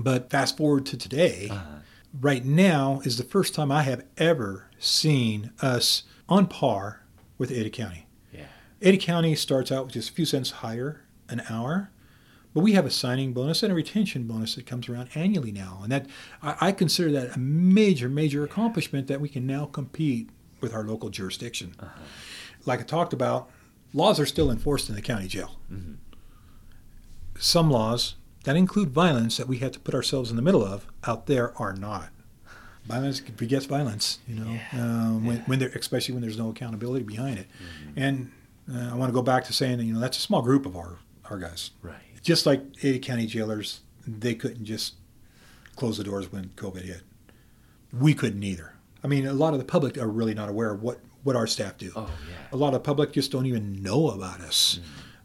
But 0.03 0.29
fast 0.29 0.57
forward 0.57 0.85
to 0.87 0.97
today, 0.97 1.47
uh-huh. 1.51 1.79
right 2.19 2.43
now 2.43 3.01
is 3.03 3.17
the 3.17 3.23
first 3.23 3.53
time 3.53 3.71
I 3.71 3.83
have 3.83 4.03
ever 4.17 4.67
seen 4.79 5.51
us 5.61 6.03
on 6.27 6.47
par 6.47 7.03
with 7.37 7.51
Ada 7.51 7.69
County. 7.69 8.07
yeah. 8.31 8.45
Ada 8.81 8.97
County 8.97 9.35
starts 9.35 9.71
out 9.71 9.85
with 9.85 9.93
just 9.93 10.09
a 10.09 10.13
few 10.13 10.25
cents 10.25 10.51
higher 10.51 11.01
an 11.29 11.41
hour, 11.49 11.91
but 12.53 12.61
we 12.61 12.73
have 12.73 12.85
a 12.85 12.91
signing 12.91 13.33
bonus 13.33 13.63
and 13.63 13.71
a 13.71 13.75
retention 13.75 14.23
bonus 14.23 14.55
that 14.55 14.65
comes 14.65 14.89
around 14.89 15.09
annually 15.15 15.51
now, 15.51 15.79
and 15.83 15.91
that 15.91 16.07
I, 16.41 16.55
I 16.59 16.71
consider 16.71 17.11
that 17.11 17.35
a 17.35 17.39
major, 17.39 18.09
major 18.09 18.43
accomplishment 18.43 19.07
that 19.07 19.21
we 19.21 19.29
can 19.29 19.45
now 19.47 19.65
compete 19.65 20.29
with 20.59 20.73
our 20.73 20.83
local 20.83 21.09
jurisdiction. 21.09 21.75
Uh-huh. 21.79 22.01
Like 22.65 22.79
I 22.79 22.83
talked 22.83 23.13
about, 23.13 23.49
laws 23.93 24.19
are 24.19 24.25
still 24.25 24.51
enforced 24.51 24.89
in 24.89 24.95
the 24.95 25.01
county 25.01 25.27
jail. 25.27 25.59
Mm-hmm. 25.71 25.93
Some 27.39 27.71
laws 27.71 28.15
that 28.43 28.55
include 28.55 28.89
violence 28.89 29.37
that 29.37 29.47
we 29.47 29.57
have 29.57 29.71
to 29.73 29.79
put 29.79 29.93
ourselves 29.93 30.29
in 30.29 30.35
the 30.35 30.41
middle 30.41 30.63
of 30.63 30.87
out 31.05 31.27
there 31.27 31.55
are 31.57 31.73
not. 31.73 32.09
Violence 32.85 33.19
begets 33.19 33.65
violence, 33.65 34.19
you 34.27 34.35
know, 34.35 34.59
um, 34.73 35.25
when, 35.25 35.37
when 35.41 35.59
there, 35.59 35.69
especially 35.69 36.13
when 36.13 36.21
there's 36.21 36.37
no 36.37 36.49
accountability 36.49 37.03
behind 37.05 37.37
it. 37.37 37.47
And 37.95 38.31
uh, 38.71 38.89
I 38.91 38.95
want 38.95 39.09
to 39.09 39.13
go 39.13 39.21
back 39.21 39.43
to 39.45 39.53
saying 39.53 39.77
that 39.77 39.83
you 39.83 39.93
know 39.93 39.99
that's 39.99 40.17
a 40.17 40.21
small 40.21 40.41
group 40.41 40.65
of 40.65 40.75
our 40.75 40.97
our 41.29 41.37
guys. 41.37 41.71
Right. 41.81 41.95
Just 42.23 42.45
like 42.45 42.61
Ada 42.83 42.99
County 42.99 43.27
jailers, 43.27 43.81
they 44.05 44.33
couldn't 44.33 44.65
just 44.65 44.95
close 45.75 45.97
the 45.97 46.03
doors 46.03 46.31
when 46.31 46.51
COVID 46.55 46.83
hit. 46.83 47.01
We 47.93 48.13
couldn't 48.13 48.43
either. 48.43 48.73
I 49.03 49.07
mean, 49.07 49.25
a 49.25 49.33
lot 49.33 49.53
of 49.53 49.59
the 49.59 49.65
public 49.65 49.97
are 49.97 50.07
really 50.07 50.33
not 50.33 50.49
aware 50.49 50.71
of 50.71 50.81
what 50.81 50.99
what 51.23 51.35
our 51.35 51.47
staff 51.47 51.77
do. 51.77 51.91
Oh 51.95 52.09
yeah. 52.27 52.35
A 52.51 52.57
lot 52.57 52.69
of 52.69 52.73
the 52.73 52.79
public 52.79 53.11
just 53.11 53.31
don't 53.31 53.45
even 53.45 53.81
know 53.83 54.09
about 54.09 54.41
us. 54.41 54.79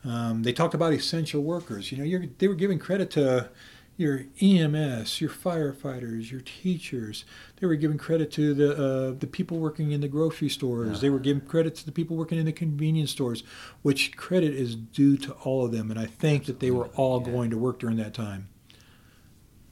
Um, 0.06 0.42
they 0.44 0.52
talked 0.52 0.74
about 0.74 0.92
essential 0.92 1.42
workers. 1.42 1.90
You 1.90 1.98
know, 1.98 2.04
you're, 2.04 2.24
they 2.38 2.48
were 2.48 2.54
giving 2.54 2.78
credit 2.78 3.10
to 3.12 3.50
your 3.96 4.24
EMS, 4.40 5.20
your 5.20 5.30
firefighters, 5.30 6.30
your 6.30 6.42
teachers. 6.42 7.24
They 7.60 7.66
were 7.66 7.76
giving 7.76 7.96
credit 7.96 8.30
to 8.32 8.52
the 8.52 8.72
uh, 8.72 9.14
the 9.18 9.26
people 9.26 9.58
working 9.58 9.90
in 9.92 10.02
the 10.02 10.08
grocery 10.08 10.50
stores. 10.50 11.00
They 11.00 11.10
were 11.10 11.18
giving 11.18 11.44
credit 11.44 11.74
to 11.76 11.86
the 11.86 11.92
people 11.92 12.16
working 12.16 12.38
in 12.38 12.44
the 12.44 12.52
convenience 12.52 13.10
stores, 13.10 13.42
which 13.82 14.16
credit 14.16 14.54
is 14.54 14.76
due 14.76 15.16
to 15.18 15.32
all 15.32 15.64
of 15.64 15.72
them. 15.72 15.90
And 15.90 15.98
I 15.98 16.06
think 16.06 16.44
that 16.44 16.60
they 16.60 16.70
were 16.70 16.88
all 16.94 17.20
going 17.20 17.50
to 17.50 17.58
work 17.58 17.78
during 17.78 17.96
that 17.96 18.12
time. 18.12 18.48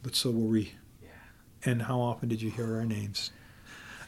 But 0.02 0.16
so 0.16 0.30
were 0.30 0.48
we. 0.48 0.72
Yeah. 1.02 1.08
And 1.64 1.82
how 1.82 2.00
often 2.00 2.28
did 2.28 2.40
you 2.40 2.50
hear 2.50 2.76
our 2.76 2.86
names? 2.86 3.30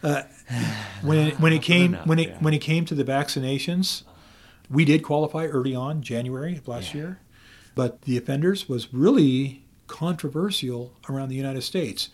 Uh, 0.03 0.23
when 1.03 1.29
it, 1.29 1.41
when 1.41 1.53
it 1.53 1.63
came 1.63 1.95
enough, 1.95 2.07
when 2.07 2.19
it 2.19 2.29
yeah. 2.31 2.39
when 2.41 2.55
it 2.55 2.61
came 2.61 2.87
to 2.87 2.95
the 2.95 3.05
vaccinations, 3.05 4.03
we 4.71 4.85
did 4.85 5.03
qualify 5.03 5.47
early 5.47 5.75
on, 5.75 6.03
January 6.03 6.57
of 6.57 6.69
last 6.69 6.95
Yeah. 6.95 7.01
year, 7.01 7.21
but 7.75 8.03
the 8.03 8.17
offenders 8.17 8.69
was 8.69 8.93
really 8.93 9.65
controversial 9.87 10.95
around 11.09 11.29
the 11.29 11.37
United 11.37 11.63
States. 11.63 12.11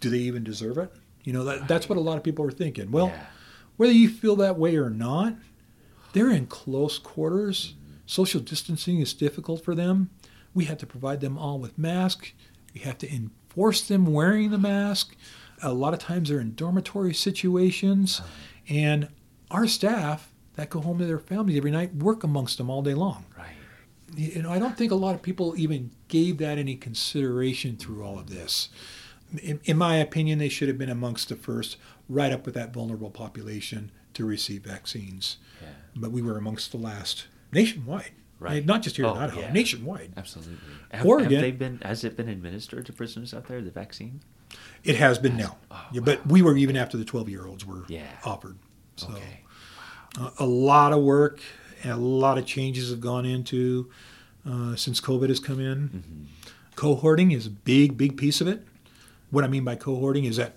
Do 0.00 0.10
they 0.10 0.18
even 0.18 0.44
deserve 0.44 0.78
it? 0.78 0.92
You 1.24 1.32
know, 1.32 1.44
that, 1.44 1.68
that's 1.68 1.88
what 1.88 1.98
a 1.98 2.00
lot 2.00 2.16
of 2.16 2.22
people 2.22 2.44
are 2.44 2.50
thinking. 2.50 2.90
Well, 2.90 3.08
Yeah. 3.08 3.26
whether 3.76 3.92
you 3.92 4.08
feel 4.08 4.36
that 4.36 4.58
way 4.58 4.76
or 4.76 4.90
not, 4.90 5.34
they're 6.12 6.30
in 6.30 6.46
close 6.46 6.98
quarters. 6.98 7.74
Social 8.06 8.40
distancing 8.40 9.00
is 9.00 9.12
difficult 9.12 9.64
for 9.64 9.74
them. 9.74 10.10
We 10.54 10.64
have 10.66 10.78
to 10.78 10.86
provide 10.86 11.20
them 11.20 11.36
all 11.36 11.58
with 11.58 11.76
masks. 11.76 12.32
We 12.72 12.80
have 12.82 12.96
to 12.98 13.12
enforce 13.12 13.82
them 13.86 14.06
wearing 14.06 14.50
the 14.50 14.58
mask. 14.58 15.16
A 15.62 15.72
lot 15.72 15.92
of 15.94 15.98
times 15.98 16.28
they're 16.28 16.40
in 16.40 16.54
dormitory 16.54 17.14
situations, 17.14 18.20
uh-huh. 18.20 18.28
and 18.68 19.08
our 19.50 19.66
staff 19.66 20.32
that 20.56 20.70
go 20.70 20.80
home 20.80 20.98
to 20.98 21.06
their 21.06 21.18
families 21.18 21.56
every 21.56 21.70
night 21.70 21.94
work 21.94 22.24
amongst 22.24 22.58
them 22.58 22.68
all 22.70 22.82
day 22.82 22.94
long. 22.94 23.24
Right. 23.36 23.46
You 24.14 24.42
know, 24.42 24.50
I 24.50 24.58
don't 24.58 24.76
think 24.76 24.92
a 24.92 24.96
lot 24.96 25.14
of 25.14 25.22
people 25.22 25.54
even 25.56 25.90
gave 26.08 26.38
that 26.38 26.58
any 26.58 26.76
consideration 26.76 27.76
through 27.76 28.02
all 28.04 28.18
of 28.18 28.30
this. 28.30 28.68
In, 29.42 29.60
in 29.64 29.76
my 29.76 29.96
opinion, 29.96 30.38
they 30.38 30.48
should 30.48 30.68
have 30.68 30.78
been 30.78 30.88
amongst 30.90 31.28
the 31.28 31.36
first, 31.36 31.76
right 32.08 32.32
up 32.32 32.46
with 32.46 32.54
that 32.54 32.72
vulnerable 32.72 33.10
population 33.10 33.90
to 34.14 34.24
receive 34.24 34.62
vaccines. 34.62 35.38
Yeah. 35.60 35.68
But 35.96 36.12
we 36.12 36.22
were 36.22 36.38
amongst 36.38 36.70
the 36.70 36.78
last 36.78 37.26
nationwide. 37.52 38.12
Right. 38.38 38.64
Not 38.64 38.82
just 38.82 38.96
here 38.96 39.06
Oh, 39.06 39.14
in 39.14 39.18
Idaho, 39.22 39.40
yeah. 39.40 39.52
nationwide. 39.52 40.12
Absolutely. 40.16 40.56
Have, 40.90 41.06
Oregon- 41.06 41.32
have 41.32 41.40
they 41.40 41.50
been? 41.52 41.78
Has 41.82 42.04
it 42.04 42.16
been 42.16 42.28
administered 42.28 42.84
to 42.86 42.92
prisoners 42.92 43.32
out 43.34 43.48
there? 43.48 43.60
The 43.62 43.70
vaccine? 43.70 44.20
It 44.84 44.96
has 44.96 45.18
been 45.18 45.36
now. 45.36 45.56
Oh, 45.70 45.84
yeah, 45.92 46.00
But 46.02 46.26
we 46.26 46.42
were 46.42 46.56
even 46.56 46.76
after 46.76 46.96
the 46.96 47.04
12 47.04 47.28
year 47.30 47.46
olds 47.46 47.64
were 47.66 47.84
Yeah. 47.88 48.06
offered. 48.24 48.58
So 48.96 49.08
Okay. 49.08 49.40
A 50.38 50.46
lot 50.46 50.92
of 50.92 51.02
work 51.02 51.40
and 51.82 51.92
a 51.92 51.96
lot 51.96 52.38
of 52.38 52.46
changes 52.46 52.90
have 52.90 53.00
gone 53.00 53.24
into 53.24 53.90
uh, 54.48 54.76
since 54.76 55.00
COVID 55.00 55.28
has 55.28 55.40
come 55.40 55.60
in. 55.60 55.88
Mm-hmm. 55.88 56.24
Cohorting 56.74 57.34
is 57.34 57.46
a 57.46 57.50
big, 57.50 57.96
big 57.96 58.16
piece 58.16 58.40
of 58.40 58.46
it. 58.48 58.64
What 59.30 59.44
I 59.44 59.48
mean 59.48 59.64
by 59.64 59.76
cohorting 59.76 60.26
is 60.28 60.36
that 60.36 60.56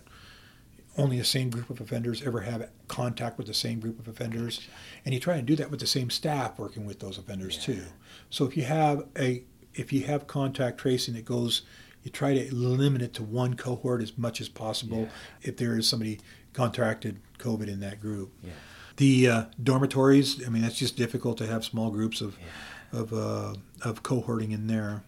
only 0.97 1.18
the 1.18 1.24
same 1.24 1.49
group 1.49 1.70
of 1.70 1.80
offenders 1.80 2.22
ever 2.24 2.41
have 2.41 2.70
contact 2.88 3.38
with 3.38 3.47
the 3.47 3.53
same 3.53 3.80
group 3.80 3.99
of 3.99 4.07
offenders, 4.07 4.68
and 5.05 5.14
you 5.14 5.20
try 5.20 5.36
and 5.38 5.47
do 5.47 5.55
that 5.55 5.72
with 5.72 5.80
the 5.80 5.88
same 5.88 6.10
staff 6.10 6.60
working 6.60 6.86
with 6.86 6.99
those 6.99 7.18
offenders 7.18 7.57
too. 7.57 7.84
So 8.30 8.45
if 8.45 8.57
you 8.57 8.64
have 8.64 9.05
a 9.18 9.43
if 9.76 9.93
you 9.93 10.03
have 10.03 10.28
contact 10.28 10.78
tracing 10.78 11.14
that 11.14 11.24
goes, 11.26 11.62
you 12.03 12.12
try 12.12 12.34
to 12.34 12.53
limit 12.53 13.01
it 13.01 13.14
to 13.14 13.24
one 13.24 13.53
cohort 13.55 14.01
as 14.01 14.18
much 14.18 14.41
as 14.41 14.49
possible. 14.49 15.07
If 15.41 15.57
there 15.57 15.78
is 15.78 15.88
somebody 15.88 16.20
contracted 16.53 17.20
COVID 17.38 17.68
in 17.68 17.80
that 17.80 18.01
group, 18.01 18.34
Yeah. 18.43 18.51
The 18.99 19.27
uh, 19.29 19.43
dormitories. 19.63 20.45
I 20.45 20.49
mean, 20.49 20.61
that's 20.61 20.77
just 20.77 20.97
difficult 20.97 21.37
to 21.39 21.47
have 21.47 21.63
small 21.65 21.89
groups 21.89 22.21
of 22.21 22.37
of 22.91 23.13
uh, 23.13 23.55
of 23.81 24.03
cohorting 24.03 24.51
in 24.51 24.67
there. 24.67 25.03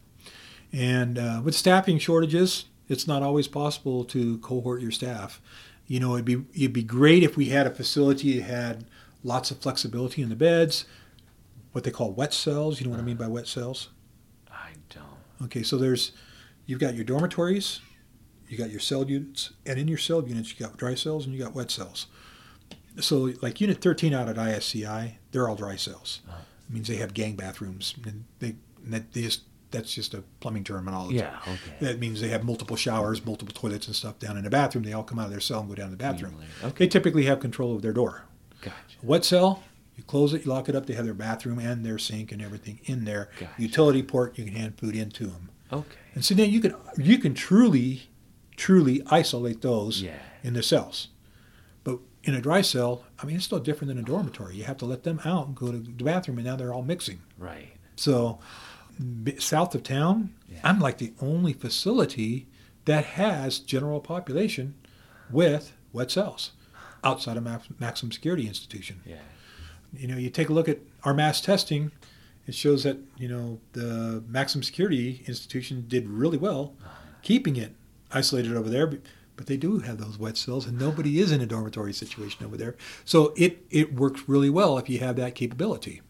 And 0.74 1.20
uh, 1.20 1.42
with 1.44 1.54
staffing 1.54 2.00
shortages, 2.00 2.66
it's 2.88 3.06
not 3.06 3.22
always 3.22 3.48
possible 3.48 4.06
to 4.06 4.38
cohort 4.40 4.82
your 4.82 4.92
staff. 4.92 5.42
You 5.88 6.00
know, 6.00 6.14
it'd 6.14 6.26
be 6.26 6.46
it'd 6.56 6.74
be 6.74 6.84
great 6.84 7.22
if 7.22 7.36
we 7.36 7.50
had 7.50 7.68
a 7.68 7.70
facility 7.70 8.40
that 8.40 8.50
had 8.50 8.86
lots 9.24 9.52
of 9.52 9.60
flexibility 9.60 10.22
in 10.22 10.30
the 10.30 10.36
beds, 10.38 10.86
what 11.74 11.84
they 11.84 11.92
call 11.92 12.12
wet 12.12 12.34
cells. 12.34 12.80
You 12.80 12.88
know 12.88 12.92
what 12.92 13.02
I 13.02 13.04
mean 13.04 13.18
by 13.18 13.28
wet 13.28 13.48
cells? 13.48 13.90
I 14.50 14.72
don't. 14.90 15.46
Okay, 15.46 15.64
so 15.64 15.78
there's 15.78 16.14
you've 16.66 16.80
got 16.80 16.96
your 16.96 17.04
dormitories, 17.04 17.82
you 18.48 18.58
got 18.58 18.70
your 18.70 18.80
cell 18.80 19.04
units, 19.04 19.52
and 19.66 19.78
in 19.78 19.90
your 19.90 19.98
cell 19.98 20.26
units 20.26 20.58
you 20.58 20.66
got 20.66 20.78
dry 20.78 20.96
cells 20.96 21.26
and 21.26 21.36
you 21.36 21.44
got 21.44 21.54
wet 21.54 21.72
cells. 21.72 22.08
So 23.00 23.32
like 23.42 23.62
Unit 23.62 23.82
13 23.82 24.14
out 24.14 24.28
at 24.30 24.36
ISCI, 24.36 25.14
they're 25.32 25.48
all 25.48 25.56
dry 25.56 25.76
cells. 25.76 26.22
Uh-huh. 26.28 26.38
It 26.70 26.74
means 26.74 26.88
they 26.88 26.98
have 26.98 27.14
gang 27.14 27.36
bathrooms, 27.36 27.96
and 28.06 28.26
they 28.40 28.56
and 28.84 28.94
that 28.94 29.14
they 29.14 29.22
just 29.22 29.42
that's 29.72 29.94
just 29.94 30.14
a 30.14 30.24
plumbing 30.42 30.64
terminology. 30.66 31.16
Yeah. 31.18 31.38
Okay. 31.44 31.76
That 31.80 32.00
means 32.00 32.20
they 32.20 32.28
have 32.28 32.44
multiple 32.44 32.76
showers, 32.76 33.26
multiple 33.26 33.54
toilets 33.54 33.88
and 33.88 33.96
stuff 33.96 34.20
down 34.20 34.36
in 34.38 34.44
the 34.44 34.50
bathroom. 34.50 34.84
They 34.84 34.92
all 34.94 35.04
come 35.04 35.18
out 35.20 35.26
of 35.26 35.32
their 35.32 35.40
cell 35.40 35.62
and 35.62 35.70
go 35.70 35.76
down 35.76 35.86
to 35.86 35.92
the 35.92 35.98
bathroom. 35.98 36.36
Okay. 36.64 36.74
They 36.86 36.88
typically 36.88 37.24
have 37.26 37.40
control 37.40 37.74
of 37.76 37.82
their 37.82 37.94
door. 37.94 38.26
Gotcha. 38.62 38.76
Wet 39.02 39.24
cell, 39.24 39.64
you 39.96 40.04
close 40.04 40.34
it, 40.34 40.44
you 40.46 40.52
lock 40.52 40.68
it 40.68 40.76
up. 40.76 40.88
They 40.88 40.94
have 40.96 41.06
their 41.06 41.14
bathroom 41.14 41.58
and 41.60 41.86
their 41.86 41.98
sink 41.98 42.34
and 42.34 42.42
everything 42.42 42.82
in 42.84 43.06
there. 43.06 43.30
Gotcha. 43.40 43.52
Utility 43.58 44.04
port, 44.04 44.38
you 44.38 44.44
can 44.44 44.54
hand 44.54 44.78
food 44.78 44.94
into 44.96 45.28
them. 45.28 45.50
Okay. 45.72 45.88
And 46.16 46.26
so 46.26 46.36
then 46.36 46.50
you 46.50 46.60
can 46.60 46.76
you 46.98 47.18
can 47.18 47.34
truly, 47.34 48.10
truly 48.58 49.02
isolate 49.08 49.62
those 49.62 50.02
Yeah. 50.02 50.18
in 50.44 50.54
the 50.54 50.64
cells. 50.64 51.08
In 52.24 52.36
a 52.36 52.42
dry 52.42 52.62
cell, 52.62 53.04
I 53.22 53.26
mean, 53.26 53.36
it's 53.36 53.52
no 53.52 53.58
different 53.60 53.88
than 53.90 53.98
a 53.98 54.04
dormitory. 54.04 54.56
You 54.56 54.66
have 54.66 54.78
to 54.78 54.86
let 54.86 55.04
them 55.04 55.20
out 55.26 55.48
and 55.48 55.56
go 55.56 55.72
to 55.72 55.80
the 55.80 56.04
bathroom, 56.04 56.38
and 56.38 56.46
now 56.46 56.56
they're 56.56 56.74
all 56.74 56.84
mixing. 56.84 57.22
Right. 57.38 57.70
So 57.96 58.40
b- 59.24 59.40
south 59.40 59.74
of 59.74 59.84
town, 59.84 60.34
Yeah. 60.48 60.60
I'm 60.64 60.80
like 60.80 61.00
the 61.00 61.14
only 61.20 61.54
facility 61.54 62.48
that 62.86 63.06
has 63.06 63.58
general 63.60 64.00
population 64.00 64.76
with 65.32 65.74
wet 65.94 66.12
cells 66.12 66.52
outside 67.04 67.38
of 67.38 67.44
max- 67.44 67.68
maximum 67.80 68.12
security 68.12 68.48
institution 68.48 69.02
Yeah. 69.06 69.16
you 69.94 70.08
know, 70.08 70.18
you 70.18 70.30
take 70.30 70.50
a 70.50 70.54
look 70.54 70.70
at 70.70 70.80
our 71.04 71.14
mass 71.14 71.42
testing, 71.42 71.92
it 72.48 72.54
shows 72.56 72.84
that, 72.84 72.98
you 73.18 73.28
know, 73.28 73.60
the 73.74 74.24
maximum 74.28 74.62
security 74.64 75.24
institution 75.28 75.86
did 75.88 76.08
really 76.08 76.38
well 76.38 76.76
uh-huh. 76.82 76.90
keeping 77.24 77.56
it 77.56 77.74
isolated 78.12 78.56
over 78.56 78.70
there, 78.70 78.92
but, 79.36 79.48
they 79.48 79.58
do 79.58 79.80
have 79.80 79.98
those 79.98 80.20
wet 80.20 80.38
cells 80.38 80.68
and 80.68 80.78
nobody 80.78 81.20
is 81.20 81.32
in 81.32 81.42
a 81.42 81.46
dormitory 81.46 81.94
situation 81.94 82.46
over 82.46 82.58
there. 82.58 82.76
So 83.06 83.34
it, 83.36 83.66
it 83.70 83.96
works 83.96 84.24
really 84.28 84.50
well 84.50 84.78
if 84.78 84.88
you 84.88 85.00
have 85.00 85.16
that 85.16 85.36
capability. 85.36 86.02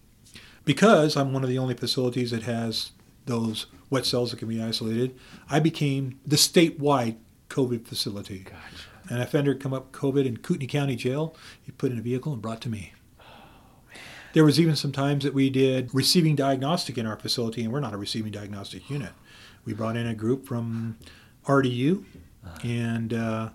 Because 0.66 1.16
I'm 1.16 1.34
one 1.34 1.44
of 1.44 1.50
the 1.50 1.58
only 1.58 1.74
facilities 1.74 2.32
that 2.32 2.44
has 2.44 2.92
those 3.26 3.68
wet 3.90 4.06
cells 4.06 4.32
that 4.32 4.38
can 4.38 4.48
be 4.48 4.62
isolated, 4.62 5.18
I 5.50 5.60
became 5.60 6.20
the 6.26 6.36
statewide 6.36 7.18
COVID 7.50 7.86
facility. 7.86 8.40
Gotcha. 8.40 9.14
An 9.14 9.22
offender 9.22 9.54
come 9.56 9.74
up 9.74 9.92
COVID 9.92 10.26
in 10.26 10.38
Kootenai 10.38 10.68
County 10.68 10.96
Jail, 10.96 11.36
he 11.62 11.72
put 11.72 11.92
in 11.92 12.00
a 12.00 12.02
vehicle 12.02 12.34
and 12.34 12.42
brought 12.42 12.62
to 12.62 12.70
me. 12.70 12.94
Oh, 13.20 13.24
there 14.34 14.46
was 14.46 14.60
even 14.60 14.76
some 14.76 14.92
times 14.92 15.24
that 15.24 15.34
we 15.34 15.50
did 15.50 15.94
receiving 15.94 16.36
diagnostic 16.36 16.98
in 16.98 17.06
our 17.06 17.18
facility, 17.18 17.64
and 17.64 17.74
we're 17.74 17.82
not 17.82 17.94
a 17.94 17.98
receiving 17.98 18.32
diagnostic 18.32 18.90
unit. 18.90 19.12
We 19.66 19.74
brought 19.74 19.98
in 19.98 20.08
a 20.08 20.16
group 20.16 20.48
from 20.48 20.98
RDU 21.46 22.06
and 22.64 23.14
uh, 23.14 23.50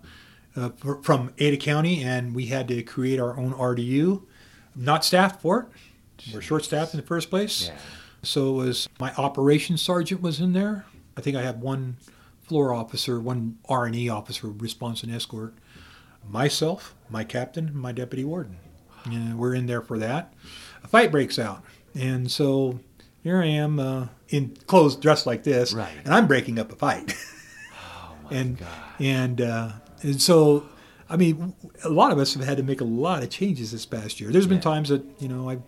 uh, 0.56 0.70
from 1.02 1.32
Ada 1.38 1.56
County, 1.58 2.02
and 2.02 2.34
we 2.34 2.46
had 2.46 2.68
to 2.68 2.82
create 2.82 3.18
our 3.20 3.36
own 3.38 3.52
RDU. 3.52 4.22
Not 4.74 5.04
staffed 5.04 5.40
for 5.40 5.60
it. 6.18 6.32
We're 6.34 6.40
short 6.42 6.64
staffed 6.64 6.92
in 6.94 7.00
the 7.00 7.06
first 7.06 7.30
place. 7.30 7.66
Yeah. 7.68 7.78
So 8.22 8.60
it 8.60 8.64
was 8.66 8.88
my 8.98 9.12
operations 9.14 9.82
sergeant 9.82 10.20
was 10.22 10.40
in 10.40 10.52
there. 10.52 10.84
I 11.16 11.20
think 11.20 11.36
I 11.36 11.42
had 11.42 11.60
one 11.60 11.96
floor 12.42 12.72
officer, 12.74 13.20
one 13.20 13.58
R 13.68 13.86
and 13.86 13.94
E 13.96 14.08
officer, 14.08 14.48
response 14.48 15.02
and 15.02 15.14
escort. 15.14 15.54
Myself, 16.28 16.94
my 17.08 17.22
captain, 17.24 17.70
my 17.76 17.92
deputy 17.92 18.24
warden. 18.24 18.56
Yeah, 19.08 19.34
we're 19.34 19.54
in 19.54 19.66
there 19.66 19.82
for 19.82 19.98
that. 19.98 20.32
A 20.82 20.88
fight 20.88 21.12
breaks 21.12 21.38
out, 21.38 21.62
and 21.94 22.30
so 22.30 22.80
here 23.22 23.40
I 23.40 23.46
am 23.46 23.78
uh, 23.78 24.08
in 24.28 24.56
clothes 24.66 24.96
dressed 24.96 25.26
like 25.26 25.44
this, 25.44 25.72
Right. 25.72 25.92
and 26.04 26.12
I'm 26.12 26.26
breaking 26.26 26.58
up 26.58 26.72
a 26.72 26.76
fight. 26.76 27.14
And 28.30 28.58
God. 28.58 28.68
and 28.98 29.40
uh, 29.40 29.72
and 30.02 30.20
so 30.20 30.68
I 31.08 31.16
mean, 31.16 31.54
a 31.84 31.88
lot 31.88 32.12
of 32.12 32.18
us 32.18 32.34
have 32.34 32.44
had 32.44 32.56
to 32.56 32.62
make 32.62 32.80
a 32.80 32.84
lot 32.84 33.22
of 33.22 33.30
changes 33.30 33.72
this 33.72 33.86
past 33.86 34.20
year. 34.20 34.30
There's 34.30 34.46
been 34.46 34.60
times 34.60 34.88
that 34.88 35.04
you 35.20 35.28
know 35.28 35.48
I've 35.48 35.62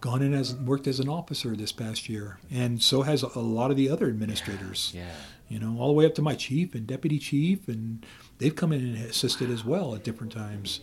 gone 0.00 0.22
in 0.22 0.34
as 0.34 0.54
worked 0.54 0.86
as 0.86 1.00
an 1.00 1.08
officer 1.08 1.56
this 1.56 1.72
past 1.72 2.08
year, 2.08 2.38
and 2.50 2.82
so 2.82 3.02
has 3.02 3.22
a 3.22 3.38
lot 3.38 3.70
of 3.70 3.76
the 3.76 3.88
other 3.88 4.08
administrators. 4.08 4.92
Yeah. 4.94 5.06
You 5.48 5.58
know, 5.58 5.78
all 5.78 5.88
the 5.88 5.94
way 5.94 6.04
up 6.04 6.14
to 6.16 6.22
my 6.22 6.34
chief 6.34 6.74
and 6.74 6.86
deputy 6.86 7.18
chief, 7.18 7.68
and 7.68 8.04
they've 8.36 8.54
come 8.54 8.72
in 8.72 8.84
and 8.84 8.96
assisted 9.06 9.50
as 9.50 9.64
well 9.64 9.94
at 9.94 10.04
different 10.04 10.32
times 10.32 10.80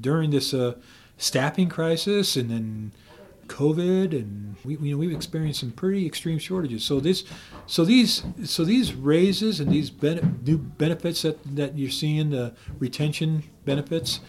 during 0.00 0.30
this 0.30 0.52
uh, 0.52 0.74
staffing 1.16 1.70
crisis, 1.70 2.36
and 2.36 2.50
then 2.50 2.92
COVID, 3.46 4.12
and 4.12 4.56
we 4.64 4.76
you 4.76 4.92
know 4.92 4.98
we've 4.98 5.12
experienced 5.12 5.60
some 5.60 5.70
pretty 5.70 6.06
extreme 6.06 6.38
shortages. 6.38 6.84
So 6.84 7.00
this, 7.00 7.24
so 7.66 7.84
these, 7.84 8.24
so 8.44 8.64
these 8.64 8.94
raises 8.94 9.60
and 9.60 9.70
these 9.70 9.90
bene- 9.90 10.38
new 10.44 10.58
benefits 10.58 11.22
that 11.22 11.56
that 11.56 11.78
you're 11.78 11.90
seeing, 11.90 12.30
the 12.30 12.54
retention 12.78 13.44
benefits, 13.64 14.20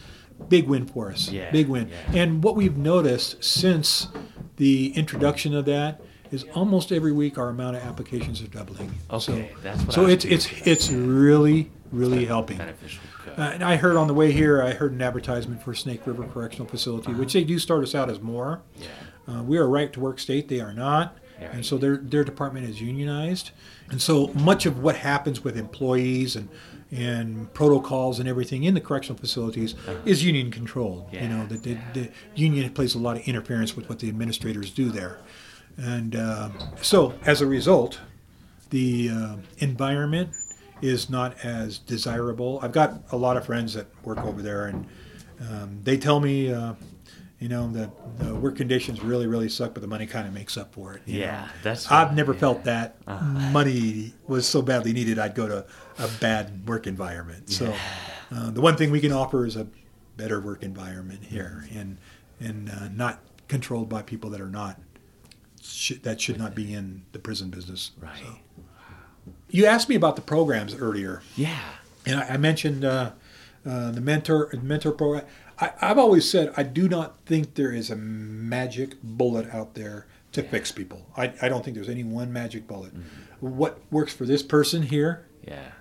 big 0.49 0.67
win 0.67 0.85
for 0.85 1.11
us. 1.11 1.29
Yeah, 1.29 1.51
big 1.51 1.67
win. 1.67 1.89
yeah. 1.89 2.21
And 2.21 2.43
what 2.43 2.55
we've 2.55 2.77
noticed 2.77 3.43
since 3.43 4.07
the 4.57 4.91
introduction 4.95 5.53
of 5.55 5.65
that 5.65 6.01
is 6.31 6.45
almost 6.55 6.91
every 6.91 7.11
week 7.11 7.37
our 7.37 7.49
amount 7.49 7.77
of 7.77 7.83
applications 7.83 8.41
are 8.41 8.47
doubling. 8.47 8.91
Okay, 9.09 9.19
so, 9.19 9.45
that's 9.61 9.83
what 9.83 9.93
so 9.93 10.05
I 10.07 10.11
it's 10.11 10.25
it's 10.25 10.67
it's 10.67 10.89
really 10.89 11.71
really 11.91 12.25
helping. 12.25 12.57
Beneficial. 12.57 13.01
Uh, 13.37 13.51
and 13.53 13.63
I 13.63 13.75
heard 13.75 13.95
on 13.97 14.07
the 14.07 14.13
way 14.13 14.31
here, 14.31 14.61
I 14.63 14.71
heard 14.71 14.93
an 14.93 15.01
advertisement 15.01 15.61
for 15.61 15.75
Snake 15.75 16.07
River 16.07 16.23
Correctional 16.23 16.67
Facility, 16.67 17.13
which 17.13 17.33
they 17.33 17.43
do 17.43 17.59
start 17.59 17.83
us 17.83 17.93
out 17.93 18.09
as 18.09 18.19
more. 18.19 18.61
yeah. 18.75 18.87
Uh, 19.27 19.43
we 19.43 19.57
are 19.57 19.63
a 19.63 19.67
right 19.67 19.91
to 19.91 19.99
work 19.99 20.19
state; 20.19 20.47
they 20.47 20.61
are 20.61 20.71
not, 20.73 21.17
Yeah. 21.39 21.51
and 21.51 21.65
so 21.65 21.77
their 21.77 21.97
their 21.97 22.23
department 22.23 22.65
is 22.69 22.79
unionized, 22.81 23.51
and 23.91 24.01
so 24.01 24.27
much 24.29 24.65
of 24.65 24.79
what 24.81 24.95
happens 24.95 25.43
with 25.43 25.57
employees 25.57 26.35
and 26.37 26.47
and 26.91 27.53
protocols 27.53 28.19
and 28.19 28.29
everything 28.29 28.63
in 28.63 28.73
the 28.73 28.79
correctional 28.79 29.19
facilities 29.19 29.75
is 30.05 30.23
union 30.23 30.49
controlled. 30.49 31.09
You 31.11 31.27
know 31.27 31.45
that 31.47 31.63
the, 31.63 31.77
the 31.93 32.09
union 32.35 32.71
plays 32.71 32.95
a 32.95 32.99
lot 32.99 33.17
of 33.17 33.27
interference 33.27 33.75
with 33.75 33.89
what 33.89 33.99
the 33.99 34.07
administrators 34.07 34.71
do 34.71 34.89
there, 34.91 35.17
and 35.77 36.15
uh, 36.15 36.49
so 36.81 37.13
as 37.25 37.41
a 37.41 37.45
result, 37.45 37.99
the 38.69 39.09
uh, 39.09 39.35
environment 39.57 40.29
is 40.81 41.09
not 41.09 41.43
as 41.43 41.77
desirable. 41.79 42.59
I've 42.61 42.71
got 42.71 43.03
a 43.11 43.17
lot 43.17 43.37
of 43.37 43.45
friends 43.45 43.73
that 43.73 43.87
work 44.03 44.19
over 44.19 44.41
there, 44.41 44.65
and 44.67 44.85
um, 45.49 45.79
they 45.83 45.97
tell 45.97 46.19
me, 46.19 46.51
uh, 46.51 46.73
You 47.39 47.49
know, 47.49 47.71
that 47.73 47.91
the 48.17 48.33
work 48.33 48.55
conditions 48.57 49.03
really, 49.03 49.27
really 49.27 49.47
suck, 49.47 49.75
but 49.75 49.81
the 49.81 49.87
money 49.87 50.07
kind 50.07 50.27
of 50.27 50.33
makes 50.33 50.57
up 50.57 50.73
for 50.73 50.93
it. 50.95 51.03
Yeah, 51.05 51.41
know. 51.41 51.47
that's 51.61 51.91
I've 51.91 52.15
never 52.15 52.33
yeah. 52.33 52.39
felt 52.39 52.63
that 52.63 52.95
Uh. 53.05 53.21
money 53.51 54.13
was 54.27 54.47
so 54.47 54.63
badly 54.63 54.91
needed. 54.91 55.19
I'd 55.19 55.35
go 55.35 55.47
to 55.47 55.63
a 55.99 56.07
bad 56.19 56.67
work 56.67 56.87
environment. 56.87 57.51
So, 57.51 57.75
uh, 58.31 58.49
the 58.49 58.59
one 58.61 58.75
thing 58.75 58.89
we 58.89 58.99
can 58.99 59.11
offer 59.11 59.45
is 59.45 59.55
a 59.55 59.67
better 60.17 60.41
work 60.41 60.63
environment 60.63 61.25
here, 61.25 61.67
and 61.75 61.97
and 62.39 62.69
uh, 62.71 62.87
not 62.89 63.19
controlled 63.47 63.87
by 63.87 64.01
people 64.01 64.31
that 64.31 64.41
are 64.41 64.49
not 64.49 64.79
should, 65.61 66.01
that 66.03 66.19
should 66.19 66.39
not 66.39 66.55
be 66.55 66.73
in 66.73 67.03
the 67.11 67.19
prison 67.19 67.49
business. 67.51 67.91
Right. 68.01 68.17
So. 68.19 68.63
You 69.49 69.65
asked 69.65 69.89
me 69.89 69.95
about 69.95 70.15
the 70.15 70.21
programs 70.21 70.75
earlier. 70.75 71.21
Yeah. 71.35 71.59
And 72.05 72.19
I, 72.19 72.29
I 72.33 72.37
mentioned 72.37 72.83
uh, 72.85 73.11
uh, 73.65 73.91
the 73.91 74.01
mentor 74.01 74.49
mentor 74.61 74.91
program. 74.91 75.25
I, 75.59 75.71
I've 75.81 75.97
always 75.97 76.29
said 76.29 76.53
I 76.57 76.63
do 76.63 76.87
not 76.87 77.17
think 77.25 77.55
there 77.55 77.71
is 77.71 77.89
a 77.89 77.95
magic 77.95 78.95
bullet 79.03 79.49
out 79.53 79.73
there 79.75 80.05
to 80.33 80.43
fix 80.43 80.71
people. 80.71 81.05
I, 81.17 81.33
I 81.41 81.49
don't 81.49 81.63
think 81.65 81.75
there's 81.75 81.89
any 81.89 82.03
one 82.03 82.31
magic 82.31 82.67
bullet. 82.67 82.91
What 83.39 83.79
works 83.91 84.13
for 84.13 84.25
this 84.25 84.43
person 84.43 84.83
here 84.83 85.25
Yeah. 85.47 85.71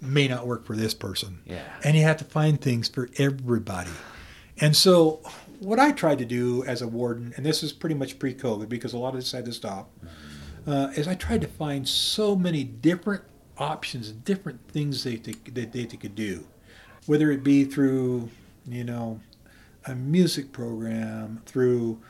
may 0.00 0.28
not 0.28 0.46
work 0.46 0.64
for 0.66 0.76
this 0.76 0.94
person. 0.94 1.40
Yeah. 1.46 1.62
And 1.82 1.96
you 1.96 2.02
have 2.02 2.18
to 2.18 2.24
find 2.24 2.60
things 2.60 2.88
for 2.88 3.08
everybody. 3.18 3.90
And 4.60 4.76
so, 4.76 5.20
what 5.60 5.78
I 5.80 5.90
tried 5.92 6.18
to 6.18 6.24
do 6.24 6.62
as 6.64 6.82
a 6.82 6.86
warden, 6.88 7.32
and 7.36 7.44
this 7.44 7.62
is 7.62 7.72
pretty 7.72 7.94
much 7.94 8.18
pre 8.18 8.34
COVID 8.34 8.68
because 8.68 8.92
a 8.92 8.98
lot 8.98 9.14
of 9.14 9.20
this 9.20 9.32
had 9.32 9.44
to 9.46 9.52
stop, 9.52 9.90
uh, 10.66 10.88
is 10.96 11.06
I 11.08 11.14
tried 11.14 11.40
to 11.42 11.48
find 11.48 11.88
so 11.88 12.36
many 12.36 12.64
different 12.64 13.24
options, 13.58 14.10
different 14.10 14.68
things 14.68 15.04
they, 15.04 15.16
that 15.16 15.72
they 15.72 15.84
could 15.84 16.14
do. 16.14 16.46
Whether 17.06 17.30
it 17.30 17.44
be 17.44 17.64
through, 17.64 18.30
you 18.66 18.84
know, 18.84 19.20
a 19.86 19.94
music 19.94 20.52
program, 20.52 21.42
through, 21.44 22.00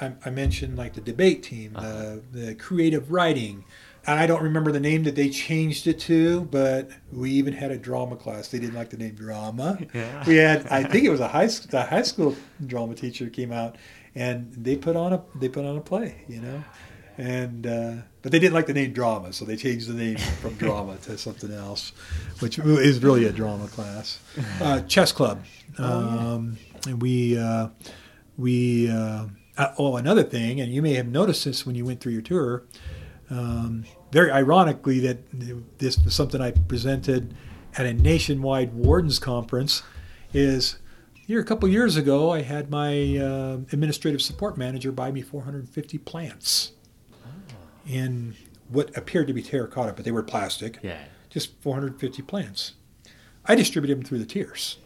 I, 0.00 0.12
I 0.24 0.30
mentioned 0.30 0.76
like 0.76 0.92
the 0.94 1.00
debate 1.00 1.42
team, 1.42 1.72
the, 1.72 2.22
the 2.32 2.54
creative 2.54 3.10
writing. 3.10 3.64
And 4.04 4.18
I 4.18 4.26
don't 4.26 4.42
remember 4.42 4.72
the 4.72 4.80
name 4.80 5.04
that 5.04 5.14
they 5.14 5.30
changed 5.30 5.86
it 5.86 6.00
to, 6.00 6.42
but 6.42 6.90
we 7.12 7.30
even 7.30 7.52
had 7.54 7.70
a 7.70 7.78
drama 7.78 8.16
class. 8.16 8.48
They 8.48 8.58
didn't 8.58 8.74
like 8.74 8.90
the 8.90 8.96
name 8.96 9.14
drama. 9.14 9.78
Yeah. 9.94 10.24
We 10.26 10.36
had, 10.36 10.66
I 10.66 10.82
think 10.82 11.04
it 11.04 11.10
was 11.10 11.20
a 11.20 11.28
high 11.28 11.46
school, 11.46 11.70
the 11.70 11.84
high 11.84 12.02
school 12.02 12.36
drama 12.66 12.94
teacher 12.96 13.30
came 13.30 13.52
out, 13.52 13.76
and 14.14 14.52
they 14.52 14.76
put 14.76 14.96
on 14.96 15.12
a 15.12 15.22
they 15.36 15.48
put 15.48 15.64
on 15.64 15.76
a 15.76 15.80
play, 15.80 16.24
you 16.28 16.40
know, 16.40 16.62
and 17.18 17.66
uh, 17.66 17.94
but 18.22 18.32
they 18.32 18.38
didn't 18.38 18.54
like 18.54 18.66
the 18.66 18.74
name 18.74 18.92
drama, 18.92 19.32
so 19.32 19.44
they 19.44 19.56
changed 19.56 19.88
the 19.88 19.94
name 19.94 20.16
from 20.16 20.54
drama 20.54 20.96
to 21.02 21.18
something 21.18 21.52
else, 21.52 21.92
which 22.40 22.58
is 22.58 23.02
really 23.02 23.24
a 23.26 23.32
drama 23.32 23.68
class. 23.68 24.20
Uh, 24.60 24.80
chess 24.82 25.12
club, 25.12 25.42
um, 25.78 26.56
and 26.86 27.02
we 27.02 27.36
uh, 27.36 27.68
we 28.38 28.90
uh, 28.90 29.26
uh, 29.56 29.74
oh 29.78 29.96
another 29.96 30.22
thing, 30.22 30.60
and 30.60 30.72
you 30.72 30.80
may 30.82 30.94
have 30.94 31.08
noticed 31.08 31.44
this 31.44 31.66
when 31.66 31.74
you 31.74 31.84
went 31.84 32.00
through 32.00 32.12
your 32.12 32.22
tour. 32.22 32.64
Um, 33.30 33.84
very 34.10 34.30
ironically, 34.30 35.00
that 35.00 35.18
this 35.78 35.98
was 36.04 36.14
something 36.14 36.40
I 36.40 36.50
presented 36.50 37.34
at 37.76 37.86
a 37.86 37.92
nationwide 37.92 38.74
wardens 38.74 39.18
conference. 39.18 39.82
Is 40.34 40.78
here 41.26 41.40
a 41.40 41.44
couple 41.44 41.68
years 41.68 41.96
ago, 41.96 42.30
I 42.30 42.42
had 42.42 42.70
my 42.70 43.18
uh, 43.18 43.58
administrative 43.72 44.22
support 44.22 44.56
manager 44.56 44.92
buy 44.92 45.10
me 45.10 45.22
450 45.22 45.98
plants 45.98 46.72
in 47.86 48.34
what 48.68 48.96
appeared 48.96 49.26
to 49.26 49.32
be 49.32 49.42
terracotta, 49.42 49.92
but 49.92 50.04
they 50.04 50.12
were 50.12 50.22
plastic. 50.22 50.78
Yeah. 50.82 50.98
Just 51.30 51.52
450 51.60 52.22
plants. 52.22 52.72
I 53.44 53.54
distributed 53.54 53.98
them 53.98 54.04
through 54.04 54.18
the 54.18 54.26
tiers. 54.26 54.78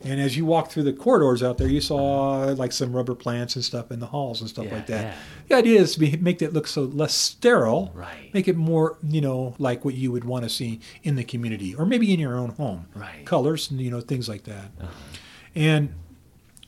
And 0.00 0.20
as 0.20 0.36
you 0.36 0.44
walk 0.46 0.70
through 0.70 0.84
the 0.84 0.92
corridors 0.92 1.42
out 1.42 1.58
there, 1.58 1.66
you 1.66 1.80
saw 1.80 2.44
like 2.56 2.70
some 2.70 2.94
rubber 2.94 3.16
plants 3.16 3.56
and 3.56 3.64
stuff 3.64 3.90
in 3.90 3.98
the 3.98 4.06
halls 4.06 4.40
and 4.40 4.48
stuff 4.48 4.66
Yeah, 4.66 4.74
like 4.74 4.86
that. 4.86 5.02
yeah. 5.04 5.14
The 5.48 5.54
idea 5.56 5.80
is 5.80 5.96
to 5.96 6.16
make 6.18 6.38
that 6.38 6.52
look 6.52 6.68
so 6.68 6.82
less 6.82 7.14
sterile, 7.14 7.90
Right. 7.94 8.32
make 8.32 8.46
it 8.46 8.56
more, 8.56 8.96
you 9.02 9.20
know, 9.20 9.56
like 9.58 9.84
what 9.84 9.94
you 9.94 10.12
would 10.12 10.24
want 10.24 10.44
to 10.44 10.48
see 10.48 10.78
in 11.02 11.16
the 11.16 11.24
community 11.24 11.74
or 11.74 11.84
maybe 11.84 12.12
in 12.14 12.20
your 12.20 12.36
own 12.36 12.50
home. 12.50 12.86
Right. 12.94 13.24
Colors 13.26 13.72
and, 13.72 13.80
you 13.80 13.90
know, 13.90 14.00
things 14.00 14.28
like 14.28 14.44
that. 14.44 14.70
Uh-huh. 14.80 14.90
And 15.56 15.94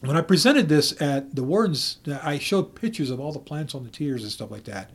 when 0.01 0.17
I 0.17 0.23
presented 0.23 0.69
this 0.69 1.01
at 1.01 1.37
the 1.37 1.45
wardens, 1.45 1.99
I 2.25 2.39
showed 2.39 2.75
pictures 2.75 3.11
of 3.11 3.21
all 3.21 3.31
the 3.33 3.39
plants 3.39 3.77
on 3.77 3.85
the 3.85 3.91
tiers 3.91 4.23
and 4.25 4.33
stuff 4.33 4.51
like 4.51 4.65
that. 4.65 4.91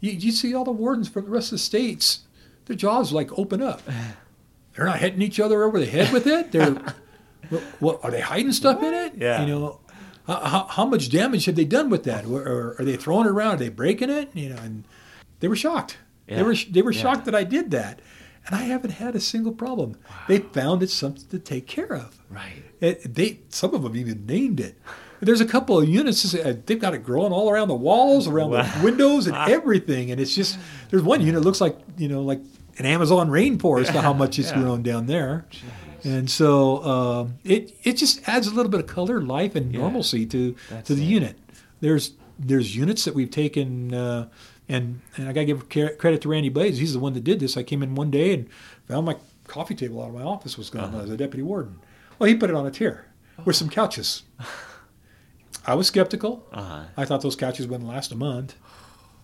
You, 0.00 0.12
you 0.12 0.32
see 0.32 0.54
all 0.54 0.64
the 0.64 0.70
wardens 0.72 1.08
from 1.08 1.24
the 1.24 1.30
rest 1.30 1.48
of 1.48 1.52
the 1.52 1.58
states, 1.58 2.20
their 2.66 2.76
jaws 2.76 3.12
like 3.12 3.36
open 3.38 3.62
up. 3.62 3.82
They're 4.76 4.86
not 4.86 5.00
hitting 5.00 5.20
each 5.20 5.40
other 5.40 5.64
over 5.64 5.78
the 5.80 5.86
head 5.86 6.12
with 6.12 6.26
it. 6.26 6.52
They're, 6.52 6.70
what, 7.50 7.62
what 7.80 8.04
are 8.04 8.10
they 8.10 8.20
hiding 8.20 8.52
stuff 8.52 8.82
in 8.82 8.94
it? 8.94 9.14
Yeah. 9.16 9.42
You 9.42 9.46
know, 9.48 9.80
how, 10.26 10.66
how, 10.70 10.86
much 10.86 11.10
damage 11.10 11.46
have 11.46 11.56
they 11.56 11.64
done 11.64 11.90
with 11.90 12.04
that? 12.04 12.24
Or, 12.24 12.40
or 12.40 12.76
are 12.78 12.84
they 12.84 12.96
throwing 12.96 13.26
it 13.26 13.30
around? 13.30 13.54
Are 13.54 13.58
they 13.58 13.68
breaking 13.68 14.10
it? 14.10 14.30
You 14.32 14.50
know, 14.50 14.58
and 14.58 14.84
they 15.40 15.48
were 15.48 15.56
shocked. 15.56 15.98
They 16.28 16.42
were 16.44 16.54
they 16.54 16.82
were 16.82 16.92
Yeah. 16.92 17.02
shocked 17.02 17.24
that 17.24 17.34
I 17.34 17.42
did 17.42 17.72
that, 17.72 18.00
and 18.46 18.54
I 18.54 18.62
haven't 18.62 18.92
had 18.92 19.16
a 19.16 19.20
single 19.20 19.50
problem. 19.52 19.96
They 20.28 20.38
found 20.38 20.80
it 20.82 20.90
something 20.90 21.26
to 21.30 21.40
take 21.40 21.66
care 21.66 21.92
of. 21.92 22.20
Right. 22.30 22.62
It, 22.80 23.14
they 23.16 23.40
some 23.48 23.74
of 23.74 23.82
them 23.82 23.96
even 23.96 24.26
named 24.26 24.60
it. 24.60 24.78
There's 25.22 25.40
a 25.40 25.46
couple 25.46 25.78
of 25.78 25.88
units 25.88 26.34
uh, 26.34 26.56
they've 26.66 26.78
got 26.80 26.94
it 26.94 27.02
growing 27.04 27.32
all 27.32 27.50
around 27.50 27.68
the 27.68 27.74
walls, 27.74 28.26
around 28.26 28.50
Wow. 28.50 28.62
the 28.78 28.84
windows, 28.84 29.26
and 29.26 29.36
everything. 29.50 30.10
And 30.10 30.20
it's 30.20 30.34
just 30.34 30.58
there's 30.90 31.02
one 31.02 31.20
unit 31.20 31.42
looks 31.42 31.60
like 31.60 31.78
you 31.98 32.08
know 32.08 32.22
like 32.22 32.40
an 32.78 32.86
Amazon 32.86 33.28
rainforest 33.28 33.92
to 33.92 34.00
how 34.00 34.12
much 34.14 34.38
it's 34.38 34.50
Yeah. 34.50 34.60
grown 34.62 34.82
down 34.82 35.06
there. 35.06 35.46
And 36.04 36.30
so 36.30 36.82
um, 36.84 37.34
it 37.44 37.76
it 37.82 37.94
just 37.98 38.26
adds 38.26 38.46
a 38.46 38.54
little 38.54 38.70
bit 38.70 38.80
of 38.80 38.86
color, 38.86 39.20
life, 39.20 39.54
and 39.54 39.72
Yeah. 39.72 39.80
normalcy 39.80 40.24
to 40.26 40.56
That's 40.70 40.86
to 40.88 40.94
the 40.94 41.02
it. 41.02 41.06
unit. 41.08 41.38
There's 41.80 42.12
there's 42.38 42.74
units 42.74 43.04
that 43.04 43.14
we've 43.14 43.30
taken, 43.30 43.92
uh, 43.92 44.28
and 44.70 45.00
and 45.18 45.28
I 45.28 45.32
got 45.34 45.40
to 45.40 45.46
give 45.46 45.68
credit 45.98 46.22
to 46.22 46.28
Randy 46.30 46.48
Blades. 46.48 46.78
He's 46.78 46.94
the 46.94 46.98
one 46.98 47.12
that 47.12 47.24
did 47.24 47.38
this. 47.40 47.58
I 47.58 47.62
came 47.62 47.82
in 47.82 47.94
one 47.94 48.10
day 48.10 48.32
and 48.32 48.46
found 48.88 49.04
my 49.04 49.16
coffee 49.46 49.74
table 49.74 50.00
out 50.02 50.08
of 50.08 50.14
my 50.14 50.22
office 50.22 50.56
was 50.56 50.70
gone 50.70 50.94
Uh-huh. 50.94 51.00
as 51.04 51.10
a 51.10 51.16
deputy 51.18 51.42
warden. 51.42 51.76
Well, 52.18 52.28
he 52.28 52.34
put 52.34 52.48
it 52.48 52.56
on 52.56 52.64
a 52.66 52.70
tier 52.70 53.04
with 53.44 53.56
some 53.56 53.68
couches. 53.68 54.22
I 55.70 55.74
was 55.74 55.86
skeptical. 55.86 56.44
Uh-huh. 56.52 56.82
I 56.96 57.04
thought 57.04 57.22
those 57.22 57.36
couches 57.36 57.68
wouldn't 57.68 57.88
last 57.88 58.10
a 58.10 58.16
month. 58.16 58.56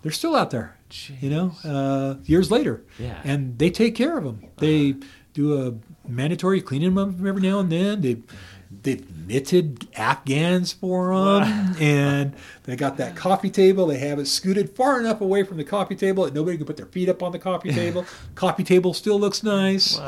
They're 0.03 0.13
still 0.13 0.37
out 0.37 0.53
there, 0.53 0.77
you 1.21 1.29
know, 1.29 1.53
uh, 1.65 2.15
years 2.25 2.51
later. 2.51 2.85
Yeah. 2.99 3.21
And 3.25 3.59
they 3.59 3.71
take 3.71 3.97
care 3.97 4.17
of 4.17 4.23
them. 4.23 4.45
They 4.59 4.95
do 5.35 5.61
a 5.61 5.75
mandatory 6.09 6.61
cleaning 6.61 6.95
them 6.95 7.27
every 7.27 7.43
now 7.43 7.59
and 7.59 7.73
then. 7.73 8.01
They 8.03 8.19
they've 8.83 9.27
knitted 9.27 9.89
afghans 9.97 10.73
for 10.73 11.09
them, 11.17 11.75
and 11.81 12.35
they 12.63 12.77
got 12.77 12.99
that 12.99 13.17
coffee 13.17 13.51
table. 13.51 13.89
They 13.89 13.99
have 13.99 14.21
it 14.21 14.27
scooted 14.27 14.77
far 14.77 15.01
enough 15.01 15.21
away 15.21 15.43
from 15.43 15.57
the 15.57 15.65
coffee 15.65 15.97
table 15.97 16.25
that 16.25 16.35
nobody 16.35 16.57
can 16.57 16.67
put 16.67 16.77
their 16.77 16.87
feet 16.87 17.09
up 17.09 17.25
on 17.25 17.33
the 17.33 17.41
coffee 17.41 17.73
table. 17.73 18.07
coffee 18.37 18.65
table 18.65 18.95
still 18.95 19.19
looks 19.19 19.43
nice. 19.43 19.99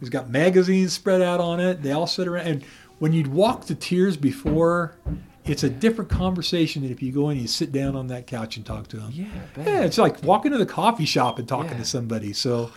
He's 0.00 0.08
got 0.08 0.28
magazines 0.28 0.92
spread 0.92 1.22
out 1.22 1.38
on 1.38 1.60
it. 1.60 1.82
They 1.82 1.92
all 1.92 2.08
sit 2.08 2.26
around. 2.26 2.46
And 2.48 2.64
when 2.98 3.12
you'd 3.12 3.28
walk 3.28 3.66
the 3.66 3.74
tiers 3.76 4.16
before, 4.16 4.96
it's 5.44 5.62
a 5.62 5.70
different 5.70 6.10
conversation 6.10 6.82
than 6.82 6.90
if 6.90 7.02
you 7.02 7.12
go 7.12 7.28
in 7.30 7.32
and 7.32 7.42
you 7.42 7.48
sit 7.48 7.70
down 7.72 7.96
on 7.96 8.06
that 8.08 8.26
couch 8.26 8.56
and 8.56 8.64
talk 8.64 8.88
to 8.88 8.96
them. 8.96 9.10
Yeah, 9.12 9.26
I. 9.56 9.60
Yeah, 9.60 9.80
it's 9.82 9.98
like 9.98 10.22
walking 10.22 10.52
to 10.52 10.58
the 10.58 10.66
coffee 10.66 11.04
shop 11.04 11.38
and 11.38 11.46
talking 11.48 11.72
Yeah. 11.72 11.78
to 11.78 11.84
somebody. 11.84 12.32
So 12.32 12.70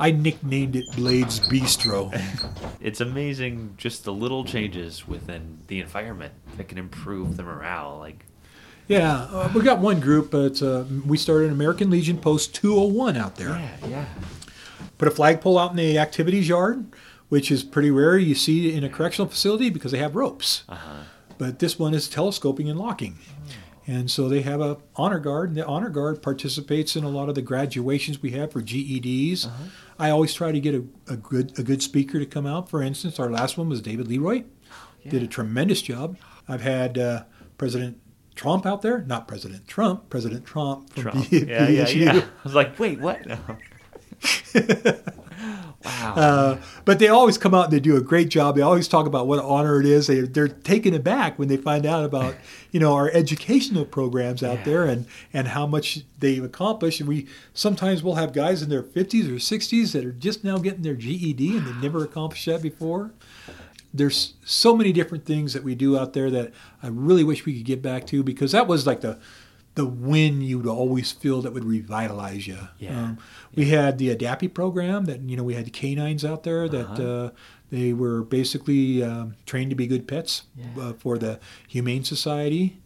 I 0.00 0.10
nicknamed 0.10 0.76
it 0.76 0.84
Blades 0.96 1.40
Bistro. 1.40 2.12
It's 2.80 3.00
amazing 3.00 3.74
just 3.78 4.04
the 4.04 4.12
little 4.12 4.44
changes 4.44 5.08
within 5.08 5.58
the 5.68 5.80
environment 5.80 6.34
that 6.58 6.68
can 6.68 6.76
improve 6.76 7.38
the 7.38 7.42
morale. 7.42 7.96
Like, 7.98 8.26
yeah, 8.88 9.22
uh, 9.30 9.50
we 9.54 9.62
got 9.62 9.78
one 9.78 10.00
group, 10.00 10.30
but 10.30 10.60
uh, 10.62 10.84
we 11.06 11.16
started 11.16 11.46
an 11.46 11.52
American 11.52 11.88
Legion 11.88 12.18
Post 12.18 12.54
201 12.56 13.16
out 13.16 13.36
there. 13.36 13.48
yeah, 13.50 13.88
yeah. 13.88 14.04
Put 14.98 15.08
a 15.08 15.10
flagpole 15.10 15.58
out 15.58 15.70
in 15.70 15.78
the 15.78 15.98
activities 15.98 16.46
yard, 16.46 16.84
which 17.30 17.50
is 17.50 17.62
pretty 17.62 17.90
rare. 17.90 18.18
You 18.18 18.34
see 18.34 18.74
in 18.74 18.84
a 18.84 18.90
correctional 18.90 19.30
facility 19.30 19.70
because 19.70 19.92
they 19.92 19.98
have 19.98 20.14
ropes. 20.14 20.64
Uh-huh. 20.68 21.04
But 21.38 21.58
this 21.58 21.78
one 21.78 21.94
is 21.94 22.08
telescoping 22.08 22.68
and 22.68 22.78
locking. 22.78 23.18
And 23.86 24.10
so 24.10 24.28
they 24.30 24.40
have 24.42 24.60
a 24.62 24.78
honor 24.96 25.18
guard, 25.18 25.50
and 25.50 25.58
the 25.58 25.66
honor 25.66 25.90
guard 25.90 26.22
participates 26.22 26.96
in 26.96 27.04
a 27.04 27.08
lot 27.10 27.28
of 27.28 27.34
the 27.34 27.42
graduations 27.42 28.22
we 28.22 28.30
have 28.30 28.50
for 28.52 28.62
GEDs. 28.62 29.46
I 29.98 30.08
always 30.10 30.32
try 30.32 30.52
to 30.52 30.60
get 30.60 30.74
a, 30.74 30.84
a 31.08 31.16
good 31.16 31.58
a 31.58 31.62
good 31.62 31.82
speaker 31.82 32.18
to 32.18 32.24
come 32.26 32.46
out. 32.46 32.70
For 32.70 32.82
instance, 32.82 33.18
our 33.20 33.30
last 33.30 33.58
one 33.58 33.68
was 33.68 33.82
David 33.82 34.08
Leroy, 34.08 34.44
did 35.06 35.22
a 35.22 35.26
tremendous 35.26 35.82
job. 35.82 36.16
I've 36.48 36.62
had 36.62 36.96
uh, 36.96 37.24
President 37.58 38.00
Trump 38.34 38.64
out 38.64 38.80
there, 38.80 39.02
not 39.02 39.28
President 39.28 39.68
Trump, 39.68 40.08
President 40.08 40.46
Trump 40.46 40.90
from 40.94 41.02
Trump. 41.02 41.30
B- 41.30 41.44
Yeah, 41.46 41.68
yeah, 41.68 41.88
yeah. 41.88 42.12
I 42.24 42.42
was 42.42 42.54
like, 42.54 42.78
wait, 42.78 43.00
what? 43.00 43.26
No. 43.26 43.36
wow. 45.84 46.14
Uh, 46.16 46.58
but 46.84 46.98
they 46.98 47.08
always 47.08 47.36
come 47.38 47.54
out 47.54 47.64
and 47.64 47.72
they 47.72 47.80
do 47.80 47.96
a 47.96 48.00
great 48.00 48.28
job. 48.28 48.56
They 48.56 48.62
always 48.62 48.88
talk 48.88 49.06
about 49.06 49.26
what 49.26 49.38
honor 49.38 49.80
it 49.80 49.86
is. 49.86 50.06
They, 50.06 50.20
they're 50.20 50.48
taken 50.48 50.94
aback 50.94 51.38
when 51.38 51.48
they 51.48 51.56
find 51.56 51.84
out 51.86 52.04
about 52.04 52.34
you 52.72 52.80
know 52.80 52.94
our 52.94 53.10
educational 53.10 53.84
programs 53.84 54.42
out 54.42 54.58
Yeah. 54.58 54.64
there 54.64 54.84
and 54.84 55.06
and 55.32 55.48
how 55.48 55.66
much 55.66 56.00
they've 56.18 56.42
accomplished. 56.44 57.00
And 57.00 57.08
we 57.08 57.26
sometimes 57.52 58.02
we'll 58.02 58.14
have 58.14 58.32
guys 58.32 58.62
in 58.62 58.68
their 58.70 58.82
50s 58.82 59.28
or 59.28 59.36
60s 59.38 59.92
that 59.92 60.04
are 60.04 60.12
just 60.12 60.44
now 60.44 60.58
getting 60.58 60.82
their 60.82 60.94
GED 60.96 61.56
and 61.56 61.66
they've 61.66 61.82
never 61.82 62.02
accomplished 62.04 62.46
that 62.46 62.62
before. 62.62 63.12
there's 63.92 64.34
so 64.44 64.74
many 64.76 64.92
different 64.92 65.24
things 65.24 65.52
that 65.52 65.62
we 65.62 65.74
do 65.74 65.96
out 65.98 66.14
there 66.14 66.30
that 66.30 66.52
I 66.82 66.88
really 66.88 67.22
wish 67.24 67.46
we 67.46 67.54
could 67.56 67.64
get 67.66 67.80
back 67.82 68.06
to 68.08 68.22
because 68.24 68.52
that 68.52 68.66
was 68.66 68.86
like 68.86 69.02
the 69.02 69.18
the 69.74 69.84
win 69.86 70.40
you'd 70.40 70.66
always 70.66 71.10
feel 71.12 71.42
that 71.42 71.52
would 71.52 71.64
revitalize 71.64 72.46
you. 72.46 72.58
Yeah. 72.78 72.96
Um, 72.96 73.18
we 73.54 73.70
had 73.70 73.98
the 73.98 74.14
Adapi 74.14 74.52
program 74.54 75.04
that 75.06 75.20
you 75.22 75.36
know 75.36 75.42
we 75.42 75.54
had 75.54 75.72
canines 75.72 76.24
out 76.24 76.42
there 76.44 76.68
that 76.68 76.90
Uh-huh. 76.90 77.02
uh, 77.02 77.30
they 77.70 77.92
were 77.92 78.22
basically 78.22 79.02
um, 79.02 79.34
trained 79.46 79.70
to 79.70 79.76
be 79.76 79.86
good 79.88 80.06
pets 80.06 80.42
uh, 80.80 80.92
for 80.92 81.18
the 81.18 81.40
Humane 81.68 82.04
Society. 82.04 82.80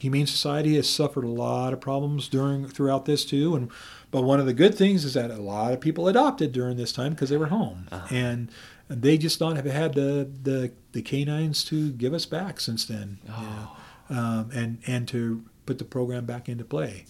Humane 0.00 0.26
Society 0.26 0.74
has 0.76 0.90
suffered 0.90 1.24
a 1.24 1.28
lot 1.30 1.72
of 1.72 1.80
problems 1.80 2.28
during 2.28 2.68
throughout 2.68 3.06
this 3.06 3.24
too, 3.24 3.56
and 3.56 3.70
but 4.10 4.22
one 4.22 4.38
of 4.40 4.44
the 4.46 4.52
good 4.52 4.74
things 4.74 5.04
is 5.04 5.14
that 5.14 5.30
a 5.30 5.36
lot 5.40 5.72
of 5.72 5.80
people 5.80 6.08
adopted 6.08 6.52
during 6.52 6.76
this 6.76 6.92
time 6.92 7.10
because 7.12 7.30
they 7.30 7.38
were 7.38 7.46
home, 7.46 7.88
Uh-huh. 7.90 8.06
and 8.14 8.50
they 8.88 9.16
just 9.16 9.40
not 9.40 9.56
have 9.56 9.64
had 9.64 9.94
the, 9.94 10.28
the 10.42 10.72
the 10.92 11.00
canines 11.00 11.64
to 11.64 11.90
give 11.92 12.12
us 12.12 12.26
back 12.26 12.60
since 12.60 12.84
then, 12.84 13.18
you 13.24 13.30
know, 13.30 13.70
um, 14.10 14.50
and 14.52 14.78
and 14.86 15.08
to 15.08 15.42
put 15.66 15.78
the 15.78 15.84
program 15.84 16.24
back 16.24 16.48
into 16.48 16.64
play. 16.64 17.04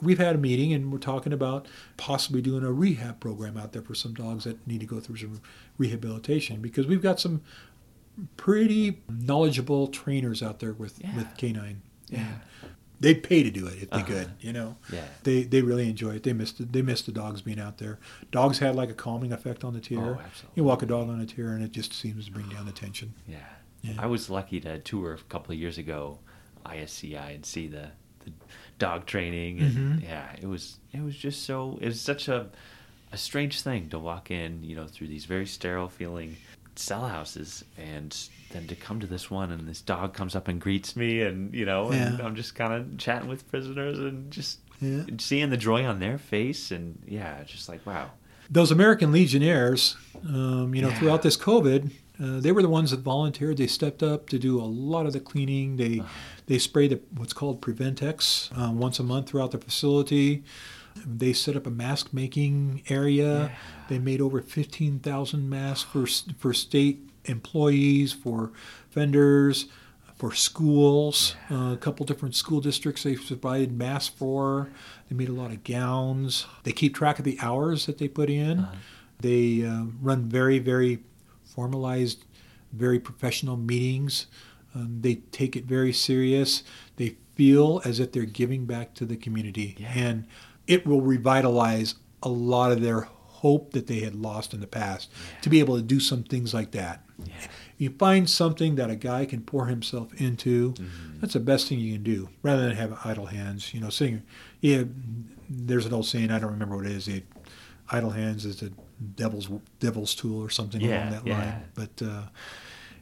We've 0.00 0.18
had 0.18 0.36
a 0.36 0.38
meeting 0.38 0.72
and 0.72 0.92
we're 0.92 0.98
talking 0.98 1.32
about 1.32 1.66
possibly 1.96 2.40
doing 2.40 2.62
a 2.62 2.72
rehab 2.72 3.18
program 3.18 3.56
out 3.56 3.72
there 3.72 3.82
for 3.82 3.94
some 3.96 4.14
dogs 4.14 4.44
that 4.44 4.64
need 4.66 4.78
to 4.80 4.86
go 4.86 5.00
through 5.00 5.16
some 5.16 5.40
rehabilitation 5.76 6.60
because 6.62 6.86
we've 6.86 7.02
got 7.02 7.18
some 7.18 7.42
pretty 8.36 9.00
knowledgeable 9.08 9.88
trainers 9.88 10.42
out 10.42 10.60
there 10.60 10.72
with, 10.72 10.98
Yeah. 11.00 11.16
with 11.16 11.36
canine. 11.36 11.82
Yeah. 12.08 12.18
And 12.20 12.40
they'd 13.00 13.22
pay 13.22 13.42
to 13.42 13.50
do 13.50 13.66
it 13.66 13.74
if 13.82 13.90
they 13.90 13.96
Uh-huh. 13.98 14.06
could, 14.06 14.30
you 14.40 14.52
know. 14.52 14.76
Yeah. 14.92 15.04
They 15.24 15.42
they 15.44 15.62
really 15.62 15.88
enjoy 15.88 16.10
it. 16.16 16.22
They 16.22 16.32
missed 16.32 16.60
it. 16.60 16.72
They 16.72 16.82
missed 16.82 17.06
the 17.06 17.12
dogs 17.12 17.42
being 17.42 17.60
out 17.60 17.78
there. 17.78 17.98
Dogs 18.30 18.58
had 18.58 18.74
like 18.74 18.90
a 18.90 18.94
calming 18.94 19.32
effect 19.32 19.62
on 19.64 19.72
the 19.74 19.80
tier. 19.80 20.00
Oh, 20.00 20.20
absolutely. 20.24 20.52
You 20.56 20.64
walk 20.64 20.82
a 20.82 20.86
dog 20.86 21.08
on 21.08 21.20
a 21.20 21.26
tier 21.26 21.50
and 21.52 21.62
it 21.62 21.72
just 21.72 21.92
seems 21.92 22.26
to 22.26 22.32
bring 22.32 22.48
down 22.48 22.66
the 22.66 22.72
tension. 22.72 23.14
Yeah. 23.26 23.38
Yeah. 23.82 23.94
I 23.98 24.06
was 24.06 24.28
lucky 24.28 24.60
to 24.60 24.78
tour 24.80 25.14
a 25.14 25.18
couple 25.28 25.52
of 25.52 25.58
years 25.58 25.78
ago 25.78 26.18
ISCI 26.74 27.34
and 27.34 27.44
see 27.46 27.66
the, 27.66 27.90
the 28.24 28.32
dog 28.78 29.06
training 29.06 29.60
and 29.60 29.74
Mhm. 30.00 30.02
yeah, 30.02 30.34
it 30.40 30.46
was 30.46 30.78
it 30.92 31.02
was 31.02 31.16
just 31.16 31.44
so 31.44 31.78
it 31.80 31.86
was 31.86 32.00
such 32.00 32.28
a 32.28 32.48
a 33.12 33.16
strange 33.16 33.62
thing 33.62 33.88
to 33.88 33.98
walk 33.98 34.30
in, 34.30 34.62
you 34.62 34.76
know, 34.76 34.86
through 34.86 35.06
these 35.06 35.24
very 35.24 35.46
sterile 35.46 35.88
feeling 35.88 36.36
cell 36.76 37.08
houses 37.08 37.64
and 37.76 38.28
then 38.50 38.66
to 38.68 38.74
come 38.76 39.00
to 39.00 39.06
this 39.06 39.30
one 39.30 39.50
and 39.50 39.66
this 39.68 39.80
dog 39.80 40.14
comes 40.14 40.36
up 40.36 40.46
and 40.46 40.60
greets 40.60 40.94
me 40.94 41.22
and 41.22 41.52
you 41.54 41.64
know 41.66 41.90
and 41.90 42.18
Yeah. 42.18 42.24
I'm 42.24 42.36
just 42.36 42.54
kind 42.54 42.72
of 42.72 42.98
chatting 42.98 43.28
with 43.28 43.48
prisoners 43.50 43.98
and 43.98 44.30
just 44.30 44.60
Yeah. 44.80 45.04
seeing 45.18 45.50
the 45.50 45.56
joy 45.56 45.84
on 45.84 45.98
their 45.98 46.18
face 46.18 46.70
and 46.70 47.02
yeah, 47.06 47.42
just 47.44 47.68
like 47.68 47.84
wow. 47.86 48.10
those 48.50 48.70
American 48.70 49.10
Legionnaires, 49.12 49.96
um, 50.26 50.74
you 50.74 50.80
know, 50.82 50.88
Yeah. 50.90 50.98
throughout 50.98 51.22
this 51.22 51.36
COVID, 51.36 51.90
uh, 52.22 52.40
they 52.40 52.52
were 52.52 52.62
the 52.62 52.68
ones 52.68 52.90
that 52.90 53.00
volunteered. 53.00 53.56
They 53.56 53.66
stepped 53.66 54.02
up 54.02 54.28
to 54.30 54.38
do 54.38 54.60
a 54.60 54.64
lot 54.64 55.06
of 55.06 55.12
the 55.12 55.20
cleaning. 55.20 55.76
They 55.76 56.00
Uh-huh. 56.00 56.08
they 56.46 56.58
spray 56.58 56.88
the 56.88 57.00
what's 57.16 57.32
called 57.32 57.60
Preventex 57.60 58.50
uh, 58.58 58.72
once 58.72 58.98
a 58.98 59.02
month 59.04 59.28
throughout 59.28 59.50
the 59.52 59.58
facility. 59.58 60.42
They 61.06 61.32
set 61.32 61.54
up 61.56 61.66
a 61.66 61.70
mask 61.70 62.12
making 62.12 62.82
area. 62.88 63.52
They 63.88 63.98
made 64.00 64.20
over 64.20 64.40
fifteen 64.42 64.98
thousand 64.98 65.48
masks 65.48 65.84
for 65.90 66.06
for 66.38 66.52
state 66.52 66.98
employees, 67.26 68.12
for 68.12 68.50
vendors, 68.90 69.66
for 70.16 70.34
schools. 70.34 71.36
Uh, 71.50 71.72
a 71.72 71.76
couple 71.76 72.04
different 72.04 72.34
school 72.34 72.60
districts 72.60 73.04
they 73.04 73.14
provided 73.14 73.70
masks 73.72 74.12
for. 74.16 74.68
They 75.08 75.14
made 75.14 75.28
a 75.28 75.32
lot 75.32 75.52
of 75.52 75.62
gowns. 75.62 76.46
They 76.64 76.72
keep 76.72 76.94
track 76.96 77.18
of 77.20 77.24
the 77.24 77.38
hours 77.40 77.86
that 77.86 77.98
they 77.98 78.08
put 78.08 78.28
in. 78.28 78.66
They 79.20 79.64
uh, 79.64 79.84
run 80.02 80.28
very, 80.28 80.58
very 80.58 80.98
formalized, 81.58 82.24
very 82.72 83.00
professional 83.00 83.56
meetings. 83.56 84.26
Um, 84.76 84.98
they 85.00 85.16
take 85.32 85.56
it 85.56 85.64
very 85.64 85.92
serious. 85.92 86.62
They 86.96 87.16
feel 87.34 87.82
as 87.84 87.98
if 87.98 88.12
they're 88.12 88.24
giving 88.42 88.64
back 88.64 88.94
to 88.94 89.04
the 89.04 89.16
community, 89.16 89.74
Yeah. 89.76 89.92
and 89.96 90.26
it 90.68 90.86
will 90.86 91.00
revitalize 91.00 91.96
a 92.22 92.28
lot 92.28 92.70
of 92.70 92.80
their 92.80 93.00
hope 93.42 93.72
that 93.72 93.88
they 93.88 94.00
had 94.00 94.14
lost 94.14 94.54
in 94.54 94.60
the 94.60 94.66
past 94.68 95.10
to 95.42 95.50
be 95.50 95.58
able 95.58 95.74
to 95.76 95.82
do 95.82 95.98
some 95.98 96.22
things 96.22 96.54
like 96.54 96.70
that. 96.72 97.04
You 97.76 97.90
find 97.98 98.30
something 98.30 98.76
that 98.76 98.88
a 98.90 98.96
guy 98.96 99.24
can 99.24 99.40
pour 99.42 99.66
himself 99.66 100.12
into. 100.20 100.74
That's 101.20 101.32
the 101.32 101.40
best 101.40 101.66
thing 101.68 101.80
you 101.80 101.92
can 101.94 102.04
do, 102.04 102.28
rather 102.42 102.62
than 102.68 102.76
have 102.76 103.00
idle 103.04 103.26
hands. 103.26 103.74
You 103.74 103.80
know, 103.80 103.90
sitting. 103.90 104.22
Yeah, 104.60 104.84
there's 105.50 105.86
an 105.86 105.92
old 105.92 106.06
saying. 106.06 106.30
I 106.30 106.38
don't 106.38 106.52
remember 106.52 106.76
what 106.76 106.86
it 106.86 106.92
is. 106.92 107.08
It, 107.08 107.24
idle 107.90 108.10
hands 108.10 108.44
is 108.44 108.60
the 108.60 108.72
devil's 109.16 109.48
devil's 109.80 110.14
tool 110.14 110.42
or 110.42 110.50
something 110.50 110.80
Yeah, 110.80 111.00
along 111.00 111.10
that 111.12 111.26
yeah. 111.26 111.38
line. 111.38 111.64
But 111.74 112.02
uh, 112.06 112.22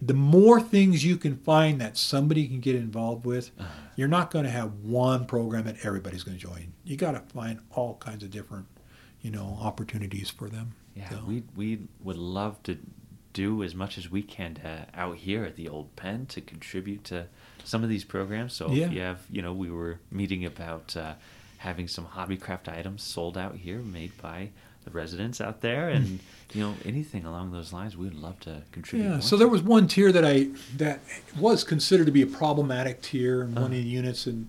the 0.02 0.14
more 0.14 0.60
things 0.60 1.04
you 1.04 1.16
can 1.16 1.36
find 1.36 1.80
that 1.80 1.96
somebody 1.96 2.46
can 2.48 2.60
get 2.60 2.74
involved 2.76 3.24
with, 3.24 3.50
Uh-huh. 3.58 3.68
you're 3.96 4.08
not 4.08 4.30
going 4.30 4.44
to 4.44 4.50
have 4.50 4.72
one 4.82 5.24
program 5.26 5.64
that 5.64 5.76
everybody's 5.84 6.22
going 6.22 6.36
to 6.38 6.42
join. 6.42 6.72
You 6.84 6.96
got 6.96 7.12
to 7.12 7.20
find 7.34 7.60
all 7.70 7.94
kinds 7.96 8.22
of 8.22 8.30
different, 8.30 8.66
you 9.22 9.30
know, 9.30 9.58
opportunities 9.60 10.28
for 10.30 10.48
them. 10.48 10.72
Yeah, 10.94 11.08
So- 11.10 11.24
we 11.26 11.42
we 11.54 11.78
would 12.00 12.16
love 12.18 12.62
to 12.64 12.78
do 13.32 13.62
as 13.62 13.74
much 13.74 13.98
as 13.98 14.10
we 14.10 14.22
can 14.22 14.54
to 14.54 14.86
out 14.94 15.16
here 15.18 15.44
at 15.44 15.56
the 15.56 15.68
old 15.68 15.94
pen 15.94 16.24
to 16.24 16.40
contribute 16.40 17.04
to 17.04 17.26
some 17.64 17.82
of 17.82 17.90
these 17.90 18.02
programs. 18.04 18.54
So 18.54 18.70
Yeah. 18.70 18.86
if 18.86 18.92
you 18.92 19.00
have, 19.02 19.18
you 19.30 19.42
know, 19.42 19.52
we 19.52 19.70
were 19.70 19.98
meeting 20.10 20.44
about 20.46 20.96
uh, 20.96 21.14
having 21.58 21.86
some 21.88 22.06
hobbycraft 22.06 22.66
items 22.68 23.02
sold 23.02 23.36
out 23.36 23.56
here, 23.56 23.80
made 23.82 24.12
by 24.22 24.50
the 24.86 24.90
residents 24.92 25.40
out 25.40 25.60
there, 25.60 25.88
and 25.90 26.20
you 26.54 26.62
know 26.62 26.74
anything 26.84 27.24
along 27.26 27.50
those 27.52 27.72
lines, 27.72 27.96
we 27.96 28.04
would 28.06 28.14
love 28.14 28.38
to 28.40 28.62
contribute. 28.72 29.06
Yeah, 29.08 29.18
so 29.18 29.36
there 29.36 29.48
was 29.48 29.60
one 29.60 29.88
tier 29.88 30.12
that 30.12 30.24
I 30.24 30.48
that 30.76 31.00
was 31.38 31.64
considered 31.64 32.06
to 32.06 32.12
be 32.12 32.22
a 32.22 32.26
problematic 32.26 33.02
tier 33.02 33.42
in 33.42 33.48
one 33.48 33.56
Uh-huh. 33.56 33.64
of 33.66 33.70
the 33.72 33.80
units, 33.82 34.26
and 34.26 34.48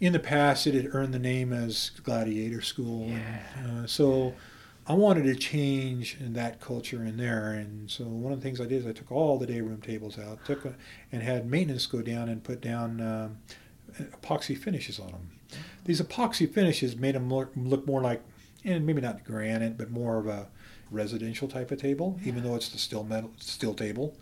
in 0.00 0.12
the 0.14 0.18
past 0.18 0.66
it 0.66 0.74
had 0.74 0.88
earned 0.94 1.12
the 1.14 1.18
name 1.18 1.52
as 1.52 1.90
Gladiator 2.02 2.62
School. 2.62 3.08
Yeah. 3.10 3.40
And, 3.56 3.84
uh, 3.84 3.86
so 3.86 4.34
I 4.86 4.94
wanted 4.94 5.24
to 5.24 5.34
change 5.34 6.16
that 6.18 6.60
culture 6.62 7.04
in 7.04 7.18
there, 7.18 7.52
and 7.52 7.90
so 7.90 8.04
one 8.04 8.32
of 8.32 8.40
the 8.40 8.42
things 8.42 8.58
I 8.58 8.64
did 8.64 8.80
is 8.80 8.86
I 8.86 8.92
took 8.92 9.12
all 9.12 9.38
the 9.38 9.46
day 9.46 9.60
room 9.60 9.82
tables 9.82 10.18
out, 10.18 10.42
took 10.46 10.64
a, 10.64 10.74
and 11.12 11.22
had 11.22 11.46
maintenance 11.46 11.84
go 11.86 12.00
down 12.00 12.30
and 12.30 12.42
put 12.42 12.62
down 12.62 13.00
um, 13.02 13.38
epoxy 14.22 14.56
finishes 14.56 14.98
on 14.98 15.08
them. 15.08 15.28
These 15.84 16.00
epoxy 16.00 16.50
finishes 16.50 16.96
made 16.96 17.14
them 17.14 17.28
look, 17.28 17.50
look 17.54 17.86
more 17.86 18.00
like, 18.00 18.22
and 18.64 18.84
maybe 18.86 19.00
not 19.00 19.24
granite, 19.24 19.76
but 19.78 19.90
more 19.90 20.18
of 20.18 20.26
a 20.26 20.48
residential 20.90 21.48
type 21.48 21.70
of 21.70 21.78
table, 21.80 22.18
even 22.24 22.42
though 22.42 22.54
it's 22.54 22.68
the 22.68 22.78
steel 22.78 23.04
metal 23.04 23.30
steel 23.38 23.74
table. 23.74 24.16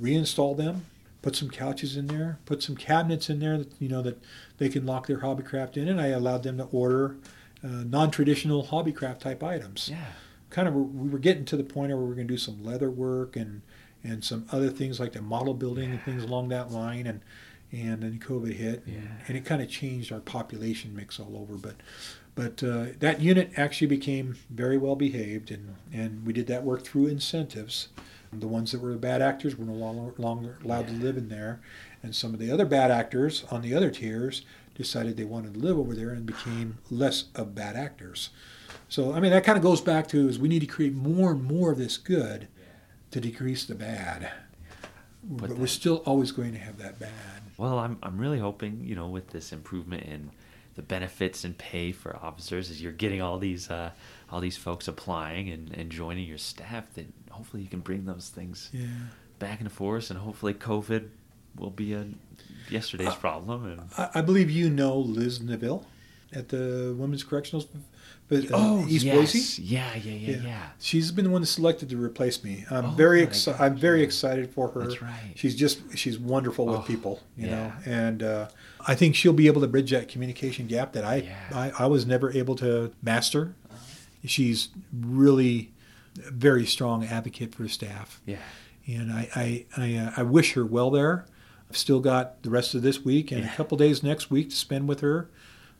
reinstall 0.00 0.56
them, 0.56 0.86
put 1.20 1.34
some 1.36 1.50
couches 1.50 1.96
in 1.96 2.06
there, 2.06 2.38
put 2.46 2.62
some 2.62 2.76
cabinets 2.76 3.28
in 3.28 3.38
there, 3.40 3.58
that, 3.58 3.72
you 3.80 3.88
know, 3.88 4.02
that 4.02 4.22
they 4.58 4.68
can 4.68 4.86
lock 4.86 5.06
their 5.06 5.18
hobbycraft 5.18 5.76
in, 5.76 5.88
and 5.88 6.00
I 6.00 6.08
allowed 6.08 6.42
them 6.44 6.58
to 6.58 6.64
order 6.64 7.16
uh, 7.64 7.68
non-traditional 7.84 8.66
hobbycraft 8.66 9.18
type 9.20 9.42
items. 9.42 9.88
Yeah, 9.90 10.04
kind 10.50 10.66
of 10.68 10.74
we 10.74 11.08
were 11.08 11.18
getting 11.18 11.44
to 11.46 11.56
the 11.56 11.64
point 11.64 11.88
where 11.90 11.98
we 11.98 12.08
were 12.08 12.14
going 12.14 12.28
to 12.28 12.34
do 12.34 12.38
some 12.38 12.62
leather 12.64 12.90
work 12.90 13.36
and 13.36 13.62
and 14.04 14.24
some 14.24 14.46
other 14.50 14.68
things 14.68 14.98
like 14.98 15.12
the 15.12 15.22
model 15.22 15.54
building 15.54 15.90
and 15.92 16.02
things 16.02 16.24
along 16.24 16.48
that 16.48 16.70
line 16.72 17.06
and 17.06 17.20
and 17.70 18.02
then 18.02 18.18
COVID 18.18 18.52
hit. 18.54 18.84
And, 18.86 18.94
Yeah. 18.96 19.00
and 19.28 19.36
it 19.36 19.44
kind 19.44 19.62
of 19.62 19.68
changed 19.68 20.12
our 20.12 20.18
population 20.20 20.94
mix 20.94 21.18
all 21.20 21.36
over 21.36 21.54
but 21.54 21.76
but 22.34 22.62
uh, 22.62 22.86
that 22.98 23.20
unit 23.20 23.50
actually 23.56 23.86
became 23.86 24.36
very 24.50 24.78
well 24.78 24.96
behaved 24.96 25.50
and 25.50 25.76
and 25.92 26.24
we 26.26 26.32
did 26.32 26.46
that 26.46 26.64
work 26.64 26.84
through 26.84 27.06
incentives 27.06 27.88
the 28.32 28.48
ones 28.48 28.72
that 28.72 28.80
were 28.80 28.92
the 28.92 28.98
bad 28.98 29.20
actors 29.20 29.58
were 29.58 29.66
no 29.66 29.74
longer, 29.74 30.14
longer 30.16 30.58
allowed 30.64 30.86
to 30.86 30.94
live 30.94 31.16
in 31.16 31.28
there 31.28 31.60
and 32.02 32.14
some 32.14 32.32
of 32.32 32.40
the 32.40 32.50
other 32.50 32.64
bad 32.64 32.90
actors 32.90 33.44
on 33.50 33.60
the 33.62 33.74
other 33.74 33.90
tiers 33.90 34.42
decided 34.74 35.16
they 35.16 35.24
wanted 35.24 35.52
to 35.52 35.60
live 35.60 35.78
over 35.78 35.94
there 35.94 36.10
and 36.10 36.24
became 36.24 36.78
less 36.90 37.24
of 37.34 37.54
bad 37.54 37.76
actors 37.76 38.30
so 38.92 39.14
I 39.14 39.20
mean 39.20 39.30
that 39.30 39.44
kind 39.44 39.56
of 39.56 39.62
goes 39.62 39.80
back 39.80 40.06
to 40.08 40.28
is 40.28 40.38
we 40.38 40.48
need 40.48 40.60
to 40.60 40.66
create 40.66 40.94
more 40.94 41.30
and 41.30 41.42
more 41.42 41.72
of 41.72 41.78
this 41.78 41.96
good 41.96 42.48
to 43.10 43.20
decrease 43.20 43.64
the 43.64 43.74
bad. 43.74 44.30
But, 45.22 45.48
But 45.48 45.58
we're 45.58 45.66
still 45.66 46.02
always 46.04 46.30
going 46.30 46.52
to 46.52 46.58
have 46.58 46.76
that 46.76 46.98
bad. 46.98 47.10
Well, 47.56 47.78
I'm 47.78 47.96
I'm 48.02 48.18
really 48.18 48.38
hoping 48.38 48.84
you 48.84 48.94
know 48.94 49.08
with 49.08 49.30
this 49.30 49.50
improvement 49.50 50.02
in 50.02 50.30
the 50.74 50.82
benefits 50.82 51.44
and 51.44 51.56
pay 51.58 51.92
for 51.92 52.16
officers 52.16 52.70
as 52.70 52.82
you're 52.82 52.92
getting 52.92 53.20
all 53.20 53.38
these 53.38 53.70
uh, 53.70 53.90
all 54.30 54.40
these 54.40 54.56
folks 54.56 54.88
applying 54.88 55.50
and, 55.50 55.70
and 55.76 55.90
joining 55.90 56.26
your 56.26 56.38
staff 56.38 56.92
that 56.94 57.06
hopefully 57.30 57.62
you 57.62 57.68
can 57.68 57.80
bring 57.80 58.04
those 58.06 58.30
things 58.30 58.70
Yeah. 58.72 58.86
back 59.38 59.60
into 59.60 59.70
force 59.70 60.10
and 60.10 60.18
hopefully 60.18 60.54
COVID 60.54 61.08
will 61.56 61.70
be 61.70 61.92
a 61.92 62.06
yesterday's 62.70 63.14
problem 63.14 63.66
and 63.66 63.80
I, 63.98 64.08
I 64.16 64.20
believe 64.22 64.50
you 64.50 64.70
know 64.70 64.96
Liz 64.98 65.40
Neville 65.42 65.84
at 66.32 66.48
the 66.48 66.94
Women's 66.98 67.22
Correctional 67.24 67.66
uh, 68.30 68.84
East 68.88 69.04
yes. 69.04 69.14
Boise. 69.14 69.62
yeah 69.62 69.94
yeah 69.96 70.12
yeah 70.12 70.36
yeah, 70.42 70.62
She's 70.80 71.12
been 71.12 71.26
the 71.26 71.30
one 71.30 71.44
selected 71.44 71.90
to 71.90 71.96
replace 72.02 72.42
me. 72.42 72.64
I'm 72.70 72.86
Oh 72.86 72.90
very 72.92 73.22
excited. 73.22 73.60
I'm 73.60 73.76
very 73.76 74.02
excited 74.02 74.50
for 74.50 74.68
her. 74.70 74.80
That's 74.84 75.02
right. 75.02 75.32
She's 75.34 75.54
just 75.54 75.98
she's 75.98 76.18
wonderful 76.18 76.64
with 76.66 76.78
Oh, 76.78 76.82
people, 76.82 77.20
you 77.36 77.48
yeah. 77.48 77.54
know, 77.54 77.72
and 77.84 78.22
uh, 78.22 78.48
I 78.86 78.94
think 78.94 79.14
she'll 79.14 79.32
be 79.32 79.46
able 79.46 79.60
to 79.60 79.66
bridge 79.68 79.90
that 79.92 80.08
communication 80.08 80.66
gap 80.66 80.92
that 80.92 81.04
I, 81.04 81.16
Yeah. 81.16 81.36
I 81.52 81.84
I 81.84 81.86
was 81.86 82.06
never 82.06 82.30
able 82.32 82.56
to 82.56 82.92
master. 83.02 83.54
She's 84.24 84.68
really 84.92 85.72
a 86.26 86.30
very 86.30 86.66
strong 86.66 87.04
advocate 87.04 87.54
for 87.54 87.66
staff. 87.68 88.20
yeah. 88.26 88.38
and 88.86 89.12
I 89.12 89.28
I 89.34 89.66
I, 89.76 89.96
uh, 89.96 90.12
I 90.18 90.22
wish 90.22 90.52
her 90.54 90.64
well 90.64 90.90
there. 90.90 91.26
I've 91.70 91.76
still 91.76 92.00
got 92.00 92.42
the 92.42 92.50
rest 92.50 92.74
of 92.74 92.82
this 92.82 93.04
week 93.04 93.30
and 93.32 93.42
Yeah. 93.44 93.52
a 93.52 93.56
couple 93.56 93.78
days 93.78 94.02
next 94.02 94.30
week 94.30 94.50
to 94.50 94.56
spend 94.56 94.88
with 94.88 95.00
her. 95.00 95.28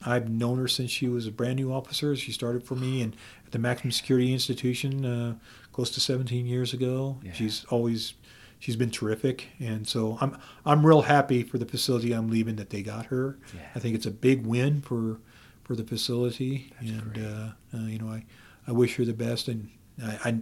I've 0.05 0.29
known 0.29 0.59
her 0.59 0.67
since 0.69 0.91
she 0.91 1.07
was 1.09 1.27
a 1.27 1.31
brand 1.31 1.57
new 1.57 1.73
officer. 1.73 2.17
She 2.17 2.33
started 2.33 2.65
for 2.65 2.75
me 2.75 3.03
and 3.03 3.15
at 3.47 3.53
the 3.53 3.59
Maximum 3.59 3.93
Security 3.93 4.33
Institution 4.33 5.05
uh, 5.05 5.35
close 5.73 5.91
to 5.93 6.01
17 6.01 6.45
years 6.47 6.73
ago. 6.73 7.19
Yeah. 7.23 7.33
She's 7.33 7.65
always 7.67 8.15
she's 8.63 8.77
been 8.77 8.93
terrific, 8.93 9.49
and 9.59 9.89
so 9.89 10.17
I'm 10.21 10.39
I'm 10.65 10.87
real 10.87 11.03
happy 11.03 11.43
for 11.43 11.59
the 11.59 11.67
facility 11.67 12.13
I'm 12.13 12.31
leaving 12.31 12.55
that 12.57 12.71
they 12.71 12.81
got 12.81 13.07
her. 13.07 13.37
Yeah. 13.53 13.61
I 13.75 13.81
think 13.81 13.97
it's 13.97 14.07
a 14.07 14.11
big 14.13 14.47
win 14.47 14.81
for 14.81 15.19
for 15.65 15.75
the 15.75 15.83
facility, 15.83 16.73
That's 16.81 16.93
and 16.93 17.19
uh, 17.19 17.77
uh, 17.77 17.87
you 17.89 17.99
know 17.99 18.09
I, 18.09 18.25
I 18.69 18.73
wish 18.73 18.95
her 18.97 19.05
the 19.05 19.13
best, 19.13 19.49
and 19.49 19.69
I, 20.03 20.19
I 20.25 20.39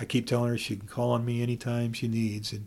I 0.00 0.04
keep 0.04 0.26
telling 0.26 0.50
her 0.50 0.58
she 0.58 0.76
can 0.76 0.88
call 0.88 1.12
on 1.12 1.24
me 1.24 1.42
anytime 1.42 1.92
she 1.92 2.08
needs, 2.08 2.52
and 2.52 2.66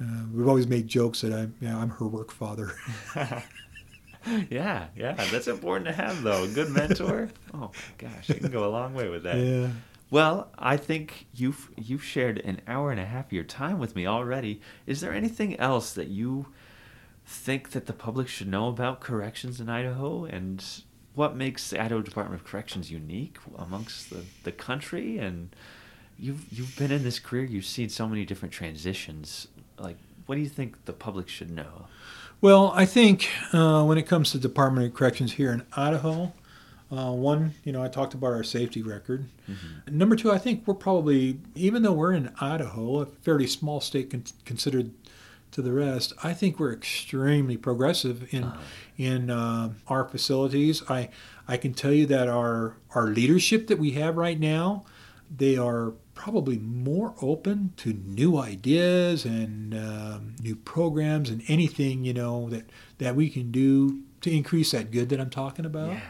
uh, 0.00 0.24
we've 0.34 0.48
always 0.48 0.66
made 0.66 0.88
jokes 0.88 1.20
that 1.20 1.32
I'm 1.32 1.54
yeah, 1.60 1.78
I'm 1.78 1.90
her 1.90 2.06
work 2.08 2.32
father. 2.32 2.74
yeah, 4.50 4.88
yeah, 4.96 5.12
that's 5.30 5.46
important 5.46 5.86
to 5.86 5.92
have 5.92 6.22
though. 6.22 6.42
A 6.42 6.48
good 6.48 6.70
mentor. 6.70 7.30
Oh 7.54 7.70
gosh, 7.98 8.28
you 8.28 8.36
can 8.36 8.50
go 8.50 8.64
a 8.66 8.72
long 8.72 8.94
way 8.94 9.08
with 9.08 9.22
that. 9.22 9.36
yeah. 9.36 9.68
Well, 10.12 10.50
I 10.58 10.76
think 10.76 11.26
you've 11.34 11.70
you've 11.74 12.04
shared 12.04 12.38
an 12.40 12.60
hour 12.68 12.90
and 12.90 13.00
a 13.00 13.06
half 13.06 13.28
of 13.28 13.32
your 13.32 13.44
time 13.44 13.78
with 13.78 13.96
me 13.96 14.06
already. 14.06 14.60
Is 14.86 15.00
there 15.00 15.14
anything 15.14 15.58
else 15.58 15.94
that 15.94 16.08
you 16.08 16.48
think 17.24 17.70
that 17.70 17.86
the 17.86 17.94
public 17.94 18.28
should 18.28 18.48
know 18.48 18.68
about 18.68 19.00
corrections 19.00 19.58
in 19.58 19.70
Idaho 19.70 20.26
and 20.26 20.62
what 21.14 21.34
makes 21.34 21.70
the 21.70 21.82
Idaho 21.82 22.02
Department 22.02 22.42
of 22.42 22.46
Corrections 22.46 22.90
unique 22.90 23.38
amongst 23.56 24.10
the, 24.10 24.24
the 24.44 24.52
country 24.52 25.16
and 25.16 25.56
you've 26.18 26.44
you've 26.52 26.76
been 26.76 26.92
in 26.92 27.04
this 27.04 27.18
career, 27.18 27.44
you've 27.44 27.64
seen 27.64 27.88
so 27.88 28.06
many 28.06 28.26
different 28.26 28.52
transitions. 28.52 29.48
Like 29.78 29.96
what 30.26 30.34
do 30.34 30.42
you 30.42 30.48
think 30.50 30.84
the 30.84 30.92
public 30.92 31.30
should 31.30 31.50
know? 31.50 31.86
Well, 32.42 32.70
I 32.74 32.84
think 32.84 33.30
uh, 33.54 33.82
when 33.84 33.96
it 33.96 34.06
comes 34.06 34.32
to 34.32 34.38
Department 34.38 34.88
of 34.88 34.92
Corrections 34.92 35.32
here 35.32 35.54
in 35.54 35.64
Idaho, 35.74 36.34
uh, 36.92 37.10
one, 37.12 37.54
you 37.64 37.72
know, 37.72 37.82
I 37.82 37.88
talked 37.88 38.12
about 38.14 38.32
our 38.32 38.44
safety 38.44 38.82
record. 38.82 39.24
Number 39.88 40.14
two, 40.14 40.30
I 40.30 40.38
think 40.38 40.66
we're 40.66 40.74
probably, 40.74 41.38
even 41.54 41.82
though 41.82 41.92
we're 41.92 42.12
in 42.12 42.30
Idaho, 42.40 43.00
a 43.00 43.06
fairly 43.06 43.46
small 43.46 43.80
state 43.80 44.10
con- 44.10 44.24
considered 44.44 44.90
to 45.52 45.62
the 45.62 45.72
rest, 45.72 46.12
I 46.22 46.32
think 46.34 46.58
we're 46.58 46.72
extremely 46.72 47.56
progressive 47.56 48.32
in 48.32 48.52
in 48.96 49.30
uh, 49.30 49.72
our 49.88 50.04
facilities. 50.08 50.82
I 50.88 51.08
I 51.48 51.56
can 51.56 51.74
tell 51.74 51.92
you 51.92 52.06
that 52.06 52.28
our 52.28 52.76
our 52.94 53.06
leadership 53.08 53.66
that 53.68 53.78
we 53.78 53.92
have 53.92 54.16
right 54.16 54.38
now, 54.40 54.84
they 55.34 55.56
are 55.56 55.92
probably 56.14 56.58
more 56.58 57.14
open 57.22 57.72
to 57.78 57.92
new 57.94 58.38
ideas 58.38 59.24
and 59.24 59.74
um, 59.74 60.36
new 60.42 60.54
programs 60.56 61.30
and 61.30 61.42
anything 61.48 62.04
you 62.04 62.12
know 62.14 62.48
that 62.50 62.64
that 62.98 63.14
we 63.16 63.28
can 63.28 63.50
do 63.50 64.02
to 64.22 64.30
increase 64.30 64.70
that 64.72 64.90
good 64.90 65.08
that 65.08 65.20
I'm 65.20 65.30
talking 65.30 65.64
about. 65.66 65.92
yeah. 65.92 66.00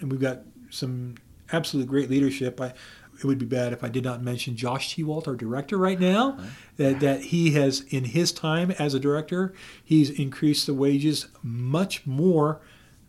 And 0.00 0.10
we've 0.10 0.20
got 0.20 0.40
some 0.70 1.14
absolute 1.52 1.86
great 1.86 2.10
leadership. 2.10 2.60
I 2.60 2.72
it 3.20 3.24
would 3.24 3.38
be 3.38 3.46
bad 3.46 3.72
if 3.72 3.82
I 3.82 3.88
did 3.88 4.04
not 4.04 4.22
mention 4.22 4.54
Josh 4.54 4.94
Tewalt, 4.94 5.26
our 5.26 5.34
director 5.34 5.76
right 5.76 5.98
now. 5.98 6.38
That 6.76 7.00
that 7.00 7.20
he 7.22 7.50
has 7.52 7.80
in 7.88 8.04
his 8.04 8.30
time 8.30 8.70
as 8.72 8.94
a 8.94 9.00
director, 9.00 9.52
he's 9.84 10.08
increased 10.10 10.66
the 10.66 10.74
wages 10.74 11.26
much 11.42 12.06
more 12.06 12.60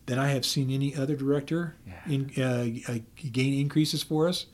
than 0.08 0.18
I 0.18 0.30
have 0.30 0.46
seen 0.46 0.72
any 0.72 0.96
other 0.96 1.16
director 1.16 1.76
Yeah. 1.86 2.12
in, 2.12 2.32
uh, 2.88 2.92
uh, 2.92 2.98
gain 3.32 3.54
increases 3.54 4.02
for 4.02 4.28
us. 4.28 4.48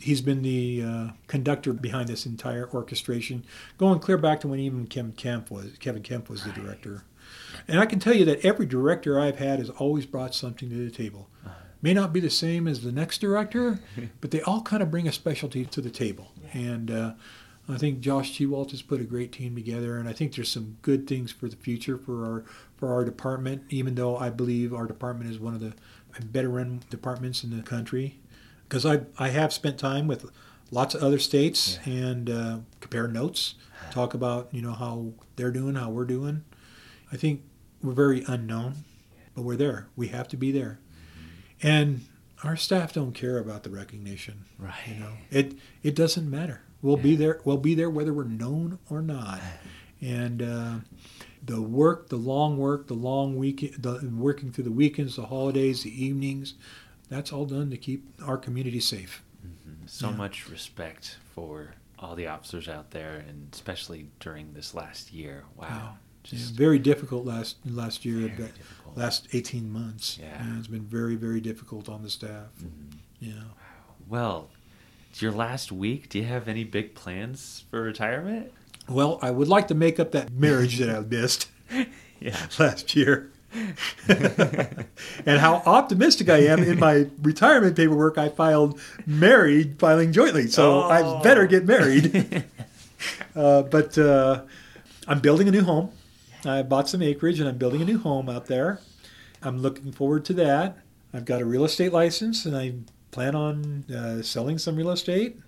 He's 0.00 0.20
been 0.20 0.42
the 0.42 0.82
uh, 0.82 1.08
conductor 1.28 1.72
behind 1.72 2.08
this 2.08 2.26
entire 2.26 2.68
orchestration, 2.74 3.44
going 3.78 4.00
clear 4.00 4.18
back 4.18 4.40
to 4.40 4.48
when 4.48 4.58
even 4.58 4.88
Kevin 4.88 5.12
Kempf 5.12 5.50
was 5.52 5.66
Kevin 5.78 6.02
Kempf 6.02 6.28
was 6.28 6.42
the 6.42 6.50
director. 6.50 7.04
And 7.68 7.78
I 7.78 7.86
can 7.86 8.00
tell 8.00 8.12
you 8.14 8.24
that 8.24 8.44
every 8.44 8.66
director 8.66 9.18
I've 9.20 9.38
had 9.38 9.60
has 9.60 9.70
always 9.70 10.04
brought 10.04 10.34
something 10.34 10.68
to 10.68 10.74
the 10.74 10.90
table. 10.90 11.28
May 11.82 11.94
not 11.94 12.12
be 12.12 12.20
the 12.20 12.30
same 12.30 12.66
as 12.66 12.82
the 12.82 12.92
next 12.92 13.20
director, 13.20 13.80
but 14.20 14.30
they 14.30 14.40
all 14.42 14.62
kind 14.62 14.82
of 14.82 14.90
bring 14.90 15.06
a 15.06 15.12
specialty 15.12 15.64
to 15.66 15.80
the 15.80 15.90
table. 15.90 16.32
And 16.52 16.90
uh, 16.90 17.12
I 17.68 17.76
think 17.76 18.00
Josh 18.00 18.38
Tewalt 18.38 18.70
has 18.70 18.82
put 18.82 19.00
a 19.00 19.04
great 19.04 19.32
team 19.32 19.54
together, 19.54 19.98
and 19.98 20.08
I 20.08 20.12
think 20.12 20.34
there's 20.34 20.50
some 20.50 20.78
good 20.82 21.06
things 21.06 21.32
for 21.32 21.48
the 21.48 21.56
future 21.56 21.98
for 21.98 22.24
our 22.24 22.44
for 22.76 22.92
our 22.92 23.04
department. 23.04 23.64
Even 23.70 23.94
though 23.94 24.16
I 24.16 24.30
believe 24.30 24.72
our 24.72 24.86
department 24.86 25.30
is 25.30 25.38
one 25.38 25.54
of 25.54 25.60
the 25.60 25.74
better 26.24 26.48
run 26.48 26.82
departments 26.90 27.44
in 27.44 27.56
the 27.56 27.62
country, 27.62 28.18
because 28.68 28.86
I 28.86 29.00
I 29.18 29.28
have 29.30 29.52
spent 29.52 29.78
time 29.78 30.06
with 30.06 30.30
lots 30.70 30.94
of 30.94 31.02
other 31.02 31.18
states 31.18 31.78
and 31.84 32.30
uh, 32.30 32.58
compare 32.80 33.08
notes, 33.08 33.54
talk 33.90 34.14
about 34.14 34.48
you 34.52 34.62
know 34.62 34.72
how 34.72 35.12
they're 35.36 35.50
doing, 35.50 35.74
how 35.74 35.90
we're 35.90 36.04
doing. 36.04 36.44
I 37.12 37.16
think 37.16 37.42
we're 37.82 37.92
very 37.92 38.24
unknown, 38.28 38.84
but 39.34 39.42
we're 39.42 39.56
there. 39.56 39.88
We 39.96 40.08
have 40.08 40.28
to 40.28 40.36
be 40.36 40.52
there, 40.52 40.78
and 41.62 42.02
our 42.44 42.56
staff 42.56 42.92
don't 42.92 43.12
care 43.12 43.38
about 43.38 43.62
the 43.62 43.70
recognition. 43.70 44.44
Right. 44.58 44.74
You 44.88 44.94
know, 45.00 45.12
it 45.30 45.54
it 45.82 45.94
doesn't 45.94 46.28
matter. 46.30 46.62
We'll 46.82 46.96
be 46.98 47.16
there. 47.16 47.40
We'll 47.44 47.56
be 47.56 47.74
there 47.74 47.90
whether 47.90 48.12
we're 48.12 48.24
known 48.24 48.78
or 48.90 49.00
not. 49.02 49.40
And 50.00 50.42
uh, 50.42 50.74
the 51.42 51.60
work, 51.62 52.10
the 52.10 52.16
long 52.16 52.58
work, 52.58 52.86
the 52.86 52.94
long 52.94 53.36
week, 53.36 53.74
the 53.78 54.08
working 54.14 54.52
through 54.52 54.64
the 54.64 54.70
weekends, 54.72 55.16
the 55.16 55.26
holidays, 55.26 55.82
the 55.82 56.04
evenings, 56.04 56.54
that's 57.08 57.32
all 57.32 57.46
done 57.46 57.70
to 57.70 57.76
keep 57.76 58.04
our 58.22 58.36
community 58.36 58.80
safe. 58.80 59.22
so 59.86 60.10
Yeah. 60.10 60.16
much 60.16 60.48
respect 60.50 61.16
for 61.34 61.74
all 61.98 62.14
the 62.14 62.26
officers 62.26 62.68
out 62.68 62.90
there 62.90 63.24
and 63.26 63.48
especially 63.52 64.08
during 64.20 64.52
this 64.52 64.74
last 64.74 65.12
year 65.12 65.44
wow 65.56 65.66
Yeah, 65.70 65.92
very 66.32 66.78
difficult 66.78 67.24
last 67.24 67.56
last 67.64 68.04
year, 68.04 68.16
very 68.16 68.28
but 68.30 68.54
difficult. 68.54 68.96
last 68.96 69.28
18 69.32 69.70
months. 69.70 70.18
Yeah. 70.20 70.58
it's 70.58 70.66
been 70.68 70.84
very 70.86 71.14
very 71.16 71.40
difficult 71.40 71.88
on 71.88 72.02
the 72.02 72.10
staff. 72.10 72.48
Mhm. 72.62 72.98
Yeah. 73.20 73.32
well 74.08 74.48
it's 75.10 75.22
your 75.22 75.32
last 75.32 75.72
week 75.72 76.08
do 76.10 76.18
you 76.18 76.24
have 76.26 76.48
any 76.48 76.64
big 76.64 76.94
plans 76.94 77.64
for 77.70 77.80
retirement 77.80 78.52
Well, 78.88 79.18
I 79.22 79.30
would 79.30 79.48
like 79.48 79.68
to 79.68 79.74
make 79.74 79.98
up 79.98 80.12
that 80.12 80.30
marriage 80.32 80.78
that 80.78 80.90
I 80.90 81.00
missed 81.00 81.48
yeah 82.20 82.46
last 82.58 82.94
year. 82.94 83.30
and 84.08 85.38
how 85.40 85.62
optimistic 85.64 86.28
I 86.28 86.38
am 86.46 86.62
in 86.62 86.78
my 86.78 87.06
retirement 87.22 87.74
paperwork, 87.76 88.18
I 88.18 88.28
filed 88.28 88.78
married, 89.06 89.78
filing 89.78 90.12
jointly. 90.12 90.48
So 90.48 90.82
Oh. 90.82 90.88
I 90.90 91.22
better 91.22 91.46
get 91.46 91.64
married. 91.64 92.44
uh, 93.34 93.62
but 93.62 93.96
uh, 93.96 94.42
I'm 95.08 95.20
building 95.20 95.48
a 95.48 95.50
new 95.50 95.62
home. 95.62 95.90
I 96.44 96.62
bought 96.62 96.88
some 96.88 97.02
acreage 97.02 97.40
and 97.40 97.48
I'm 97.48 97.58
building 97.58 97.82
a 97.82 97.84
new 97.84 97.98
home 97.98 98.28
out 98.28 98.46
there. 98.46 98.80
I'm 99.42 99.58
looking 99.58 99.92
forward 99.92 100.24
to 100.26 100.34
that. 100.34 100.78
I've 101.12 101.24
got 101.24 101.40
a 101.40 101.44
real 101.44 101.64
estate 101.64 101.92
license 101.92 102.44
and 102.44 102.56
I 102.56 102.74
plan 103.10 103.34
on 103.34 103.84
uh, 103.90 104.22
selling 104.22 104.58
some 104.58 104.76
real 104.76 104.90
estate. 104.90 105.38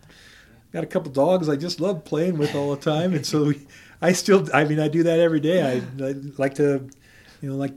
Got 0.72 0.84
a 0.84 0.86
couple 0.86 1.10
dogs 1.12 1.48
I 1.48 1.56
just 1.56 1.80
love 1.80 2.04
playing 2.04 2.38
with 2.38 2.54
all 2.54 2.74
the 2.74 2.80
time, 2.80 3.14
and 3.14 3.24
so 3.24 3.44
we, 3.48 3.66
I 4.02 4.12
still, 4.12 4.46
I 4.54 4.64
mean, 4.64 4.80
I 4.80 4.88
do 4.88 5.02
that 5.02 5.18
every 5.18 5.40
day. 5.40 5.62
I, 5.62 6.04
I 6.04 6.14
like 6.36 6.54
to, 6.54 6.88
you 7.40 7.50
know, 7.50 7.56
like 7.56 7.72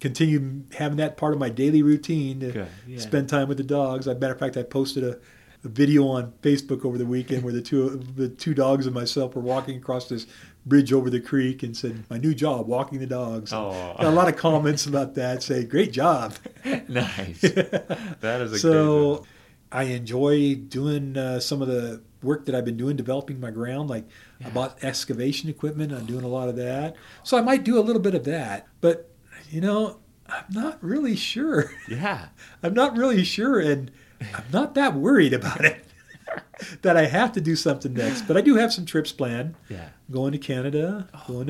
continue 0.00 0.62
having 0.72 0.98
that 0.98 1.16
part 1.16 1.32
of 1.32 1.40
my 1.40 1.48
daily 1.48 1.82
routine 1.82 2.40
to 2.40 2.66
yeah. 2.86 2.98
spend 2.98 3.28
time 3.28 3.48
with 3.48 3.56
the 3.56 3.64
dogs. 3.64 4.06
As 4.06 4.16
a 4.16 4.18
matter 4.18 4.32
of 4.32 4.38
fact, 4.38 4.56
I 4.56 4.62
posted 4.62 5.02
a, 5.02 5.18
a 5.64 5.68
video 5.68 6.06
on 6.06 6.32
Facebook 6.42 6.84
over 6.84 6.98
the 6.98 7.06
weekend 7.06 7.42
where 7.42 7.52
the 7.52 7.62
two 7.62 8.02
the 8.16 8.28
two 8.28 8.54
dogs 8.54 8.86
and 8.86 8.94
myself 8.94 9.34
were 9.34 9.42
walking 9.42 9.76
across 9.76 10.08
this 10.08 10.26
bridge 10.66 10.92
over 10.92 11.08
the 11.08 11.20
creek 11.20 11.62
and 11.62 11.76
said, 11.76 12.04
"My 12.10 12.18
new 12.18 12.34
job, 12.34 12.66
walking 12.66 12.98
the 12.98 13.06
dogs." 13.06 13.52
Oh. 13.52 13.94
A 13.98 14.10
lot 14.10 14.28
of 14.28 14.36
comments 14.36 14.84
about 14.86 15.14
that. 15.14 15.42
Say, 15.42 15.64
"Great 15.64 15.92
job." 15.92 16.34
nice 16.88 17.40
that 17.40 18.40
is 18.42 18.52
a 18.52 18.58
so 18.58 19.16
great 19.16 19.28
I 19.72 19.84
enjoy 19.84 20.54
doing 20.54 21.16
uh, 21.16 21.40
some 21.40 21.60
of 21.60 21.68
the 21.68 22.02
work 22.22 22.46
that 22.46 22.54
I've 22.54 22.64
been 22.64 22.76
doing, 22.76 22.96
developing 22.96 23.40
my 23.40 23.50
ground. 23.50 23.90
Like 23.90 24.04
I 24.44 24.50
bought 24.50 24.82
excavation 24.82 25.50
equipment. 25.50 25.92
I'm 25.92 26.06
doing 26.06 26.24
a 26.24 26.28
lot 26.28 26.48
of 26.48 26.56
that. 26.56 26.96
So 27.24 27.36
I 27.36 27.40
might 27.40 27.64
do 27.64 27.78
a 27.78 27.82
little 27.82 28.02
bit 28.02 28.14
of 28.14 28.24
that. 28.24 28.68
But 28.80 29.10
you 29.50 29.60
know, 29.60 29.98
I'm 30.28 30.44
not 30.50 30.82
really 30.82 31.16
sure. 31.16 31.72
yeah 31.88 32.28
I'm 32.62 32.74
not 32.74 32.96
really 32.96 33.24
sure, 33.24 33.60
and 33.60 33.90
I'm 34.20 34.44
not 34.52 34.74
that 34.74 34.94
worried 34.94 35.32
about 35.32 35.64
it. 35.64 35.84
that 36.82 36.96
I 36.96 37.06
have 37.06 37.32
to 37.32 37.40
do 37.40 37.56
something 37.56 37.92
next. 37.94 38.22
But 38.22 38.36
I 38.36 38.40
do 38.40 38.56
have 38.56 38.72
some 38.72 38.84
trips 38.86 39.12
planned. 39.12 39.54
yeah 39.68 39.88
Going 40.10 40.32
to 40.32 40.38
Canada, 40.38 41.08
going 41.26 41.46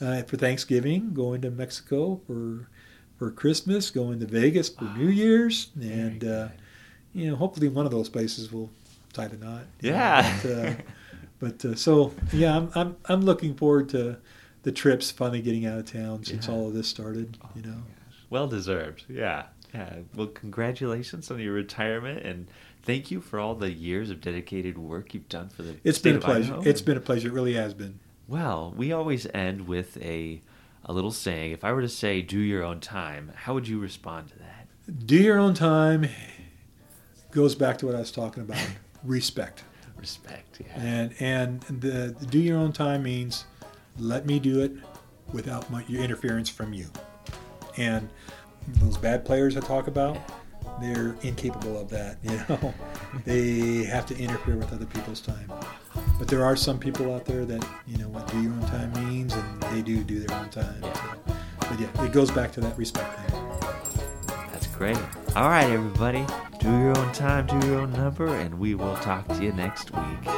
to 0.00 0.06
uh, 0.06 0.22
for 0.24 0.36
Thanksgiving, 0.36 1.14
going 1.14 1.40
to 1.42 1.50
Mexico 1.50 2.20
for 2.26 2.68
for 3.18 3.30
Christmas, 3.30 3.90
going 3.90 4.18
to 4.20 4.26
Vegas 4.26 4.68
for 4.68 4.84
New 4.96 5.08
Year's, 5.08 5.68
and 5.80 6.24
uh, 6.24 6.48
you 7.14 7.30
know, 7.30 7.36
hopefully 7.36 7.68
one 7.68 7.84
of 7.86 7.92
those 7.92 8.08
places 8.08 8.50
will 8.52 8.70
tie 9.12 9.28
the 9.28 9.36
knot. 9.36 9.62
you 9.80 9.90
know, 9.92 9.96
Yeah. 9.98 10.38
But, 10.42 10.50
uh, 10.50 10.72
but 11.38 11.64
uh, 11.64 11.74
so 11.76 12.12
yeah, 12.32 12.56
I'm, 12.56 12.70
I'm 12.74 12.96
I'm 13.06 13.20
looking 13.22 13.54
forward 13.54 13.88
to 13.90 14.16
the 14.64 14.72
trips 14.72 15.10
finally 15.10 15.40
getting 15.42 15.66
out 15.66 15.78
of 15.78 15.86
town 15.92 16.24
since 16.24 16.46
Yeah. 16.48 16.54
all 16.54 16.68
of 16.68 16.74
this 16.74 16.88
started. 16.88 17.38
You 17.54 17.62
know. 17.62 17.82
well 18.30 18.46
deserved 18.48 19.04
yeah 19.08 19.44
yeah 19.74 19.96
well 20.14 20.26
congratulations 20.28 21.30
on 21.30 21.38
your 21.38 21.52
retirement 21.52 22.24
and 22.24 22.48
thank 22.82 23.10
you 23.10 23.20
for 23.20 23.38
all 23.38 23.54
the 23.54 23.72
years 23.72 24.10
of 24.10 24.20
dedicated 24.20 24.78
work 24.78 25.14
you've 25.14 25.28
done 25.28 25.48
for 25.48 25.62
the 25.62 25.76
It's 25.84 25.98
been 25.98 26.16
a 26.16 26.20
pleasure. 26.20 26.54
Idaho. 26.54 26.68
It's 26.68 26.80
been 26.80 26.96
a 26.96 27.00
pleasure. 27.00 27.28
It 27.28 27.34
really 27.34 27.54
has 27.54 27.74
been. 27.74 28.00
Well, 28.28 28.72
we 28.76 28.92
always 28.92 29.26
end 29.34 29.66
with 29.66 29.96
a 29.98 30.42
a 30.84 30.92
little 30.92 31.12
saying. 31.12 31.52
If 31.52 31.64
I 31.64 31.72
were 31.72 31.82
to 31.82 31.88
say 31.88 32.22
"do 32.22 32.38
your 32.38 32.62
own 32.62 32.80
time," 32.80 33.32
how 33.34 33.54
would 33.54 33.68
you 33.68 33.78
respond 33.78 34.28
to 34.28 34.38
that? 34.38 35.06
Do 35.06 35.16
your 35.16 35.38
own 35.38 35.54
time 35.54 36.08
goes 37.30 37.54
back 37.54 37.78
to 37.78 37.86
what 37.86 37.94
I 37.94 37.98
was 37.98 38.12
talking 38.12 38.42
about 38.42 38.64
respect. 39.04 39.64
Respect. 39.96 40.60
Yeah. 40.60 40.72
And 40.76 41.14
and 41.20 41.60
the, 41.62 42.14
the 42.18 42.26
do 42.26 42.38
your 42.38 42.58
own 42.58 42.72
time 42.72 43.02
means 43.02 43.46
let 43.98 44.26
me 44.26 44.38
do 44.38 44.60
it 44.60 44.72
without 45.32 45.70
my, 45.70 45.84
your 45.88 46.02
interference 46.02 46.48
from 46.48 46.72
you. 46.72 46.86
And 47.76 48.08
those 48.66 48.96
bad 48.96 49.24
players 49.24 49.56
I 49.56 49.60
talk 49.60 49.86
about, 49.86 50.18
they're 50.80 51.16
incapable 51.22 51.78
of 51.78 51.88
that. 51.90 52.18
You 52.22 52.30
know, 52.48 52.74
they 53.24 53.84
have 53.84 54.06
to 54.06 54.18
interfere 54.18 54.56
with 54.56 54.72
other 54.72 54.86
people's 54.86 55.20
time. 55.20 55.50
But 56.18 56.28
there 56.28 56.44
are 56.44 56.56
some 56.56 56.78
people 56.78 57.14
out 57.14 57.24
there 57.24 57.44
that 57.44 57.66
you 57.86 57.98
know 57.98 58.08
what 58.08 58.26
do 58.28 58.42
your 58.42 58.52
own 58.52 58.66
time 58.66 58.92
means, 59.08 59.34
and 59.34 59.62
they 59.64 59.82
do 59.82 60.02
do 60.02 60.20
their 60.20 60.36
own 60.38 60.48
time. 60.50 60.82
So, 60.82 61.34
but 61.58 61.80
yeah, 61.80 62.04
it 62.04 62.12
goes 62.12 62.30
back 62.30 62.52
to 62.52 62.60
that 62.60 62.76
respect 62.78 63.18
thing. 63.20 63.42
That's 64.52 64.66
great. 64.68 64.98
All 65.34 65.48
right, 65.48 65.70
everybody. 65.70 66.26
Do 66.60 66.68
your 66.68 66.96
own 66.96 67.12
time, 67.12 67.46
do 67.46 67.66
your 67.66 67.80
own 67.80 67.92
number, 67.92 68.26
and 68.26 68.58
we 68.58 68.74
will 68.74 68.96
talk 68.96 69.26
to 69.28 69.42
you 69.42 69.52
next 69.52 69.90
week. 69.90 70.32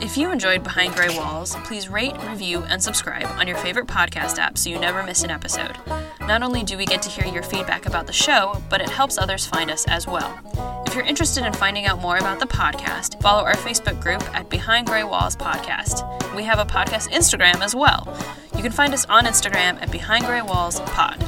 If 0.00 0.18
you 0.18 0.30
enjoyed 0.30 0.62
Behind 0.62 0.94
Gray 0.94 1.16
Walls, 1.16 1.56
please 1.64 1.88
rate, 1.88 2.14
review, 2.28 2.60
and 2.64 2.82
subscribe 2.82 3.26
on 3.38 3.48
your 3.48 3.56
favorite 3.56 3.86
podcast 3.86 4.38
app 4.38 4.58
so 4.58 4.68
you 4.68 4.78
never 4.78 5.02
miss 5.02 5.24
an 5.24 5.30
episode. 5.30 5.76
Not 6.26 6.42
only 6.42 6.62
do 6.62 6.78
we 6.78 6.86
get 6.86 7.02
to 7.02 7.10
hear 7.10 7.26
your 7.26 7.42
feedback 7.42 7.84
about 7.84 8.06
the 8.06 8.12
show, 8.12 8.62
but 8.70 8.80
it 8.80 8.88
helps 8.88 9.18
others 9.18 9.44
find 9.44 9.70
us 9.70 9.84
as 9.88 10.06
well. 10.06 10.82
If 10.86 10.94
you're 10.94 11.04
interested 11.04 11.44
in 11.44 11.52
finding 11.52 11.84
out 11.84 12.00
more 12.00 12.16
about 12.16 12.40
the 12.40 12.46
podcast, 12.46 13.20
follow 13.20 13.44
our 13.44 13.56
Facebook 13.56 14.00
group 14.00 14.22
at 14.34 14.48
Behind 14.48 14.86
Gray 14.86 15.04
Walls 15.04 15.36
Podcast. 15.36 16.02
We 16.34 16.44
have 16.44 16.58
a 16.58 16.64
podcast 16.64 17.10
Instagram 17.10 17.60
as 17.60 17.74
well. 17.74 18.16
You 18.56 18.62
can 18.62 18.72
find 18.72 18.94
us 18.94 19.04
on 19.06 19.24
Instagram 19.24 19.82
at 19.82 19.90
Behind 19.90 20.24
Gray 20.24 20.40
Walls 20.40 20.80
Pod. 20.80 21.22